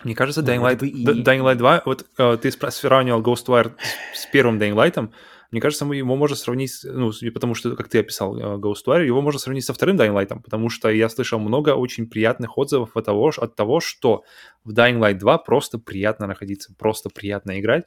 [0.03, 1.05] Мне кажется, Dying Light, и...
[1.05, 3.73] Dying Light 2, вот э, ты сравнивал Ghostwire
[4.13, 5.09] с первым Dying Light,
[5.51, 9.37] мне кажется, его можно сравнить, ну, потому что, как ты описал э, Ghostwire, его можно
[9.37, 13.31] сравнить со вторым Dying Light, потому что я слышал много очень приятных отзывов от того,
[13.35, 14.23] от того, что
[14.63, 17.83] в Dying Light 2 просто приятно находиться, просто приятно играть,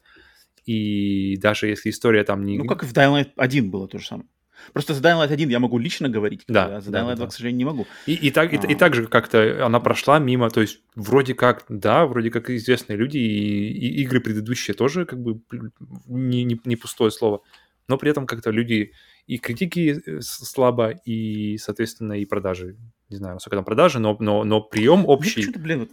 [0.66, 2.58] и даже если история там не...
[2.58, 4.28] Ну, как и в Dying Light 1 было то же самое.
[4.72, 7.24] Просто за Dying Light 1 я могу лично говорить, да, а за Dying Light 2,
[7.24, 7.26] да.
[7.26, 7.86] к сожалению, не могу.
[8.06, 8.78] И, и, так, и, и а.
[8.78, 13.18] так же как-то она прошла мимо, то есть вроде как, да, вроде как известные люди,
[13.18, 15.40] и, и игры предыдущие тоже как бы
[16.06, 17.42] не, не, не пустое слово,
[17.88, 18.92] но при этом как-то люди
[19.26, 22.76] и критики э, слабо, и, соответственно, и продажи.
[23.08, 25.46] Не знаю, насколько там продажи, но, но, но прием общий...
[25.46, 25.90] Ну, блин, вот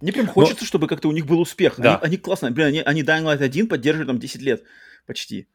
[0.00, 0.66] мне прям хочется, но...
[0.66, 1.74] чтобы как-то у них был успех.
[1.78, 1.96] Да.
[1.96, 2.50] Они, они классно.
[2.50, 4.62] Блин, они, они Dying Light 1 поддерживают там 10 лет
[5.06, 5.48] почти.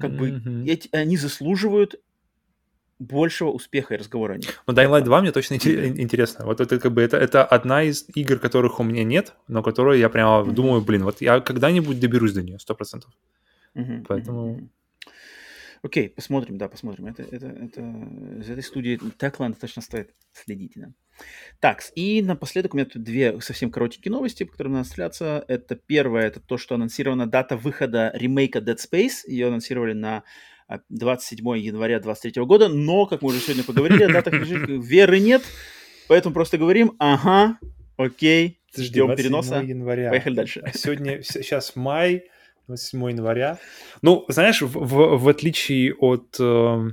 [0.00, 0.62] Как mm-hmm.
[0.64, 1.96] бы эти, они заслуживают
[2.98, 4.62] большего успеха и разговора о них.
[4.66, 6.44] Ну, Dying Light 2 мне точно интересно.
[6.46, 10.00] Вот это как бы это, это одна из игр, которых у меня нет, но которые
[10.00, 10.52] я прямо mm-hmm.
[10.52, 13.10] думаю, блин, вот я когда-нибудь доберусь до нее, сто процентов.
[13.74, 14.04] Mm-hmm.
[14.08, 14.68] Поэтому...
[15.84, 17.08] Окей, посмотрим, да, посмотрим.
[17.08, 17.80] Это, это, это,
[18.40, 20.86] из этой студии Techland точно стоит следить, да.
[21.60, 25.44] Так, и напоследок у меня тут две совсем коротенькие новости, по которым надо стреляться.
[25.46, 29.26] Это первое, это то, что анонсирована дата выхода ремейка Dead Space.
[29.26, 30.22] Ее анонсировали на
[30.88, 35.42] 27 а, января 2023 года, но, как мы уже сегодня поговорили, о датах веры нет,
[36.08, 37.58] поэтому просто говорим, ага,
[37.98, 39.56] окей, ждем переноса.
[39.56, 40.08] января.
[40.08, 40.60] Поехали дальше.
[40.64, 42.24] А сегодня, сейчас май,
[42.66, 43.58] 27 января.
[44.02, 46.36] Ну, знаешь, в, в, в отличие от...
[46.38, 46.90] Э,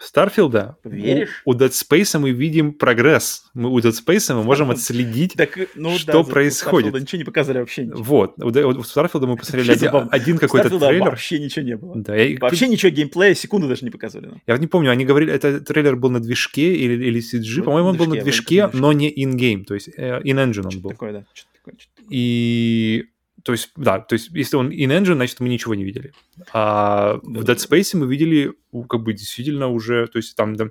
[0.00, 1.42] Старфилда, Веришь?
[1.44, 3.50] У, у Dead Space мы видим прогресс.
[3.54, 6.94] Мы, у Dead Space мы можем отследить, так, ну, что да, происходит.
[6.94, 7.84] У ничего не показали вообще.
[7.84, 8.02] Ничего.
[8.02, 8.34] Вот.
[8.38, 11.10] У, у Starfield мы посмотрели один, один какой-то трейлер.
[11.10, 11.96] вообще ничего не было.
[11.96, 12.38] Да, я...
[12.38, 14.40] Вообще ничего геймплея, секунду даже не показывали.
[14.46, 17.64] Я вот не помню, они говорили, это трейлер был на движке или, или CG.
[17.64, 20.90] По-моему, он был на движке, но не in-game, то есть uh, in-engine он был.
[20.90, 21.24] Такое, да.
[21.56, 21.76] Такое,
[22.08, 23.06] И
[23.48, 26.12] то есть, да, то есть, если он in-engine, значит, мы ничего не видели.
[26.52, 28.52] А да, в Dead Space мы видели,
[28.90, 30.66] как бы, действительно уже, то есть, там, да,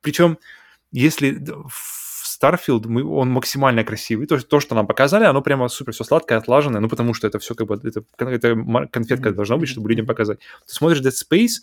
[0.00, 0.38] причем,
[0.92, 1.38] если
[1.68, 6.04] в Starfield мы, он максимально красивый, то то, что нам показали, оно прямо супер все
[6.04, 9.34] сладкое, отлаженное, ну, потому что это все, как бы, это, это конфетка mm-hmm.
[9.34, 10.38] должна быть, чтобы людям показать.
[10.66, 11.60] Ты смотришь Dead Space,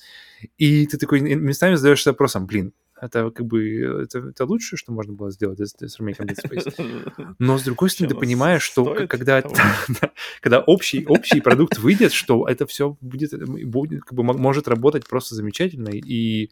[0.60, 5.14] и ты такой местами задаешься вопросом, блин, это как бы это, это лучшее, что можно
[5.14, 7.36] было сделать с, с ремейком Dead Space.
[7.40, 9.44] Но с другой стороны, ты понимаешь, что когда,
[10.42, 13.32] когда общий, общий продукт выйдет, что это все будет,
[13.68, 16.50] будет как бы может работать просто замечательно, и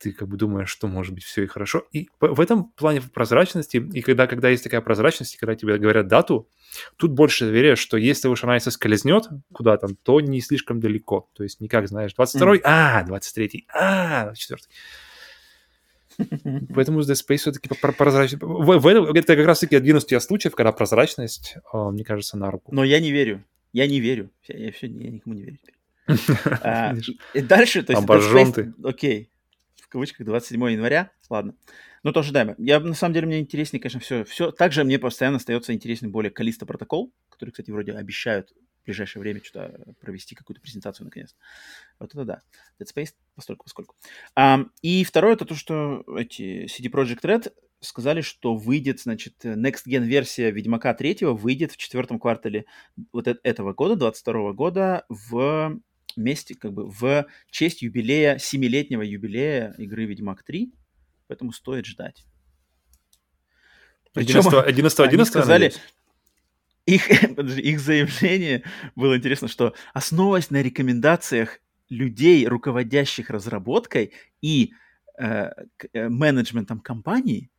[0.00, 1.86] ты как бы думаешь, что может быть все и хорошо.
[1.92, 6.48] И в этом плане прозрачности, и когда, когда есть такая прозрачность, когда тебе говорят дату,
[6.96, 11.28] тут больше доверия, что если уж она скользнет куда-то, то не слишком далеко.
[11.34, 12.62] То есть никак, знаешь, 22-й, mm.
[12.64, 14.68] а, 23-й, а, 24-й.
[16.74, 18.42] Поэтому Dead Space все-таки прозрачность.
[18.42, 22.74] В, в, это как раз-таки один из тех случаев, когда прозрачность, мне кажется, на руку.
[22.74, 23.44] Но я не верю.
[23.72, 24.30] Я не верю.
[24.48, 25.58] Я, я, все, я никому не верю
[26.62, 26.94] а,
[27.34, 28.02] и дальше, то есть...
[28.02, 28.72] Обожжен ты.
[28.82, 29.30] Окей,
[29.90, 31.10] кавычках 27 января.
[31.28, 31.54] Ладно.
[32.02, 32.54] Ну, тоже ожидаемо.
[32.58, 34.24] Я, на самом деле, мне интереснее, конечно, все.
[34.24, 34.50] все.
[34.50, 38.50] Также мне постоянно остается интересен более Калиста протокол, который, кстати, вроде обещают
[38.82, 41.36] в ближайшее время что-то провести, какую-то презентацию наконец.
[41.98, 42.40] Вот это да.
[42.80, 43.94] Dead Space постольку поскольку.
[44.34, 49.86] А, и второе, это то, что эти CD Projekt Red сказали, что выйдет, значит, Next
[49.86, 52.66] Gen версия Ведьмака 3 выйдет в четвертом квартале
[53.12, 55.80] вот этого года, 22 года, в
[56.16, 60.72] вместе, как бы в честь юбилея, семилетнего юбилея игры Ведьмак 3,
[61.28, 62.24] поэтому стоит ждать.
[64.12, 65.72] Причем 11, 11, 11 сказали,
[66.86, 68.64] их, подожди, их заявление
[68.96, 74.72] было интересно, что основываясь на рекомендациях людей, руководящих разработкой и
[75.18, 75.50] э,
[75.92, 77.50] э менеджментом компании,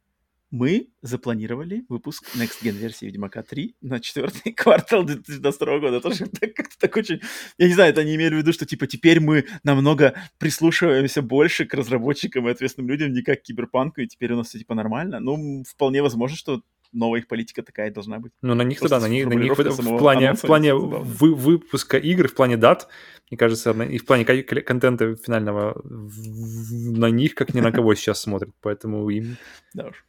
[0.51, 6.01] мы запланировали выпуск Next Gen версии Ведьмака 3 на четвертый квартал 2022 года.
[6.01, 7.21] Тоже так, как-то так очень...
[7.57, 11.65] Я не знаю, это они имели в виду, что типа теперь мы намного прислушиваемся больше
[11.65, 14.75] к разработчикам и ответственным людям, не как к киберпанку, и теперь у нас все типа
[14.75, 15.19] нормально.
[15.21, 18.33] Ну, вполне возможно, что новая их политика такая должна быть.
[18.41, 21.97] Ну, на них тогда, на них, на них в, в плане, в плане вы, выпуска
[21.97, 22.89] игр, в плане дат,
[23.29, 28.53] мне кажется, и в плане контента финального, на них как ни на кого сейчас смотрят,
[28.61, 29.37] поэтому им...
[29.73, 30.05] Да уж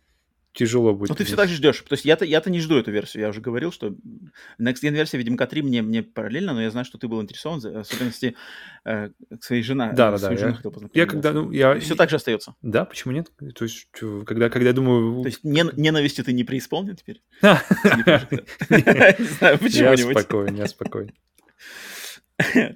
[0.53, 1.11] тяжело будет.
[1.11, 1.81] Ну, ты все так же ждешь.
[1.81, 3.23] То есть я-то, я-то не жду эту версию.
[3.23, 3.89] Я уже говорил, что
[4.61, 7.61] Next Gen версия Ведьмака 3 мне, мне параллельно, но я знаю, что ты был интересован,
[7.61, 8.37] в особенности
[8.85, 9.93] э, своей жены.
[9.95, 10.33] Да, да, да.
[10.33, 10.59] Я,
[10.95, 11.79] я когда, ну, я...
[11.81, 12.55] Все так же остается.
[12.63, 13.31] Да, почему нет?
[13.55, 13.89] То есть,
[14.27, 15.23] когда, когда я думаю...
[15.23, 17.23] То есть ненавистью ты не преисполнен теперь?
[17.43, 19.73] Не знаю, почему-нибудь.
[19.73, 21.13] Я спокоен, я спокоен.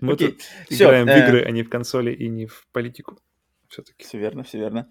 [0.01, 3.19] Мы тут играем в э, игры, а не в консоли и не в политику
[3.77, 4.05] все-таки.
[4.05, 4.91] Все верно, все верно.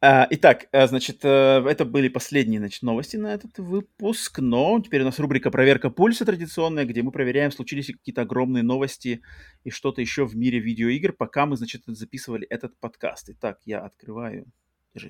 [0.00, 5.02] А, итак, а, значит, э, это были последние значит, новости на этот выпуск, но теперь
[5.02, 9.22] у нас рубрика «Проверка пульса» традиционная, где мы проверяем, случились ли какие-то огромные новости
[9.62, 13.30] и что-то еще в мире видеоигр, пока мы, значит, записывали этот подкаст.
[13.30, 14.46] Итак, я открываю,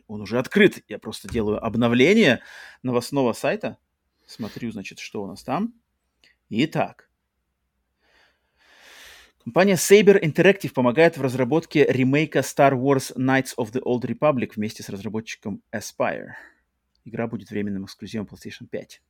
[0.07, 2.43] он уже открыт, я просто делаю обновление
[2.83, 3.79] новостного сайта,
[4.27, 5.73] смотрю, значит, что у нас там.
[6.51, 7.09] Итак,
[9.45, 14.83] Компания Saber Interactive помогает в разработке ремейка Star Wars Knights of the Old Republic вместе
[14.83, 16.29] с разработчиком Aspire.
[17.05, 19.03] Игра будет временным эксклюзивом PlayStation 5.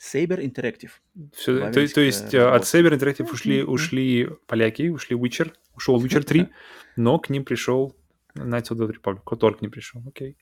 [0.00, 0.90] Saber Interactive.
[1.34, 6.22] Все, то, то есть э, от Saber Interactive ушли, ушли поляки, ушли Witcher, ушел Witcher
[6.22, 6.48] 3,
[6.96, 7.96] но к ним пришел
[8.34, 9.20] Knights of the Old Republic.
[9.24, 10.36] Котор к ним пришел, окей.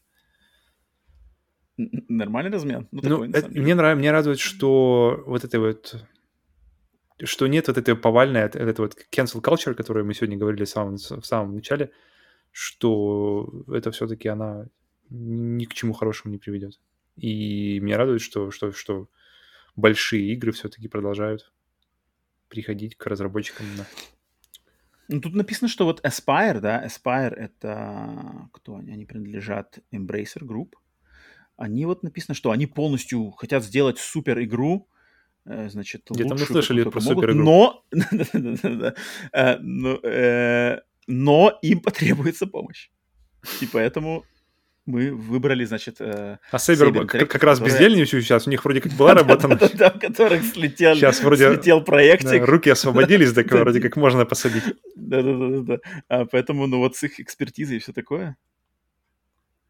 [1.77, 2.89] Нормальный размен?
[2.93, 6.03] Ну, ну это, мне, нравится, мне радует, что вот это вот
[7.25, 10.97] что нет вот этой повальной, это вот cancel culture, которую мы сегодня говорили в самом,
[10.97, 11.91] в самом начале,
[12.53, 14.67] что это все-таки она
[15.11, 16.79] ни к чему хорошему не приведет.
[17.17, 19.09] И меня радует, что, что, что
[19.75, 21.53] большие игры все-таки продолжают
[22.49, 23.67] приходить к разработчикам.
[23.77, 23.87] Да.
[25.09, 28.93] Ну, тут написано, что вот Aspire, да, Aspire это кто они?
[28.93, 30.75] Они принадлежат Embracer Group.
[31.57, 34.89] Они вот написано, что они полностью хотят сделать супер игру,
[35.69, 37.35] значит, Где-то мы слышали про супер.
[37.35, 39.57] Но, э,
[40.03, 42.91] э, но им потребуется помощь.
[43.61, 44.25] И поэтому
[44.85, 46.01] мы выбрали, значит...
[46.01, 47.79] Э, а Saber как, как раз которая...
[47.79, 49.49] бездельничаю сейчас, у них вроде как была работа.
[49.75, 52.45] Да, в которых слетел, сейчас вроде слетел проектик.
[52.45, 54.65] руки освободились, так вроде как можно посадить.
[54.97, 55.79] Да-да-да.
[56.09, 58.37] А, поэтому, ну вот с их экспертизой и все такое.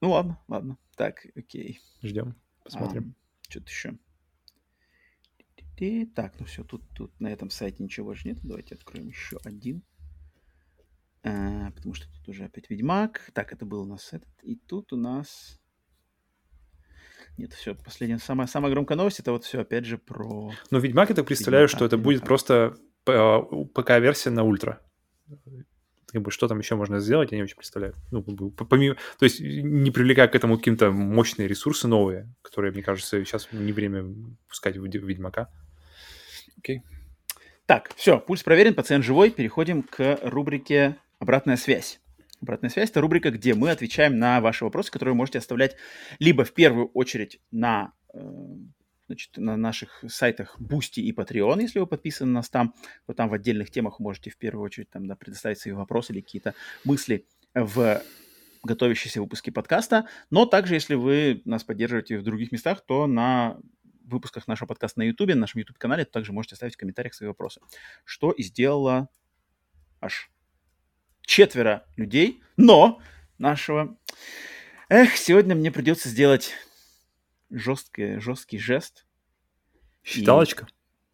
[0.00, 0.76] Ну ладно, ладно.
[0.96, 1.80] Так, окей.
[2.02, 3.14] Ждем, посмотрим.
[3.48, 3.94] Что-то еще.
[6.14, 8.38] Так, ну все, тут, тут на этом сайте ничего же нет.
[8.42, 9.82] Давайте откроем еще один.
[11.22, 13.30] А, потому что тут уже опять Ведьмак.
[13.32, 14.28] Так, это был у нас этот.
[14.42, 15.60] И тут у нас...
[17.36, 20.50] Нет, все, последняя, самая, самая громкая новость, это вот все опять же про...
[20.70, 22.04] Ну, Ведьмак, я так представляю, Ведьмака, что это Ведьмака.
[22.04, 24.82] будет просто ПК-версия на ультра.
[26.06, 27.94] Как бы, что там еще можно сделать, я не очень представляю.
[28.10, 33.24] Ну, помимо, то есть не привлекая к этому какие-то мощные ресурсы новые, которые, мне кажется,
[33.24, 34.12] сейчас не время
[34.48, 35.48] пускать в Ведьмака.
[36.58, 36.82] Окей.
[37.66, 39.30] Так, все, пульс проверен, пациент живой.
[39.30, 42.00] Переходим к рубрике Обратная связь.
[42.40, 45.74] Обратная связь– это рубрика, где мы отвечаем на ваши вопросы, которые вы можете оставлять
[46.20, 48.20] либо в первую очередь на, э,
[49.08, 52.74] значит, на наших сайтах Boosty и Patreon, если вы подписаны на нас там,
[53.06, 56.20] то там в отдельных темах можете в первую очередь там, да, предоставить свои вопросы или
[56.20, 56.54] какие-то
[56.84, 58.00] мысли в
[58.62, 60.06] готовящиеся выпуски подкаста.
[60.30, 63.58] Но также, если вы нас поддерживаете в других местах, то на
[64.08, 67.60] выпусках нашего подкаста на YouTube, на нашем YouTube-канале, также можете оставить в комментариях свои вопросы.
[68.04, 69.08] Что и сделала
[70.00, 70.30] аж
[71.22, 73.00] четверо людей, но
[73.38, 73.96] нашего...
[74.88, 76.54] Эх, сегодня мне придется сделать
[77.50, 79.06] жесткий, жесткий жест.
[80.02, 80.66] Считалочка?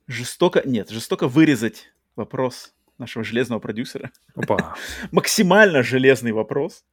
[0.07, 4.13] Жестоко, нет, жестоко вырезать вопрос нашего железного продюсера.
[4.35, 4.77] Опа.
[5.11, 6.85] Максимально железный вопрос,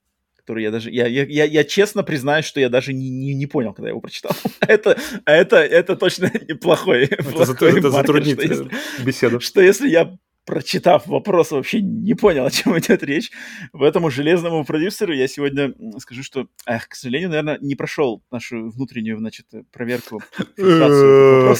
[0.52, 0.92] который я даже...
[0.92, 3.92] Я, я, я, я честно признаюсь, что я даже не, не, не понял, когда я
[3.92, 4.32] его прочитал.
[4.60, 8.70] это, это, это точно неплохой, это, плохой это затруднит что если,
[9.06, 9.40] беседу.
[9.40, 13.32] Что если я прочитав вопрос, вообще не понял, о чем идет речь.
[13.72, 19.20] Поэтому железному продюсеру я сегодня скажу, что, эх, к сожалению, наверное, не прошел нашу внутреннюю,
[19.20, 20.22] значит, проверку.
[20.60, 21.56] А,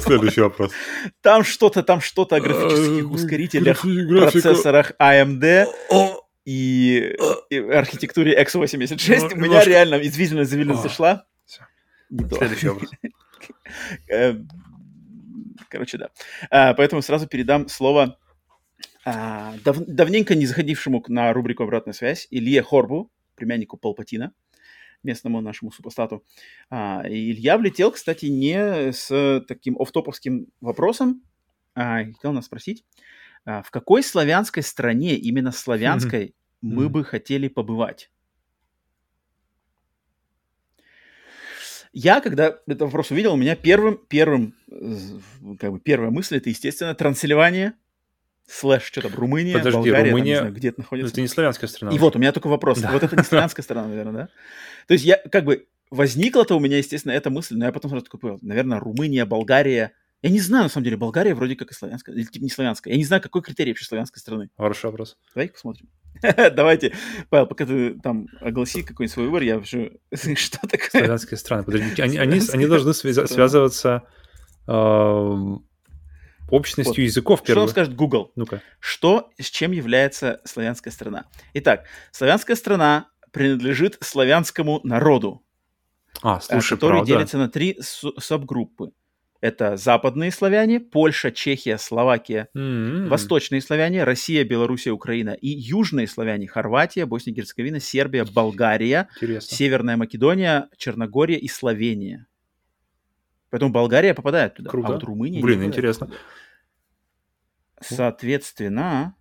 [0.00, 0.72] следующий вопрос.
[1.20, 5.66] Там что-то, там что-то о графических а, ускорителях, процессорах AMD
[7.50, 9.34] и, архитектуре x86.
[9.34, 11.26] У меня реально извительная завильница зашла.
[12.08, 12.90] Следующий вопрос.
[14.08, 14.34] Э,
[15.68, 16.10] Короче, да.
[16.50, 18.18] А, поэтому сразу передам слово
[19.04, 24.32] а, дав, давненько не заходившему на рубрику «Обратная связь» Илье Хорбу, племяннику Палпатина,
[25.02, 26.24] местному нашему супостату.
[26.70, 31.22] А, и Илья влетел, кстати, не с таким офтоповским вопросом,
[31.74, 32.84] а хотел нас спросить,
[33.46, 38.10] в какой славянской стране, именно славянской, мы бы хотели побывать?
[41.92, 44.54] Я, когда этот вопрос увидел, у меня первым, первым,
[45.58, 47.74] как бы первая мысль, это, естественно, Трансильвания,
[48.46, 51.12] слэш, что там, Румыния, Подожди, Болгария, Румыния, там, знаю, где это находится.
[51.12, 51.94] Это не славянская страна.
[51.94, 52.80] И вот, у меня только вопрос.
[52.80, 52.90] Да.
[52.90, 54.28] Вот это не славянская страна, наверное, да?
[54.88, 58.04] То есть я, как бы, возникла-то у меня, естественно, эта мысль, но я потом сразу
[58.04, 59.92] такой понял, наверное, Румыния, Болгария,
[60.26, 62.92] я не знаю, на самом деле, Болгария вроде как и славянская, или типа не славянская.
[62.92, 64.50] Я не знаю, какой критерий вообще славянской страны.
[64.56, 65.16] Хороший вопрос.
[65.34, 65.88] Давай посмотрим.
[66.22, 66.94] Давайте,
[67.30, 69.98] Павел, пока ты там огласи какой-нибудь свой выбор, я уже...
[70.34, 70.88] Что такое?
[70.90, 71.62] Славянские страны.
[71.62, 74.02] Подожди, они, они, они должны связываться
[74.66, 74.72] э,
[76.50, 77.08] общностью вот.
[77.08, 77.42] языков.
[77.42, 77.52] Первых.
[77.52, 78.32] Что он скажет Google?
[78.34, 78.62] Ну-ка.
[78.80, 81.26] Что, с чем является славянская страна?
[81.54, 85.44] Итак, славянская страна принадлежит славянскому народу,
[86.22, 87.06] а, слушай, который правда.
[87.12, 88.90] делится на три субгруппы.
[89.40, 93.08] Это западные славяне, Польша, Чехия, Словакия, mm-hmm.
[93.08, 99.56] восточные славяне, Россия, Белоруссия, Украина и южные славяне, Хорватия, Босния и Герцеговина, Сербия, Болгария, Интересно.
[99.56, 102.26] Северная Македония, Черногория и Словения.
[103.50, 104.88] Поэтому Болгария попадает туда, Круто.
[104.88, 106.10] а вот Румыния Блин, интересно.
[107.80, 109.15] Соответственно,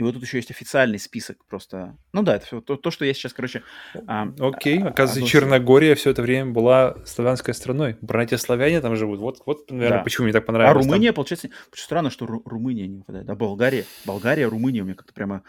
[0.00, 1.94] и вот тут еще есть официальный список просто.
[2.14, 3.62] Ну да, это все то, то что я сейчас, короче...
[4.06, 7.98] А, Окей, оказывается, а, Черногория все это время была славянской страной.
[8.00, 9.20] Братья-славяне там живут.
[9.20, 10.04] Вот, вот наверное, да.
[10.04, 10.86] почему мне так понравилось.
[10.86, 11.16] А Румыния, там.
[11.16, 11.50] получается...
[11.74, 13.28] Странно, что Ру- Румыния не выпадает.
[13.28, 13.84] А Болгария?
[14.06, 15.42] Болгария, Румыния у меня как-то прямо...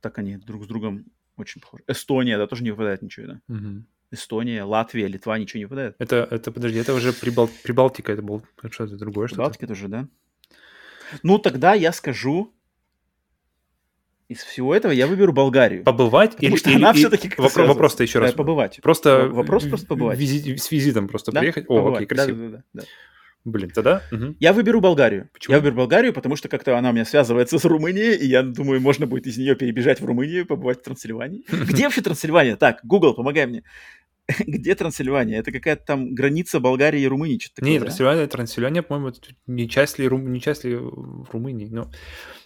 [0.00, 1.04] Так они друг с другом
[1.36, 1.84] очень похожи.
[1.86, 3.40] Эстония, да, тоже не выпадает ничего, да?
[3.54, 3.84] Угу.
[4.12, 5.96] Эстония, Латвия, Литва, ничего не выпадает.
[5.98, 7.50] Это, это подожди, это уже Прибал...
[7.62, 9.42] Прибалтика, это был что-то другое что-то.
[9.42, 10.08] Прибалтика тоже, да?
[11.22, 12.54] Ну, тогда я скажу
[14.28, 15.84] из всего этого я выберу Болгарию.
[15.84, 18.32] Побывать Потому или, что или, она все-таки вопрос, вопрос-то еще раз.
[18.32, 18.78] Побывать.
[18.82, 20.18] Просто вопрос просто побывать.
[20.18, 21.40] Визит, с визитом просто да?
[21.40, 21.66] приехать.
[21.66, 21.94] Побывать.
[21.94, 22.36] О, окей, красиво.
[22.36, 22.82] Да, да, да, да.
[23.44, 24.02] Блин, тогда?
[24.12, 24.36] Угу.
[24.40, 25.30] Я выберу Болгарию.
[25.32, 25.54] Почему?
[25.54, 28.80] Я выберу Болгарию, потому что как-то она у меня связывается с Румынией, и я думаю,
[28.80, 31.44] можно будет из нее перебежать в Румынию, побывать в Трансильвании.
[31.50, 32.56] Где вообще Трансильвания?
[32.56, 33.62] Так, Google, помогай мне.
[34.46, 35.38] где Трансильвания?
[35.38, 37.38] Это какая-то там граница Болгарии и Румынии?
[37.38, 38.28] Что-то Нет, такое, Трансильвания, да?
[38.28, 40.30] Трансильвания, по-моему, не часть ли, Рум...
[40.30, 41.68] не часть ли Румынии.
[41.70, 41.90] Но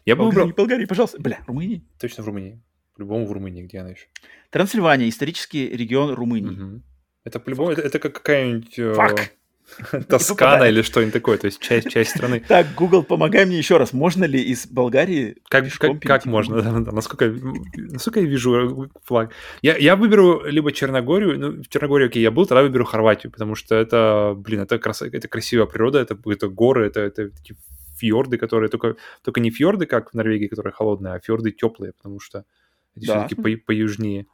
[0.05, 0.49] я бы выбрал...
[0.49, 1.21] Болгарии, пожалуйста.
[1.21, 1.85] Бля, Румынии?
[1.99, 2.63] Точно в Румынии.
[2.95, 4.07] По-любому в Румынии, где она еще?
[4.51, 6.61] Трансильвания, исторический регион Румынии.
[6.61, 6.83] Угу.
[7.25, 8.97] Это по-любому, это, это как какая-нибудь...
[8.97, 9.33] Фак.
[9.93, 12.43] Э, Тоскана или что-нибудь такое, то есть часть, часть страны.
[12.49, 13.93] Так, Google, помогай мне еще раз.
[13.93, 16.53] Можно ли из Болгарии Как, как, как можно?
[16.63, 17.33] Да, да, насколько,
[17.77, 19.33] насколько я вижу флаг?
[19.63, 23.55] Я, я выберу либо Черногорию, ну, в Черногории, окей, я был, тогда выберу Хорватию, потому
[23.55, 27.57] что это, блин, это, крас, это красивая природа, это, это горы, это, это такие
[27.97, 32.21] фьорды, которые только, только не фьорды, как в Норвегии, которые холодные, а фьорды теплые, потому
[32.21, 32.45] что
[32.95, 33.27] да.
[33.27, 34.27] все-таки по, поюжнее.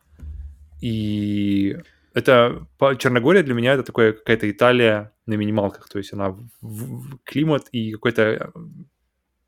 [0.81, 1.77] И
[2.19, 2.67] это
[2.99, 7.69] Черногория для меня это такое какая-то Италия на минималках, то есть она в, в, климат
[7.73, 8.53] и какой-то,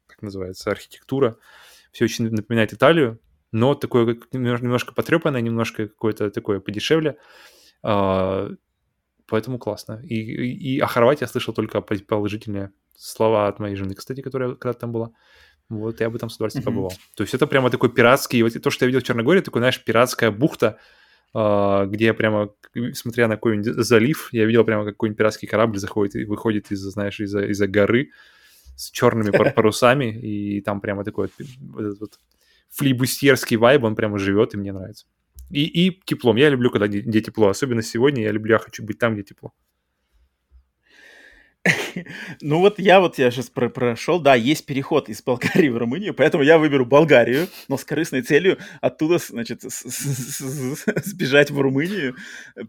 [0.07, 1.37] как называется, архитектура,
[1.93, 3.21] все очень напоминает Италию,
[3.53, 7.17] но такое немножко потрепанное, немножко какое-то такое подешевле,
[7.83, 8.51] а,
[9.27, 10.01] поэтому классно.
[10.05, 14.55] И, и, и о Хорватии я слышал только положительные слова от моей жены, кстати, которая
[14.55, 15.11] когда-то там была.
[15.69, 16.67] Вот я бы там с удовольствием mm-hmm.
[16.67, 16.93] побывал.
[17.17, 19.83] То есть это прямо такой пиратский, вот то, что я видел в Черногории, такой, знаешь,
[19.83, 20.79] пиратская бухта,
[21.33, 22.53] где я прямо,
[22.93, 27.21] смотря на какой-нибудь залив, я видел прямо какой-нибудь пиратский корабль заходит и выходит из, знаешь,
[27.21, 28.11] из-за, из горы
[28.77, 32.19] с черными парусами, и там прямо такой вот, этот вот
[32.71, 35.07] флибустьерский вайб, он прямо живет, и мне нравится.
[35.51, 36.37] И, и теплом.
[36.37, 37.49] Я люблю, когда где, где тепло.
[37.49, 39.53] Особенно сегодня я люблю, я хочу быть там, где тепло.
[42.41, 46.15] Ну вот я вот я сейчас про прошел, да, есть переход из Болгарии в Румынию,
[46.15, 52.17] поэтому я выберу Болгарию, но с корыстной целью оттуда, значит, сбежать в Румынию,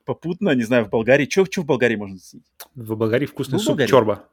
[0.05, 1.27] попутно, не знаю, в Болгарии.
[1.29, 2.45] Что в Болгарии можно съесть?
[2.75, 4.27] В Болгарии вкусный суп чорба.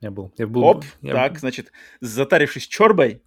[0.00, 0.32] Я был.
[0.36, 3.22] Я был Оп, так, значит, затарившись чорбой,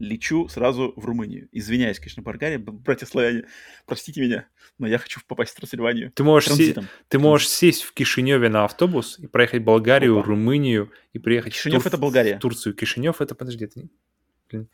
[0.00, 1.48] лечу сразу в Румынию.
[1.52, 3.44] Извиняюсь, конечно, Болгария, братья славяне,
[3.86, 4.46] простите меня,
[4.78, 6.10] но я хочу попасть в Трансильванию.
[6.12, 6.74] Ты можешь, се-
[7.08, 10.26] ты можешь сесть в Кишиневе на автобус и проехать Болгарию, Опа.
[10.28, 12.36] Румынию и приехать Кишинев в, Тур- это Болгария.
[12.36, 12.74] в Турцию.
[12.74, 14.66] Кишинев это, подожди, это...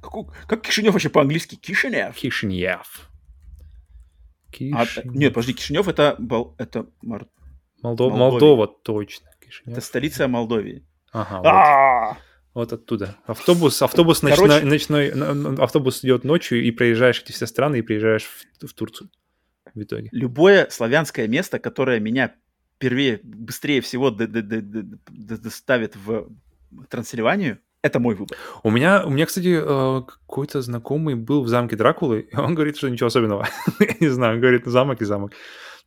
[0.00, 0.12] Как,
[0.46, 1.56] как Кишинев вообще по-английски?
[1.56, 2.16] Кишинев.
[2.16, 3.04] Кишинев.
[4.72, 6.16] А, нет, подожди, Кишинев это,
[6.58, 7.26] это Мар...
[7.82, 9.28] Молдова, Молдова точно.
[9.44, 9.76] Кишинев.
[9.76, 10.86] Это столица Молдовии.
[11.12, 11.36] Ага,
[12.08, 12.18] вот.
[12.54, 13.16] Вот оттуда.
[13.26, 14.64] Автобус, автобус Короче...
[14.64, 19.10] ночной, ночной, автобус идет ночью, и проезжаешь эти все страны, и приезжаешь в, в Турцию
[19.74, 20.08] в итоге.
[20.12, 22.34] Любое славянское место, которое меня
[22.76, 24.10] впервые, быстрее всего
[25.10, 26.28] доставит в
[26.88, 28.38] Трансильванию, это мой выбор.
[28.62, 32.78] У меня, у меня, кстати, э, какой-то знакомый был в замке Дракулы, и он говорит,
[32.78, 33.46] что ничего особенного.
[33.78, 35.32] Я не знаю, он говорит, замок и замок.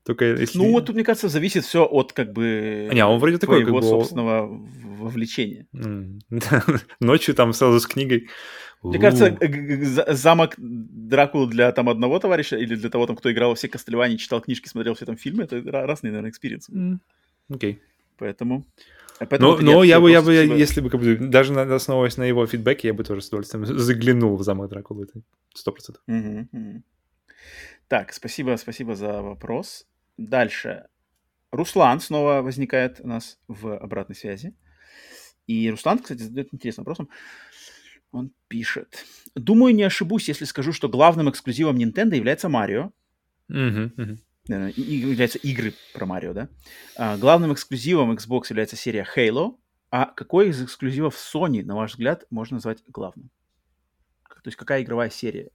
[0.07, 0.57] Только если...
[0.57, 3.73] Ну, вот тут, мне кажется, зависит все от как бы не, он вроде такой, как
[3.73, 3.81] бы...
[3.81, 4.47] собственного
[4.97, 5.67] вовлечения.
[7.01, 8.29] Ночью там сразу с книгой.
[8.81, 9.37] Мне кажется,
[10.13, 14.17] замок Дракулы для там одного товарища или для того, там, кто играл во все Кастельвани,
[14.17, 16.71] читал книжки, смотрел все там фильмы, это разные, наверное, experience ы.
[17.49, 17.81] Окей.
[18.17, 18.65] Поэтому...
[19.39, 22.87] но, но я бы, я бы, если бы, как бы, даже основываясь на его фидбэке,
[22.87, 25.19] я бы тоже с удовольствием заглянул в замок Дракулы, это
[25.53, 26.01] сто процентов.
[27.89, 29.85] Так, спасибо, спасибо за вопрос.
[30.17, 30.87] Дальше.
[31.51, 34.55] Руслан снова возникает у нас в обратной связи.
[35.45, 37.07] И Руслан, кстати, задает интересный вопрос.
[38.11, 39.05] Он пишет.
[39.35, 42.91] Думаю, не ошибусь, если скажу, что главным эксклюзивом Nintendo является Марио.
[43.49, 44.17] Uh-huh, uh-huh.
[44.79, 46.49] Являются игры про Марио, да?
[46.95, 49.57] А, главным эксклюзивом Xbox является серия Halo.
[49.89, 53.29] А какой из эксклюзивов Sony, на ваш взгляд, можно назвать главным?
[54.29, 55.49] То есть какая игровая серия?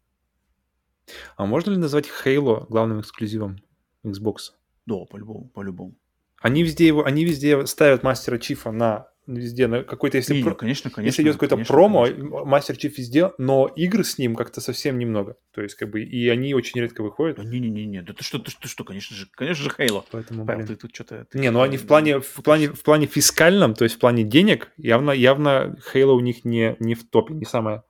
[1.37, 3.59] А можно ли назвать Halo главным эксклюзивом?
[4.05, 4.53] Xbox.
[4.87, 5.95] Да, по-любому, по-любому.
[6.41, 10.55] Они везде его, они везде ставят мастера Чифа на везде на какой-то если не, про...
[10.55, 12.45] конечно, конечно, если идет какой-то промо, конечно.
[12.45, 15.37] мастер Чиф везде, но игр с ним как-то совсем немного.
[15.53, 17.39] То есть как бы и они очень редко выходят.
[17.39, 20.05] Не, не, не, не, да ты что, ты что, что, конечно же, конечно же, Хейло.
[20.11, 21.27] Поэтому, Павел, ты тут что-то.
[21.35, 24.73] Не, ну они в плане, в плане, в плане фискальном, то есть в плане денег,
[24.77, 27.85] явно, явно Хейло у них не не в топе, не самое.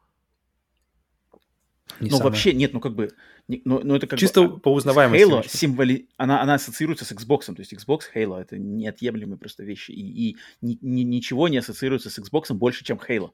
[2.03, 2.31] Не ну самое...
[2.31, 3.11] вообще нет, ну как бы
[3.49, 5.25] но, но это как Чисто бы, по узнаваемости.
[5.25, 6.09] Halo символи...
[6.17, 7.47] она, она ассоциируется с Xbox.
[7.47, 9.91] То есть Xbox, Halo— это неотъемлемые просто вещи.
[9.91, 13.33] И, и ни, ни, ничего не ассоциируется с Xbox больше, чем Halo.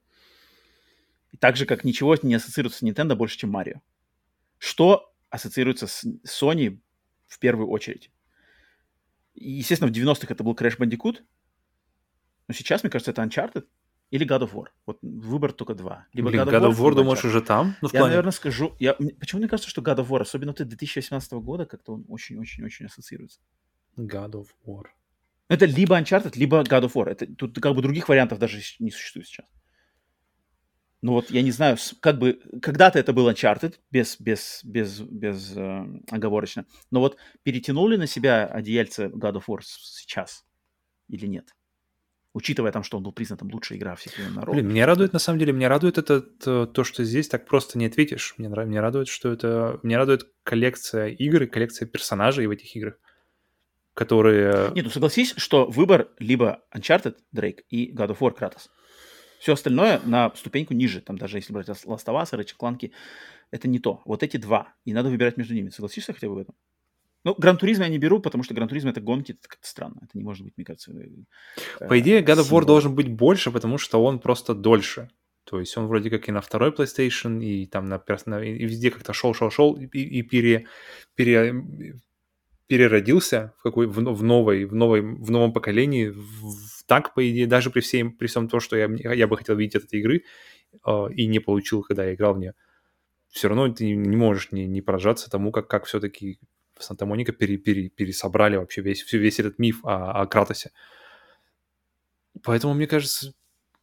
[1.32, 3.80] И так же, как ничего не ассоциируется с Nintendo больше, чем Mario.
[4.58, 6.80] Что ассоциируется с Sony
[7.26, 8.10] в первую очередь?
[9.34, 11.18] И, естественно, в 90-х это был Crash Bandicoot.
[12.48, 13.66] Но сейчас, мне кажется, это Uncharted.
[14.10, 14.66] Или God of War.
[14.86, 16.06] Вот выбор только два.
[16.12, 17.76] Либо Блин, God, God of War, War думаешь, уже там?
[17.82, 18.08] Ну, я, плане...
[18.08, 18.74] наверное, скажу...
[18.78, 18.94] Я...
[18.94, 23.40] Почему мне кажется, что God of War, особенно ты 2018 года, как-то он очень-очень-очень ассоциируется.
[23.96, 24.86] God of War.
[25.48, 27.10] Это либо Uncharted, либо God of War.
[27.10, 29.46] Это, тут как бы других вариантов даже не существует сейчас.
[31.00, 35.56] Ну вот я не знаю, как бы когда-то это был Uncharted, без, без, без, без
[35.56, 40.44] э, оговорочно, но вот перетянул ли на себя одеяльце God of War сейчас
[41.08, 41.54] или нет?
[42.34, 44.52] Учитывая там, что он был признан там лучшей игра всех времен народа.
[44.52, 47.78] Блин, меня радует, на самом деле, меня радует это то, то, что здесь так просто
[47.78, 48.34] не ответишь.
[48.36, 49.80] Мне, мне радует, что это...
[49.82, 52.98] Мне радует коллекция игр и коллекция персонажей в этих играх,
[53.94, 54.72] которые...
[54.74, 58.70] Нет, ну согласись, что выбор либо Uncharted, Дрейк, и God of War, Кратос.
[59.40, 61.00] Все остальное на ступеньку ниже.
[61.00, 62.90] Там даже если брать Last of Us, Ratchet Clank,
[63.50, 64.02] это не то.
[64.04, 64.74] Вот эти два.
[64.84, 65.70] И надо выбирать между ними.
[65.70, 66.54] Согласишься хотя бы в этом?
[67.24, 70.00] Ну, Гран-туризм я не беру, потому что Гран-туризм это гонки, это как-то странно.
[70.02, 70.92] Это не может быть, мне кажется.
[71.80, 75.10] Э, По идее, God of War должен быть больше, потому что он просто дольше.
[75.44, 78.90] То есть он вроде как и на второй PlayStation, и там на, на и везде
[78.90, 80.66] как-то шел, шел, шел, и, и пере,
[81.14, 81.54] пере,
[82.66, 87.46] переродился в какой в, в новой, в новой, в новом поколении, в, так, по идее,
[87.46, 90.22] даже при всем, при всем том, что я, я бы хотел видеть от этой игры
[90.86, 92.54] э, и не получил, когда я играл в нее,
[93.30, 96.38] все равно ты не можешь не, не поражаться тому, как, как все-таки
[96.82, 100.70] Санта-Моника пере, пере, пересобрали вообще весь, весь этот миф о, о Кратосе.
[102.42, 103.34] Поэтому, мне кажется,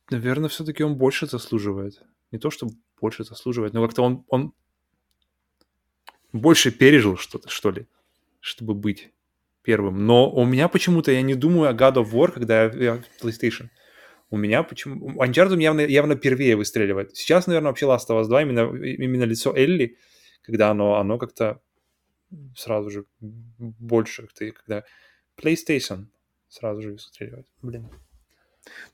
[0.10, 2.02] наверное, все-таки он больше заслуживает.
[2.32, 2.68] Не то, что
[3.00, 4.54] больше заслуживает, но как-то он, он
[6.32, 7.88] больше пережил что-то, что ли,
[8.40, 9.12] чтобы быть
[9.62, 10.06] первым.
[10.06, 13.70] Но у меня почему-то, я не думаю о God of War, когда я, я PlayStation.
[14.30, 15.22] У меня почему...
[15.24, 17.16] Uncharted явно, явно первее выстреливает.
[17.16, 19.98] Сейчас, наверное, вообще Last of Us 2, именно, именно лицо Элли,
[20.42, 21.62] когда оно, оно как-то
[22.56, 24.84] сразу же больше, ты, когда
[25.38, 26.08] PlayStation
[26.48, 27.48] сразу же выстреливает.
[27.62, 27.90] Блин.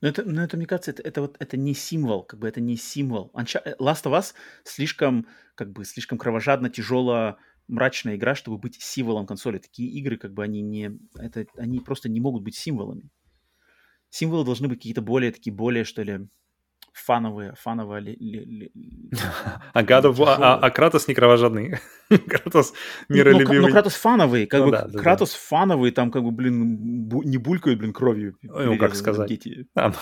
[0.02, 2.60] Но это, но это, мне кажется, это, это вот это не символ, как бы это
[2.60, 3.32] не символ.
[3.34, 7.38] Last of Us слишком, как бы, слишком кровожадно, тяжело
[7.68, 9.60] мрачная игра, чтобы быть символом консоли.
[9.60, 11.00] Такие игры, как бы они не...
[11.16, 13.10] Это, они просто не могут быть символами.
[14.10, 16.28] Символы должны быть какие-то более, такие более, что ли,
[16.94, 18.02] фановые, фановые...
[18.02, 18.72] Ли, ли, ли,
[19.74, 21.80] а, God of, а, а Кратос не кровожадный.
[22.28, 22.74] Кратос
[23.10, 23.60] миролюбивый.
[23.60, 25.40] Ну, ну, Кратос фановый, как ну, бы, да, да, Кратос да.
[25.42, 28.38] фановый, там, как бы, блин, бу, не булькают, блин, кровью.
[28.42, 29.30] Ну, как сказать.
[29.30, 29.68] Дети.
[29.76, 29.96] А, ну.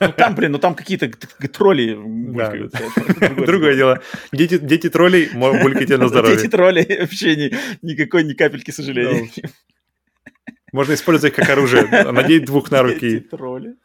[0.00, 1.10] Ну там, блин, ну там какие-то
[1.48, 2.72] тролли булькают.
[3.36, 4.00] Другое дело.
[4.32, 6.36] Дети, дети троллей, булькайте на здоровье.
[6.36, 9.30] Дети троллей вообще ни, никакой, ни капельки сожаления.
[10.72, 11.86] Можно использовать их как оружие.
[12.12, 13.10] Надеть двух на руки.
[13.10, 13.76] Дети тролли.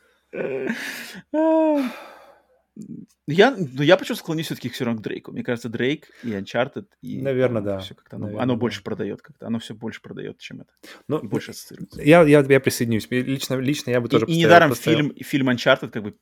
[3.27, 5.31] Я, ну, я почему склонюсь все-таки все равно к Дрейку.
[5.31, 7.79] Мне кажется, Дрейк и Uncharted, и Наверное, да.
[7.79, 9.47] Все как-то оно, Наверное, оно больше продает как-то.
[9.47, 10.71] Оно все больше продает, чем это.
[11.07, 12.01] Ну, и больше ассоциируется.
[12.01, 13.07] Я, я, я присоединюсь.
[13.09, 14.97] Лично, лично я бы тоже И, и недаром поставил.
[14.97, 16.15] фильм, фильм Uncharted как бы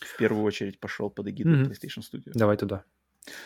[0.00, 1.70] в первую очередь пошел под эгиду mm-hmm.
[1.70, 2.30] PlayStation Studio.
[2.34, 2.84] Давай туда.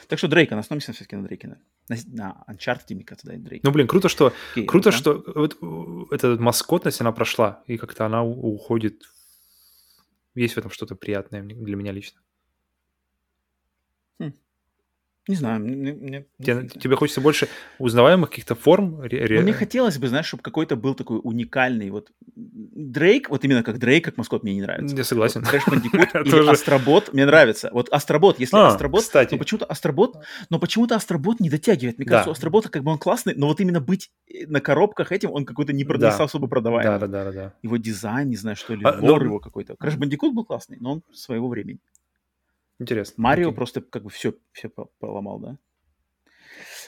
[0.09, 1.49] Так что Дрейк, остановимся все-таки на Дрейке.
[1.89, 3.65] На, на Uncharted, мне кажется, да, Дрейк.
[3.65, 8.07] Ну, блин, круто, что, окей, круто, ну, что вот, эта маскотность, она прошла, и как-то
[8.07, 9.03] она уходит.
[10.35, 12.21] Есть в этом что-то приятное для меня лично.
[15.29, 16.27] Не знаю, мне, мне...
[16.39, 17.47] Тебе, тебе хочется больше
[17.79, 19.01] узнаваемых каких-то форм?
[19.03, 19.37] Ре...
[19.37, 21.91] Ну, мне хотелось бы, знаешь, чтобы какой-то был такой уникальный.
[21.91, 24.97] Вот Дрейк, вот именно как Дрейк, как маскот, мне не нравится.
[24.97, 25.45] Я согласен.
[25.45, 27.71] Crash Bandicoot или Astro Bot мне нравится.
[27.73, 29.35] Вот Astro Bot, если а, Astro Bot, кстати.
[29.35, 30.17] но почему-то Astro Bot,
[30.51, 31.99] но почему-то Astro Bot не дотягивает.
[31.99, 34.47] Мне кажется, у Astro Bot а как бы он классный, но вот именно быть э,
[34.49, 36.17] на коробках этим, он какой-то не, да.
[36.17, 36.99] особо продаваемый.
[36.99, 37.55] Да, да, да, да.
[37.63, 39.23] Его дизайн, не знаю, что ли, а, но...
[39.23, 39.77] его какой-то.
[39.77, 41.79] Crash Bandicoot был классный, но он своего времени.
[42.83, 43.15] Интересно.
[43.23, 43.57] Марио окей.
[43.57, 45.59] просто как бы все, все поломал, да?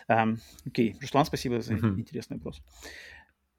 [0.08, 1.98] Эм, окей, Руслан, спасибо за uh-huh.
[1.98, 2.62] интересный вопрос.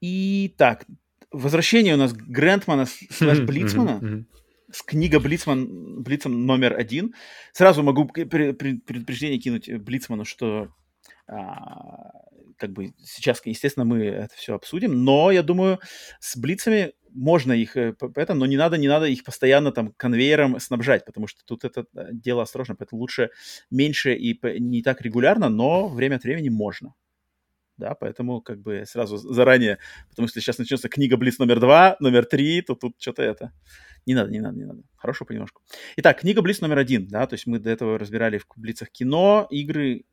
[0.00, 0.84] И так,
[1.32, 4.00] возвращение у нас Грентмана слэш Блицмана.
[4.00, 4.24] Uh-huh.
[4.70, 7.14] С книга Блицман, Блицман номер один.
[7.52, 10.68] Сразу могу предупреждение кинуть Блицману, что
[11.28, 12.12] а,
[12.56, 15.80] как бы сейчас, естественно, мы это все обсудим, но я думаю,
[16.20, 20.60] с Блицами можно их, э, это, но не надо, не надо их постоянно там конвейером
[20.60, 23.30] снабжать, потому что тут это э, дело осторожно, поэтому лучше
[23.70, 26.94] меньше и не так регулярно, но время от времени можно.
[27.78, 29.78] Да, поэтому как бы сразу заранее,
[30.08, 33.52] потому что сейчас начнется книга Блиц номер два, номер три, то тут что-то это...
[34.06, 34.82] Не надо, не надо, не надо.
[34.96, 35.62] Хорошо понемножку.
[35.96, 39.46] Итак, книга Блиц номер один, да, то есть мы до этого разбирали в Блицах кино,
[39.50, 40.04] игры,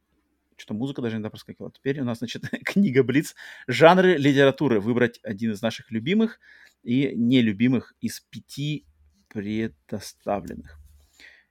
[0.58, 1.72] что-то музыка даже иногда проскакивала.
[1.72, 3.36] Теперь у нас, значит, книга Блиц.
[3.68, 4.80] Жанры литературы.
[4.80, 6.40] Выбрать один из наших любимых
[6.84, 8.86] и нелюбимых из пяти
[9.30, 10.80] предоставленных.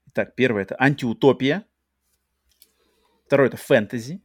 [0.07, 1.65] Итак, первое это антиутопия.
[3.27, 4.23] Второе это фэнтези.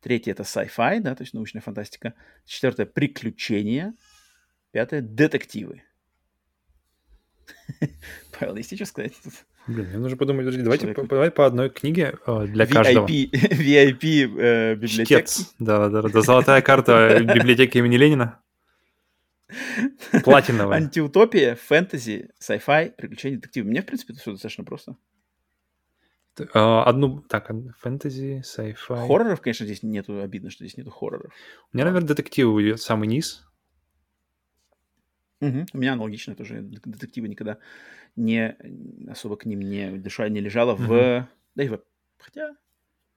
[0.00, 2.14] Третье это sci-fi, да, то есть научная фантастика.
[2.44, 3.94] Четвертое приключения.
[4.70, 5.82] Пятое детективы.
[8.38, 9.14] Павел, есть что сказать?
[9.66, 13.06] Блин, мне нужно подумать, подожди, давайте по, давай по одной книге э, для VIP, каждого.
[13.06, 15.42] VIP э, библиотеки.
[15.58, 18.40] Да, да, да, золотая карта библиотеки имени Ленина.
[20.24, 20.78] Платиновая.
[20.78, 23.68] Антиутопия, фэнтези, sci-fi, приключения, детективы.
[23.68, 24.96] Мне, в принципе, это все достаточно просто.
[26.54, 29.06] А, одну, так, фэнтези, sci-fi.
[29.06, 31.32] Хорроров, конечно, здесь нету, обидно, что здесь нету хорроров.
[31.72, 33.44] У меня, наверное, детективы самый низ.
[35.40, 35.66] Угу.
[35.72, 36.60] У меня аналогично тоже.
[36.62, 37.58] Детективы никогда
[38.16, 38.56] не
[39.08, 40.82] особо к ним не душа не лежала в...
[40.82, 41.28] Угу.
[41.54, 41.80] Да и в...
[42.18, 42.56] Хотя...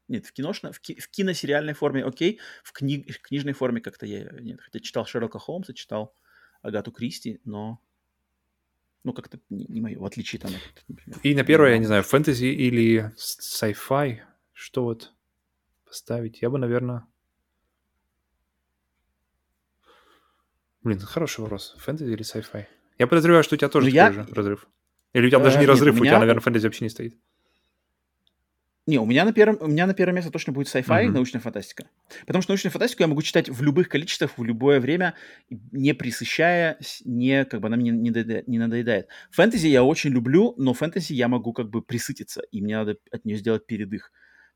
[0.08, 4.06] Нет, в киношно, в, ки, в киносериальной форме окей, в, кни, в книжной форме как-то
[4.06, 4.30] я...
[4.42, 6.14] Нет, хотя читал Шерлока Холмса, читал
[6.62, 7.82] Агату Кристи, но
[9.04, 11.20] ну, как-то не, не мое, в отличие там от, например.
[11.24, 14.20] И на первое, я не знаю, фэнтези или sci-fi,
[14.54, 15.14] что вот
[15.86, 16.42] поставить?
[16.42, 17.06] Я бы, наверное...
[20.84, 21.76] Блин, хороший вопрос.
[21.80, 22.66] Фэнтези или sci-fi?
[22.98, 24.24] Я подозреваю, что у тебя тоже ну, такой я...
[24.24, 24.68] же разрыв.
[25.14, 26.04] Или у тебя даже не э, разрыв, у, меня...
[26.04, 27.18] у тебя, наверное, фэнтези вообще не стоит.
[28.92, 31.11] Не, у меня на первом, у меня на первом месте точно будет sci-fi, uh-huh.
[31.11, 31.86] научная фантастика.
[32.28, 35.14] Потому что научную фантастику я могу читать в любых количествах, в любое время,
[35.50, 39.08] не присыщая, не, как бы она мне не, надоедает, не надоедает.
[39.32, 43.24] Фэнтези я очень люблю, но фэнтези я могу как бы присытиться, и мне надо от
[43.24, 44.11] нее сделать передых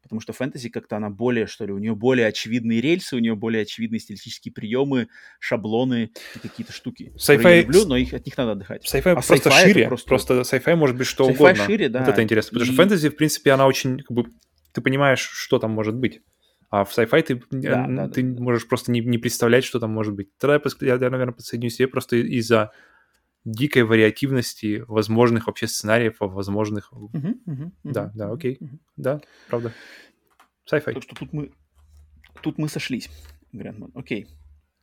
[0.05, 3.35] потому что фэнтези как-то она более, что ли, у нее более очевидные рельсы, у нее
[3.35, 5.07] более очевидные стилистические приемы,
[5.39, 7.11] шаблоны и какие-то штуки.
[7.15, 7.41] Sci-fi...
[7.41, 8.85] Я люблю, но их, от них надо отдыхать.
[8.85, 10.07] Sci-fi а просто sci шире, просто...
[10.07, 11.65] просто sci-fi может быть что sci-fi угодно.
[11.65, 12.01] шире, да.
[12.01, 12.65] Вот это интересно, потому и...
[12.67, 14.25] что фэнтези, в принципе, она очень, как бы,
[14.73, 16.21] ты понимаешь, что там может быть.
[16.69, 18.69] А в sci-fi ты, да, да, ты да, можешь да.
[18.69, 20.37] просто не, не представлять, что там может быть.
[20.37, 22.71] Тогда я, я наверное, подсоединюсь себе просто из-за
[23.45, 26.91] дикой вариативности возможных вообще сценариев, возможных...
[26.91, 28.57] Uh-huh, uh-huh, да, uh-huh, да, окей.
[28.59, 28.79] Uh-huh.
[28.97, 29.73] Да, правда.
[30.69, 30.93] Sci-fi.
[30.93, 31.51] Так что тут мы,
[32.41, 33.09] тут мы сошлись,
[33.51, 33.91] Грэндман.
[33.93, 34.27] Окей.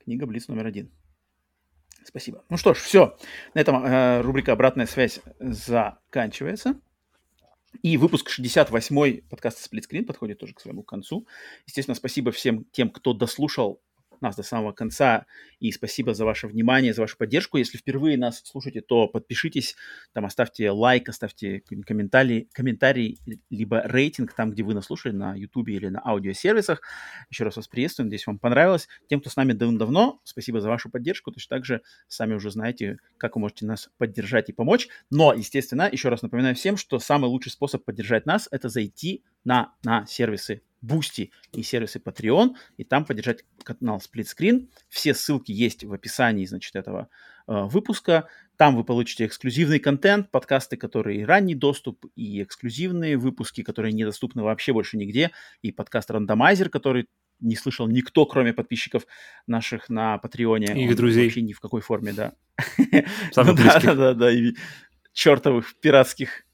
[0.04, 0.90] Книга Блиц номер один.
[2.04, 2.44] Спасибо.
[2.48, 3.16] Ну что ж, все.
[3.54, 6.80] На этом э, рубрика «Обратная связь» заканчивается.
[7.82, 11.26] И выпуск 68 подкаста «Сплитскрин» подходит тоже к своему концу.
[11.66, 13.80] Естественно, спасибо всем тем, кто дослушал
[14.22, 15.26] нас до самого конца.
[15.60, 17.58] И спасибо за ваше внимание, за вашу поддержку.
[17.58, 19.76] Если впервые нас слушаете, то подпишитесь,
[20.12, 23.18] там оставьте лайк, оставьте комментарий, комментарий
[23.50, 26.82] либо рейтинг там, где вы нас слушали, на YouTube или на аудиосервисах.
[27.30, 28.88] Еще раз вас приветствую, надеюсь, вам понравилось.
[29.08, 31.32] Тем, кто с нами давно-давно, спасибо за вашу поддержку.
[31.32, 34.88] Точно так же сами уже знаете, как вы можете нас поддержать и помочь.
[35.10, 39.74] Но, естественно, еще раз напоминаю всем, что самый лучший способ поддержать нас– это зайти на,
[39.82, 44.68] на сервисы Boosty и сервисы Patreon, и там поддержать канал Split Screen.
[44.88, 47.08] Все ссылки есть в описании, значит, этого
[47.46, 48.28] э, выпуска.
[48.56, 54.72] Там вы получите эксклюзивный контент, подкасты, которые ранний доступ, и эксклюзивные выпуски, которые недоступны вообще
[54.72, 55.30] больше нигде,
[55.62, 57.08] и подкаст Рандомайзер, который
[57.40, 59.04] не слышал никто, кроме подписчиков
[59.46, 60.86] наших на Патреоне.
[60.86, 61.24] И друзей.
[61.24, 62.34] Вообще ни в какой форме, да.
[63.32, 64.54] Самых Да, да, да, и
[65.12, 66.44] чертовых пиратских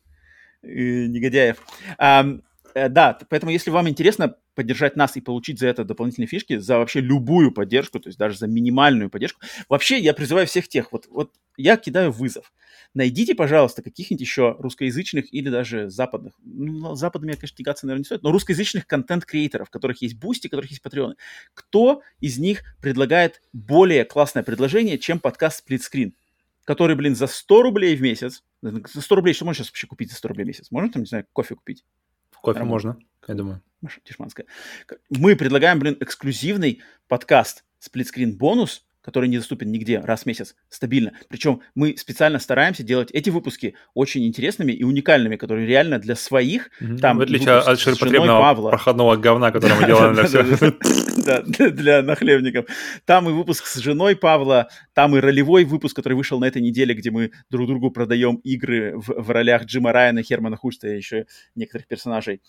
[0.62, 1.58] э, негодяев.
[1.98, 2.38] Э,
[2.74, 7.00] да, поэтому если вам интересно поддержать нас и получить за это дополнительные фишки, за вообще
[7.00, 11.32] любую поддержку, то есть даже за минимальную поддержку, вообще я призываю всех тех, вот, вот
[11.56, 12.52] я кидаю вызов.
[12.94, 18.22] Найдите, пожалуйста, каких-нибудь еще русскоязычных или даже западных, ну, западными, конечно, тягаться, наверное, не стоит,
[18.22, 21.16] но русскоязычных content creator ов, которых есть Boosty, которых есть Patreon ы.
[21.54, 26.12] Кто из них предлагает более классное предложение, чем подкаст Split
[26.64, 30.10] который, блин, за 100 рублей в месяц, за 100 рублей, что можно сейчас вообще купить
[30.10, 30.70] за 100 рублей в месяц?
[30.70, 31.82] Можно там, не знаю, кофе купить?
[32.42, 32.64] Кофе Работа.
[32.64, 33.62] можно, я думаю.
[33.80, 34.46] Маша Тишманская.
[35.10, 41.12] Мы предлагаем, блин, эксклюзивный подкаст сплитскрин бонус который недоступен нигде раз в месяц, стабильно.
[41.30, 46.68] Причем мы специально стараемся делать эти выпуски очень интересными и уникальными, которые реально для своих.
[46.78, 46.98] Mm-hmm.
[46.98, 48.68] Там в отличие от ширпотребного Павла.
[48.68, 50.74] проходного говна, который мы делаем для всех.
[51.74, 52.66] Для нахлебников.
[53.06, 56.94] Там и выпуск с женой Павла, там и ролевой выпуск, который вышел на этой неделе,
[56.94, 61.86] где мы друг другу продаем игры в ролях Джима Райана, Хермана Хуста и еще некоторых
[61.86, 62.40] персонажей.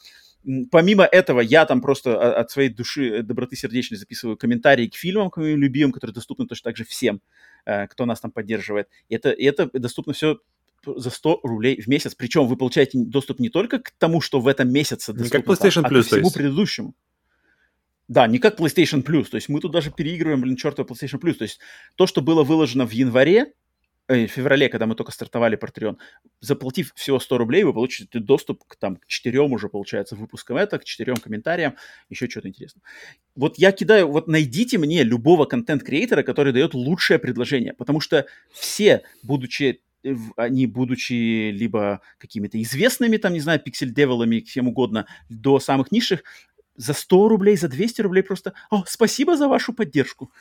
[0.72, 5.30] Помимо этого, я там просто от своей души, э, доброты сердечной записываю комментарии к фильмам,
[5.30, 7.22] к моим любимым, которые доступны точно так же всем,
[7.66, 8.88] э, кто нас там поддерживает.
[9.10, 10.40] И это, и это доступно все
[10.86, 12.16] за 100 рублей в месяц.
[12.16, 15.46] Причем вы получаете доступ не только к тому, что в этом месяце доступно, не как
[15.46, 16.96] PlayStation а Plus, ко всему предыдущему.
[18.08, 19.26] Да, не как PlayStation Plus.
[19.26, 21.34] То есть мы тут даже переигрываем, блин, чертова PlayStation Plus.
[21.34, 21.60] То есть
[21.96, 23.54] то, что было выложено в январе,
[24.10, 25.98] э, в феврале, когда мы только стартовали Patreon,
[26.42, 30.80] заплатив всего 100 рублей, вы получите доступ к, там, к четырем уже, получается, выпускам это,
[30.80, 31.76] к четырем комментариям,
[32.10, 32.82] еще что-то интересное.
[33.36, 39.04] Вот я кидаю, вот найдите мне любого контент-креатора, который дает лучшее предложение, потому что все,
[39.24, 45.92] будучи э, они, будучи либо какими-то известными, там, не знаю, пиксель-девелами, кем угодно, до самых
[45.92, 46.24] низших,
[46.76, 50.32] за 100 рублей, за 200 рублей просто, о, спасибо за вашу поддержку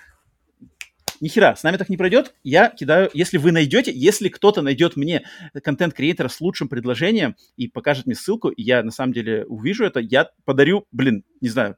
[1.20, 2.34] ни хера, с нами так не пройдет.
[2.42, 5.24] Я кидаю, если вы найдете, если кто-то найдет мне
[5.62, 9.44] content creator а с лучшим предложением и покажет мне ссылку, и я на самом деле
[9.46, 11.76] увижу это, я подарю, блин, не знаю,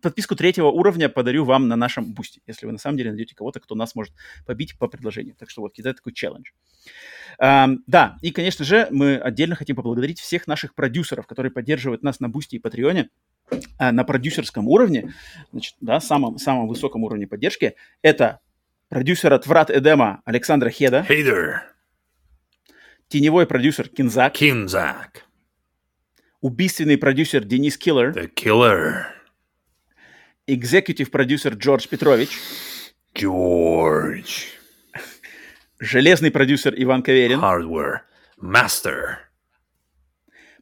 [0.00, 3.60] подписку третьего уровня подарю вам на нашем Boosty, если вы на самом деле найдете кого-то,
[3.60, 4.14] кто нас может
[4.46, 5.34] побить по предложению.
[5.38, 6.50] Так что вот, кидаю такой челлендж.
[7.38, 12.18] Эм, да, и, конечно же, мы отдельно хотим поблагодарить всех наших продюсеров, которые поддерживают нас
[12.20, 13.10] на Boosty и Patreon
[13.50, 15.12] е э, на продюсерском уровне,
[15.52, 17.74] значит, да, самом, самом высоком уровне поддержки.
[18.00, 18.40] Это
[18.88, 21.06] продюсер от Врат Эдема Александра Хеда.
[21.08, 21.60] There.
[23.08, 24.34] Теневой продюсер Кинзак.
[24.34, 25.24] Кинзак.
[26.40, 28.10] Убийственный продюсер Денис Киллер.
[28.10, 29.04] The Killer.
[30.46, 32.30] Экзекутив продюсер Джордж Петрович.
[33.14, 34.46] George.
[35.78, 37.40] Железный продюсер Иван Каверин.
[37.40, 38.00] Hardware.
[38.40, 39.16] Master.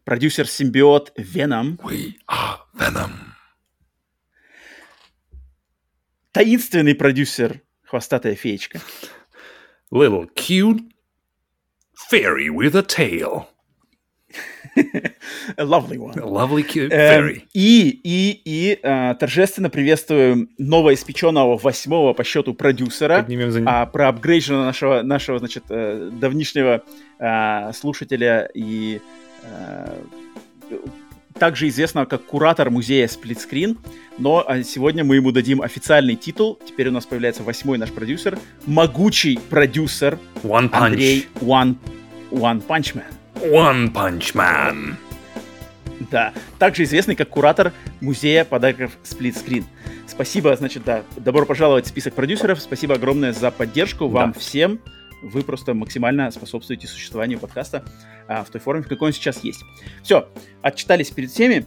[0.05, 1.79] Продюсер Симбиот Веном.
[1.83, 3.13] We are Venom.
[6.33, 8.81] Таинственный продюсер Хвостатая феечка.
[9.93, 10.81] Little cute
[12.11, 13.47] fairy with a tail.
[15.57, 16.19] a lovely one.
[16.19, 17.37] A lovely cute fairy.
[17.37, 23.69] Эм, и, и, и э, торжественно приветствуем новоиспеченного восьмого по счету продюсера, Поднимем за ним.
[23.71, 26.83] а, про апгрейджена нашего, нашего, значит, э, давнишнего
[27.21, 29.01] э, слушателя и
[29.43, 29.99] э,
[31.39, 33.79] также известного как куратор музея Сплитскрин,
[34.19, 36.59] но а, сегодня мы ему дадим официальный титул.
[36.65, 40.87] Теперь у нас появляется восьмой наш продюсер, могучий продюсер One Punch.
[40.87, 41.77] Андрей One,
[42.31, 43.05] One Punch Man.
[43.41, 44.95] One Punch Man.
[46.11, 49.65] Да, также известный как куратор музея подарков Split Screen.
[50.07, 52.61] Спасибо, значит, да, добро пожаловать в список продюсеров.
[52.61, 54.39] Спасибо огромное за поддержку вам Да.
[54.39, 54.81] всем.
[55.25, 57.83] Вы просто максимально способствуете существованию подкаста
[58.29, 59.65] а, в той форме, в какой он сейчас есть.
[60.03, 60.29] Все,
[60.61, 61.67] отчитались перед всеми.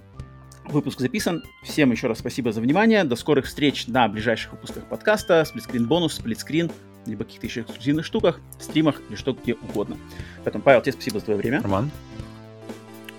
[0.66, 1.44] Выпуск записан.
[1.64, 3.04] Всем еще раз спасибо за внимание.
[3.04, 5.44] До скорых встреч на ближайших выпусках подкаста.
[5.46, 6.72] Сплитскрин бонус, сплитскрин,
[7.08, 9.98] либо каких-то еще эксклюзивных штуках, стримах или что где угодно.
[10.44, 11.62] Поэтому, Павел, тебе спасибо за твое время.
[11.62, 11.90] Роман.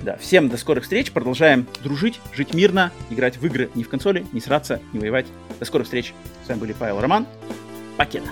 [0.03, 1.11] Да, всем до скорых встреч.
[1.11, 5.27] Продолжаем дружить, жить мирно, играть в игры не в консоли, не сраться, не воевать.
[5.59, 6.15] До скорых встреч.
[6.45, 7.27] С вами были Павел Роман.
[7.97, 8.29] Пакета.